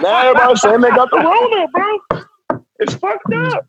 Now 0.00 0.18
everybody's 0.28 0.60
saying 0.62 0.80
they 0.80 0.88
got 0.90 1.10
the 1.10 1.16
Rona, 1.18 1.68
bro. 1.68 2.60
It's 2.78 2.94
fucked 2.94 3.32
up. 3.32 3.66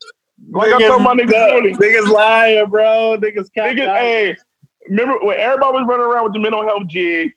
Like 0.52 0.72
I 0.74 0.78
Niggas- 0.80 0.88
told 0.88 1.02
my 1.04 1.14
niggas 1.14 1.52
early. 1.52 1.74
niggas 1.74 2.08
lying, 2.10 2.70
bro. 2.70 3.18
Niggas 3.20 3.54
cap. 3.54 3.76
Niggas, 3.76 3.98
hey, 3.98 4.36
remember 4.90 5.18
when 5.26 5.38
everybody 5.38 5.74
was 5.80 5.86
running 5.88 6.06
around 6.06 6.24
with 6.26 6.34
the 6.34 6.40
mental 6.40 6.64
health 6.64 6.88
jig? 6.88 7.34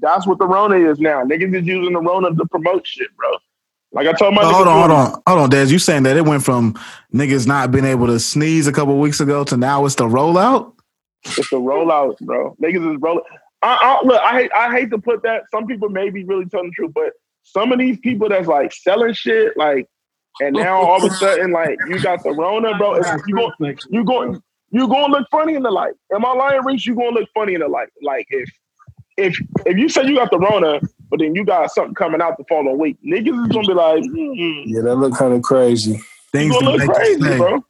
That's 0.00 0.26
what 0.26 0.38
the 0.38 0.46
Rona 0.46 0.76
is 0.76 0.98
now. 0.98 1.22
Niggas 1.22 1.54
is 1.54 1.64
using 1.66 1.92
the 1.92 2.00
Rona 2.00 2.34
to 2.34 2.46
promote 2.46 2.84
shit, 2.86 3.14
bro. 3.16 3.28
Like 3.92 4.08
I 4.08 4.12
told 4.12 4.34
my 4.34 4.42
So 4.42 4.48
niggas. 4.48 4.54
hold 4.54 4.66
on, 4.68 4.78
hold 4.78 4.90
on, 4.90 5.22
hold 5.28 5.38
on, 5.40 5.50
Dez. 5.50 5.70
You 5.70 5.78
saying 5.78 6.02
that 6.02 6.16
it 6.16 6.24
went 6.24 6.42
from 6.42 6.74
niggas 7.14 7.46
not 7.46 7.70
being 7.70 7.84
able 7.84 8.08
to 8.08 8.18
sneeze 8.18 8.66
a 8.66 8.72
couple 8.72 8.98
weeks 8.98 9.20
ago 9.20 9.44
to 9.44 9.56
now 9.56 9.84
it's 9.86 9.94
the 9.94 10.04
rollout? 10.04 10.72
It's 11.36 11.48
the 11.50 11.56
rollout, 11.56 12.18
bro. 12.20 12.56
Niggas 12.62 12.94
is 12.94 13.00
rolling. 13.00 13.24
I, 13.62 13.78
I, 14.02 14.06
look, 14.06 14.20
I 14.20 14.32
hate, 14.40 14.50
I 14.54 14.72
hate 14.76 14.90
to 14.90 14.98
put 14.98 15.22
that. 15.22 15.44
Some 15.50 15.66
people 15.66 15.88
may 15.88 16.10
be 16.10 16.24
really 16.24 16.46
telling 16.46 16.68
the 16.68 16.72
truth, 16.72 16.92
but 16.94 17.12
some 17.42 17.72
of 17.72 17.78
these 17.78 17.98
people 17.98 18.28
that's 18.28 18.48
like 18.48 18.72
selling 18.72 19.14
shit, 19.14 19.56
like, 19.56 19.86
and 20.40 20.54
now 20.54 20.82
all 20.82 20.98
of 21.04 21.10
a 21.10 21.14
sudden, 21.16 21.52
like, 21.52 21.78
you 21.86 21.98
got 22.00 22.22
the 22.22 22.32
Rona, 22.32 22.76
bro. 22.78 22.94
It's, 22.94 23.10
you 23.26 23.34
go, 23.36 23.52
you 23.88 24.04
going, 24.04 24.40
you 24.70 24.86
going 24.88 25.06
to 25.06 25.18
look 25.18 25.26
funny 25.30 25.54
in 25.54 25.62
the 25.62 25.70
light. 25.70 25.94
Am 26.14 26.24
I 26.24 26.32
lying, 26.32 26.64
Reach? 26.64 26.86
You 26.86 26.94
going 26.94 27.14
to 27.14 27.20
look 27.20 27.28
funny 27.34 27.54
in 27.54 27.60
the 27.60 27.68
light. 27.68 27.88
Like, 28.02 28.26
if, 28.30 28.50
if, 29.16 29.38
if 29.64 29.78
you 29.78 29.88
say 29.88 30.06
you 30.06 30.16
got 30.16 30.30
the 30.30 30.38
Rona, 30.38 30.80
but 31.10 31.20
then 31.20 31.34
you 31.34 31.44
got 31.44 31.70
something 31.72 31.94
coming 31.94 32.20
out 32.20 32.36
the 32.36 32.44
following 32.48 32.78
week, 32.78 32.98
niggas 33.04 33.46
is 33.46 33.52
gonna 33.52 33.66
be 33.66 33.74
like, 33.74 34.02
hmm, 34.04 34.62
Yeah, 34.66 34.82
that 34.82 34.96
look 34.96 35.14
kind 35.14 35.32
of 35.34 35.42
crazy. 35.42 35.92
you 35.92 35.98
Things 36.32 36.54
gonna 36.54 36.66
to 36.66 36.72
look 36.72 36.80
make 36.80 36.92
crazy, 36.92 37.20
you 37.22 37.30
say. 37.30 37.38
bro. 37.38 37.52
You 37.54 37.64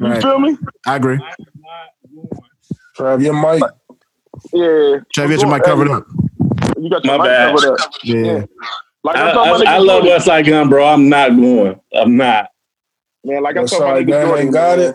Right. 0.00 0.22
feel 0.22 0.38
me? 0.38 0.56
I 0.86 0.96
agree. 0.96 1.18
Trav, 2.98 3.22
your 3.22 3.34
mic. 3.34 3.62
Yeah. 4.52 5.00
Trev, 5.14 5.30
get 5.30 5.40
your 5.40 5.50
mic 5.50 5.62
covered 5.62 5.88
up. 5.88 6.06
You 6.76 6.90
got 6.90 7.04
My 7.04 7.14
your 7.14 7.22
mic 7.22 7.26
bad. 7.26 7.56
covered 7.56 7.80
up. 7.80 7.90
Yeah. 8.02 8.44
Like 9.04 9.16
I, 9.16 9.30
I, 9.30 9.34
I, 9.34 9.74
I 9.74 9.78
love 9.78 10.02
Jordan, 10.02 10.20
Westside 10.20 10.46
Gunn, 10.46 10.68
bro. 10.68 10.86
I'm 10.86 11.08
not 11.08 11.30
going. 11.30 11.80
I'm 11.94 12.16
not. 12.16 12.48
man. 13.24 13.42
Like 13.42 13.56
I 13.56 13.60
West 13.60 13.72
told 13.72 13.84
my 13.84 13.98
Side 13.98 14.06
nigga 14.06 14.10
Gun 14.10 14.26
Jordan, 14.26 14.44
ain't 14.44 14.52
got 14.54 14.78
it. 14.78 14.94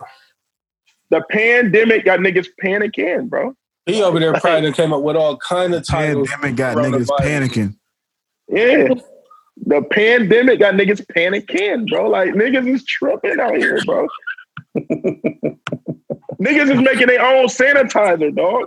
The 1.09 1.23
pandemic 1.31 2.05
got 2.05 2.19
niggas 2.19 2.47
panicking, 2.61 3.29
bro. 3.29 3.55
He 3.85 4.01
over 4.01 4.19
there 4.19 4.33
probably 4.33 4.61
done 4.61 4.73
came 4.73 4.93
up 4.93 5.01
with 5.01 5.15
all 5.15 5.37
kind 5.37 5.73
of 5.73 5.85
titles. 5.85 6.29
Pandemic 6.29 6.55
got 6.57 6.77
niggas 6.77 7.07
panicking. 7.19 7.75
Yeah. 8.49 8.89
The 9.65 9.81
pandemic 9.91 10.59
got 10.59 10.73
niggas 10.73 11.05
panicking, 11.15 11.87
bro. 11.89 12.09
Like 12.09 12.33
niggas 12.33 12.67
is 12.67 12.83
tripping 12.85 13.39
out 13.39 13.55
here, 13.57 13.79
bro. 13.85 14.07
niggas 16.43 16.71
is 16.75 16.81
making 16.81 17.07
their 17.07 17.23
own 17.25 17.45
sanitizer, 17.47 18.35
dog. 18.35 18.65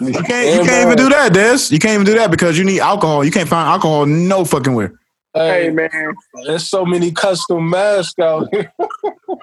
You 0.00 0.12
can't, 0.22 0.54
you 0.54 0.64
can't 0.68 0.86
even 0.86 0.96
do 0.96 1.08
that, 1.08 1.32
Des. 1.32 1.72
You 1.72 1.78
can't 1.78 1.94
even 1.94 2.04
do 2.06 2.14
that 2.14 2.30
because 2.30 2.58
you 2.58 2.64
need 2.64 2.80
alcohol. 2.80 3.24
You 3.24 3.30
can't 3.30 3.48
find 3.48 3.68
alcohol 3.68 4.06
no 4.06 4.44
fucking 4.44 4.74
where. 4.74 4.94
Hey 5.34 5.64
Hey, 5.66 5.70
man, 5.70 5.88
there's 6.44 6.68
so 6.68 6.84
many 6.84 7.12
custom 7.12 7.70
masks 7.70 8.18
out 8.18 8.48
here. 8.52 8.72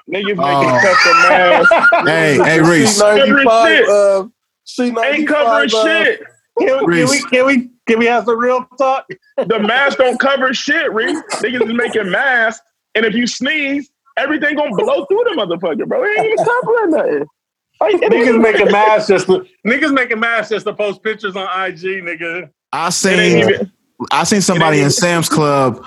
niggas 0.08 0.36
making 0.36 0.38
Oh. 0.38 0.80
custom 0.82 1.16
masks. 1.28 2.06
Hey, 2.06 2.36
hey, 2.36 2.60
Reese. 2.60 3.00
C95, 3.00 3.66
shit. 3.66 3.88
uh, 3.88 4.26
C95. 4.66 5.14
Ain't 5.14 5.28
covering 5.28 5.70
uh, 5.74 5.84
shit. 5.84 6.20
Can, 6.58 6.68
can 6.68 6.86
we 6.86 7.02
Reese. 7.02 7.24
can 7.26 7.46
we 7.46 7.70
can 7.88 7.98
we 7.98 8.06
have 8.06 8.24
some 8.26 8.38
real 8.38 8.66
talk? 8.78 9.06
The 9.38 9.58
mask 9.60 9.96
don't 9.98 10.20
cover 10.20 10.52
shit, 10.52 10.92
Reese. 10.92 11.22
Niggas 11.36 11.66
is 11.68 11.74
making 11.74 12.10
masks, 12.10 12.62
and 12.94 13.06
if 13.06 13.14
you 13.14 13.26
sneeze, 13.26 13.90
everything 14.18 14.56
gonna 14.56 14.74
blow 14.76 15.04
through 15.06 15.24
the 15.24 15.30
motherfucker, 15.36 15.86
bro. 15.86 16.04
It 16.04 16.18
ain't 16.18 16.26
even 16.32 16.44
covering 16.44 16.90
nothing. 16.90 17.26
Like, 17.80 17.94
niggas 17.96 18.40
making 18.40 18.72
masks 18.72 19.08
just 19.08 19.26
to, 19.26 19.46
niggas 19.66 19.94
making 19.94 20.18
masks 20.18 20.50
just 20.50 20.66
to 20.66 20.74
post 20.74 21.02
pictures 21.02 21.36
on 21.36 21.44
IG, 21.44 22.02
nigga. 22.02 22.50
I 22.72 22.90
seen 22.90 23.38
even- 23.38 23.72
I 24.10 24.24
seen 24.24 24.40
somebody 24.40 24.80
in 24.80 24.90
Sam's 24.90 25.28
Club 25.28 25.84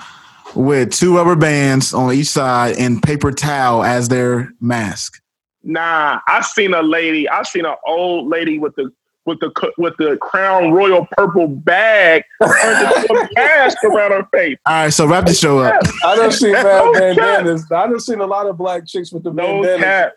with 0.54 0.90
two 0.92 1.16
rubber 1.16 1.36
bands 1.36 1.94
on 1.94 2.12
each 2.12 2.26
side 2.28 2.76
and 2.78 3.02
paper 3.02 3.32
towel 3.32 3.82
as 3.84 4.08
their 4.08 4.52
mask. 4.60 5.18
Nah, 5.62 6.18
I 6.26 6.40
seen 6.42 6.74
a 6.74 6.82
lady. 6.82 7.28
I 7.28 7.42
seen 7.44 7.64
an 7.64 7.76
old 7.86 8.28
lady 8.28 8.58
with 8.58 8.74
the 8.76 8.90
with 9.26 9.38
the 9.40 9.72
with 9.78 9.96
the 9.98 10.16
Crown 10.20 10.72
Royal 10.72 11.06
purple 11.16 11.46
bag 11.48 12.24
turned 12.42 12.96
into 12.96 13.14
a 13.14 13.28
mask 13.34 13.78
around 13.84 14.10
her 14.12 14.26
face. 14.32 14.56
All 14.66 14.72
right, 14.74 14.90
so 14.92 15.06
wrap 15.06 15.26
the 15.26 15.34
show 15.34 15.60
up. 15.60 15.80
I 16.04 16.16
done 16.16 16.32
seen 16.32 16.52
bad 16.52 16.64
No 16.64 16.92
cap. 16.92 17.00
bandanas. 17.16 17.70
I 17.70 17.86
done 17.86 18.00
seen 18.00 18.20
a 18.20 18.26
lot 18.26 18.46
of 18.46 18.56
black 18.58 18.86
chicks 18.86 19.12
with 19.12 19.22
the 19.22 19.32
No 19.32 19.62
bandanas. 19.62 20.12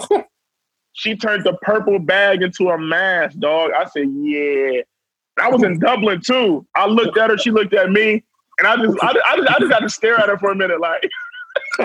cap. 0.00 0.26
she 0.92 1.16
turned 1.16 1.44
the 1.44 1.56
purple 1.62 1.98
bag 1.98 2.42
into 2.42 2.70
a 2.70 2.78
mask, 2.78 3.38
dog. 3.38 3.70
I 3.76 3.84
said, 3.86 4.08
yeah. 4.20 4.80
I 5.40 5.48
was 5.48 5.62
in 5.62 5.78
Dublin 5.78 6.20
too. 6.20 6.66
I 6.74 6.86
looked 6.86 7.16
at 7.16 7.30
her. 7.30 7.38
She 7.38 7.50
looked 7.50 7.72
at 7.74 7.90
me, 7.90 8.22
and 8.58 8.66
I 8.66 8.76
just, 8.76 8.98
I, 9.02 9.08
I 9.26 9.36
just, 9.36 9.48
I 9.48 9.58
just 9.60 9.72
had 9.72 9.80
to 9.80 9.88
stare 9.88 10.16
at 10.18 10.28
her 10.28 10.36
for 10.38 10.50
a 10.50 10.56
minute, 10.56 10.80
like. 10.80 11.08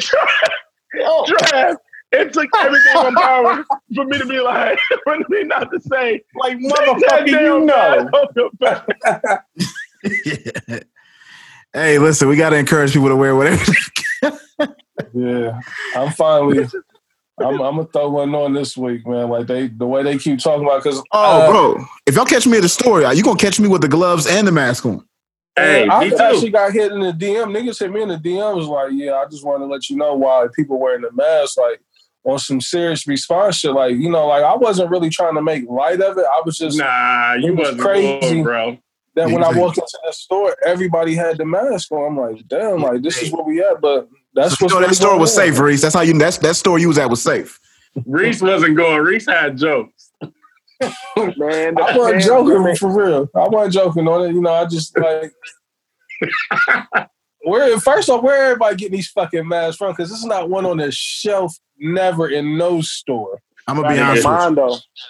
Trav, 0.00 0.28
oh. 1.00 1.76
It 2.26 2.32
took 2.32 2.48
everything 2.58 2.96
on 2.96 3.14
power 3.14 3.64
for 3.94 4.04
me 4.04 4.18
to 4.18 4.26
be 4.26 4.40
like, 4.40 4.78
for 5.04 5.18
me 5.28 5.44
not 5.44 5.70
to 5.70 5.80
say, 5.80 6.22
Like 6.34 6.58
motherfucker, 6.58 7.28
you 7.28 7.60
know. 7.64 8.04
mask 8.04 8.14
off 8.14 8.30
your 8.36 8.50
face." 10.02 10.80
hey, 11.72 11.98
listen, 11.98 12.28
we 12.28 12.36
got 12.36 12.50
to 12.50 12.56
encourage 12.56 12.92
people 12.92 13.08
to 13.08 13.16
wear 13.16 13.34
whatever. 13.36 13.72
Yeah, 15.12 15.60
I'm 15.94 16.12
finally. 16.12 16.66
I'm, 17.38 17.60
I'm 17.60 17.76
gonna 17.76 17.84
throw 17.84 18.08
one 18.08 18.34
on 18.34 18.54
this 18.54 18.76
week, 18.76 19.06
man. 19.06 19.28
Like 19.28 19.46
they, 19.46 19.68
the 19.68 19.86
way 19.86 20.02
they 20.02 20.16
keep 20.16 20.38
talking 20.38 20.64
about, 20.64 20.82
because 20.82 21.02
Oh, 21.12 21.42
uh, 21.42 21.50
bro, 21.50 21.84
if 22.06 22.14
y'all 22.14 22.24
catch 22.24 22.46
me 22.46 22.56
at 22.56 22.62
the 22.62 22.68
store, 22.68 23.02
you 23.12 23.22
gonna 23.22 23.38
catch 23.38 23.60
me 23.60 23.68
with 23.68 23.82
the 23.82 23.88
gloves 23.88 24.26
and 24.26 24.46
the 24.46 24.52
mask 24.52 24.86
on. 24.86 25.06
Hey, 25.54 25.88
I 25.88 26.04
actually 26.04 26.50
got 26.50 26.72
hit 26.72 26.92
in 26.92 27.00
the 27.00 27.12
DM. 27.12 27.56
Niggas 27.56 27.78
hit 27.78 27.90
me 27.90 28.02
in 28.02 28.08
the 28.08 28.16
DM. 28.16 28.56
Was 28.56 28.66
like, 28.66 28.90
yeah, 28.92 29.14
I 29.14 29.24
just 29.26 29.44
want 29.44 29.60
to 29.62 29.66
let 29.66 29.88
you 29.88 29.96
know 29.96 30.14
why 30.14 30.46
people 30.54 30.78
wearing 30.78 31.02
the 31.02 31.12
mask, 31.12 31.58
like 31.58 31.80
on 32.26 32.38
some 32.38 32.60
serious 32.60 33.06
response 33.06 33.56
shit. 33.56 33.72
Like, 33.72 33.94
you 33.96 34.10
know, 34.10 34.26
like 34.26 34.42
I 34.42 34.54
wasn't 34.56 34.90
really 34.90 35.10
trying 35.10 35.34
to 35.36 35.42
make 35.42 35.68
light 35.68 36.00
of 36.00 36.18
it. 36.18 36.24
I 36.30 36.42
was 36.44 36.58
just 36.58 36.76
Nah, 36.76 37.34
you 37.34 37.52
It 37.52 37.56
was 37.56 37.58
wasn't 37.68 37.80
crazy. 37.80 38.18
crazy, 38.18 38.42
bro. 38.42 38.78
that 39.14 39.30
when 39.30 39.44
I 39.44 39.52
walked 39.58 39.78
into 39.78 39.98
the 40.04 40.12
store, 40.12 40.56
everybody 40.66 41.14
had 41.14 41.38
the 41.38 41.44
mask 41.44 41.90
on. 41.92 42.04
I'm 42.12 42.18
like, 42.34 42.46
damn, 42.48 42.82
like 42.82 43.02
this 43.02 43.22
is 43.22 43.30
where 43.32 43.44
we 43.44 43.60
at. 43.62 43.80
But 43.80 44.08
that's 44.34 44.58
So 44.58 44.66
you 44.66 44.74
know 44.80 44.86
that 44.86 44.94
store 44.94 45.18
was 45.18 45.36
on. 45.38 45.44
safe, 45.46 45.58
Reese. 45.58 45.82
That's 45.82 45.94
how 45.94 46.02
you. 46.02 46.12
That's 46.18 46.38
that 46.38 46.56
store 46.56 46.78
you 46.78 46.88
was 46.88 46.98
at 46.98 47.08
was 47.08 47.22
safe. 47.22 47.58
Reese 48.04 48.42
wasn't 48.42 48.76
going. 48.76 49.00
Reese 49.02 49.26
had 49.26 49.56
jokes. 49.56 50.10
Man, 51.16 51.78
I 51.80 51.96
wasn't 51.96 52.22
joking 52.22 52.76
for 52.76 52.90
real. 52.92 53.30
I 53.34 53.48
wasn't 53.48 53.72
joking 53.74 54.06
on 54.08 54.28
it. 54.28 54.34
You 54.34 54.42
know, 54.42 54.52
I 54.52 54.66
just 54.66 54.98
like 54.98 55.32
where 57.46 57.78
first 57.78 58.08
off, 58.08 58.22
where 58.22 58.46
everybody 58.46 58.76
getting 58.76 58.96
these 58.96 59.08
fucking 59.08 59.46
masks 59.46 59.76
from? 59.76 59.92
Because 59.92 60.10
this 60.10 60.18
is 60.18 60.24
not 60.24 60.50
one 60.50 60.66
on 60.66 60.78
the 60.78 60.90
shelf, 60.90 61.56
never 61.78 62.28
in 62.28 62.58
no 62.58 62.80
store. 62.80 63.40
I'm 63.66 63.76
gonna 63.76 63.88
be 63.94 64.00
Right, 64.00 64.24
honest 64.24 64.56
with 64.56 64.84
you. 64.94 65.04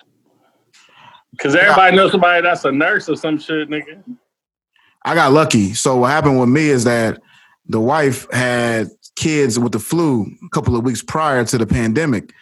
Because 1.32 1.54
everybody 1.54 1.96
knows 1.96 2.12
somebody 2.12 2.42
that's 2.42 2.64
a 2.64 2.72
nurse 2.72 3.08
or 3.08 3.16
some 3.16 3.38
shit, 3.38 3.68
nigga. 3.68 4.02
I 5.04 5.14
got 5.14 5.32
lucky. 5.32 5.74
So 5.74 5.96
what 5.96 6.10
happened 6.10 6.40
with 6.40 6.48
me 6.48 6.68
is 6.68 6.84
that 6.84 7.18
the 7.66 7.80
wife 7.80 8.26
had 8.32 8.88
kids 9.16 9.58
with 9.58 9.72
the 9.72 9.78
flu 9.78 10.26
a 10.44 10.48
couple 10.50 10.76
of 10.76 10.84
weeks 10.84 11.02
prior 11.02 11.44
to 11.44 11.58
the 11.58 11.66
pandemic, 11.66 12.32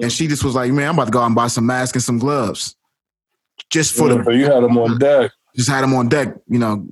and 0.00 0.12
she 0.12 0.26
just 0.26 0.44
was 0.44 0.54
like, 0.54 0.70
"Man, 0.72 0.88
I'm 0.88 0.94
about 0.94 1.06
to 1.06 1.10
go 1.10 1.20
out 1.20 1.26
and 1.26 1.34
buy 1.34 1.46
some 1.48 1.66
masks 1.66 1.96
and 1.96 2.02
some 2.02 2.18
gloves, 2.18 2.76
just 3.70 3.94
for 3.94 4.08
So 4.08 4.18
the 4.22 4.30
you 4.30 4.44
had 4.46 4.62
them 4.62 4.76
on 4.78 4.98
deck. 4.98 5.32
just 5.56 5.68
had 5.68 5.82
them 5.82 5.94
on 5.94 6.08
deck." 6.08 6.34
You 6.48 6.58
know, 6.58 6.86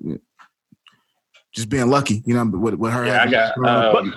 just 1.54 1.68
being 1.68 1.88
lucky. 1.88 2.22
You 2.26 2.34
know, 2.34 2.44
with, 2.44 2.74
with 2.74 2.92
her. 2.92 3.06
Yeah, 3.06 3.22
I 3.22 3.30
got. 3.30 3.66
Um, 3.66 4.14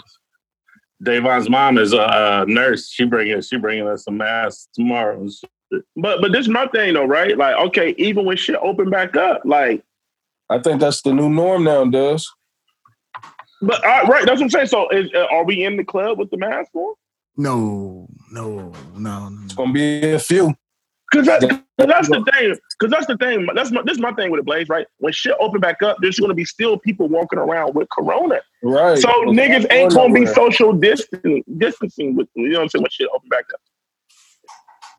Davon's 1.03 1.49
mom 1.49 1.77
is 1.77 1.93
a, 1.93 2.01
uh 2.01 2.45
nurse. 2.47 2.89
She 2.89 3.05
bringing 3.05 3.41
she 3.41 3.57
bringing 3.57 3.87
us 3.87 4.05
some 4.05 4.17
masks 4.17 4.69
tomorrow. 4.73 5.27
But 5.95 6.21
but 6.21 6.31
this 6.31 6.41
is 6.41 6.49
my 6.49 6.67
thing 6.67 6.93
though, 6.93 7.05
right? 7.05 7.37
Like, 7.37 7.55
okay, 7.67 7.95
even 7.97 8.25
when 8.25 8.37
shit 8.37 8.55
open 8.61 8.89
back 8.89 9.15
up, 9.15 9.41
like, 9.45 9.83
I 10.49 10.59
think 10.59 10.79
that's 10.79 11.01
the 11.01 11.13
new 11.13 11.29
norm 11.29 11.63
nowadays. 11.63 12.27
but 13.61 13.83
uh, 13.83 14.05
right, 14.07 14.25
that's 14.25 14.39
what 14.39 14.43
I'm 14.43 14.49
saying. 14.49 14.67
So, 14.67 14.89
is, 14.89 15.09
uh, 15.13 15.25
are 15.31 15.43
we 15.43 15.63
in 15.63 15.75
the 15.77 15.83
club 15.83 16.17
with 16.17 16.29
the 16.29 16.37
mask 16.37 16.73
on? 16.73 16.93
no, 17.37 18.07
no, 18.31 18.71
no. 18.95 19.29
no. 19.29 19.43
It's 19.43 19.53
gonna 19.53 19.73
be 19.73 20.13
a 20.13 20.19
few. 20.19 20.55
Because 21.11 21.27
that, 21.27 21.41
'cause 21.41 21.87
that's 21.87 22.09
the 22.09 22.23
thing. 22.33 22.55
Because 22.79 22.91
that's 22.91 23.05
the 23.05 23.17
thing. 23.17 23.47
That's 23.55 23.71
my, 23.71 23.81
this 23.83 23.93
is 23.93 24.01
my 24.01 24.11
thing 24.13 24.31
with 24.31 24.39
the 24.39 24.43
Blaze, 24.43 24.69
right? 24.69 24.87
When 24.97 25.13
shit 25.13 25.35
open 25.39 25.61
back 25.61 25.81
up, 25.81 25.97
there's 26.01 26.19
going 26.19 26.29
to 26.29 26.35
be 26.35 26.45
still 26.45 26.77
people 26.77 27.07
walking 27.07 27.39
around 27.39 27.75
with 27.75 27.87
Corona. 27.89 28.41
Right. 28.63 28.97
So 28.97 29.09
It's 29.29 29.39
niggas 29.39 29.67
ain't 29.71 29.93
going 29.93 30.13
to 30.13 30.19
be 30.19 30.25
social 30.25 30.73
distancing, 30.73 31.43
distancing 31.57 32.15
with 32.15 32.27
you 32.35 32.49
know 32.49 32.59
what 32.59 32.63
I'm 32.63 32.69
saying 32.69 32.83
when 32.83 32.89
shit 32.91 33.07
open 33.13 33.29
back 33.29 33.45
up. 33.53 33.61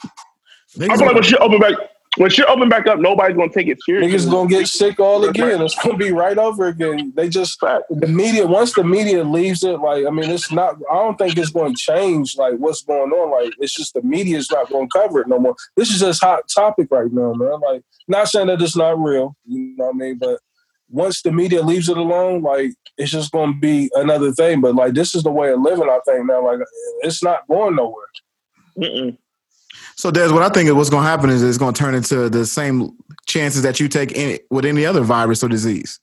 I 0.05 0.79
Niggas 0.79 0.99
feel 0.99 1.07
like 1.07 1.15
when 1.15 1.25
shit 1.25 1.41
open 1.41 1.59
back, 1.59 1.73
when 2.17 2.31
shit 2.31 2.47
open 2.47 2.69
back 2.69 2.87
up, 2.87 2.99
nobody's 2.99 3.37
going 3.37 3.51
to 3.51 3.55
take 3.55 3.69
it 3.69 3.79
seriously. 3.83 4.11
Niggas 4.11 4.31
gonna 4.31 4.49
get 4.49 4.67
sick 4.67 4.99
all 4.99 5.25
again. 5.25 5.61
It's 5.63 5.75
gonna 5.83 5.97
be 5.97 6.13
right 6.13 6.37
over 6.39 6.67
again. 6.67 7.13
They 7.15 7.29
just 7.29 7.61
the 7.61 8.07
media. 8.09 8.47
Once 8.47 8.73
the 8.75 8.85
media 8.85 9.23
leaves 9.23 9.63
it, 9.63 9.81
like 9.81 10.07
I 10.07 10.11
mean, 10.11 10.31
it's 10.31 10.51
not. 10.51 10.77
I 10.91 10.95
don't 10.95 11.19
think 11.19 11.37
it's 11.37 11.51
going 11.51 11.75
to 11.75 11.79
change. 11.79 12.37
Like 12.37 12.55
what's 12.55 12.83
going 12.83 13.11
on? 13.11 13.31
Like 13.31 13.55
it's 13.59 13.75
just 13.75 13.95
the 13.95 14.03
media 14.03 14.39
is 14.39 14.51
not 14.51 14.69
going 14.71 14.89
to 14.89 14.99
cover 14.99 15.21
it 15.21 15.29
no 15.29 15.39
more. 15.39 15.57
This 15.77 15.91
is 15.91 16.01
just 16.01 16.23
hot 16.23 16.49
topic 16.53 16.89
right 16.91 17.13
now, 17.13 17.35
man. 17.35 17.61
Like 17.61 17.83
not 18.09 18.29
saying 18.29 18.47
that 18.49 18.63
it's 18.63 18.77
not 18.77 18.99
real. 18.99 19.37
You 19.45 19.75
know 19.77 19.87
what 19.87 19.95
I 19.95 19.99
mean? 19.99 20.19
But 20.19 20.41
once 20.89 21.23
the 21.23 21.33
media 21.33 21.63
leaves 21.63 21.89
it 21.89 21.97
alone, 21.97 22.43
like 22.43 22.73
it's 22.97 23.11
just 23.11 23.33
going 23.33 23.55
to 23.55 23.61
be 23.61 23.91
another 23.95 24.33
thing. 24.33 24.61
But 24.61 24.75
like 24.75 24.95
this 24.95 25.15
is 25.15 25.23
the 25.23 25.31
way 25.31 25.53
of 25.53 25.61
living. 25.61 25.89
I 25.89 25.99
think 26.07 26.27
now, 26.27 26.45
like 26.45 26.61
it's 27.03 27.23
not 27.23 27.47
going 27.49 27.77
nowhere. 27.77 28.07
Mm-mm. 28.79 29.19
So, 29.97 30.11
Des, 30.11 30.31
what 30.31 30.43
I 30.43 30.51
think 30.51 30.69
is 30.69 30.75
what's 30.75 30.91
going 30.91 31.05
to 31.05 31.09
happen 31.09 31.31
is 31.31 31.43
it's 31.43 31.57
going 31.57 31.73
to 31.73 31.79
turn 31.79 31.95
into 31.95 32.29
the 32.29 32.45
same 32.45 32.91
chances 33.27 33.63
that 33.63 33.81
you 33.81 33.89
take 33.89 34.13
in, 34.13 34.39
with 34.51 34.67
any 34.67 34.85
other 34.85 35.01
virus 35.01 35.43
or 35.43 35.49
disease, 35.49 35.99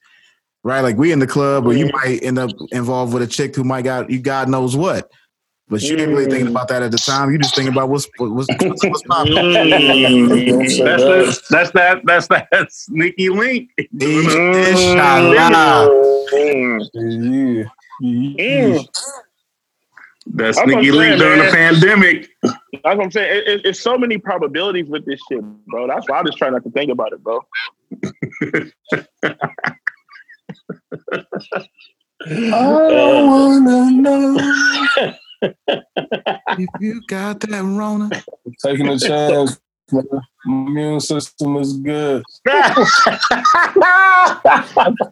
right? 0.63 0.81
Like 0.81 0.97
we 0.97 1.11
in 1.11 1.19
the 1.19 1.27
club, 1.27 1.67
or 1.67 1.73
you 1.73 1.89
might 1.93 2.23
end 2.23 2.39
up 2.39 2.49
involved 2.71 3.13
with 3.13 3.21
a 3.21 3.27
chick 3.27 3.55
who 3.55 3.63
might 3.63 3.83
got 3.83 4.09
you 4.09 4.19
God 4.19 4.49
knows 4.49 4.75
what, 4.75 5.11
but 5.69 5.83
you 5.83 5.95
ain't 5.97 6.09
really 6.09 6.25
thinking 6.25 6.47
mm. 6.47 6.51
about 6.51 6.69
that 6.69 6.81
at 6.81 6.89
the 6.89 6.97
time. 6.97 7.31
You 7.31 7.37
just 7.37 7.55
thinking 7.55 7.71
about 7.71 7.89
what's 7.89 8.07
what's 8.17 8.47
what's, 8.47 8.83
what's 8.83 9.03
popping. 9.03 9.35
Don't 9.35 9.53
mm. 9.53 10.83
That's 10.83 11.03
that. 11.03 11.41
that's 11.49 11.71
that 11.71 12.01
that's 12.03 12.27
that 12.51 12.71
sneaky 12.71 13.29
link. 13.29 13.69
Inshallah. 13.99 15.87
Mm. 16.33 17.69
mm. 18.01 18.87
Yeah. 20.25 20.45
That 20.45 20.55
sneaky 20.55 20.89
I'm 20.89 20.95
link 20.95 21.19
during 21.19 21.39
the 21.39 21.51
pandemic. 21.51 22.29
That's 22.41 22.53
what 22.83 23.01
I'm 23.01 23.11
saying. 23.11 23.37
It, 23.37 23.47
it, 23.47 23.65
it's 23.65 23.79
so 23.79 23.97
many 23.97 24.17
probabilities 24.17 24.87
with 24.87 25.05
this 25.05 25.19
shit, 25.29 25.41
bro. 25.67 25.87
That's 25.87 26.07
why 26.09 26.19
I 26.19 26.23
just 26.23 26.37
try 26.37 26.49
not 26.49 26.63
to 26.63 26.71
think 26.71 26.91
about 26.91 27.13
it, 27.13 27.23
bro. 27.23 27.41
I 32.25 32.29
don't 32.29 33.63
wanna 33.65 33.91
know. 33.91 34.37
if 35.67 36.69
you 36.79 37.01
got 37.07 37.39
that 37.41 37.63
Rona, 37.63 38.09
Taking 38.63 38.87
a 38.87 38.97
chance. 38.97 39.59
Man. 39.91 40.03
My 40.45 40.53
immune 40.67 40.99
system 40.99 41.55
is 41.57 41.73
good. 41.77 42.23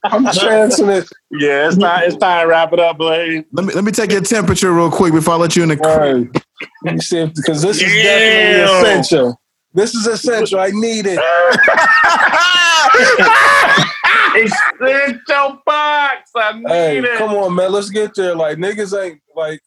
I'm 0.04 0.32
chancing 0.34 0.90
it. 0.90 1.08
Yeah, 1.32 1.68
it's 1.68 1.78
not. 1.78 2.04
It's 2.04 2.18
time 2.18 2.44
to 2.44 2.48
wrap 2.50 2.74
it 2.74 2.80
up, 2.80 2.98
Blaze. 2.98 3.44
let 3.52 3.66
me 3.66 3.74
let 3.74 3.84
me 3.84 3.92
take 3.92 4.12
your 4.12 4.22
temperature 4.22 4.72
real 4.74 4.92
quick 4.92 5.14
before 5.14 5.36
I 5.36 5.38
let 5.38 5.56
you 5.56 5.64
in 5.64 5.70
the 5.70 5.80
All 5.84 5.98
crib. 5.98 6.34
right. 6.34 6.44
Let 6.84 6.96
me 6.96 7.02
see 7.02 7.26
because 7.36 7.62
this 7.62 7.82
is 7.82 7.84
Damn. 7.84 8.04
definitely 8.04 8.90
essential. 8.90 9.42
This 9.74 9.96
is 9.96 10.06
essential. 10.06 10.60
I 10.60 10.70
need 10.72 11.06
it. 11.08 11.20
Essential 14.34 15.62
box. 15.66 16.32
I 16.36 16.54
need 16.54 16.68
Hey, 16.70 17.00
it. 17.00 17.18
come 17.18 17.32
on, 17.32 17.56
man. 17.56 17.72
Let's 17.72 17.90
get 17.90 18.14
there. 18.16 18.36
Like 18.36 18.58
niggas 18.58 18.98
ain't 19.02 19.22
like 19.36 19.60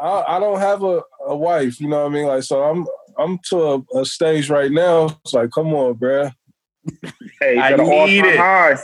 I, 0.00 0.36
I 0.36 0.40
don't 0.40 0.58
have 0.58 0.82
a, 0.82 1.02
a 1.26 1.36
wife, 1.36 1.80
you 1.80 1.88
know 1.88 2.00
what 2.02 2.10
I 2.10 2.14
mean? 2.14 2.26
Like 2.26 2.42
so 2.42 2.62
I'm 2.62 2.86
I'm 3.18 3.38
to 3.50 3.62
a, 3.62 4.00
a 4.00 4.04
stage 4.04 4.50
right 4.50 4.70
now. 4.70 5.18
It's 5.24 5.34
like, 5.34 5.50
come 5.50 5.74
on, 5.74 5.94
bruh. 5.94 6.32
Hey, 7.40 7.58
I 7.58 7.76
need 7.76 8.24
it. 8.24 8.36
high. 8.36 8.76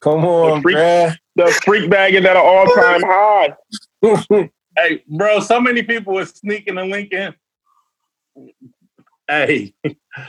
Come 0.00 0.24
on, 0.24 0.62
freak- 0.62 0.76
bruh. 0.76 1.16
The 1.36 1.60
freak 1.64 1.90
bagging 1.90 2.20
is 2.20 2.26
at 2.26 2.36
an 2.36 2.42
all-time 2.42 3.02
high. 3.04 4.48
Hey, 4.78 5.02
bro, 5.08 5.40
so 5.40 5.58
many 5.58 5.82
people 5.82 6.18
are 6.18 6.26
sneaking 6.26 6.76
and 6.76 6.90
linking. 6.90 7.32
Hey, 9.26 9.72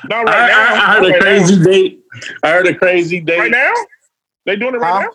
Not 0.08 0.30
I, 0.30 0.40
right 0.40 0.48
now. 0.48 0.74
I, 0.74 0.78
I 0.78 0.94
heard 0.94 1.04
Not 1.04 1.04
a 1.04 1.10
right 1.10 1.22
crazy 1.22 1.64
date. 1.64 2.04
I 2.44 2.52
heard 2.52 2.68
a 2.68 2.74
crazy 2.74 3.20
Now. 3.20 3.26
date. 3.26 3.40
Right 3.40 3.52
now? 3.52 3.74
They 4.46 4.56
doing 4.56 4.76
it 4.76 4.78
right 4.78 4.94
Huh? 4.94 5.00
now? 5.02 5.10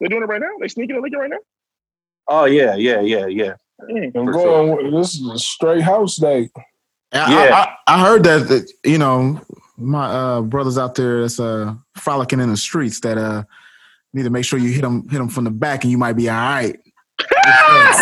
They 0.00 0.06
doing 0.06 0.22
it 0.22 0.26
right 0.26 0.40
now? 0.40 0.50
They 0.60 0.68
sneaking 0.68 0.94
and 0.94 1.02
leaking 1.02 1.18
right 1.18 1.30
now? 1.30 1.38
Oh 2.28 2.44
yeah, 2.44 2.76
yeah, 2.76 3.00
yeah, 3.00 3.26
yeah. 3.26 3.54
I'm 3.80 4.12
For 4.12 4.32
going. 4.32 4.92
This 4.92 5.14
is 5.14 5.28
a 5.28 5.38
straight 5.38 5.82
house 5.82 6.16
date. 6.16 6.50
I, 7.12 7.30
Yeah. 7.30 7.66
I, 7.86 7.94
I 7.94 8.00
heard 8.00 8.24
that, 8.24 8.48
that 8.48 8.70
you 8.84 8.98
know 8.98 9.40
my 9.76 10.06
uh, 10.06 10.40
brothers 10.42 10.78
out 10.78 10.94
there 10.94 11.20
that's 11.22 11.38
uh, 11.38 11.74
frolicking 11.96 12.40
in 12.40 12.50
the 12.50 12.56
streets 12.56 13.00
that 13.00 13.18
uh, 13.18 13.44
need 14.12 14.24
to 14.24 14.30
make 14.30 14.44
sure 14.44 14.58
you 14.58 14.72
hit 14.72 14.82
them 14.82 15.08
hit 15.08 15.18
them 15.18 15.28
from 15.28 15.44
the 15.44 15.50
back 15.50 15.84
and 15.84 15.90
you 15.90 15.98
might 15.98 16.14
be 16.14 16.28
all 16.28 16.36
right. 16.36 16.78
I 17.20 17.96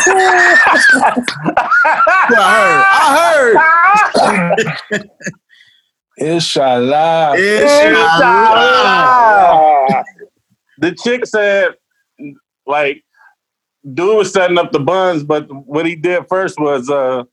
heard. 3.35 3.57
I 3.57 4.67
heard. 4.91 5.11
Inshallah. 6.19 7.37
Inshallah. 7.37 8.75
the 10.79 10.95
chick 10.95 11.27
said, 11.27 11.75
like, 12.67 13.05
dude 13.93 14.17
was 14.17 14.33
setting 14.33 14.59
up 14.59 14.73
the 14.73 14.81
buns, 14.81 15.25
but 15.25 15.47
what 15.51 15.87
he 15.87 15.97
did 15.97 16.27
first 16.29 16.59
was 16.59 16.89
uh 16.89 17.25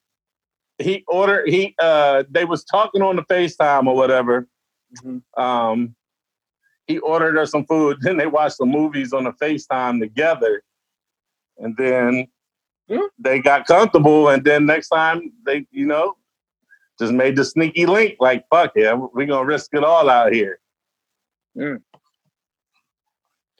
he 0.82 1.03
ordered 1.08 1.48
he 1.48 1.76
uh 1.80 2.24
they 2.30 2.45
was 2.45 2.64
talking 2.64 3.02
on 3.02 3.16
the 3.16 3.24
FaceTime 3.24 3.88
or 3.88 3.95
whatever. 3.95 4.48
Um 5.38 5.95
he 6.88 6.99
ordered 6.99 7.38
her 7.38 7.45
some 7.45 7.66
food, 7.66 7.98
then 8.02 8.18
they 8.18 8.28
watched 8.28 8.58
the 8.58 8.66
movies 8.66 9.14
on 9.14 9.24
the 9.24 9.32
FaceTime 9.34 9.99
together. 9.99 10.64
And 11.58 11.76
then 11.78 12.28
they 13.20 13.40
got 13.40 13.68
comfortable, 13.68 14.30
and 14.30 14.44
then 14.44 14.66
next 14.66 14.90
time 14.90 15.32
they, 15.45 15.66
you 15.72 15.86
know, 15.86 16.16
just 16.99 17.14
made 17.14 17.36
the 17.36 17.45
sneaky 17.45 17.86
link, 17.86 18.16
like, 18.20 18.45
fuck 18.49 18.72
yeah, 18.76 18.94
we're 18.94 19.28
gonna 19.28 19.45
risk 19.45 19.74
it 19.74 19.84
all 19.84 20.10
out 20.10 20.34
here. 20.34 20.60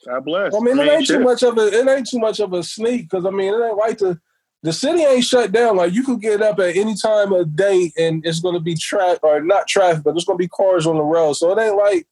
God 0.06 0.24
bless. 0.24 0.54
I 0.54 0.58
mean, 0.60 0.78
it 0.78 0.88
ain't 0.88 1.06
shit. 1.06 1.18
too 1.18 1.22
much 1.22 1.42
of 1.42 1.56
a 1.58 1.66
it 1.68 1.88
ain't 1.88 2.08
too 2.08 2.18
much 2.18 2.40
of 2.40 2.52
a 2.52 2.62
sneak 2.62 3.08
because 3.08 3.24
I 3.24 3.30
mean 3.30 3.54
it 3.54 3.64
ain't 3.64 3.76
like 3.76 3.98
the 3.98 4.20
the 4.62 4.72
city 4.72 5.02
ain't 5.02 5.24
shut 5.24 5.52
down. 5.52 5.76
Like 5.76 5.92
you 5.92 6.04
could 6.04 6.20
get 6.20 6.40
up 6.40 6.58
at 6.60 6.76
any 6.76 6.94
time 6.94 7.32
of 7.32 7.56
day 7.56 7.92
and 7.98 8.24
it's 8.24 8.40
gonna 8.40 8.60
be 8.60 8.76
traffic 8.76 9.22
or 9.24 9.40
not 9.40 9.66
traffic, 9.66 10.04
but 10.04 10.12
there's 10.12 10.24
gonna 10.24 10.36
be 10.36 10.48
cars 10.48 10.86
on 10.86 10.96
the 10.96 11.02
road. 11.02 11.34
So 11.34 11.56
it 11.56 11.62
ain't 11.62 11.76
like 11.76 12.06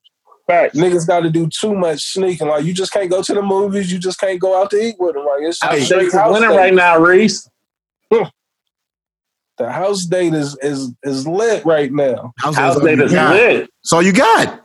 Facts. 0.46 0.76
niggas 0.76 1.06
got 1.06 1.20
to 1.20 1.30
do 1.30 1.46
too 1.48 1.74
much 1.74 2.02
sneaking. 2.02 2.48
Like 2.48 2.64
you 2.64 2.74
just 2.74 2.92
can't 2.92 3.08
go 3.10 3.22
to 3.22 3.34
the 3.34 3.42
movies. 3.42 3.92
You 3.92 3.98
just 4.00 4.18
can't 4.18 4.40
go 4.40 4.60
out 4.60 4.70
to 4.70 4.76
eat 4.76 4.96
with 4.98 5.14
them. 5.14 5.24
Like 5.24 5.42
it's 5.42 5.62
Hey, 5.62 5.80
straight 5.80 6.12
house 6.12 6.32
winning 6.32 6.50
right 6.56 6.74
now, 6.74 6.98
Reese. 6.98 7.48
The 8.10 9.70
house 9.70 10.06
date 10.06 10.32
is 10.32 10.56
is 10.62 10.92
is 11.02 11.28
lit 11.28 11.64
right 11.66 11.92
now. 11.92 12.32
House 12.38 12.56
House 12.56 12.80
date 12.80 12.98
is 12.98 13.12
got. 13.12 13.34
lit. 13.34 13.70
That's 13.82 13.92
all 13.92 14.02
you 14.02 14.12
got. 14.12 14.64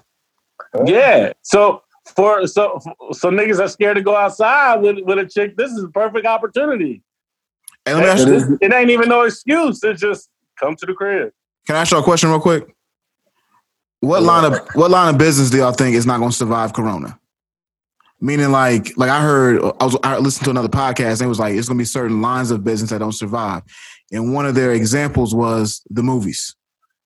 Yeah. 0.85 1.33
So 1.41 1.83
for 2.15 2.47
so 2.47 2.79
so 3.11 3.29
niggas 3.29 3.59
are 3.59 3.67
scared 3.67 3.97
to 3.97 4.01
go 4.01 4.15
outside 4.15 4.81
with, 4.81 4.99
with 5.03 5.19
a 5.19 5.25
chick. 5.25 5.57
This 5.57 5.71
is 5.71 5.83
a 5.83 5.89
perfect 5.89 6.25
opportunity. 6.25 7.03
Hey, 7.85 7.93
let 7.93 8.01
me 8.03 8.07
ask 8.09 8.27
It 8.27 8.49
you, 8.49 8.57
It 8.61 8.73
ain't 8.73 8.89
even 8.89 9.09
no 9.09 9.23
excuse. 9.23 9.83
It's 9.83 10.01
just 10.01 10.29
come 10.59 10.75
to 10.75 10.85
the 10.85 10.93
crib. 10.93 11.31
can 11.67 11.75
I 11.75 11.81
ask 11.81 11.91
you 11.91 11.97
a 11.97 12.03
question 12.03 12.29
real 12.29 12.39
quick? 12.39 12.75
What 13.99 14.23
line 14.23 14.51
of 14.51 14.59
what 14.75 14.91
line 14.91 15.13
of 15.13 15.17
business 15.17 15.49
do 15.49 15.57
y'all 15.57 15.71
think 15.71 15.95
is 15.95 16.05
not 16.05 16.19
going 16.19 16.31
to 16.31 16.35
survive 16.35 16.73
Corona? 16.73 17.19
Meaning, 18.21 18.51
like, 18.51 18.95
like 18.97 19.09
I 19.09 19.21
heard, 19.21 19.61
I 19.79 19.83
was 19.85 19.97
I 20.03 20.17
listened 20.17 20.45
to 20.45 20.51
another 20.51 20.67
podcast, 20.69 21.13
and 21.19 21.23
it 21.23 21.27
was 21.27 21.39
like 21.39 21.55
it's 21.55 21.67
going 21.67 21.77
to 21.77 21.81
be 21.81 21.85
certain 21.85 22.21
lines 22.21 22.49
of 22.51 22.63
business 22.63 22.91
that 22.91 22.99
don't 22.99 23.11
survive, 23.11 23.63
and 24.11 24.33
one 24.33 24.45
of 24.45 24.55
their 24.55 24.71
examples 24.73 25.33
was 25.35 25.81
the 25.89 26.01
movies. 26.03 26.55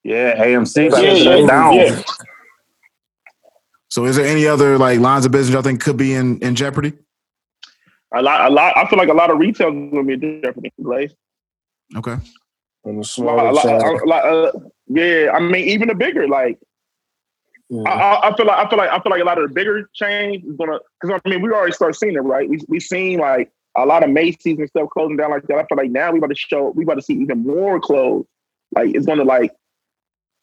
Yeah, 0.02 0.42
AMC 0.44 0.90
Yeah, 0.90 1.14
shut 1.14 1.40
yeah, 1.40 1.46
down. 1.46 1.74
yeah. 1.74 2.02
So, 3.88 4.04
is 4.04 4.16
there 4.16 4.26
any 4.26 4.46
other 4.46 4.78
like 4.78 5.00
lines 5.00 5.26
of 5.26 5.32
business 5.32 5.52
y'all 5.52 5.62
think 5.62 5.82
could 5.82 5.96
be 5.96 6.14
in 6.14 6.38
in 6.40 6.54
jeopardy? 6.54 6.92
A 8.14 8.22
lot, 8.22 8.50
a 8.50 8.52
lot. 8.52 8.76
I 8.76 8.86
feel 8.88 8.98
like 8.98 9.08
a 9.08 9.12
lot 9.14 9.30
of 9.30 9.38
retail 9.38 9.68
is 9.68 9.90
gonna 9.92 10.02
be 10.04 10.14
in 10.14 10.42
jeopardy. 10.42 10.72
Like, 10.78 11.12
Okay, 11.96 12.12
On 12.12 12.20
the 12.84 12.90
a 12.92 12.96
lot, 12.96 13.06
smaller 13.06 13.46
a 13.46 13.52
lot, 13.52 13.62
side. 13.62 13.80
a 13.82 14.06
lot, 14.06 14.24
uh, 14.24 14.52
yeah. 14.88 15.30
I 15.32 15.40
mean, 15.40 15.68
even 15.68 15.88
the 15.88 15.94
bigger, 15.94 16.28
like, 16.28 16.58
Yeah. 17.68 17.82
I, 17.88 17.92
I, 17.92 18.30
I 18.30 18.36
feel 18.36 18.46
like, 18.46 18.66
I 18.66 18.68
feel 18.68 18.78
like, 18.78 18.90
I 18.90 18.98
feel 19.00 19.10
like 19.10 19.20
a 19.22 19.24
lot 19.24 19.38
of 19.38 19.48
the 19.48 19.54
bigger 19.54 19.88
chains 19.94 20.44
is 20.44 20.56
gonna, 20.56 20.78
because 21.00 21.20
I 21.24 21.28
mean, 21.28 21.40
we 21.42 21.50
already 21.50 21.72
start 21.72 21.94
seeing 21.96 22.14
it, 22.16 22.20
right? 22.20 22.48
We 22.48 22.58
we 22.68 22.80
seen 22.80 23.18
like 23.20 23.50
a 23.76 23.86
lot 23.86 24.02
of 24.02 24.10
Macy's 24.10 24.58
and 24.58 24.68
stuff 24.68 24.88
closing 24.92 25.16
down 25.16 25.30
like 25.30 25.46
that. 25.46 25.58
I 25.58 25.64
feel 25.66 25.76
like 25.76 25.90
now 25.90 26.10
we 26.10 26.18
about 26.18 26.30
to 26.30 26.36
show, 26.36 26.70
we 26.70 26.82
about 26.84 26.94
to 26.94 27.02
see 27.02 27.14
even 27.14 27.44
more 27.46 27.78
close. 27.80 28.24
Like, 28.74 28.94
it's 28.94 29.06
gonna 29.06 29.24
like, 29.24 29.52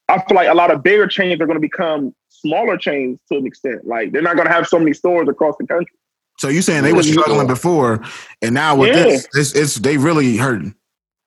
I 0.09 0.19
feel 0.23 0.35
like 0.35 0.47
a 0.47 0.53
lot 0.53 0.71
of 0.71 0.83
bigger 0.83 1.07
chains 1.07 1.39
are 1.41 1.45
gonna 1.47 1.59
become 1.59 2.13
smaller 2.29 2.77
chains 2.77 3.19
to 3.31 3.37
an 3.37 3.45
extent. 3.45 3.85
Like, 3.85 4.11
they're 4.13 4.21
not 4.21 4.37
gonna 4.37 4.51
have 4.51 4.67
so 4.67 4.79
many 4.79 4.93
stores 4.93 5.27
across 5.29 5.55
the 5.59 5.67
country. 5.67 5.93
So 6.37 6.47
you 6.49 6.61
saying 6.61 6.83
they 6.83 6.93
were 6.93 7.03
struggling 7.03 7.47
before, 7.47 8.01
and 8.41 8.53
now 8.53 8.75
with 8.75 8.89
Yeah. 8.89 9.03
this, 9.03 9.27
it's, 9.33 9.55
it's 9.55 9.75
they 9.75 9.97
really 9.97 10.37
hurting. 10.37 10.75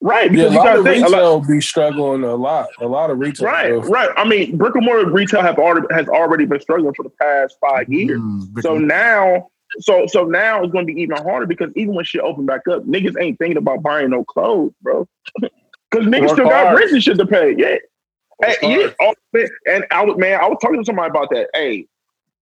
Right? 0.02 0.32
Yeah, 0.32 0.44
a 0.46 0.50
Because 0.50 0.52
you 0.54 0.58
lot 0.58 0.78
of 0.78 0.84
think, 0.84 1.06
a 1.06 1.08
lot, 1.10 1.16
retail 1.18 1.40
be 1.46 1.60
struggling 1.60 2.24
a 2.24 2.34
lot. 2.34 2.68
A 2.80 2.86
lot 2.86 3.10
of 3.10 3.18
retail. 3.18 3.46
Right, 3.46 3.68
do. 3.68 3.80
right. 3.80 4.08
I 4.16 4.24
mean, 4.26 4.56
brick 4.56 4.74
and 4.74 4.84
mortar 4.86 5.10
retail 5.10 5.42
have 5.42 5.58
already 5.58 5.86
has 5.94 6.08
already 6.08 6.46
been 6.46 6.60
struggling 6.60 6.94
for 6.94 7.02
the 7.02 7.10
past 7.20 7.56
five 7.60 7.86
years. 7.92 8.18
Mm, 8.18 8.62
So 8.62 8.78
now, 8.78 9.48
so 9.80 10.06
so 10.06 10.24
now 10.24 10.62
it's 10.62 10.72
going 10.72 10.86
to 10.86 10.92
be 10.94 10.98
even 11.02 11.16
harder 11.18 11.44
because 11.46 11.70
even 11.76 11.94
when 11.94 12.04
shit 12.06 12.22
open 12.22 12.46
back 12.46 12.66
up, 12.68 12.86
niggas 12.86 13.20
ain't 13.20 13.38
thinking 13.38 13.58
about 13.58 13.82
buying 13.82 14.08
no 14.10 14.24
clothes, 14.24 14.72
bro. 14.82 15.06
Because 15.90 16.06
niggas 16.06 16.20
Work 16.28 16.30
still 16.30 16.44
got 16.48 16.66
hard. 16.68 16.78
rent 16.78 16.92
and 16.92 17.02
shit 17.02 17.18
to 17.18 17.26
pay. 17.26 17.52
Yeah, 17.58 17.76
hey, 18.42 18.54
yeah. 18.62 19.42
And 19.66 19.84
I 19.90 20.04
was 20.04 20.16
man, 20.18 20.40
I 20.40 20.46
was 20.46 20.56
talking 20.62 20.78
to 20.78 20.84
somebody 20.84 21.10
about 21.10 21.30
that. 21.30 21.48
Hey, 21.52 21.88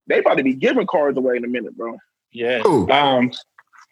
they 0.06 0.18
about 0.18 0.34
to 0.36 0.42
be 0.44 0.52
giving 0.52 0.86
cards 0.86 1.16
away 1.16 1.38
in 1.38 1.44
a 1.46 1.48
minute, 1.48 1.74
bro. 1.74 1.96
Yeah. 2.32 2.66
Ooh. 2.66 2.88
Um, 2.90 3.32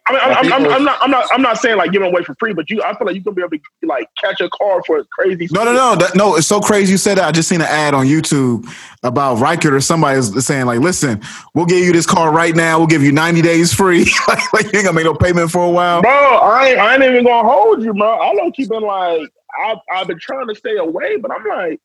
I 0.08 0.12
mean, 0.12 0.20
I'm, 0.22 0.30
I'm, 0.30 0.52
I'm, 0.52 0.72
I'm 0.72 0.84
not, 0.84 0.98
I'm 1.02 1.10
not, 1.10 1.26
I'm 1.32 1.42
not 1.42 1.58
saying 1.58 1.78
like 1.78 1.90
giving 1.90 2.08
away 2.08 2.22
for 2.22 2.36
free, 2.36 2.52
but 2.52 2.70
you, 2.70 2.80
I 2.80 2.96
feel 2.96 3.08
like 3.08 3.16
you're 3.16 3.24
gonna 3.24 3.34
be 3.34 3.42
able 3.42 3.58
to 3.58 3.88
like 3.88 4.08
catch 4.20 4.40
a 4.40 4.48
car 4.50 4.80
for 4.86 4.98
a 4.98 5.04
crazy. 5.06 5.48
No, 5.50 5.64
no, 5.64 5.72
no, 5.72 5.96
that, 5.96 6.14
no. 6.14 6.36
It's 6.36 6.46
so 6.46 6.60
crazy 6.60 6.92
you 6.92 6.98
said 6.98 7.18
that. 7.18 7.24
I 7.24 7.32
just 7.32 7.48
seen 7.48 7.60
an 7.60 7.66
ad 7.66 7.92
on 7.92 8.06
YouTube 8.06 8.72
about 9.02 9.40
Riker 9.40 9.74
or 9.74 9.80
somebody 9.80 10.20
is 10.20 10.46
saying 10.46 10.66
like, 10.66 10.78
"Listen, 10.78 11.20
we'll 11.54 11.66
give 11.66 11.84
you 11.84 11.92
this 11.92 12.06
car 12.06 12.32
right 12.32 12.54
now. 12.54 12.78
We'll 12.78 12.86
give 12.86 13.02
you 13.02 13.10
ninety 13.10 13.42
days 13.42 13.72
free. 13.72 14.04
like, 14.28 14.52
like 14.52 14.72
you 14.72 14.78
ain't 14.78 14.84
gonna 14.84 14.92
make 14.92 15.06
no 15.06 15.14
payment 15.14 15.50
for 15.50 15.64
a 15.64 15.70
while." 15.70 16.02
Bro, 16.02 16.12
I 16.12 16.68
ain't, 16.68 16.78
I 16.78 16.94
ain't 16.94 17.02
even 17.02 17.24
gonna 17.24 17.48
hold 17.48 17.82
you, 17.82 17.92
bro. 17.92 18.20
I 18.20 18.32
don't 18.36 18.54
keep 18.54 18.68
been 18.68 18.82
like, 18.82 19.28
I've, 19.58 19.78
I've 19.92 20.06
been 20.06 20.20
trying 20.20 20.46
to 20.46 20.54
stay 20.54 20.76
away, 20.76 21.16
but 21.16 21.32
I'm 21.32 21.44
like, 21.44 21.80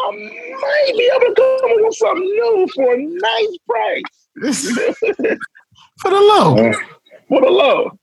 I 0.00 0.10
might 0.10 0.92
be 0.96 1.10
able 1.14 1.34
to 1.34 1.34
come 1.34 1.70
up 1.70 1.86
with 1.86 1.94
something 1.96 2.24
new 2.24 2.68
for 2.74 2.94
a 2.94 2.98
nice 2.98 3.58
price 3.68 5.38
for 6.00 6.10
the 6.10 6.16
low. 6.16 6.72
for 7.28 7.40
the 7.40 7.50
low. 7.50 7.98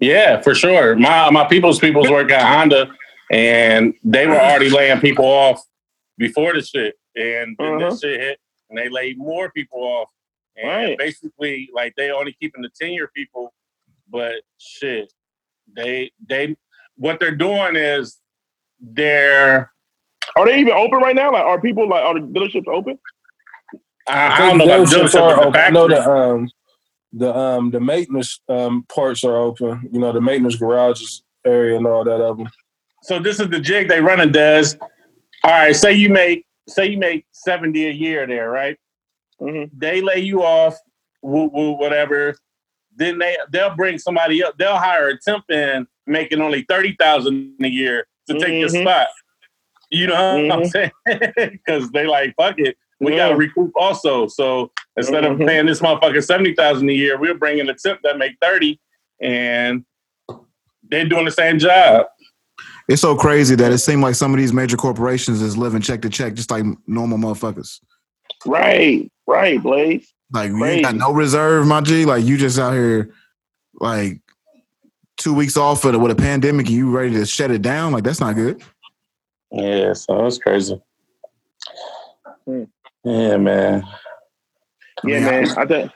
yeah, 0.00 0.40
for 0.40 0.54
sure. 0.54 0.96
My 0.96 1.30
my 1.30 1.44
people's 1.46 1.78
people's 1.78 2.10
work 2.10 2.30
at 2.30 2.42
Honda, 2.42 2.90
and 3.30 3.94
they 4.04 4.26
were 4.26 4.38
already 4.40 4.70
laying 4.70 5.00
people 5.00 5.24
off 5.24 5.62
before 6.18 6.52
the 6.54 6.62
shit, 6.62 6.94
and 7.16 7.56
then 7.58 7.74
Uh-huh. 7.76 7.90
this 7.90 8.00
shit 8.00 8.20
hit, 8.20 8.38
and 8.70 8.78
they 8.78 8.88
laid 8.88 9.18
more 9.18 9.50
people 9.50 9.80
off, 9.82 10.08
and 10.56 10.68
Right. 10.68 10.98
basically 10.98 11.68
like 11.72 11.94
they 11.96 12.10
only 12.10 12.32
keeping 12.32 12.62
the 12.62 12.70
tenure 12.70 13.08
people, 13.14 13.52
but 14.10 14.34
shit, 14.58 15.12
they 15.74 16.10
they 16.28 16.56
what 16.96 17.18
they're 17.20 17.34
doing 17.36 17.76
is 17.76 18.18
they're 18.80 19.70
Are 20.36 20.46
they 20.46 20.58
even 20.58 20.72
open 20.72 20.98
right 20.98 21.14
now? 21.16 21.32
Like, 21.32 21.44
are 21.44 21.60
people 21.60 21.88
like, 21.88 22.02
are 22.04 22.14
the 22.14 22.20
dealerships 22.26 22.66
open? 22.68 22.98
I, 24.08 24.28
I 24.34 24.38
don't 24.48 24.58
know 24.58 24.64
about 24.64 24.88
the 24.88 24.96
Dealerships 24.96 25.08
dealership, 25.10 25.22
are 25.22 25.36
the 25.36 25.46
open. 25.46 25.60
I 25.60 25.70
know 25.70 25.88
factory. 25.88 26.02
the 26.04 26.10
um 26.10 26.50
the 27.12 27.34
um 27.36 27.70
the 27.70 27.80
maintenance 27.80 28.40
um 28.48 28.84
parts 28.94 29.24
are 29.24 29.36
open. 29.36 29.88
You 29.92 30.00
know 30.00 30.12
the 30.12 30.20
maintenance 30.20 30.56
garages 30.56 31.22
area 31.44 31.76
and 31.76 31.86
all 31.86 32.04
that 32.04 32.20
of 32.20 32.38
them. 32.38 32.48
so 33.02 33.18
this 33.18 33.40
is 33.40 33.48
the 33.48 33.60
jig 33.60 33.88
they 33.88 34.00
running 34.00 34.32
does. 34.32 34.76
All 35.44 35.50
right, 35.50 35.74
say 35.74 35.92
you 35.92 36.08
make 36.08 36.46
say 36.68 36.86
you 36.86 36.98
make 36.98 37.26
70 37.32 37.86
a 37.88 37.90
year 37.90 38.26
there, 38.26 38.48
right? 38.50 38.78
Mhm. 39.40 39.70
They 39.76 40.00
lay 40.00 40.20
you 40.20 40.42
off, 40.42 40.76
woo 41.20 41.50
woo, 41.52 41.72
whatever. 41.72 42.36
Then 42.96 43.18
they 43.18 43.36
they'll 43.50 43.74
bring 43.74 43.98
somebody 43.98 44.42
up, 44.44 44.56
they'll 44.58 44.76
hire 44.76 45.08
a 45.08 45.18
temp 45.18 45.50
in 45.50 45.86
making 46.06 46.40
only 46.40 46.62
thirty 46.68 46.94
thousand 46.98 47.54
a 47.62 47.66
year 47.68 48.06
to 48.28 48.38
take 48.38 48.60
your 48.60 48.68
Mhm. 48.68 48.82
spot. 48.82 49.08
You 49.90 50.06
know 50.06 50.14
what 50.46 50.52
I'm 50.52 50.62
Mhm. 50.62 50.70
saying? 50.70 50.92
Because 51.66 51.90
they 51.90 52.06
like, 52.06 52.34
fuck 52.36 52.58
it. 52.58 52.76
We 53.00 53.10
gotta 53.16 53.32
Yeah. 53.34 53.38
recoup 53.38 53.72
also. 53.76 54.26
So 54.28 54.70
instead 54.96 55.24
of 55.24 55.38
Mhm. 55.38 55.46
paying 55.46 55.66
this 55.66 55.80
motherfucker 55.80 56.22
seventy 56.24 56.54
thousand 56.54 56.88
a 56.90 56.92
year, 56.92 57.18
we're 57.18 57.34
bringing 57.34 57.68
a 57.68 57.74
temp 57.74 58.00
that 58.02 58.18
make 58.18 58.36
thirty, 58.40 58.80
and 59.20 59.84
they're 60.90 61.08
doing 61.08 61.24
the 61.24 61.30
same 61.30 61.58
job. 61.58 62.06
It's 62.88 63.00
so 63.00 63.16
crazy 63.16 63.54
that 63.54 63.72
it 63.72 63.78
seems 63.78 64.02
like 64.02 64.14
some 64.16 64.34
of 64.34 64.38
these 64.38 64.52
major 64.52 64.76
corporations 64.76 65.40
is 65.40 65.56
living 65.56 65.80
check 65.80 66.02
to 66.02 66.10
check, 66.10 66.34
just 66.34 66.50
like 66.50 66.64
normal 66.86 67.16
motherfuckers. 67.16 67.80
Right, 68.44 69.10
right, 69.26 69.62
Blaze. 69.62 70.12
Like 70.32 70.50
you 70.50 70.64
ain't 70.64 70.84
got 70.84 70.96
no 70.96 71.12
reserve, 71.12 71.66
my 71.66 71.80
G. 71.80 72.04
Like 72.04 72.24
you 72.24 72.36
just 72.36 72.58
out 72.58 72.72
here, 72.72 73.14
like 73.74 74.20
two 75.16 75.32
weeks 75.32 75.56
off 75.56 75.84
with 75.84 75.94
a, 75.94 75.98
with 75.98 76.10
a 76.10 76.16
pandemic, 76.16 76.66
and 76.66 76.74
you 76.74 76.90
ready 76.90 77.12
to 77.12 77.24
shut 77.24 77.50
it 77.50 77.62
down. 77.62 77.92
Like 77.92 78.02
that's 78.04 78.20
not 78.20 78.34
good. 78.34 78.62
Yeah, 79.52 79.92
so 79.92 80.22
that's 80.22 80.38
crazy. 80.38 80.80
Hmm. 82.46 82.64
Yeah, 83.04 83.36
man. 83.36 83.84
Yeah, 85.04 85.18
mean, 85.20 85.24
man. 85.24 85.58
I 85.58 85.66
think 85.66 85.90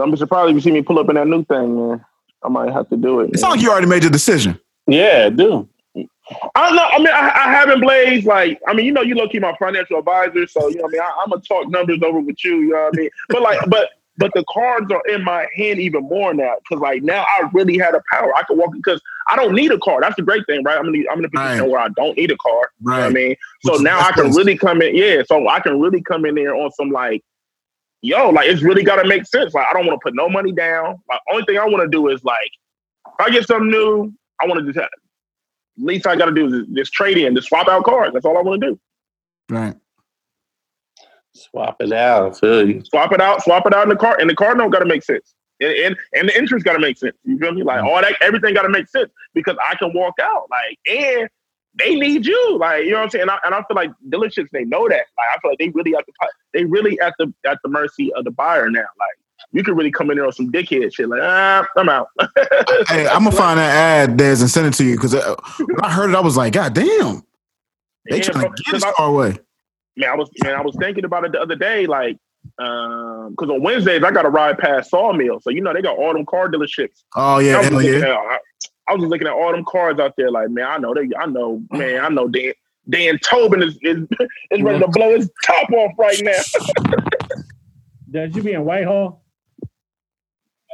I'm 0.00 0.16
surprised 0.16 0.50
if 0.50 0.54
you 0.56 0.60
see 0.60 0.72
me 0.72 0.82
pull 0.82 0.98
up 0.98 1.08
in 1.08 1.14
that 1.16 1.26
new 1.26 1.44
thing, 1.44 1.76
man. 1.76 2.04
I 2.42 2.48
might 2.48 2.72
have 2.72 2.88
to 2.88 2.96
do 2.96 3.20
it. 3.20 3.30
It's 3.32 3.42
not 3.42 3.50
like 3.52 3.60
you 3.60 3.70
already 3.70 3.86
made 3.86 4.02
your 4.02 4.10
decision. 4.10 4.58
Yeah, 4.86 5.28
do. 5.28 5.68
I 5.96 6.66
don't 6.68 6.76
know. 6.76 6.84
I 6.90 6.98
mean, 6.98 7.08
I, 7.08 7.32
I 7.34 7.52
haven't 7.52 7.80
blazed. 7.80 8.24
Like, 8.26 8.60
I 8.66 8.72
mean, 8.72 8.86
you 8.86 8.92
know, 8.92 9.02
you 9.02 9.14
low 9.14 9.28
key 9.28 9.40
my 9.40 9.54
financial 9.58 9.98
advisor, 9.98 10.46
so 10.46 10.68
you 10.68 10.76
know, 10.76 10.82
what 10.82 10.88
I 10.90 10.92
mean, 10.92 11.00
I, 11.02 11.12
I'm 11.22 11.30
gonna 11.30 11.42
talk 11.42 11.68
numbers 11.68 12.00
over 12.02 12.20
with 12.20 12.42
you. 12.44 12.56
You 12.60 12.68
know 12.70 12.84
what 12.84 12.94
I 12.94 13.00
mean? 13.00 13.10
But 13.28 13.42
like, 13.42 13.58
but 13.68 13.90
but 14.16 14.30
the 14.34 14.44
cards 14.52 14.90
are 14.92 15.02
in 15.08 15.24
my 15.24 15.46
hand 15.56 15.80
even 15.80 16.04
more 16.04 16.32
now 16.34 16.54
because 16.62 16.80
like 16.80 17.02
now 17.02 17.22
I 17.22 17.48
really 17.52 17.78
had 17.78 17.94
a 17.94 18.02
power. 18.12 18.34
I 18.36 18.42
can 18.44 18.58
walk 18.58 18.72
because 18.72 19.00
I 19.28 19.36
don't 19.36 19.54
need 19.54 19.72
a 19.72 19.78
car. 19.78 20.00
That's 20.00 20.16
the 20.16 20.22
great 20.22 20.46
thing, 20.46 20.62
right? 20.62 20.78
I'm 20.78 20.86
in, 20.94 21.06
I'm 21.10 21.18
in 21.20 21.24
a 21.24 21.30
position 21.30 21.60
Right. 21.62 21.68
where 21.70 21.80
I 21.80 21.88
don't 21.88 22.16
need 22.16 22.30
a 22.30 22.36
car. 22.36 22.70
You 22.80 22.90
know 22.90 22.96
what 22.98 23.02
I 23.02 23.08
mean? 23.10 23.36
So 23.64 23.72
Which 23.72 23.82
now 23.82 23.98
I 24.00 24.12
can 24.12 24.24
place. 24.24 24.36
really 24.36 24.56
come 24.56 24.82
in. 24.82 24.94
Yeah, 24.94 25.22
so 25.26 25.48
I 25.48 25.60
can 25.60 25.80
really 25.80 26.02
come 26.02 26.24
in 26.26 26.34
there 26.36 26.54
on 26.54 26.70
some 26.72 26.90
like, 26.90 27.24
yo, 28.02 28.30
like 28.30 28.48
it's 28.48 28.62
really 28.62 28.82
got 28.82 29.02
to 29.02 29.08
make 29.08 29.26
sense. 29.26 29.54
Like 29.54 29.66
I 29.68 29.72
don't 29.72 29.86
want 29.86 30.00
to 30.00 30.02
put 30.02 30.14
no 30.14 30.28
money 30.28 30.52
down. 30.52 30.96
Like 31.08 31.20
only 31.30 31.44
thing 31.44 31.58
I 31.58 31.66
want 31.66 31.82
to 31.82 31.88
do 31.88 32.08
is 32.08 32.24
like, 32.24 32.50
if 33.06 33.14
I 33.18 33.30
get 33.30 33.46
something 33.46 33.70
new, 33.70 34.12
I 34.40 34.46
want 34.46 34.60
to 34.60 34.66
just 34.66 34.78
have, 34.78 34.88
least 35.76 36.06
I 36.06 36.16
got 36.16 36.26
to 36.26 36.34
do 36.34 36.46
is 36.46 36.66
just 36.74 36.92
trade 36.92 37.18
in, 37.18 37.34
just 37.34 37.48
swap 37.48 37.68
out 37.68 37.84
cards. 37.84 38.12
That's 38.12 38.24
all 38.24 38.38
I 38.38 38.42
want 38.42 38.60
to 38.60 38.70
do. 38.70 38.80
Right. 39.48 39.76
Swap 41.34 41.76
it 41.80 41.92
out. 41.92 42.38
Feel 42.38 42.68
you. 42.68 42.82
Swap 42.84 43.12
it 43.12 43.20
out, 43.20 43.42
swap 43.42 43.66
it 43.66 43.74
out 43.74 43.84
in 43.84 43.88
the 43.88 43.96
car, 43.96 44.16
and 44.20 44.28
the 44.28 44.34
card 44.34 44.58
note 44.58 44.72
got 44.72 44.80
to 44.80 44.86
make 44.86 45.02
sense. 45.02 45.34
And, 45.60 45.72
and 45.72 45.96
and 46.14 46.28
the 46.28 46.38
interest 46.38 46.64
got 46.64 46.72
to 46.72 46.78
make 46.78 46.98
sense. 46.98 47.16
You 47.24 47.38
feel 47.38 47.52
me? 47.52 47.62
Like 47.62 47.82
all 47.82 48.00
that, 48.00 48.14
everything 48.20 48.54
got 48.54 48.62
to 48.62 48.68
make 48.68 48.88
sense 48.88 49.10
because 49.34 49.56
I 49.66 49.74
can 49.76 49.92
walk 49.92 50.14
out. 50.20 50.48
Like 50.50 50.78
and 50.86 51.28
they 51.74 51.94
need 51.94 52.26
you. 52.26 52.58
Like 52.58 52.84
you 52.84 52.90
know 52.90 52.98
what 52.98 53.04
I'm 53.04 53.10
saying. 53.10 53.22
And 53.22 53.30
I, 53.30 53.38
and 53.44 53.54
I 53.54 53.58
feel 53.62 53.76
like 53.76 53.90
dealerships 54.08 54.48
they 54.52 54.64
know 54.64 54.88
that. 54.88 55.06
Like 55.16 55.28
I 55.34 55.38
feel 55.40 55.50
like 55.52 55.58
they 55.58 55.68
really 55.70 55.94
at 55.94 56.04
the 56.06 56.12
they 56.52 56.64
really 56.64 56.98
at 57.00 57.14
the 57.18 57.32
at 57.46 57.58
the 57.62 57.68
mercy 57.68 58.12
of 58.14 58.24
the 58.24 58.30
buyer 58.30 58.70
now. 58.70 58.80
Like 58.98 59.16
you 59.52 59.62
can 59.62 59.74
really 59.74 59.90
come 59.90 60.10
in 60.10 60.16
there 60.16 60.26
on 60.26 60.32
some 60.32 60.50
dickhead 60.52 60.94
shit. 60.94 61.08
Like 61.08 61.20
ah, 61.22 61.66
I'm 61.76 61.88
out. 61.88 62.08
Hey, 62.88 63.06
I'm 63.06 63.24
gonna 63.24 63.32
find 63.36 63.58
that 63.58 63.74
ad, 64.10 64.16
Des, 64.16 64.40
and 64.40 64.50
send 64.50 64.66
it 64.66 64.74
to 64.74 64.84
you 64.84 64.96
because 64.96 65.14
when 65.14 65.80
I 65.84 65.90
heard 65.92 66.10
it, 66.10 66.16
I 66.16 66.20
was 66.20 66.36
like, 66.36 66.52
God 66.52 66.74
damn, 66.74 67.22
they 68.08 68.18
Yeah, 68.18 68.22
trying 68.22 68.46
bro, 68.46 68.52
to 68.52 68.62
get 68.64 68.74
us 68.74 68.84
car 68.96 69.08
away. 69.08 69.38
man, 69.96 70.10
I 70.10 70.16
was 70.16 70.30
man, 70.42 70.54
I 70.54 70.62
was 70.62 70.76
thinking 70.78 71.04
about 71.04 71.24
it 71.24 71.32
the 71.32 71.40
other 71.40 71.56
day, 71.56 71.86
like, 71.86 72.16
um, 72.58 73.30
because 73.30 73.50
on 73.50 73.62
Wednesdays 73.62 74.02
I 74.02 74.10
got 74.10 74.22
to 74.22 74.28
ride 74.30 74.58
past 74.58 74.90
Sawmill, 74.90 75.40
so 75.40 75.50
you 75.50 75.60
know 75.60 75.72
they 75.72 75.82
got 75.82 75.96
all 75.96 76.12
them 76.12 76.26
car 76.26 76.48
dealerships. 76.48 77.04
Oh 77.14 77.38
yeah, 77.38 77.60
hell 77.62 77.82
yeah. 77.82 77.98
at, 77.98 78.10
I, 78.10 78.38
I 78.90 78.94
was 78.94 79.02
just 79.02 79.10
looking 79.10 79.28
at 79.28 79.34
all 79.34 79.52
them 79.52 79.64
cars 79.64 80.00
out 80.00 80.14
there, 80.16 80.32
like, 80.32 80.50
man, 80.50 80.66
I 80.66 80.78
know 80.78 80.92
they, 80.92 81.08
I 81.16 81.26
know, 81.26 81.62
man, 81.70 82.04
I 82.04 82.08
know 82.08 82.26
Dan, 82.26 82.52
Dan 82.88 83.20
Tobin 83.20 83.62
is 83.62 83.78
is, 83.82 83.98
is 84.50 84.62
ready 84.62 84.80
to 84.80 84.88
blow 84.88 85.16
his 85.16 85.30
top 85.46 85.70
off 85.70 85.92
right 85.96 86.20
now. 86.22 86.96
Does 88.10 88.34
you 88.34 88.42
be 88.42 88.52
in 88.52 88.64
Whitehall? 88.64 89.22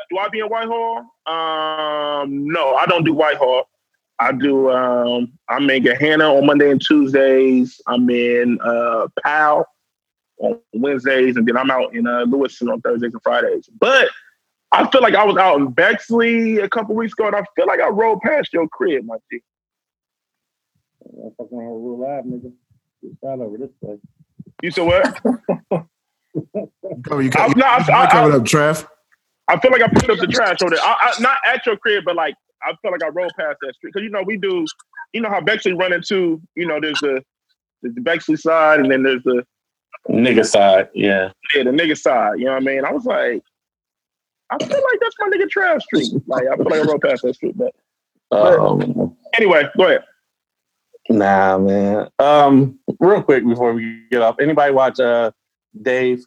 Do 0.09 0.19
I 0.19 0.29
be 0.29 0.39
in 0.39 0.47
Whitehall? 0.47 1.01
Um, 1.27 2.47
no, 2.47 2.75
I 2.75 2.87
don't 2.87 3.05
do 3.05 3.13
Whitehall. 3.13 3.69
I 4.19 4.33
do. 4.33 4.71
Um, 4.71 5.35
I'm 5.51 5.69
in 5.69 5.83
Gahanna 5.83 6.39
on 6.39 6.47
Monday 6.47 6.71
and 6.71 6.81
Tuesdays. 6.81 7.83
I'm 7.87 8.09
in 8.09 8.59
uh, 8.63 9.09
Powell 9.23 9.67
on 10.39 10.59
Wednesdays, 10.73 11.37
and 11.37 11.47
then 11.47 11.59
I'm 11.59 11.71
out 11.71 11.95
in 11.95 12.07
uh, 12.07 12.25
Lewiston 12.27 12.71
on 12.71 12.81
Thursdays 12.81 13.13
and 13.13 13.23
Fridays. 13.23 13.69
But 13.79 14.09
I 14.73 14.89
feel 14.91 15.01
like 15.01 15.15
I 15.15 15.25
was 15.25 15.37
out 15.37 15.59
in 15.61 15.69
Bexley 15.71 16.59
a 16.59 16.69
couple 16.69 16.95
weeks 16.95 17.13
ago, 17.13 17.27
and 17.29 17.37
I 17.37 17.43
feel 17.55 17.67
like 17.67 17.81
I 17.81 17.89
rolled 17.89 18.21
past 18.21 18.53
your 18.53 18.69
crib, 18.69 19.05
my 19.05 19.17
G. 19.31 19.41
I'm 21.05 21.31
fucking 21.39 21.57
around 21.57 21.71
with 21.71 21.83
Rule 21.83 22.01
Live, 22.01 22.25
nigga. 22.25 22.53
Just 23.03 23.17
right 23.23 23.39
over 23.39 23.59
this 23.59 23.71
way. 23.81 23.99
You 24.63 24.71
said 24.71 24.87
what? 24.87 25.85
Cover, 27.05 27.23
you, 27.23 27.31
I- 27.37 27.47
you, 27.47 27.55
no, 27.57 27.67
I- 27.67 27.85
you 27.87 27.95
I- 27.95 28.11
covered 28.11 28.35
I- 28.35 28.37
up, 28.39 28.45
Trev. 28.45 28.89
I 29.49 29.61
feel 29.61 29.71
like 29.71 29.83
I 29.83 29.87
picked 29.89 30.11
up 30.11 30.19
the 30.19 30.27
trash 30.27 30.61
over 30.61 30.75
there. 30.75 30.85
I, 30.85 30.97
I, 31.17 31.23
not 31.23 31.39
at 31.47 31.65
your 31.67 31.77
crib, 31.77 32.03
but 32.05 32.17
like 32.17 32.35
I 32.65 32.73
feel 32.83 32.91
like 32.91 33.05
I 33.05 33.09
rolled 33.09 33.31
past 33.39 33.59
that 33.63 33.75
street 33.77 33.93
because 33.95 34.03
you 34.05 34.11
know 34.11 34.23
we 34.25 34.37
do. 34.37 34.67
You 35.13 35.21
know 35.21 35.29
how 35.29 35.41
Bexley 35.41 35.73
run 35.73 35.93
into. 35.93 36.43
You 36.57 36.67
know, 36.67 36.81
there's 36.81 36.99
the 36.99 37.23
there's 37.81 37.95
the 37.95 38.01
Bexley 38.01 38.35
side, 38.37 38.81
and 38.81 38.91
then 38.91 39.05
there's 39.05 39.23
the 39.23 39.45
Nigga 40.11 40.45
side. 40.45 40.89
Yeah. 40.95 41.31
yeah, 41.55 41.63
the 41.65 41.71
nigga 41.71 41.97
side. 41.97 42.39
You 42.41 42.47
know 42.47 42.53
what 42.55 42.63
I 42.63 42.65
mean? 42.67 42.85
I 42.85 42.91
was 42.93 43.05
like, 43.05 43.43
I 44.51 44.59
feel 44.59 44.69
like 44.69 45.01
that's 45.01 45.15
my 45.19 45.29
nigga 45.29 45.49
Trav 45.55 45.83
Street. 45.83 46.13
Like 46.27 46.45
I 46.53 46.57
feel 46.57 46.65
like 46.67 46.81
I 46.81 46.83
rode 46.83 47.01
past 47.03 47.23
that 47.23 47.35
street. 47.35 47.57
But 47.57 47.75
Um, 48.31 49.17
anyway, 49.39 49.65
go 49.77 49.85
ahead. 49.85 50.05
nah, 51.09 51.59
man. 51.59 52.09
Um, 52.19 52.79
real 53.01 53.23
quick 53.23 53.45
before 53.47 53.73
we 53.73 54.03
get 54.11 54.23
off, 54.23 54.37
anybody 54.41 54.73
watch 54.73 55.01
uh 55.01 55.31
Dave? 55.81 56.25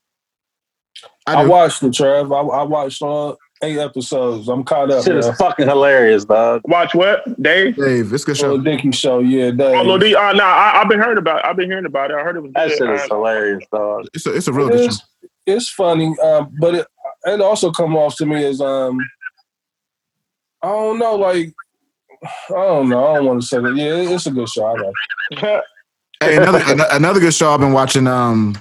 I, 1.26 1.42
I 1.44 1.46
watched 1.46 1.82
the 1.82 1.90
Trav. 1.90 2.34
I, 2.36 2.60
I 2.60 2.64
watched 2.64 3.02
uh, 3.02 3.36
eight 3.62 3.78
episodes. 3.78 4.48
I'm 4.50 4.64
caught 4.64 4.92
up. 4.92 5.06
Shit 5.06 5.16
is 5.16 5.30
fucking 5.38 5.68
hilarious, 5.68 6.26
dog. 6.26 6.62
Watch 6.66 6.94
what, 6.96 7.24
Dave? 7.42 7.76
Dave, 7.78 8.12
it's 8.12 8.24
a 8.24 8.26
good 8.26 8.38
show. 8.38 8.48
Little 8.56 8.64
Dicky 8.64 8.92
show, 8.92 9.20
yeah. 9.20 9.52
Dave. 9.52 9.76
Oh, 9.78 9.84
Lil 9.84 10.00
D. 10.00 10.16
Uh, 10.16 10.34
nah, 10.34 10.44
I, 10.44 10.82
I've 10.82 10.90
been 10.90 11.00
hearing 11.00 11.18
about. 11.18 11.40
It. 11.40 11.46
I've 11.46 11.56
been 11.56 11.70
hearing 11.70 11.86
about 11.86 12.12
it. 12.12 12.16
I 12.16 12.22
heard 12.24 12.36
it 12.38 12.42
was 12.42 12.52
That 12.54 12.70
good. 12.70 12.78
shit 12.80 12.90
is 12.90 13.04
hilarious, 13.04 13.64
dog. 13.72 14.06
It's 14.14 14.26
a, 14.26 14.36
it's 14.36 14.48
a 14.48 14.54
real 14.54 14.68
It 14.68 14.72
good 14.72 14.90
is. 14.90 14.98
show. 14.98 15.28
It's 15.46 15.70
funny, 15.70 16.14
um, 16.20 16.54
but 16.60 16.76
it, 16.76 16.88
it 17.34 17.42
also 17.42 17.72
come 17.72 17.96
off 17.96 18.16
to 18.18 18.26
me 18.26 18.44
as 18.46 18.62
um, 18.62 19.00
I 20.62 20.68
don't 20.68 21.00
know, 21.00 21.16
like 21.16 21.54
I 22.24 22.54
don't 22.54 22.90
know. 22.90 23.08
I 23.08 23.16
don't 23.16 23.26
want 23.26 23.42
to 23.42 23.48
say 23.48 23.60
that. 23.60 23.76
Yeah, 23.76 24.14
it's 24.14 24.26
a 24.26 24.32
good 24.32 24.50
show. 24.50 24.66
I 24.66 24.74
like. 24.74 25.64
Hey, 26.22 26.36
another 26.36 26.60
an- 26.60 26.82
another 26.92 27.20
good 27.20 27.34
show 27.34 27.52
I've 27.52 27.62
been 27.62 27.72
watching. 27.72 28.06
Um, 28.08 28.58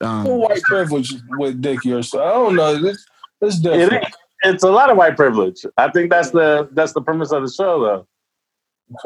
um 0.00 0.24
Full 0.24 0.40
white 0.40 0.62
privilege 0.62 1.14
with 1.38 1.60
Dicky 1.62 1.92
or 1.92 2.02
so. 2.02 2.22
I 2.22 2.32
don't 2.32 2.56
know. 2.56 2.74
It's, 2.88 3.06
it's 3.40 3.58
different. 3.60 4.04
is, 4.04 4.14
it's 4.42 4.64
a 4.64 4.70
lot 4.70 4.90
of 4.90 4.96
white 4.96 5.16
privilege. 5.16 5.64
I 5.76 5.90
think 5.90 6.10
that's 6.10 6.30
the 6.30 6.68
that's 6.72 6.92
the 6.92 7.02
premise 7.02 7.30
of 7.30 7.42
the 7.42 7.52
show, 7.52 7.80
though. 7.80 8.06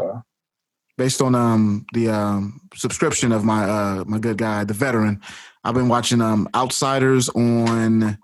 Okay. 0.01 0.19
based 0.97 1.21
on 1.21 1.35
um 1.35 1.85
the 1.93 2.09
um 2.09 2.61
subscription 2.75 3.33
of 3.33 3.45
my 3.45 3.65
uh 3.65 4.05
my 4.07 4.19
good 4.19 4.39
guy, 4.39 4.65
the 4.65 4.75
veteran. 4.75 5.21
I've 5.65 5.75
been 5.75 5.89
watching 5.89 6.23
um 6.23 6.49
Outsiders 6.55 7.29
on 7.31 8.19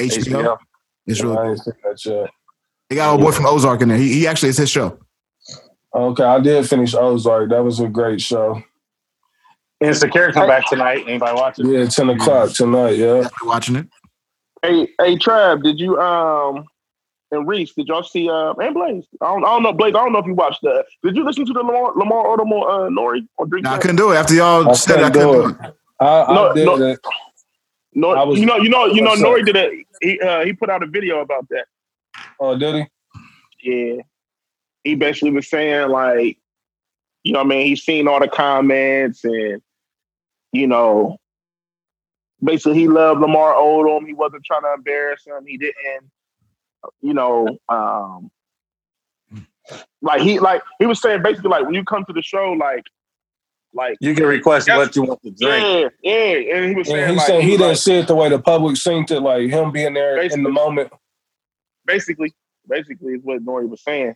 HBO. 0.00 0.42
HBO. 0.42 0.58
It's 1.06 1.22
really 1.22 1.36
I 1.36 1.48
ain't 1.50 1.58
seen 1.60 1.74
that 1.84 2.04
yet. 2.04 2.30
they 2.88 2.96
got 2.96 3.14
a 3.14 3.18
boy 3.22 3.32
from 3.32 3.46
Ozark 3.46 3.82
in 3.82 3.88
there. 3.88 3.98
He, 3.98 4.12
he 4.12 4.26
actually 4.26 4.48
it's 4.50 4.58
his 4.58 4.70
show. 4.70 4.98
Okay, 5.94 6.24
I 6.24 6.40
did 6.40 6.68
finish 6.68 6.94
Ozark. 6.94 7.50
That 7.50 7.62
was 7.62 7.78
a 7.80 7.88
great 7.88 8.20
show. 8.20 8.62
Insecure 9.80 10.32
come 10.32 10.48
back 10.48 10.66
tonight. 10.68 11.04
Anybody 11.06 11.34
watching? 11.34 11.66
Yeah, 11.72 11.86
ten 11.86 12.08
o'clock 12.10 12.50
tonight. 12.52 12.96
Yeah. 12.96 13.14
Definitely 13.22 13.48
watching 13.48 13.76
it. 13.76 13.86
Hey, 14.62 14.88
hey, 14.98 15.16
Trav, 15.16 15.62
did 15.62 15.78
you 15.78 16.00
um 16.00 16.64
and 17.30 17.46
Reese, 17.48 17.72
did 17.74 17.88
y'all 17.88 18.02
see 18.02 18.30
uh 18.30 18.54
and 18.54 18.74
Blaze? 18.74 19.04
I 19.20 19.26
don't, 19.26 19.44
I 19.44 19.48
don't 19.48 19.62
know, 19.62 19.72
Blaze. 19.72 19.94
I 19.94 19.98
don't 19.98 20.12
know 20.12 20.20
if 20.20 20.26
you 20.26 20.34
watched 20.34 20.62
that. 20.62 20.86
Did 21.02 21.16
you 21.16 21.24
listen 21.24 21.44
to 21.46 21.52
the 21.52 21.60
Lamar 21.60 21.92
Lamar 21.96 22.24
Odom 22.24 22.50
on 22.52 22.86
uh, 22.86 22.88
Nori 23.00 23.26
on 23.38 23.48
Drink? 23.50 23.64
No, 23.64 23.70
I 23.70 23.72
Champs? 23.74 23.82
couldn't 23.82 23.96
do 23.96 24.12
it 24.12 24.16
after 24.16 24.34
y'all 24.34 24.68
I 24.68 24.72
said 24.72 25.02
I 25.02 25.10
couldn't 25.10 25.12
couldn't 25.12 25.42
do 25.42 25.56
do 25.58 25.64
it. 25.66 25.74
I, 26.00 26.22
I 26.22 26.34
No, 26.34 26.54
did 26.54 26.66
no. 26.66 26.74
it. 26.86 27.00
Nori, 27.96 28.16
I 28.16 28.24
was- 28.24 28.40
you 28.40 28.46
know, 28.46 28.56
you 28.56 28.68
know, 28.68 28.86
you 28.86 29.02
know? 29.02 29.14
Nori 29.14 29.44
did 29.44 29.56
a 29.56 29.84
he 30.00 30.20
uh, 30.20 30.44
he 30.44 30.52
put 30.52 30.70
out 30.70 30.82
a 30.82 30.86
video 30.86 31.20
about 31.20 31.48
that. 31.50 31.66
Oh, 32.40 32.56
did 32.58 32.86
he? 33.62 33.70
Yeah, 33.70 34.02
he 34.82 34.94
basically 34.94 35.30
was 35.30 35.48
saying 35.48 35.88
like, 35.88 36.38
you 37.22 37.32
know, 37.32 37.40
what 37.40 37.46
I 37.46 37.48
mean, 37.48 37.66
he's 37.66 37.82
seen 37.82 38.08
all 38.08 38.20
the 38.20 38.28
comments 38.28 39.24
and 39.24 39.62
you 40.52 40.66
know, 40.66 41.18
basically 42.42 42.78
he 42.78 42.88
loved 42.88 43.20
Lamar 43.20 43.54
Odom. 43.54 44.06
He 44.06 44.12
wasn't 44.12 44.44
trying 44.44 44.62
to 44.62 44.74
embarrass 44.74 45.26
him. 45.26 45.44
He 45.46 45.56
didn't, 45.56 46.10
you 47.00 47.14
know, 47.14 47.58
um, 47.68 48.30
like 50.02 50.20
he 50.20 50.38
like 50.38 50.62
he 50.78 50.86
was 50.86 51.00
saying 51.00 51.22
basically 51.22 51.50
like 51.50 51.64
when 51.64 51.74
you 51.74 51.84
come 51.84 52.04
to 52.04 52.12
the 52.12 52.22
show, 52.22 52.52
like, 52.52 52.84
like 53.74 53.96
You 54.00 54.14
can 54.14 54.24
request 54.26 54.68
what 54.68 54.94
you 54.96 55.02
want 55.02 55.22
to 55.22 55.30
drink. 55.30 55.92
yeah, 56.02 56.12
yeah, 56.12 56.56
and 56.56 56.68
he 56.70 56.74
was 56.76 56.88
Yeah, 56.88 56.94
saying 56.94 57.08
he 57.10 57.16
like 57.16 57.26
said 57.26 57.42
he 57.42 57.50
was 57.50 57.58
didn't 57.58 57.68
like, 57.68 57.76
see 57.78 57.94
it 57.94 58.06
the 58.06 58.14
way 58.14 58.28
the 58.28 58.38
public 58.38 58.76
seen 58.76 59.04
it, 59.10 59.20
like 59.20 59.48
him 59.50 59.72
being 59.72 59.94
there 59.94 60.20
in 60.22 60.42
the 60.42 60.48
moment. 60.50 60.92
basically, 61.86 62.32
basically 62.68 63.14
is 63.14 63.20
what 63.22 63.44
Nori 63.44 63.68
was 63.68 63.82
saying. 63.82 64.14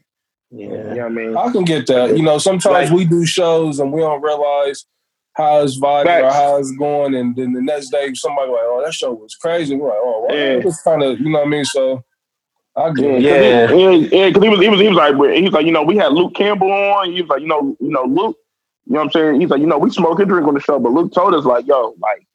Yeah. 0.50 0.66
You 0.66 0.70
know 0.78 0.86
what 0.88 1.02
I 1.04 1.08
mean? 1.10 1.36
I 1.36 1.52
can 1.52 1.64
get 1.64 1.86
that. 1.88 2.16
You 2.16 2.22
know, 2.22 2.38
sometimes 2.38 2.90
Like- 2.90 2.96
we 2.98 3.04
do 3.04 3.26
shows 3.26 3.78
and 3.80 3.92
we 3.92 4.00
don't 4.00 4.22
realize 4.22 4.86
how 5.34 5.62
it's 5.62 5.78
vibing 5.78 6.22
or 6.24 6.32
how 6.32 6.56
it's 6.56 6.72
going, 6.72 7.14
and 7.14 7.36
then 7.36 7.52
the 7.52 7.60
next 7.62 7.90
day 7.90 8.12
somebody 8.14 8.50
like, 8.50 8.60
"Oh, 8.64 8.82
that 8.84 8.92
show 8.94 9.12
was 9.12 9.34
crazy." 9.36 9.76
We're 9.76 9.88
like, 9.88 9.98
"Oh, 10.00 10.26
well, 10.26 10.36
Yeah. 10.36 10.52
it 10.54 10.64
was 10.64 10.80
kind 10.80 11.02
of," 11.02 11.20
you 11.20 11.30
know 11.30 11.38
what 11.40 11.46
I 11.46 11.50
mean? 11.50 11.64
So 11.64 12.02
I 12.74 12.90
get 12.92 13.04
it. 13.04 13.22
Yeah. 13.22 13.70
yeah, 13.72 13.90
yeah. 14.10 14.26
Because 14.28 14.42
he 14.42 14.48
was, 14.48 14.60
he 14.60 14.68
was, 14.68 14.80
he 14.80 14.88
was 14.88 14.96
like, 14.96 15.14
he 15.34 15.42
was 15.42 15.52
like, 15.52 15.66
you 15.66 15.70
know, 15.72 15.82
we 15.82 15.96
had 15.96 16.12
Luke 16.12 16.34
Campbell 16.34 16.72
on. 16.72 17.12
He 17.12 17.20
was 17.22 17.28
like, 17.28 17.40
you 17.42 17.46
know, 17.48 17.76
you 17.80 17.90
know, 17.90 18.04
Luke. 18.04 18.36
You 18.88 18.94
know 18.94 19.00
what 19.00 19.04
I'm 19.04 19.10
saying? 19.10 19.40
He's 19.42 19.50
like, 19.50 19.60
you 19.60 19.66
know, 19.66 19.76
we 19.76 19.90
smoke 19.90 20.18
and 20.18 20.28
drink 20.28 20.48
on 20.48 20.54
the 20.54 20.60
show, 20.60 20.78
but 20.78 20.92
Luke 20.92 21.12
told 21.12 21.34
us 21.34 21.44
like, 21.44 21.66
yo, 21.66 21.94
like, 22.00 22.26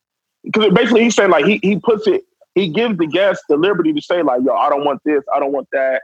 because 0.43 0.71
basically 0.71 1.03
he's 1.03 1.15
saying 1.15 1.31
like 1.31 1.45
he 1.45 1.59
he 1.63 1.79
puts 1.79 2.05
it, 2.05 2.23
he 2.53 2.67
gives 2.67 2.97
the 2.99 3.07
guests 3.07 3.43
the 3.49 3.57
liberty 3.57 3.91
to 3.91 4.01
say 4.01 4.21
like, 4.21 4.41
yo, 4.45 4.53
I 4.53 4.69
don't 4.69 4.85
want 4.85 5.01
this, 5.03 5.23
I 5.33 5.39
don't 5.39 5.51
want 5.51 5.67
that. 5.71 6.03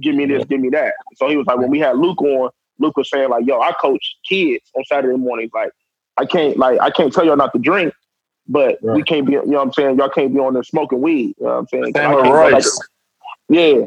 Give 0.00 0.14
me 0.14 0.24
this, 0.24 0.46
give 0.46 0.60
me 0.60 0.70
that. 0.70 0.94
So 1.16 1.28
he 1.28 1.36
was 1.36 1.46
like, 1.46 1.58
when 1.58 1.68
we 1.68 1.78
had 1.78 1.98
Luke 1.98 2.22
on, 2.22 2.48
Luke 2.78 2.96
was 2.96 3.10
saying 3.10 3.28
like, 3.28 3.46
yo, 3.46 3.60
I 3.60 3.72
coach 3.72 4.16
kids 4.26 4.64
on 4.74 4.84
Saturday 4.86 5.16
mornings. 5.18 5.50
Like, 5.52 5.72
I 6.16 6.24
can't 6.24 6.56
like 6.56 6.80
I 6.80 6.88
can't 6.90 7.12
tell 7.12 7.26
y'all 7.26 7.36
not 7.36 7.52
to 7.52 7.58
drink, 7.58 7.92
but 8.48 8.78
we 8.82 9.02
can't 9.02 9.26
be, 9.26 9.32
you 9.32 9.44
know 9.44 9.58
what 9.58 9.66
I'm 9.66 9.72
saying? 9.74 9.98
Y'all 9.98 10.08
can't 10.08 10.32
be 10.32 10.40
on 10.40 10.54
there 10.54 10.62
smoking 10.62 11.02
weed. 11.02 11.34
You 11.38 11.44
know 11.44 11.48
what 11.48 11.58
I'm 11.58 11.68
saying? 11.68 11.92
Same 11.94 12.14
with 12.14 12.24
can't 12.24 12.52
like, 12.52 12.64
yeah. 13.50 13.86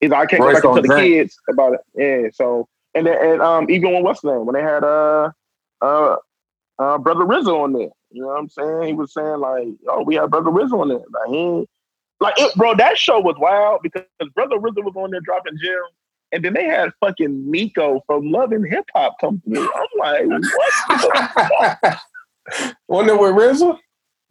He's 0.00 0.10
like, 0.10 0.20
I 0.20 0.26
can't 0.26 0.42
Royce 0.42 0.60
go 0.60 0.74
back 0.74 0.82
to 0.82 0.88
the 0.88 0.94
kids 0.94 1.38
about 1.50 1.74
it. 1.74 1.80
Yeah. 1.94 2.30
So 2.32 2.68
and 2.96 3.06
then 3.06 3.16
and 3.24 3.42
um 3.42 3.70
even 3.70 3.92
when 3.92 4.02
what's 4.02 4.20
the 4.22 4.32
name 4.32 4.46
when 4.46 4.54
they 4.54 4.62
had 4.62 4.82
uh 4.84 5.30
uh 5.82 6.16
uh 6.78 6.98
brother 6.98 7.24
Rizzo 7.24 7.62
on 7.62 7.72
there. 7.72 7.90
You 8.10 8.22
know 8.22 8.28
what 8.28 8.38
I'm 8.38 8.48
saying? 8.48 8.82
He 8.82 8.92
was 8.94 9.12
saying 9.12 9.38
like, 9.40 9.68
oh, 9.88 10.02
we 10.04 10.14
had 10.14 10.30
brother 10.30 10.50
Rizzo 10.50 10.80
on 10.80 10.88
there. 10.88 10.98
Like 10.98 11.28
he 11.28 11.36
ain't- 11.36 11.68
like 12.18 12.34
it, 12.38 12.54
bro, 12.54 12.74
that 12.76 12.96
show 12.96 13.20
was 13.20 13.36
wild 13.38 13.80
because 13.82 14.02
brother 14.34 14.58
Rizzo 14.58 14.80
was 14.80 14.94
on 14.96 15.10
there 15.10 15.20
dropping 15.20 15.58
gems. 15.62 15.92
And 16.32 16.44
then 16.44 16.54
they 16.54 16.64
had 16.64 16.90
fucking 17.00 17.50
Nikko 17.50 18.02
from 18.06 18.30
Love 18.32 18.52
and 18.52 18.66
Hip 18.66 18.86
Hop 18.94 19.16
come 19.20 19.40
through. 19.44 19.62
I'm 19.62 19.86
like, 19.98 20.26
what? 20.26 20.72
the 20.88 21.78
fuck? 21.82 22.72
Wasn't 22.88 23.10
it 23.10 23.20
with 23.20 23.32
RZA? 23.32 23.78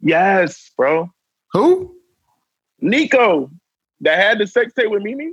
yes, 0.00 0.70
bro. 0.76 1.10
Who? 1.52 1.94
Nico 2.80 3.50
that 4.00 4.18
had 4.18 4.38
the 4.38 4.46
sex 4.46 4.72
tape 4.74 4.90
with 4.90 5.02
Mimi. 5.02 5.32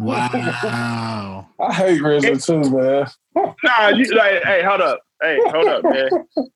Wow. 0.00 1.48
I 1.60 1.74
hate 1.74 2.00
RZA 2.00 2.44
too, 2.44 2.70
man. 2.70 3.06
Nah, 3.62 3.88
you 3.88 4.04
like, 4.16 4.42
hey, 4.42 4.62
hold 4.64 4.80
up, 4.80 5.00
hey, 5.22 5.38
hold 5.46 5.66
up, 5.68 5.84
man. 5.84 6.10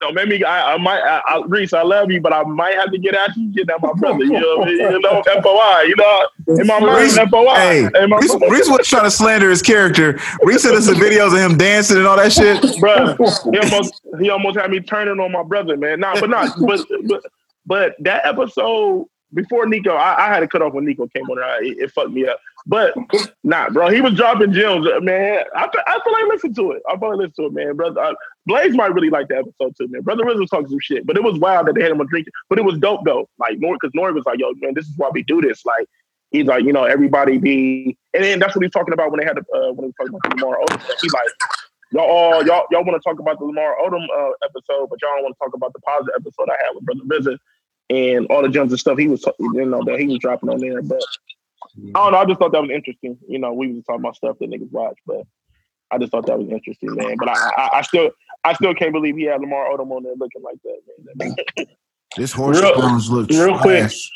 Don't 0.00 0.14
make 0.14 0.26
me. 0.26 0.42
I, 0.42 0.74
I 0.74 0.78
might, 0.78 1.00
I, 1.00 1.20
I, 1.28 1.42
Reese, 1.46 1.72
I 1.72 1.82
love 1.82 2.10
you, 2.10 2.20
but 2.20 2.32
I 2.32 2.42
might 2.42 2.74
have 2.74 2.90
to 2.90 2.98
get 2.98 3.14
at 3.14 3.36
you, 3.36 3.52
get 3.52 3.70
at 3.70 3.80
my 3.80 3.92
brother. 3.92 4.24
You 4.24 4.32
know, 4.32 4.66
you 4.66 4.98
know, 4.98 5.22
FOI. 5.22 5.82
You 5.82 5.94
know, 5.94 6.26
in 6.48 6.66
my 6.66 6.80
mind, 6.80 7.02
Reese- 7.02 7.18
FOI. 7.18 7.54
Hey, 7.54 7.84
in 8.02 8.10
my, 8.10 8.18
Reese, 8.18 8.34
Reese 8.50 8.68
was 8.68 8.88
trying 8.88 9.04
to 9.04 9.12
slander 9.12 9.48
his 9.48 9.62
character. 9.62 10.18
Reese 10.42 10.62
sent 10.62 10.74
us 10.74 10.86
some 10.86 10.96
videos 10.96 11.32
of 11.32 11.38
him 11.38 11.56
dancing 11.56 11.98
and 11.98 12.06
all 12.06 12.16
that 12.16 12.32
shit. 12.32 12.60
Bruh, 12.80 13.52
he 13.52 13.58
almost, 13.60 14.00
he 14.18 14.30
almost 14.30 14.58
had 14.58 14.70
me 14.72 14.80
turning 14.80 15.20
on 15.20 15.30
my 15.30 15.44
brother, 15.44 15.76
man. 15.76 16.00
Nah, 16.00 16.18
but 16.18 16.30
not, 16.30 16.52
but, 16.66 16.80
but, 17.06 17.22
but 17.64 17.94
that 18.00 18.26
episode 18.26 19.06
before 19.34 19.66
Nikko, 19.66 19.92
I, 19.94 20.26
I 20.26 20.34
had 20.34 20.40
to 20.40 20.48
cut 20.48 20.62
off 20.62 20.72
when 20.74 20.84
Nikko 20.84 21.06
came 21.08 21.30
on. 21.30 21.36
there. 21.36 21.64
It, 21.64 21.78
it 21.78 21.90
fucked 21.92 22.10
me 22.10 22.26
up. 22.26 22.40
But 22.66 22.94
nah, 23.44 23.70
bro, 23.70 23.88
he 23.90 24.00
was 24.00 24.14
dropping 24.14 24.52
gems, 24.52 24.86
man. 25.00 25.44
I, 25.54 25.68
fe- 25.68 25.82
I 25.86 25.98
feel 26.04 26.12
like 26.12 26.24
listen 26.28 26.54
to 26.54 26.72
it. 26.72 26.82
I 26.88 26.96
feel 26.96 27.10
like 27.10 27.18
listen 27.18 27.34
to 27.36 27.46
it, 27.46 27.52
man. 27.52 27.76
Brother, 27.76 28.00
uh, 28.00 28.14
Blaze 28.46 28.74
might 28.74 28.94
really 28.94 29.10
like 29.10 29.28
the 29.28 29.38
episode 29.38 29.76
too, 29.76 29.88
man. 29.88 30.02
Brother 30.02 30.24
Riz 30.24 30.38
was 30.38 30.50
talking 30.50 30.68
some 30.68 30.80
shit, 30.80 31.06
but 31.06 31.16
it 31.16 31.22
was 31.22 31.38
wild 31.38 31.66
that 31.66 31.74
they 31.74 31.82
had 31.82 31.92
him 31.92 32.00
on 32.00 32.06
drinking. 32.08 32.32
But 32.48 32.58
it 32.58 32.64
was 32.64 32.78
dope 32.78 33.04
though. 33.04 33.28
Like 33.38 33.58
Nori, 33.58 33.76
because 33.80 33.92
Nori 33.96 34.14
was 34.14 34.24
like, 34.24 34.38
"Yo, 34.38 34.52
man, 34.60 34.74
this 34.74 34.86
is 34.86 34.94
why 34.96 35.10
we 35.12 35.22
do 35.22 35.40
this." 35.40 35.64
Like 35.64 35.88
he's 36.30 36.46
like, 36.46 36.64
you 36.64 36.72
know, 36.72 36.84
everybody 36.84 37.38
be, 37.38 37.96
and 38.14 38.24
then 38.24 38.38
that's 38.38 38.56
what 38.56 38.62
he's 38.62 38.72
talking 38.72 38.94
about 38.94 39.10
when 39.10 39.20
they 39.20 39.26
had 39.26 39.36
the, 39.36 39.44
uh, 39.54 39.72
when 39.72 39.84
he 39.84 39.86
was 39.86 39.94
talking 39.98 40.14
about 40.14 40.22
the 40.30 40.44
Lamar 40.44 40.58
Odom. 40.64 41.00
He's 41.00 41.12
like, 41.12 41.28
y'all, 41.92 42.04
all, 42.04 42.44
y'all, 42.44 42.64
y'all 42.70 42.84
want 42.84 43.00
to 43.00 43.08
talk 43.08 43.20
about 43.20 43.38
the 43.38 43.44
Lamar 43.44 43.76
Odom 43.82 44.04
uh, 44.04 44.32
episode, 44.44 44.88
but 44.88 45.00
y'all 45.00 45.14
don't 45.16 45.24
want 45.24 45.36
to 45.36 45.44
talk 45.44 45.54
about 45.54 45.72
the 45.72 45.80
positive 45.80 46.14
episode 46.18 46.48
I 46.48 46.56
had 46.64 46.74
with 46.74 46.84
Brother 46.84 47.02
Riz 47.06 47.38
and 47.90 48.26
all 48.28 48.42
the 48.42 48.48
gems 48.48 48.72
and 48.72 48.80
stuff 48.80 48.98
he 48.98 49.08
was, 49.08 49.24
you 49.38 49.66
know, 49.66 49.84
that 49.84 50.00
he 50.00 50.06
was 50.06 50.18
dropping 50.18 50.48
on 50.48 50.58
there. 50.58 50.82
But 50.82 51.02
I 51.94 51.98
don't 52.04 52.12
know. 52.12 52.18
I 52.18 52.24
just 52.24 52.38
thought 52.38 52.52
that 52.52 52.62
was 52.62 52.70
interesting. 52.70 53.18
You 53.28 53.38
know, 53.38 53.52
we 53.52 53.72
was 53.72 53.84
talking 53.84 54.00
about 54.00 54.16
stuff 54.16 54.36
that 54.40 54.50
niggas 54.50 54.70
watch, 54.70 54.96
but 55.06 55.22
I 55.90 55.98
just 55.98 56.12
thought 56.12 56.26
that 56.26 56.38
was 56.38 56.48
interesting, 56.48 56.94
man. 56.94 57.16
But 57.18 57.28
I, 57.28 57.32
I, 57.56 57.68
I 57.74 57.82
still, 57.82 58.10
I 58.44 58.52
still 58.54 58.74
can't 58.74 58.92
believe 58.92 59.16
he 59.16 59.24
had 59.24 59.40
Lamar 59.40 59.68
Odom 59.70 59.90
on 59.90 60.02
there 60.02 60.14
looking 60.18 60.42
like 60.42 60.56
that, 60.64 60.78
man. 61.16 61.36
This 62.16 62.30
horse 62.30 62.60
Real- 62.60 62.74
bones 62.78 63.10
look 63.10 63.30
real 63.30 63.58
quick. 63.58 63.78
trash. 63.80 64.10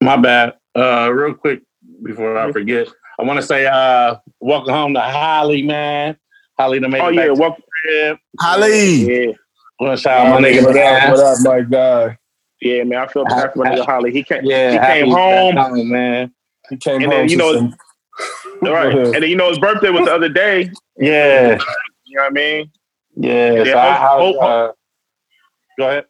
My 0.00 0.16
bad. 0.16 0.54
Uh, 0.76 1.10
real 1.12 1.34
quick 1.34 1.60
before 2.04 2.38
I 2.38 2.52
forget, 2.52 2.86
I 3.18 3.24
want 3.24 3.40
to 3.40 3.46
say 3.46 3.66
uh, 3.66 4.16
welcome 4.38 4.72
home 4.72 4.94
to 4.94 5.00
Holly, 5.00 5.62
man. 5.62 6.16
Holly 6.56 6.78
to 6.78 6.88
make 6.88 7.02
Oh 7.02 7.08
yeah, 7.08 7.26
back 7.26 7.34
to 7.34 7.40
welcome. 7.40 7.62
the 7.82 7.90
crib. 7.90 8.18
Ali. 8.44 9.26
Yeah, 9.26 9.32
Want 9.80 9.98
to 9.98 10.02
shout 10.02 10.26
out 10.28 10.40
my 10.40 10.48
nigga, 10.48 10.64
what 10.64 10.76
up, 10.76 11.10
what 11.10 11.20
up, 11.20 11.38
my 11.40 11.60
guy? 11.62 12.18
yeah, 12.60 12.84
man. 12.84 13.00
I 13.00 13.06
feel 13.08 13.24
bad 13.24 13.52
for 13.52 13.58
my 13.64 13.70
nigga 13.74 13.84
Holly. 13.84 14.12
He 14.12 14.22
came, 14.22 14.44
Yeah, 14.44 14.70
he 14.70 14.76
happy 14.76 15.00
came 15.00 15.10
home. 15.12 15.54
back 15.56 15.66
home, 15.70 15.88
man. 15.88 16.32
He 16.70 16.76
came 16.76 17.02
And 17.02 17.12
then, 17.12 17.28
you 17.28 17.36
know, 17.36 17.52
some- 17.54 17.74
right, 18.62 18.94
and 18.94 19.14
then 19.14 19.24
you 19.28 19.36
know 19.36 19.50
his 19.50 19.58
birthday 19.58 19.90
was 19.90 20.06
the 20.06 20.14
other 20.14 20.28
day. 20.30 20.70
Yeah, 20.98 21.58
You 22.06 22.16
know 22.16 22.22
what 22.22 22.26
I 22.26 22.30
mean? 22.30 22.70
yeah. 23.16 23.52
Yeah, 23.52 23.64
so 23.64 23.78
I, 23.78 23.88
I, 23.88 24.18
hope- 24.18 24.42
uh, 24.42 24.72
go 25.78 25.88
ahead. 25.88 26.04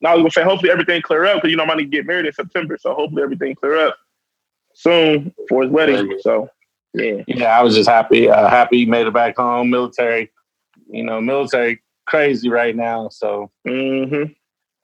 Now 0.00 0.10
I 0.10 0.14
was 0.14 0.22
gonna 0.22 0.30
say 0.30 0.42
hopefully 0.44 0.70
everything 0.70 1.00
clear 1.02 1.24
up 1.24 1.36
because 1.36 1.50
you 1.50 1.56
know 1.56 1.62
I'm 1.64 1.68
gonna 1.68 1.84
get 1.84 2.06
married 2.06 2.26
in 2.26 2.32
September, 2.32 2.76
so 2.80 2.94
hopefully 2.94 3.22
everything 3.22 3.54
clear 3.54 3.86
up 3.86 3.96
soon 4.74 5.32
for 5.48 5.62
his 5.62 5.70
wedding. 5.70 6.18
So 6.20 6.48
yeah, 6.94 7.22
Yeah, 7.26 7.58
I 7.58 7.62
was 7.62 7.74
just 7.74 7.88
happy. 7.88 8.28
Uh, 8.28 8.48
happy 8.48 8.78
he 8.78 8.86
made 8.86 9.06
it 9.06 9.12
back 9.14 9.36
home. 9.36 9.70
Military, 9.70 10.30
you 10.88 11.04
know, 11.04 11.20
military 11.20 11.80
crazy 12.06 12.48
right 12.48 12.74
now. 12.74 13.08
So 13.10 13.50
mm-hmm, 13.66 14.14
I 14.14 14.34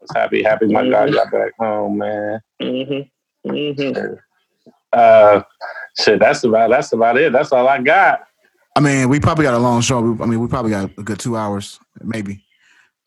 was 0.00 0.10
happy. 0.14 0.42
Happy 0.42 0.66
my 0.66 0.88
guy 0.88 1.10
got 1.10 1.30
back 1.32 1.52
home, 1.58 1.98
man. 1.98 2.40
mm-hmm, 2.62 3.50
mm-hmm. 3.50 4.14
Uh, 4.92 5.42
shit, 5.98 6.18
that's 6.20 6.44
about 6.44 6.70
that's 6.70 6.92
about 6.92 7.16
it. 7.18 7.32
That's 7.32 7.52
all 7.52 7.68
I 7.68 7.80
got. 7.80 8.20
I 8.76 8.80
mean, 8.80 9.08
we 9.08 9.18
probably 9.20 9.44
got 9.44 9.54
a 9.54 9.58
long 9.58 9.80
show. 9.80 9.98
I 10.20 10.26
mean, 10.26 10.40
we 10.40 10.46
probably 10.46 10.70
got 10.70 10.90
a 10.98 11.02
good 11.02 11.18
two 11.18 11.36
hours, 11.36 11.80
maybe. 12.02 12.44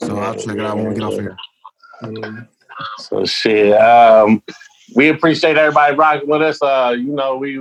So 0.01 0.17
I'll 0.17 0.35
check 0.35 0.55
it 0.57 0.59
out 0.61 0.77
when 0.77 0.89
we 0.89 0.95
get 0.95 1.03
off 1.03 1.13
here. 1.13 1.37
So 2.97 3.25
shit. 3.25 3.73
Um, 3.79 4.41
we 4.95 5.09
appreciate 5.09 5.57
everybody 5.57 5.95
rocking 5.95 6.29
with 6.29 6.41
us. 6.41 6.61
Uh, 6.61 6.95
you 6.97 7.13
know, 7.13 7.37
we 7.37 7.55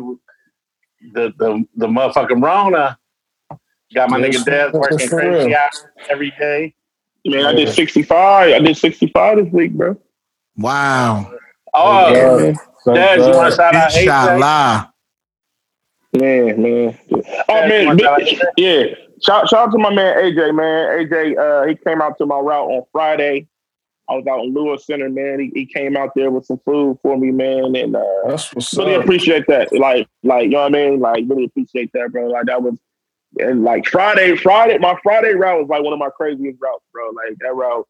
the 1.13 1.33
the 1.39 1.65
the 1.77 1.87
motherfucking 1.87 2.43
Rona 2.43 2.99
got 3.95 4.11
my 4.11 4.19
Yes, 4.19 4.43
nigga 4.43 4.45
Dad 4.45 4.73
working 4.73 5.09
for 5.09 5.17
crazy 5.17 5.47
real. 5.49 5.57
hours 5.57 5.85
every 6.09 6.33
day. 6.39 6.75
Man, 7.25 7.45
I 7.45 7.53
did 7.53 7.69
65. 7.69 8.55
I 8.55 8.59
did 8.59 8.77
65 8.77 9.45
this 9.45 9.53
week, 9.53 9.73
bro. 9.73 9.97
Wow. 10.57 11.33
Oh, 11.75 12.39
Yeah. 12.39 12.55
Man, 12.87 12.97
Thank 12.97 13.21
Dad, 13.21 13.29
you 13.31 13.37
want 13.37 13.51
to 13.51 13.57
shout 13.57 13.75
out 13.75 13.91
AJ? 13.91 14.01
Inshallah. 14.03 14.93
man. 16.13 16.63
man. 16.63 16.99
Oh 17.49 17.55
Yeah, 17.55 17.69
man, 17.69 17.89
you 17.89 17.95
big- 17.97 18.07
want 18.07 18.21
to 18.29 18.35
shout 18.35 18.47
out 18.47 18.53
yeah. 18.57 18.85
Shout, 19.23 19.49
shout 19.51 19.69
out 19.69 19.73
to 19.73 19.79
my 19.79 19.93
man 19.93 20.17
AJ, 20.17 20.55
man. 20.55 21.07
AJ, 21.07 21.37
uh, 21.39 21.67
he 21.69 21.75
came 21.77 22.01
out 22.01 22.17
to 22.19 22.27
my 22.27 22.39
route 22.39 22.69
on 22.71 22.83
Friday. 22.91 23.47
I 24.09 24.15
was 24.15 24.27
out 24.27 24.41
in 24.45 24.53
Lewis 24.55 24.87
Center, 24.87 25.09
man. 25.09 25.39
He, 25.39 25.53
he 25.55 25.67
came 25.67 25.97
out 25.97 26.11
there 26.17 26.31
with 26.33 26.45
some 26.47 26.59
food 26.65 26.99
for 27.03 27.17
me, 27.17 27.31
man, 27.31 27.77
and 27.77 27.95
uh, 27.95 28.03
That's 28.27 28.53
what's 28.55 28.77
really 28.77 28.97
up. 28.97 29.03
appreciate 29.03 29.47
that. 29.47 29.73
Like, 29.73 30.09
like 30.25 30.45
you 30.45 30.51
know 30.51 30.63
what 30.63 30.75
I 30.75 30.79
mean? 30.91 30.99
Like, 31.01 31.25
really 31.29 31.45
appreciate 31.45 31.93
that, 31.93 32.11
bro. 32.11 32.27
Like 32.27 32.47
that 32.47 32.61
was, 32.63 32.77
and 33.39 33.63
like 33.63 33.87
Friday, 33.87 34.37
Friday, 34.37 34.79
my 34.79 34.97
Friday 35.05 35.35
route 35.35 35.61
was 35.61 35.69
like 35.69 35.85
one 35.85 35.93
of 35.93 35.99
my 36.01 36.09
craziest 36.17 36.59
routes, 36.61 36.85
bro. 36.93 37.11
Like 37.11 37.37
that 37.41 37.55
route, 37.55 37.87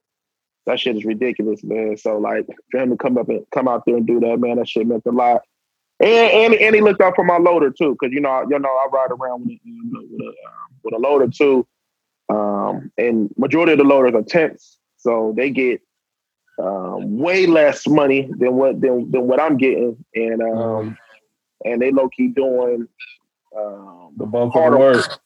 that 0.67 0.79
shit 0.81 0.97
is 0.97 1.05
ridiculous, 1.05 1.63
man. 1.65 1.97
So 1.97 2.19
like 2.19 2.47
for 2.71 2.81
him 2.81 2.91
to 2.91 2.97
come 2.97 3.19
up 3.19 3.29
and 3.29 3.45
come 3.53 3.69
out 3.69 3.85
there 3.87 3.97
and 3.97 4.07
do 4.07 4.21
that, 4.21 4.39
man, 4.39 4.57
that 4.57 4.69
shit 4.69 4.87
meant 4.87 5.03
a 5.07 5.11
lot. 5.11 5.43
And 6.01 6.11
and, 6.11 6.55
and 6.55 6.75
he 6.75 6.81
looked 6.81 7.01
out 7.01 7.15
for 7.15 7.25
my 7.25 7.39
loader 7.39 7.71
too, 7.71 7.97
because 8.01 8.13
you 8.13 8.21
know, 8.21 8.47
you 8.49 8.59
know, 8.59 8.69
I 8.69 8.89
ride 8.93 9.11
around 9.11 9.43
with, 9.47 9.59
a- 9.59 10.07
with 10.11 10.21
a 10.21 10.29
um, 10.29 10.71
with 10.85 10.95
a 10.95 10.99
loader 10.99 11.29
too. 11.29 11.67
Um, 12.29 12.93
and 12.97 13.31
majority 13.37 13.73
of 13.73 13.79
the 13.79 13.85
loaders 13.85 14.15
are 14.15 14.23
tents, 14.23 14.79
so 14.99 15.35
they 15.37 15.51
get 15.51 15.81
um, 16.63 17.19
way 17.19 17.47
less 17.47 17.89
money 17.89 18.31
than 18.39 18.55
what 18.55 18.81
than, 18.81 19.11
than 19.11 19.27
what 19.27 19.41
I'm 19.41 19.57
getting, 19.57 20.03
and 20.15 20.41
um, 20.43 20.97
and 21.65 21.83
they 21.83 21.91
low 21.91 22.09
key 22.09 22.29
doing 22.29 22.87
um, 23.57 24.13
The 24.17 24.27
bulk 24.27 24.55
of 24.55 24.73
the 24.73 24.79
work. 24.79 25.20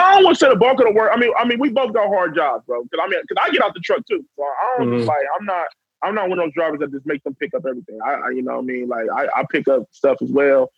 I 0.00 0.14
don't 0.14 0.24
want 0.24 0.36
to 0.38 0.44
say 0.44 0.48
the 0.48 0.56
bulk 0.56 0.80
of 0.80 0.86
the 0.86 0.92
work. 0.92 1.10
I 1.12 1.18
mean, 1.18 1.32
I 1.38 1.44
mean, 1.44 1.58
we 1.60 1.70
both 1.70 1.92
got 1.92 2.08
hard 2.08 2.34
jobs, 2.34 2.64
bro. 2.66 2.82
Because 2.82 3.00
I 3.04 3.08
mean, 3.08 3.20
because 3.26 3.42
I 3.46 3.50
get 3.50 3.62
out 3.62 3.74
the 3.74 3.80
truck 3.80 4.04
too, 4.06 4.24
so 4.36 4.42
I 4.42 4.76
don't 4.78 4.88
Mhm. 4.90 5.06
like. 5.06 5.26
I'm 5.38 5.46
not. 5.46 5.66
I'm 6.02 6.14
not 6.14 6.28
one 6.28 6.38
of 6.38 6.44
those 6.44 6.52
drivers 6.54 6.80
that 6.80 6.90
just 6.92 7.06
make 7.06 7.22
them 7.24 7.34
pick 7.36 7.54
up 7.54 7.64
everything. 7.66 7.98
I, 8.04 8.12
I 8.14 8.30
you 8.30 8.42
know, 8.42 8.56
what 8.56 8.62
I 8.62 8.62
mean, 8.66 8.88
like 8.88 9.06
I, 9.10 9.40
I 9.40 9.44
pick 9.50 9.68
up 9.68 9.84
stuff 9.90 10.18
as 10.20 10.30
well, 10.30 10.70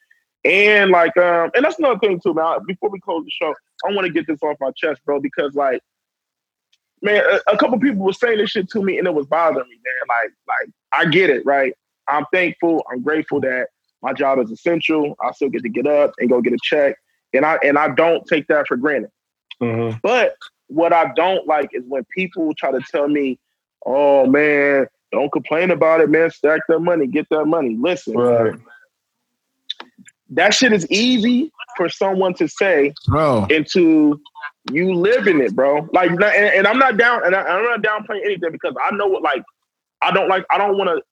and 0.45 0.91
like, 0.91 1.17
um, 1.17 1.51
and 1.55 1.65
that's 1.65 1.79
another 1.79 1.99
thing 1.99 2.21
too, 2.21 2.35
man. 2.35 2.59
Before 2.67 2.91
we 2.91 3.01
close 3.01 3.25
the 3.25 3.31
show, 3.31 3.55
I 3.85 3.93
want 3.93 4.07
to 4.07 4.13
get 4.13 4.27
this 4.27 4.41
off 4.43 4.57
my 4.61 4.71
chest, 4.77 5.01
bro, 5.05 5.21
because 5.21 5.55
like, 5.55 5.81
man, 7.03 7.23
a, 7.29 7.55
a 7.55 7.59
couple 7.59 7.79
people 7.81 8.05
were 8.05 8.13
saying 8.13 8.39
this 8.39 8.51
shit 8.51 8.71
to 8.71 8.83
me, 8.83 8.99
and 8.99 9.07
it 9.09 9.15
was 9.15 9.27
bothering 9.27 9.69
me, 9.69 9.77
man. 9.77 10.07
Like, 10.09 10.33
like 10.47 10.71
I 10.93 11.11
get 11.11 11.31
it, 11.31 11.45
right? 11.45 11.73
I'm 12.09 12.25
thankful. 12.33 12.85
I'm 12.93 13.03
grateful 13.03 13.41
that 13.41 13.69
my 14.03 14.13
job 14.13 14.39
is 14.39 14.51
essential. 14.51 15.17
I 15.25 15.33
still 15.33 15.49
get 15.49 15.63
to 15.63 15.69
get 15.69 15.87
up 15.87 16.13
and 16.19 16.31
go 16.31 16.41
get 16.41 16.53
a 16.53 16.59
check, 16.63 16.97
and 17.37 17.47
I 17.47 17.59
and 17.63 17.79
I 17.79 17.89
don't 17.95 18.27
take 18.27 18.47
that 18.49 18.67
for 18.69 18.77
granted. 18.77 19.11
Mhm. 19.63 20.01
But 20.03 20.37
what 20.69 20.93
I 20.93 21.13
don't 21.15 21.47
like 21.47 21.71
is 21.73 21.85
when 21.87 22.05
people 22.15 22.53
try 22.55 22.71
to 22.73 22.81
tell 22.91 23.09
me, 23.09 23.39
"Oh 23.85 24.27
man, 24.27 24.87
don't 25.13 25.31
complain 25.33 25.71
about 25.71 26.01
it, 26.01 26.11
man. 26.11 26.31
Stack 26.31 26.61
that 26.69 26.81
money, 26.81 27.07
get 27.07 27.29
that 27.31 27.45
money." 27.47 27.77
Listen, 27.81 28.15
Right. 28.17 28.55
that 30.31 30.55
shit 30.55 30.73
is 30.73 30.91
easy 30.91 31.53
for 31.77 31.89
someone 31.89 32.35
to 32.35 32.49
say 32.49 32.93
Bro. 33.07 33.47
into 33.51 34.21
you 34.73 34.95
live 34.95 35.29
in 35.29 35.41
it, 35.41 35.55
bro. 35.55 35.89
Like, 35.93 36.11
and, 36.11 36.23
and 36.25 36.67
I'm 36.67 36.79
not 36.79 36.97
down, 36.97 37.25
and 37.25 37.37
I, 37.37 37.43
I'm 37.43 37.63
not 37.65 37.83
downplaying 37.83 38.25
anything 38.25 38.51
because 38.51 38.75
I 38.83 38.95
know 38.97 39.07
what, 39.07 39.23
like, 39.23 39.45
I 40.03 40.11
don't 40.11 40.29
like, 40.29 40.45
I 40.51 40.59
don't 40.59 40.77
want 40.77 40.89
to. 40.91 41.03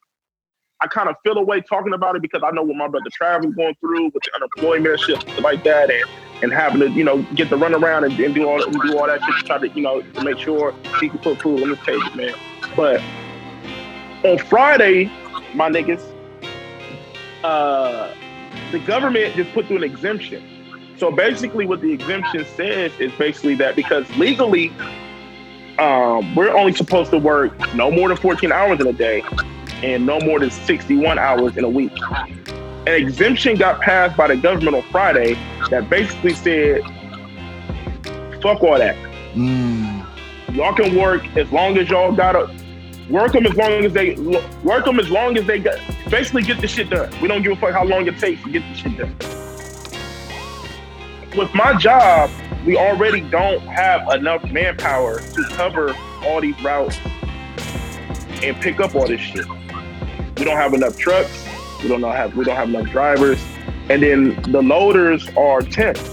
I 0.80 0.86
kind 0.86 1.08
of 1.08 1.16
feel 1.22 1.38
away 1.38 1.60
talking 1.60 1.94
about 1.94 2.16
it 2.16 2.22
because 2.22 2.42
I 2.44 2.50
know 2.50 2.62
what 2.62 2.76
my 2.76 2.88
brother 2.88 3.08
Travis 3.12 3.54
going 3.54 3.74
through 3.76 4.06
with 4.06 4.22
the 4.22 4.30
unemployment 4.34 5.00
shit 5.00 5.40
like 5.40 5.64
that, 5.64 5.90
and 5.90 6.04
and 6.42 6.52
having 6.52 6.80
to, 6.80 6.90
you 6.90 7.04
know, 7.04 7.22
get 7.34 7.48
the 7.48 7.56
runaround 7.56 8.04
and, 8.04 8.18
and 8.18 8.34
do 8.34 8.46
all 8.48 8.62
and 8.62 8.72
do 8.72 8.98
all 8.98 9.06
that 9.06 9.22
shit 9.22 9.34
to 9.38 9.44
try 9.44 9.58
to, 9.58 9.68
you 9.68 9.82
know, 9.82 10.02
to 10.02 10.24
make 10.24 10.38
sure 10.38 10.74
he 11.00 11.08
can 11.08 11.18
put 11.20 11.40
food 11.40 11.62
on 11.62 11.70
the 11.70 11.76
table, 11.76 12.14
man. 12.14 12.34
But 12.76 13.00
on 14.24 14.38
Friday, 14.38 15.10
my 15.54 15.70
niggas, 15.70 16.02
uh, 17.44 18.12
the 18.72 18.80
government 18.80 19.34
just 19.36 19.52
put 19.52 19.66
through 19.66 19.78
an 19.78 19.84
exemption. 19.84 20.42
So 20.98 21.10
basically, 21.10 21.66
what 21.66 21.80
the 21.80 21.92
exemption 21.92 22.44
says 22.56 22.92
is 22.98 23.12
basically 23.12 23.54
that 23.56 23.76
because 23.76 24.08
legally, 24.16 24.70
um, 25.78 26.34
we're 26.34 26.54
only 26.54 26.74
supposed 26.74 27.10
to 27.12 27.18
work 27.18 27.56
no 27.74 27.90
more 27.90 28.08
than 28.08 28.16
14 28.16 28.52
hours 28.52 28.80
in 28.80 28.86
a 28.86 28.92
day 28.92 29.22
and 29.84 30.06
no 30.06 30.18
more 30.20 30.40
than 30.40 30.50
61 30.50 31.18
hours 31.18 31.58
in 31.58 31.64
a 31.64 31.68
week. 31.68 31.92
An 32.86 32.94
exemption 32.94 33.56
got 33.56 33.82
passed 33.82 34.16
by 34.16 34.28
the 34.28 34.36
government 34.36 34.76
on 34.76 34.82
Friday 34.90 35.34
that 35.68 35.90
basically 35.90 36.32
said, 36.32 36.82
fuck 38.42 38.62
all 38.62 38.78
that. 38.78 38.96
Mm. 39.34 40.06
Y'all 40.54 40.74
can 40.74 40.96
work 40.96 41.24
as 41.36 41.50
long 41.52 41.76
as 41.76 41.90
y'all 41.90 42.14
gotta 42.14 42.50
work 43.10 43.32
them 43.32 43.44
as 43.46 43.54
long 43.56 43.84
as 43.84 43.92
they 43.92 44.14
work 44.62 44.86
them 44.86 44.98
as 44.98 45.10
long 45.10 45.36
as 45.36 45.46
they 45.46 45.58
got 45.58 45.78
basically 46.08 46.42
get 46.42 46.62
the 46.62 46.68
shit 46.68 46.88
done. 46.88 47.12
We 47.20 47.28
don't 47.28 47.42
give 47.42 47.52
a 47.52 47.56
fuck 47.56 47.72
how 47.72 47.84
long 47.84 48.06
it 48.06 48.18
takes 48.18 48.42
to 48.44 48.50
get 48.50 48.62
the 48.62 48.74
shit 48.74 48.96
done. 48.96 49.14
With 51.36 51.52
my 51.54 51.76
job, 51.76 52.30
we 52.64 52.78
already 52.78 53.20
don't 53.20 53.60
have 53.60 54.08
enough 54.14 54.44
manpower 54.50 55.18
to 55.20 55.44
cover 55.50 55.94
all 56.22 56.40
these 56.40 56.58
routes 56.62 56.98
and 58.42 58.56
pick 58.62 58.80
up 58.80 58.94
all 58.94 59.06
this 59.06 59.20
shit. 59.20 59.44
We 60.36 60.44
don't 60.44 60.56
have 60.56 60.74
enough 60.74 60.96
trucks. 60.96 61.46
We 61.82 61.88
don't 61.88 62.02
have 62.02 62.36
we 62.36 62.44
don't 62.44 62.56
have 62.56 62.68
enough 62.68 62.90
drivers, 62.90 63.42
and 63.88 64.02
then 64.02 64.40
the 64.50 64.62
loaders 64.62 65.28
are 65.36 65.60
temps. 65.60 66.10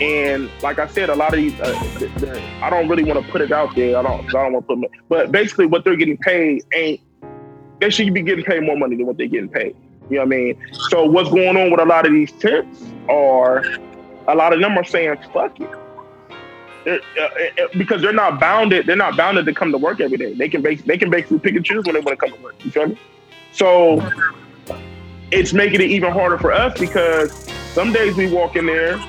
And 0.00 0.50
like 0.62 0.78
I 0.80 0.88
said, 0.88 1.08
a 1.08 1.14
lot 1.14 1.32
of 1.32 1.38
these, 1.38 1.54
uh, 1.60 1.72
the, 2.00 2.06
the, 2.18 2.42
I 2.60 2.68
don't 2.68 2.88
really 2.88 3.04
want 3.04 3.24
to 3.24 3.30
put 3.30 3.40
it 3.40 3.52
out 3.52 3.76
there. 3.76 3.96
I 3.96 4.02
don't, 4.02 4.26
I 4.26 4.30
don't 4.30 4.52
want 4.52 4.68
to 4.68 4.76
put, 4.76 4.90
but 5.08 5.30
basically, 5.30 5.66
what 5.66 5.84
they're 5.84 5.96
getting 5.96 6.18
paid 6.18 6.64
ain't. 6.74 7.00
They 7.80 7.90
should 7.90 8.12
be 8.12 8.22
getting 8.22 8.44
paid 8.44 8.62
more 8.62 8.76
money 8.76 8.96
than 8.96 9.06
what 9.06 9.16
they're 9.16 9.26
getting 9.26 9.48
paid. 9.48 9.76
You 10.10 10.16
know 10.16 10.24
what 10.24 10.34
I 10.34 10.36
mean? 10.36 10.62
So 10.88 11.04
what's 11.04 11.30
going 11.30 11.56
on 11.56 11.70
with 11.70 11.80
a 11.80 11.84
lot 11.84 12.06
of 12.06 12.12
these 12.12 12.30
temps 12.32 12.82
are, 13.08 13.64
a 14.28 14.34
lot 14.34 14.52
of 14.52 14.60
them 14.60 14.76
are 14.76 14.84
saying 14.84 15.16
fuck 15.32 15.58
it. 15.60 15.70
They're, 16.84 17.00
uh, 17.18 17.22
uh, 17.22 17.68
because 17.78 18.02
they're 18.02 18.12
not 18.12 18.38
bounded. 18.38 18.86
They're 18.86 18.96
not 18.96 19.16
bounded 19.16 19.46
to 19.46 19.54
come 19.54 19.72
to 19.72 19.78
work 19.78 20.00
every 20.00 20.18
day. 20.18 20.34
They 20.34 20.48
can 20.48 20.60
base, 20.60 20.82
they 20.82 20.98
can 20.98 21.10
basically 21.10 21.38
pick 21.38 21.54
and 21.56 21.64
choose 21.64 21.84
when 21.84 21.94
they 21.94 22.00
want 22.00 22.18
to 22.18 22.26
come 22.26 22.36
to 22.36 22.42
work. 22.42 22.62
You 22.64 22.70
feel 22.70 22.88
me? 22.88 22.98
So 23.54 24.02
it's 25.30 25.52
making 25.52 25.80
it 25.80 25.90
even 25.90 26.12
harder 26.12 26.38
for 26.38 26.52
us 26.52 26.78
because 26.78 27.32
some 27.72 27.92
days 27.92 28.16
we 28.16 28.30
walk 28.32 28.56
in 28.56 28.66
there, 28.66 29.00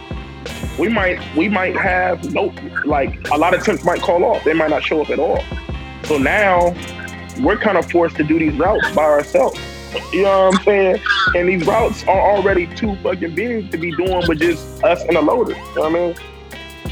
we 0.78 0.88
might 0.88 1.20
we 1.36 1.50
might 1.50 1.76
have 1.76 2.32
no 2.32 2.54
like 2.86 3.28
a 3.32 3.38
lot 3.38 3.54
of 3.56 3.64
temps 3.64 3.84
might 3.84 4.02
call 4.02 4.24
off. 4.24 4.44
They 4.44 4.54
might 4.54 4.70
not 4.70 4.84
show 4.84 5.02
up 5.02 5.10
at 5.10 5.18
all. 5.20 5.44
So 6.04 6.18
now 6.20 6.76
we're 7.42 7.58
kind 7.58 7.78
of 7.78 7.90
forced 7.90 8.16
to 8.18 8.24
do 8.24 8.38
these 8.38 8.54
routes 8.54 8.90
by 8.94 9.04
ourselves. 9.04 9.60
You 10.14 10.24
know 10.24 10.48
what 10.50 10.56
I'm 10.60 10.64
saying? 10.64 11.02
And 11.36 11.50
these 11.50 11.66
routes 11.66 12.04
are 12.04 12.20
already 12.36 12.68
too 12.76 12.96
fucking 12.98 13.34
big 13.34 13.72
to 13.72 13.78
be 13.78 13.92
doing 13.96 14.24
with 14.28 14.40
just 14.40 14.84
us 14.84 15.02
and 15.04 15.18
a 15.18 15.22
loader. 15.22 15.54
You 15.54 15.76
know 15.76 15.90
what 15.90 16.18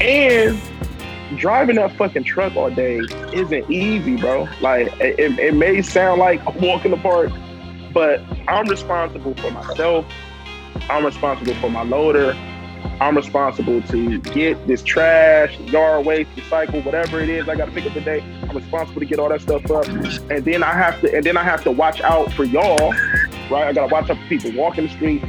mean? 0.00 0.60
And 0.60 1.38
driving 1.38 1.76
that 1.76 1.94
fucking 1.96 2.24
truck 2.24 2.56
all 2.56 2.70
day 2.70 3.00
isn't 3.32 3.70
easy, 3.70 4.16
bro. 4.16 4.48
Like 4.60 4.88
it, 5.00 5.38
it- 5.38 5.54
may 5.54 5.82
sound 5.82 6.18
like 6.18 6.42
walking 6.60 6.98
park, 7.00 7.30
but 7.94 8.20
I'm 8.48 8.68
responsible 8.68 9.34
for 9.36 9.50
myself. 9.52 10.04
I'm 10.90 11.06
responsible 11.06 11.54
for 11.54 11.70
my 11.70 11.82
loader. 11.82 12.36
I'm 13.00 13.16
responsible 13.16 13.80
to 13.82 14.18
get 14.18 14.66
this 14.66 14.82
trash, 14.82 15.58
yard 15.60 16.04
waste, 16.04 16.30
recycle, 16.36 16.84
whatever 16.84 17.20
it 17.20 17.28
is 17.28 17.48
I 17.48 17.54
got 17.54 17.66
to 17.66 17.72
pick 17.72 17.86
up 17.86 17.92
today. 17.92 18.20
I'm 18.42 18.56
responsible 18.56 19.00
to 19.00 19.06
get 19.06 19.18
all 19.18 19.28
that 19.30 19.40
stuff 19.40 19.68
up, 19.70 19.86
and 19.86 20.44
then 20.44 20.62
I 20.62 20.72
have 20.72 21.00
to, 21.00 21.14
and 21.14 21.24
then 21.24 21.36
I 21.36 21.42
have 21.42 21.64
to 21.64 21.70
watch 21.70 22.00
out 22.02 22.30
for 22.32 22.44
y'all, 22.44 22.92
right? 23.50 23.66
I 23.66 23.72
got 23.72 23.88
to 23.88 23.92
watch 23.92 24.10
out 24.10 24.18
for 24.18 24.26
people 24.28 24.52
walking 24.52 24.84
the 24.84 24.90
street. 24.90 25.22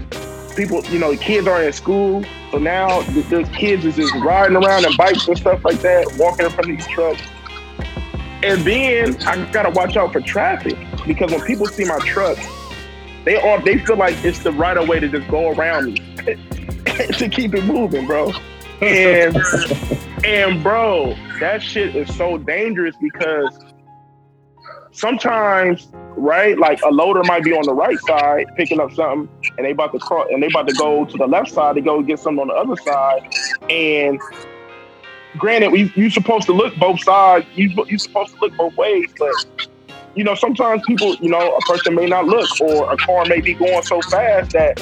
People, 0.56 0.84
you 0.86 1.00
know, 1.00 1.12
the 1.12 1.18
kids 1.18 1.48
are 1.48 1.62
in 1.62 1.74
school, 1.74 2.24
so 2.52 2.58
now 2.58 3.02
th- 3.02 3.26
those 3.28 3.50
kids 3.50 3.86
is 3.86 3.96
just 3.96 4.14
riding 4.16 4.56
around 4.56 4.86
on 4.86 4.96
bikes 4.96 5.28
and 5.28 5.38
stuff 5.38 5.64
like 5.66 5.80
that, 5.80 6.06
walking 6.18 6.46
in 6.46 6.52
front 6.52 6.70
of 6.70 6.78
these 6.78 6.88
trucks. 6.88 7.22
And 8.44 8.62
then 8.62 9.22
I 9.24 9.50
gotta 9.52 9.70
watch 9.72 9.98
out 9.98 10.14
for 10.14 10.22
traffic 10.22 10.78
because 11.06 11.32
when 11.32 11.42
people 11.42 11.68
see 11.68 11.86
my 11.86 12.00
truck, 12.00 12.38
they 13.24 13.36
are 13.36 13.62
they 13.62 13.80
feel 13.80 13.98
like 13.98 14.24
it's 14.24 14.40
the 14.40 14.52
right 14.52 14.88
way 14.88 15.00
to 15.00 15.08
just 15.08 15.28
go 15.30 15.50
around 15.50 15.86
me 15.86 15.96
to 16.86 17.30
keep 17.30 17.56
it 17.56 17.64
moving, 17.66 18.06
bro. 18.06 18.32
And 18.82 19.36
and 20.26 20.62
bro, 20.62 21.16
that 21.40 21.62
shit 21.62 21.96
is 21.96 22.16
so 22.16 22.38
dangerous 22.38 22.96
because 23.02 23.58
sometimes, 24.92 25.88
right, 26.18 26.58
like 26.58 26.82
a 26.84 26.90
loader 26.90 27.24
might 27.24 27.44
be 27.44 27.54
on 27.54 27.64
the 27.66 27.74
right 27.74 28.00
side 28.00 28.48
picking 28.56 28.80
up 28.80 28.94
something, 28.94 29.30
and 29.58 29.66
they 29.66 29.72
about 29.72 29.92
to 29.94 30.00
cross, 30.00 30.28
and 30.32 30.42
they 30.42 30.48
about 30.48 30.68
to 30.68 30.74
go 30.76 31.06
to 31.06 31.18
the 31.18 31.28
left 31.28 31.52
side 31.52 31.76
to 31.76 31.82
go 31.82 32.02
get 32.02 32.20
something 32.20 32.42
on 32.42 32.48
the 32.48 32.54
other 32.54 32.76
side, 32.78 33.34
and 33.70 34.20
granted, 35.38 35.72
we 35.72 35.92
you're 35.96 36.10
supposed 36.10 36.46
to 36.48 36.54
look 36.54 36.76
both 36.78 37.02
sides. 37.02 37.46
You 37.56 37.70
you're 37.88 38.00
supposed 38.00 38.34
to 38.34 38.40
look 38.40 38.56
both 38.56 38.76
ways, 38.78 39.10
but 39.18 39.68
you 40.16 40.24
know 40.24 40.36
sometimes 40.36 40.82
people, 40.88 41.16
you 41.16 41.30
know, 41.30 41.56
a 41.56 41.62
person 41.62 41.96
may 41.96 42.06
not 42.06 42.26
look, 42.26 42.50
or 42.62 42.92
a 42.92 42.98
car 42.98 43.26
may 43.26 43.42
be 43.42 43.54
going 43.54 43.84
so 43.84 44.02
fast 44.02 44.52
that 44.52 44.82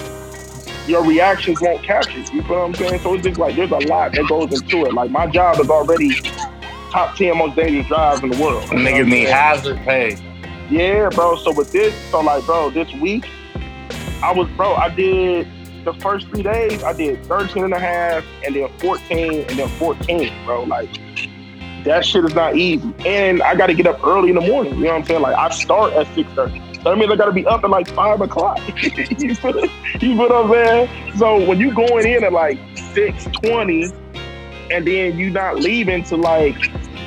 your 0.87 1.05
reactions 1.05 1.61
won't 1.61 1.81
catch 1.83 2.15
it. 2.15 2.31
You 2.33 2.41
feel 2.43 2.59
what 2.59 2.65
I'm 2.65 2.75
saying? 2.75 2.99
So 3.01 3.13
it's 3.13 3.23
just 3.23 3.39
like 3.39 3.55
there's 3.55 3.71
a 3.71 3.87
lot 3.87 4.13
that 4.13 4.27
goes 4.27 4.61
into 4.61 4.85
it. 4.85 4.93
Like 4.93 5.11
my 5.11 5.27
job 5.27 5.59
is 5.59 5.69
already 5.69 6.11
top 6.91 7.15
ten 7.15 7.37
most 7.37 7.55
dangerous 7.55 7.87
drives 7.87 8.21
in 8.21 8.29
the 8.29 8.37
world. 8.37 8.63
You 8.71 8.79
know 8.79 8.83
what 8.83 8.93
Niggas 8.93 9.09
need 9.09 9.27
hazard 9.27 9.77
pay. 9.79 10.17
Yeah, 10.69 11.09
bro. 11.09 11.35
So 11.37 11.53
with 11.53 11.71
this, 11.71 11.93
so 12.09 12.21
like, 12.21 12.45
bro, 12.45 12.69
this 12.69 12.91
week, 12.95 13.27
I 14.21 14.31
was, 14.33 14.47
bro, 14.55 14.73
I 14.75 14.89
did 14.89 15.47
the 15.83 15.93
first 15.95 16.27
three 16.27 16.43
days, 16.43 16.83
I 16.83 16.93
did 16.93 17.25
13 17.25 17.63
and 17.63 17.73
a 17.73 17.79
half, 17.79 18.25
and 18.45 18.55
then 18.55 18.69
14, 18.79 19.45
and 19.49 19.59
then 19.59 19.67
14, 19.79 20.45
bro. 20.45 20.63
Like, 20.63 20.89
that 21.83 22.05
shit 22.05 22.23
is 22.25 22.33
not 22.33 22.55
easy. 22.55 22.93
And 23.05 23.41
I 23.41 23.55
got 23.55 23.67
to 23.67 23.73
get 23.73 23.87
up 23.87 24.03
early 24.05 24.29
in 24.29 24.35
the 24.35 24.41
morning. 24.41 24.75
You 24.75 24.85
know 24.85 24.89
what 24.91 24.99
I'm 24.99 25.05
saying? 25.05 25.21
Like, 25.21 25.35
I 25.35 25.49
start 25.49 25.93
at 25.93 26.07
6.30. 26.07 26.83
That 26.83 26.97
means 26.97 27.11
I 27.11 27.15
got 27.15 27.25
to 27.25 27.31
be 27.31 27.45
up 27.45 27.63
at 27.63 27.69
like 27.69 27.87
5 27.89 28.21
o'clock. 28.21 28.59
you, 28.83 29.35
feel, 29.35 29.59
you 29.61 29.99
feel 29.99 30.17
what 30.17 30.31
I'm 30.31 30.51
saying? 30.51 31.17
So 31.17 31.45
when 31.45 31.59
you 31.59 31.73
going 31.73 32.05
in 32.05 32.23
at 32.23 32.33
like 32.33 32.57
6.20, 32.75 33.93
and 34.71 34.87
then 34.87 35.17
you 35.17 35.29
not 35.29 35.59
leaving 35.59 36.03
to 36.05 36.17
like 36.17 36.57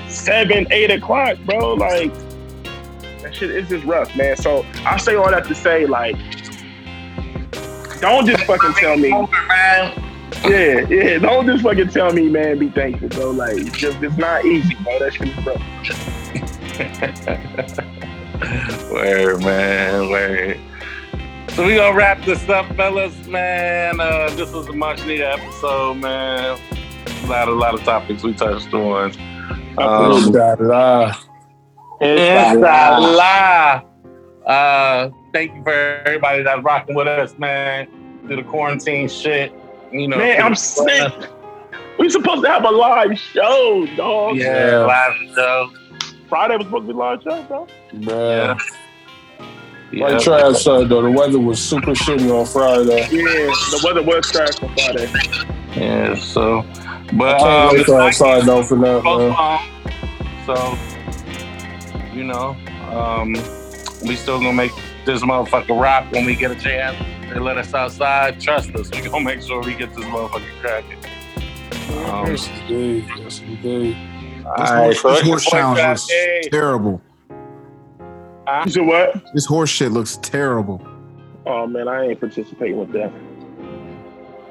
7, 0.09 0.67
8 0.71 0.91
o'clock, 0.93 1.39
bro, 1.45 1.75
like, 1.75 2.13
that 3.23 3.35
shit 3.35 3.51
is 3.51 3.69
just 3.69 3.85
rough, 3.85 4.15
man. 4.17 4.37
So 4.37 4.65
I 4.85 4.97
say 4.99 5.15
all 5.15 5.31
that 5.31 5.47
to 5.47 5.55
say, 5.55 5.87
like, 5.87 6.17
don't 8.01 8.27
just 8.27 8.45
fucking 8.45 8.73
tell 8.75 8.97
me. 8.97 9.09
Yeah, 10.45 10.87
yeah. 10.89 11.19
Don't 11.19 11.47
just 11.47 11.63
fucking 11.63 11.89
tell 11.89 12.13
me, 12.13 12.29
man. 12.29 12.59
Be 12.59 12.69
thankful, 12.71 13.09
bro. 13.09 13.31
Like, 13.31 13.57
it's 13.59 13.77
just 13.77 14.03
it's 14.03 14.17
not 14.17 14.45
easy, 14.45 14.75
bro. 14.75 14.99
That 14.99 15.15
shit 15.15 15.29
is 15.29 15.47
rough. 15.47 15.63
Word, 18.91 19.41
man, 19.43 20.11
word. 20.11 20.61
So 21.51 21.67
we 21.67 21.77
gonna 21.77 21.97
wrap 21.97 22.23
this 22.25 22.47
up, 22.51 22.67
fellas, 22.77 23.27
man. 23.27 23.99
Uh, 23.99 24.29
this 24.37 24.53
was 24.53 24.67
a 24.69 24.75
much 24.75 25.07
needed 25.07 25.23
episode, 25.23 25.95
man. 25.95 26.59
A 27.07 27.27
lot, 27.27 27.49
a 27.49 27.53
lot 27.53 27.75
of 27.75 27.83
topics 27.83 28.23
we 28.23 28.35
touched 28.35 28.75
on. 28.75 29.13
Um, 29.79 30.33
Da-da-da. 30.33 31.15
Inshallah. 32.03 33.85
Uh, 34.47 35.11
thank 35.33 35.55
you 35.55 35.63
for 35.63 35.73
everybody 35.73 36.43
that's 36.43 36.63
rocking 36.63 36.95
with 36.95 37.09
us, 37.09 37.37
man. 37.39 37.89
Through 38.27 38.37
the 38.37 38.43
quarantine 38.45 39.09
shit. 39.09 39.53
You 39.93 40.09
know, 40.09 40.19
Man, 40.19 40.43
I'm 40.43 40.55
sick. 40.55 41.13
We 41.99 42.11
supposed 42.11 42.45
to 42.45 42.51
have 42.51 42.65
a 42.65 42.71
live 42.71 43.19
show, 43.19 43.87
dog. 43.97 44.37
Yeah, 44.37 44.85
live 44.87 45.35
show. 45.35 45.73
Friday 46.29 46.57
was 46.57 46.67
supposed 46.67 46.87
to 46.87 46.93
be 46.93 46.99
live 46.99 47.23
show, 47.23 47.43
bro. 47.45 47.67
Man. 47.93 48.59
Yeah. 49.93 50.09
Like 50.09 50.17
Trav 50.17 50.57
said 50.57 50.89
though, 50.89 51.03
the 51.03 51.11
weather 51.11 51.39
was 51.39 51.63
super 51.63 51.93
shitty 51.93 52.29
on 52.31 52.45
Friday. 52.47 53.09
Yeah, 53.11 53.47
the 53.71 53.81
weather 53.85 54.03
was 54.03 54.31
trash 54.31 54.61
on 54.63 54.75
Friday. 54.75 55.11
Yeah, 55.77 56.15
so, 56.17 56.59
I 56.59 57.11
but 57.13 57.39
can't 57.39 57.71
um, 57.71 57.77
wait 57.77 57.87
to 57.87 57.97
outside 57.97 58.45
though 58.45 58.63
for 58.65 58.77
that, 58.79 59.05
man. 59.05 60.47
So, 60.47 60.77
you 62.15 62.25
know, 62.25 62.57
um, 62.91 63.35
we 64.07 64.17
still 64.17 64.39
gonna 64.39 64.53
make 64.53 64.73
this 65.05 65.23
motherfucker 65.23 65.81
rock 65.81 66.11
when 66.13 66.25
we 66.25 66.35
get 66.35 66.51
a 66.51 66.55
chance. 66.57 66.97
They 67.33 67.39
let 67.41 67.59
us 67.59 67.75
outside. 67.75 68.41
Trust 68.41 68.75
us. 68.75 68.91
We 68.93 69.03
gonna 69.09 69.25
make 69.25 69.43
sure 69.43 69.61
we 69.63 69.75
get 69.75 69.95
this 69.95 70.05
motherfucker 70.07 70.61
cracking. 70.61 70.99
Um, 72.07 72.27
Yes, 72.27 72.49
indeed. 72.69 73.05
Yes, 73.19 73.41
indeed. 73.41 73.97
all 74.47 74.57
This 74.59 74.71
horse, 74.71 75.01
so 75.03 75.11
this 75.11 75.21
horse 75.23 75.45
boy 75.45 75.51
challenge 75.51 75.79
Trav 75.81 75.89
looks 75.91 76.07
Day. 76.07 76.41
terrible. 76.51 77.01
You 78.65 78.71
said 78.71 78.87
what? 78.87 79.25
This 79.35 79.47
horse 79.47 79.71
shit 79.71 79.93
looks 79.93 80.17
terrible. 80.19 80.87
Oh 81.47 81.67
man, 81.67 81.89
I 81.89 82.07
ain't 82.09 82.21
participating 82.21 82.79
with 82.79 82.93
that. 82.93 83.13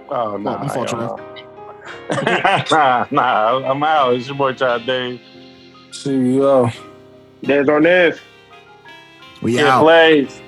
Oh 0.10 0.38
no, 0.38 0.57
my 0.57 0.68
fault, 0.68 0.90
Trav. 0.90 2.72
nah, 2.72 3.06
nah, 3.11 3.69
I'm 3.72 3.84
out. 3.84 4.14
It's 4.15 4.27
your 4.27 4.36
boy 4.38 4.53
Trav 4.53 4.86
Dave. 4.86 5.19
CEO. 5.91 6.73
There's 7.41 7.69
on 7.69 7.84
this. 7.84 8.19
We 9.45 9.57
Yeah, 9.57 9.77
out. 9.77 9.84
plays. 9.84 10.41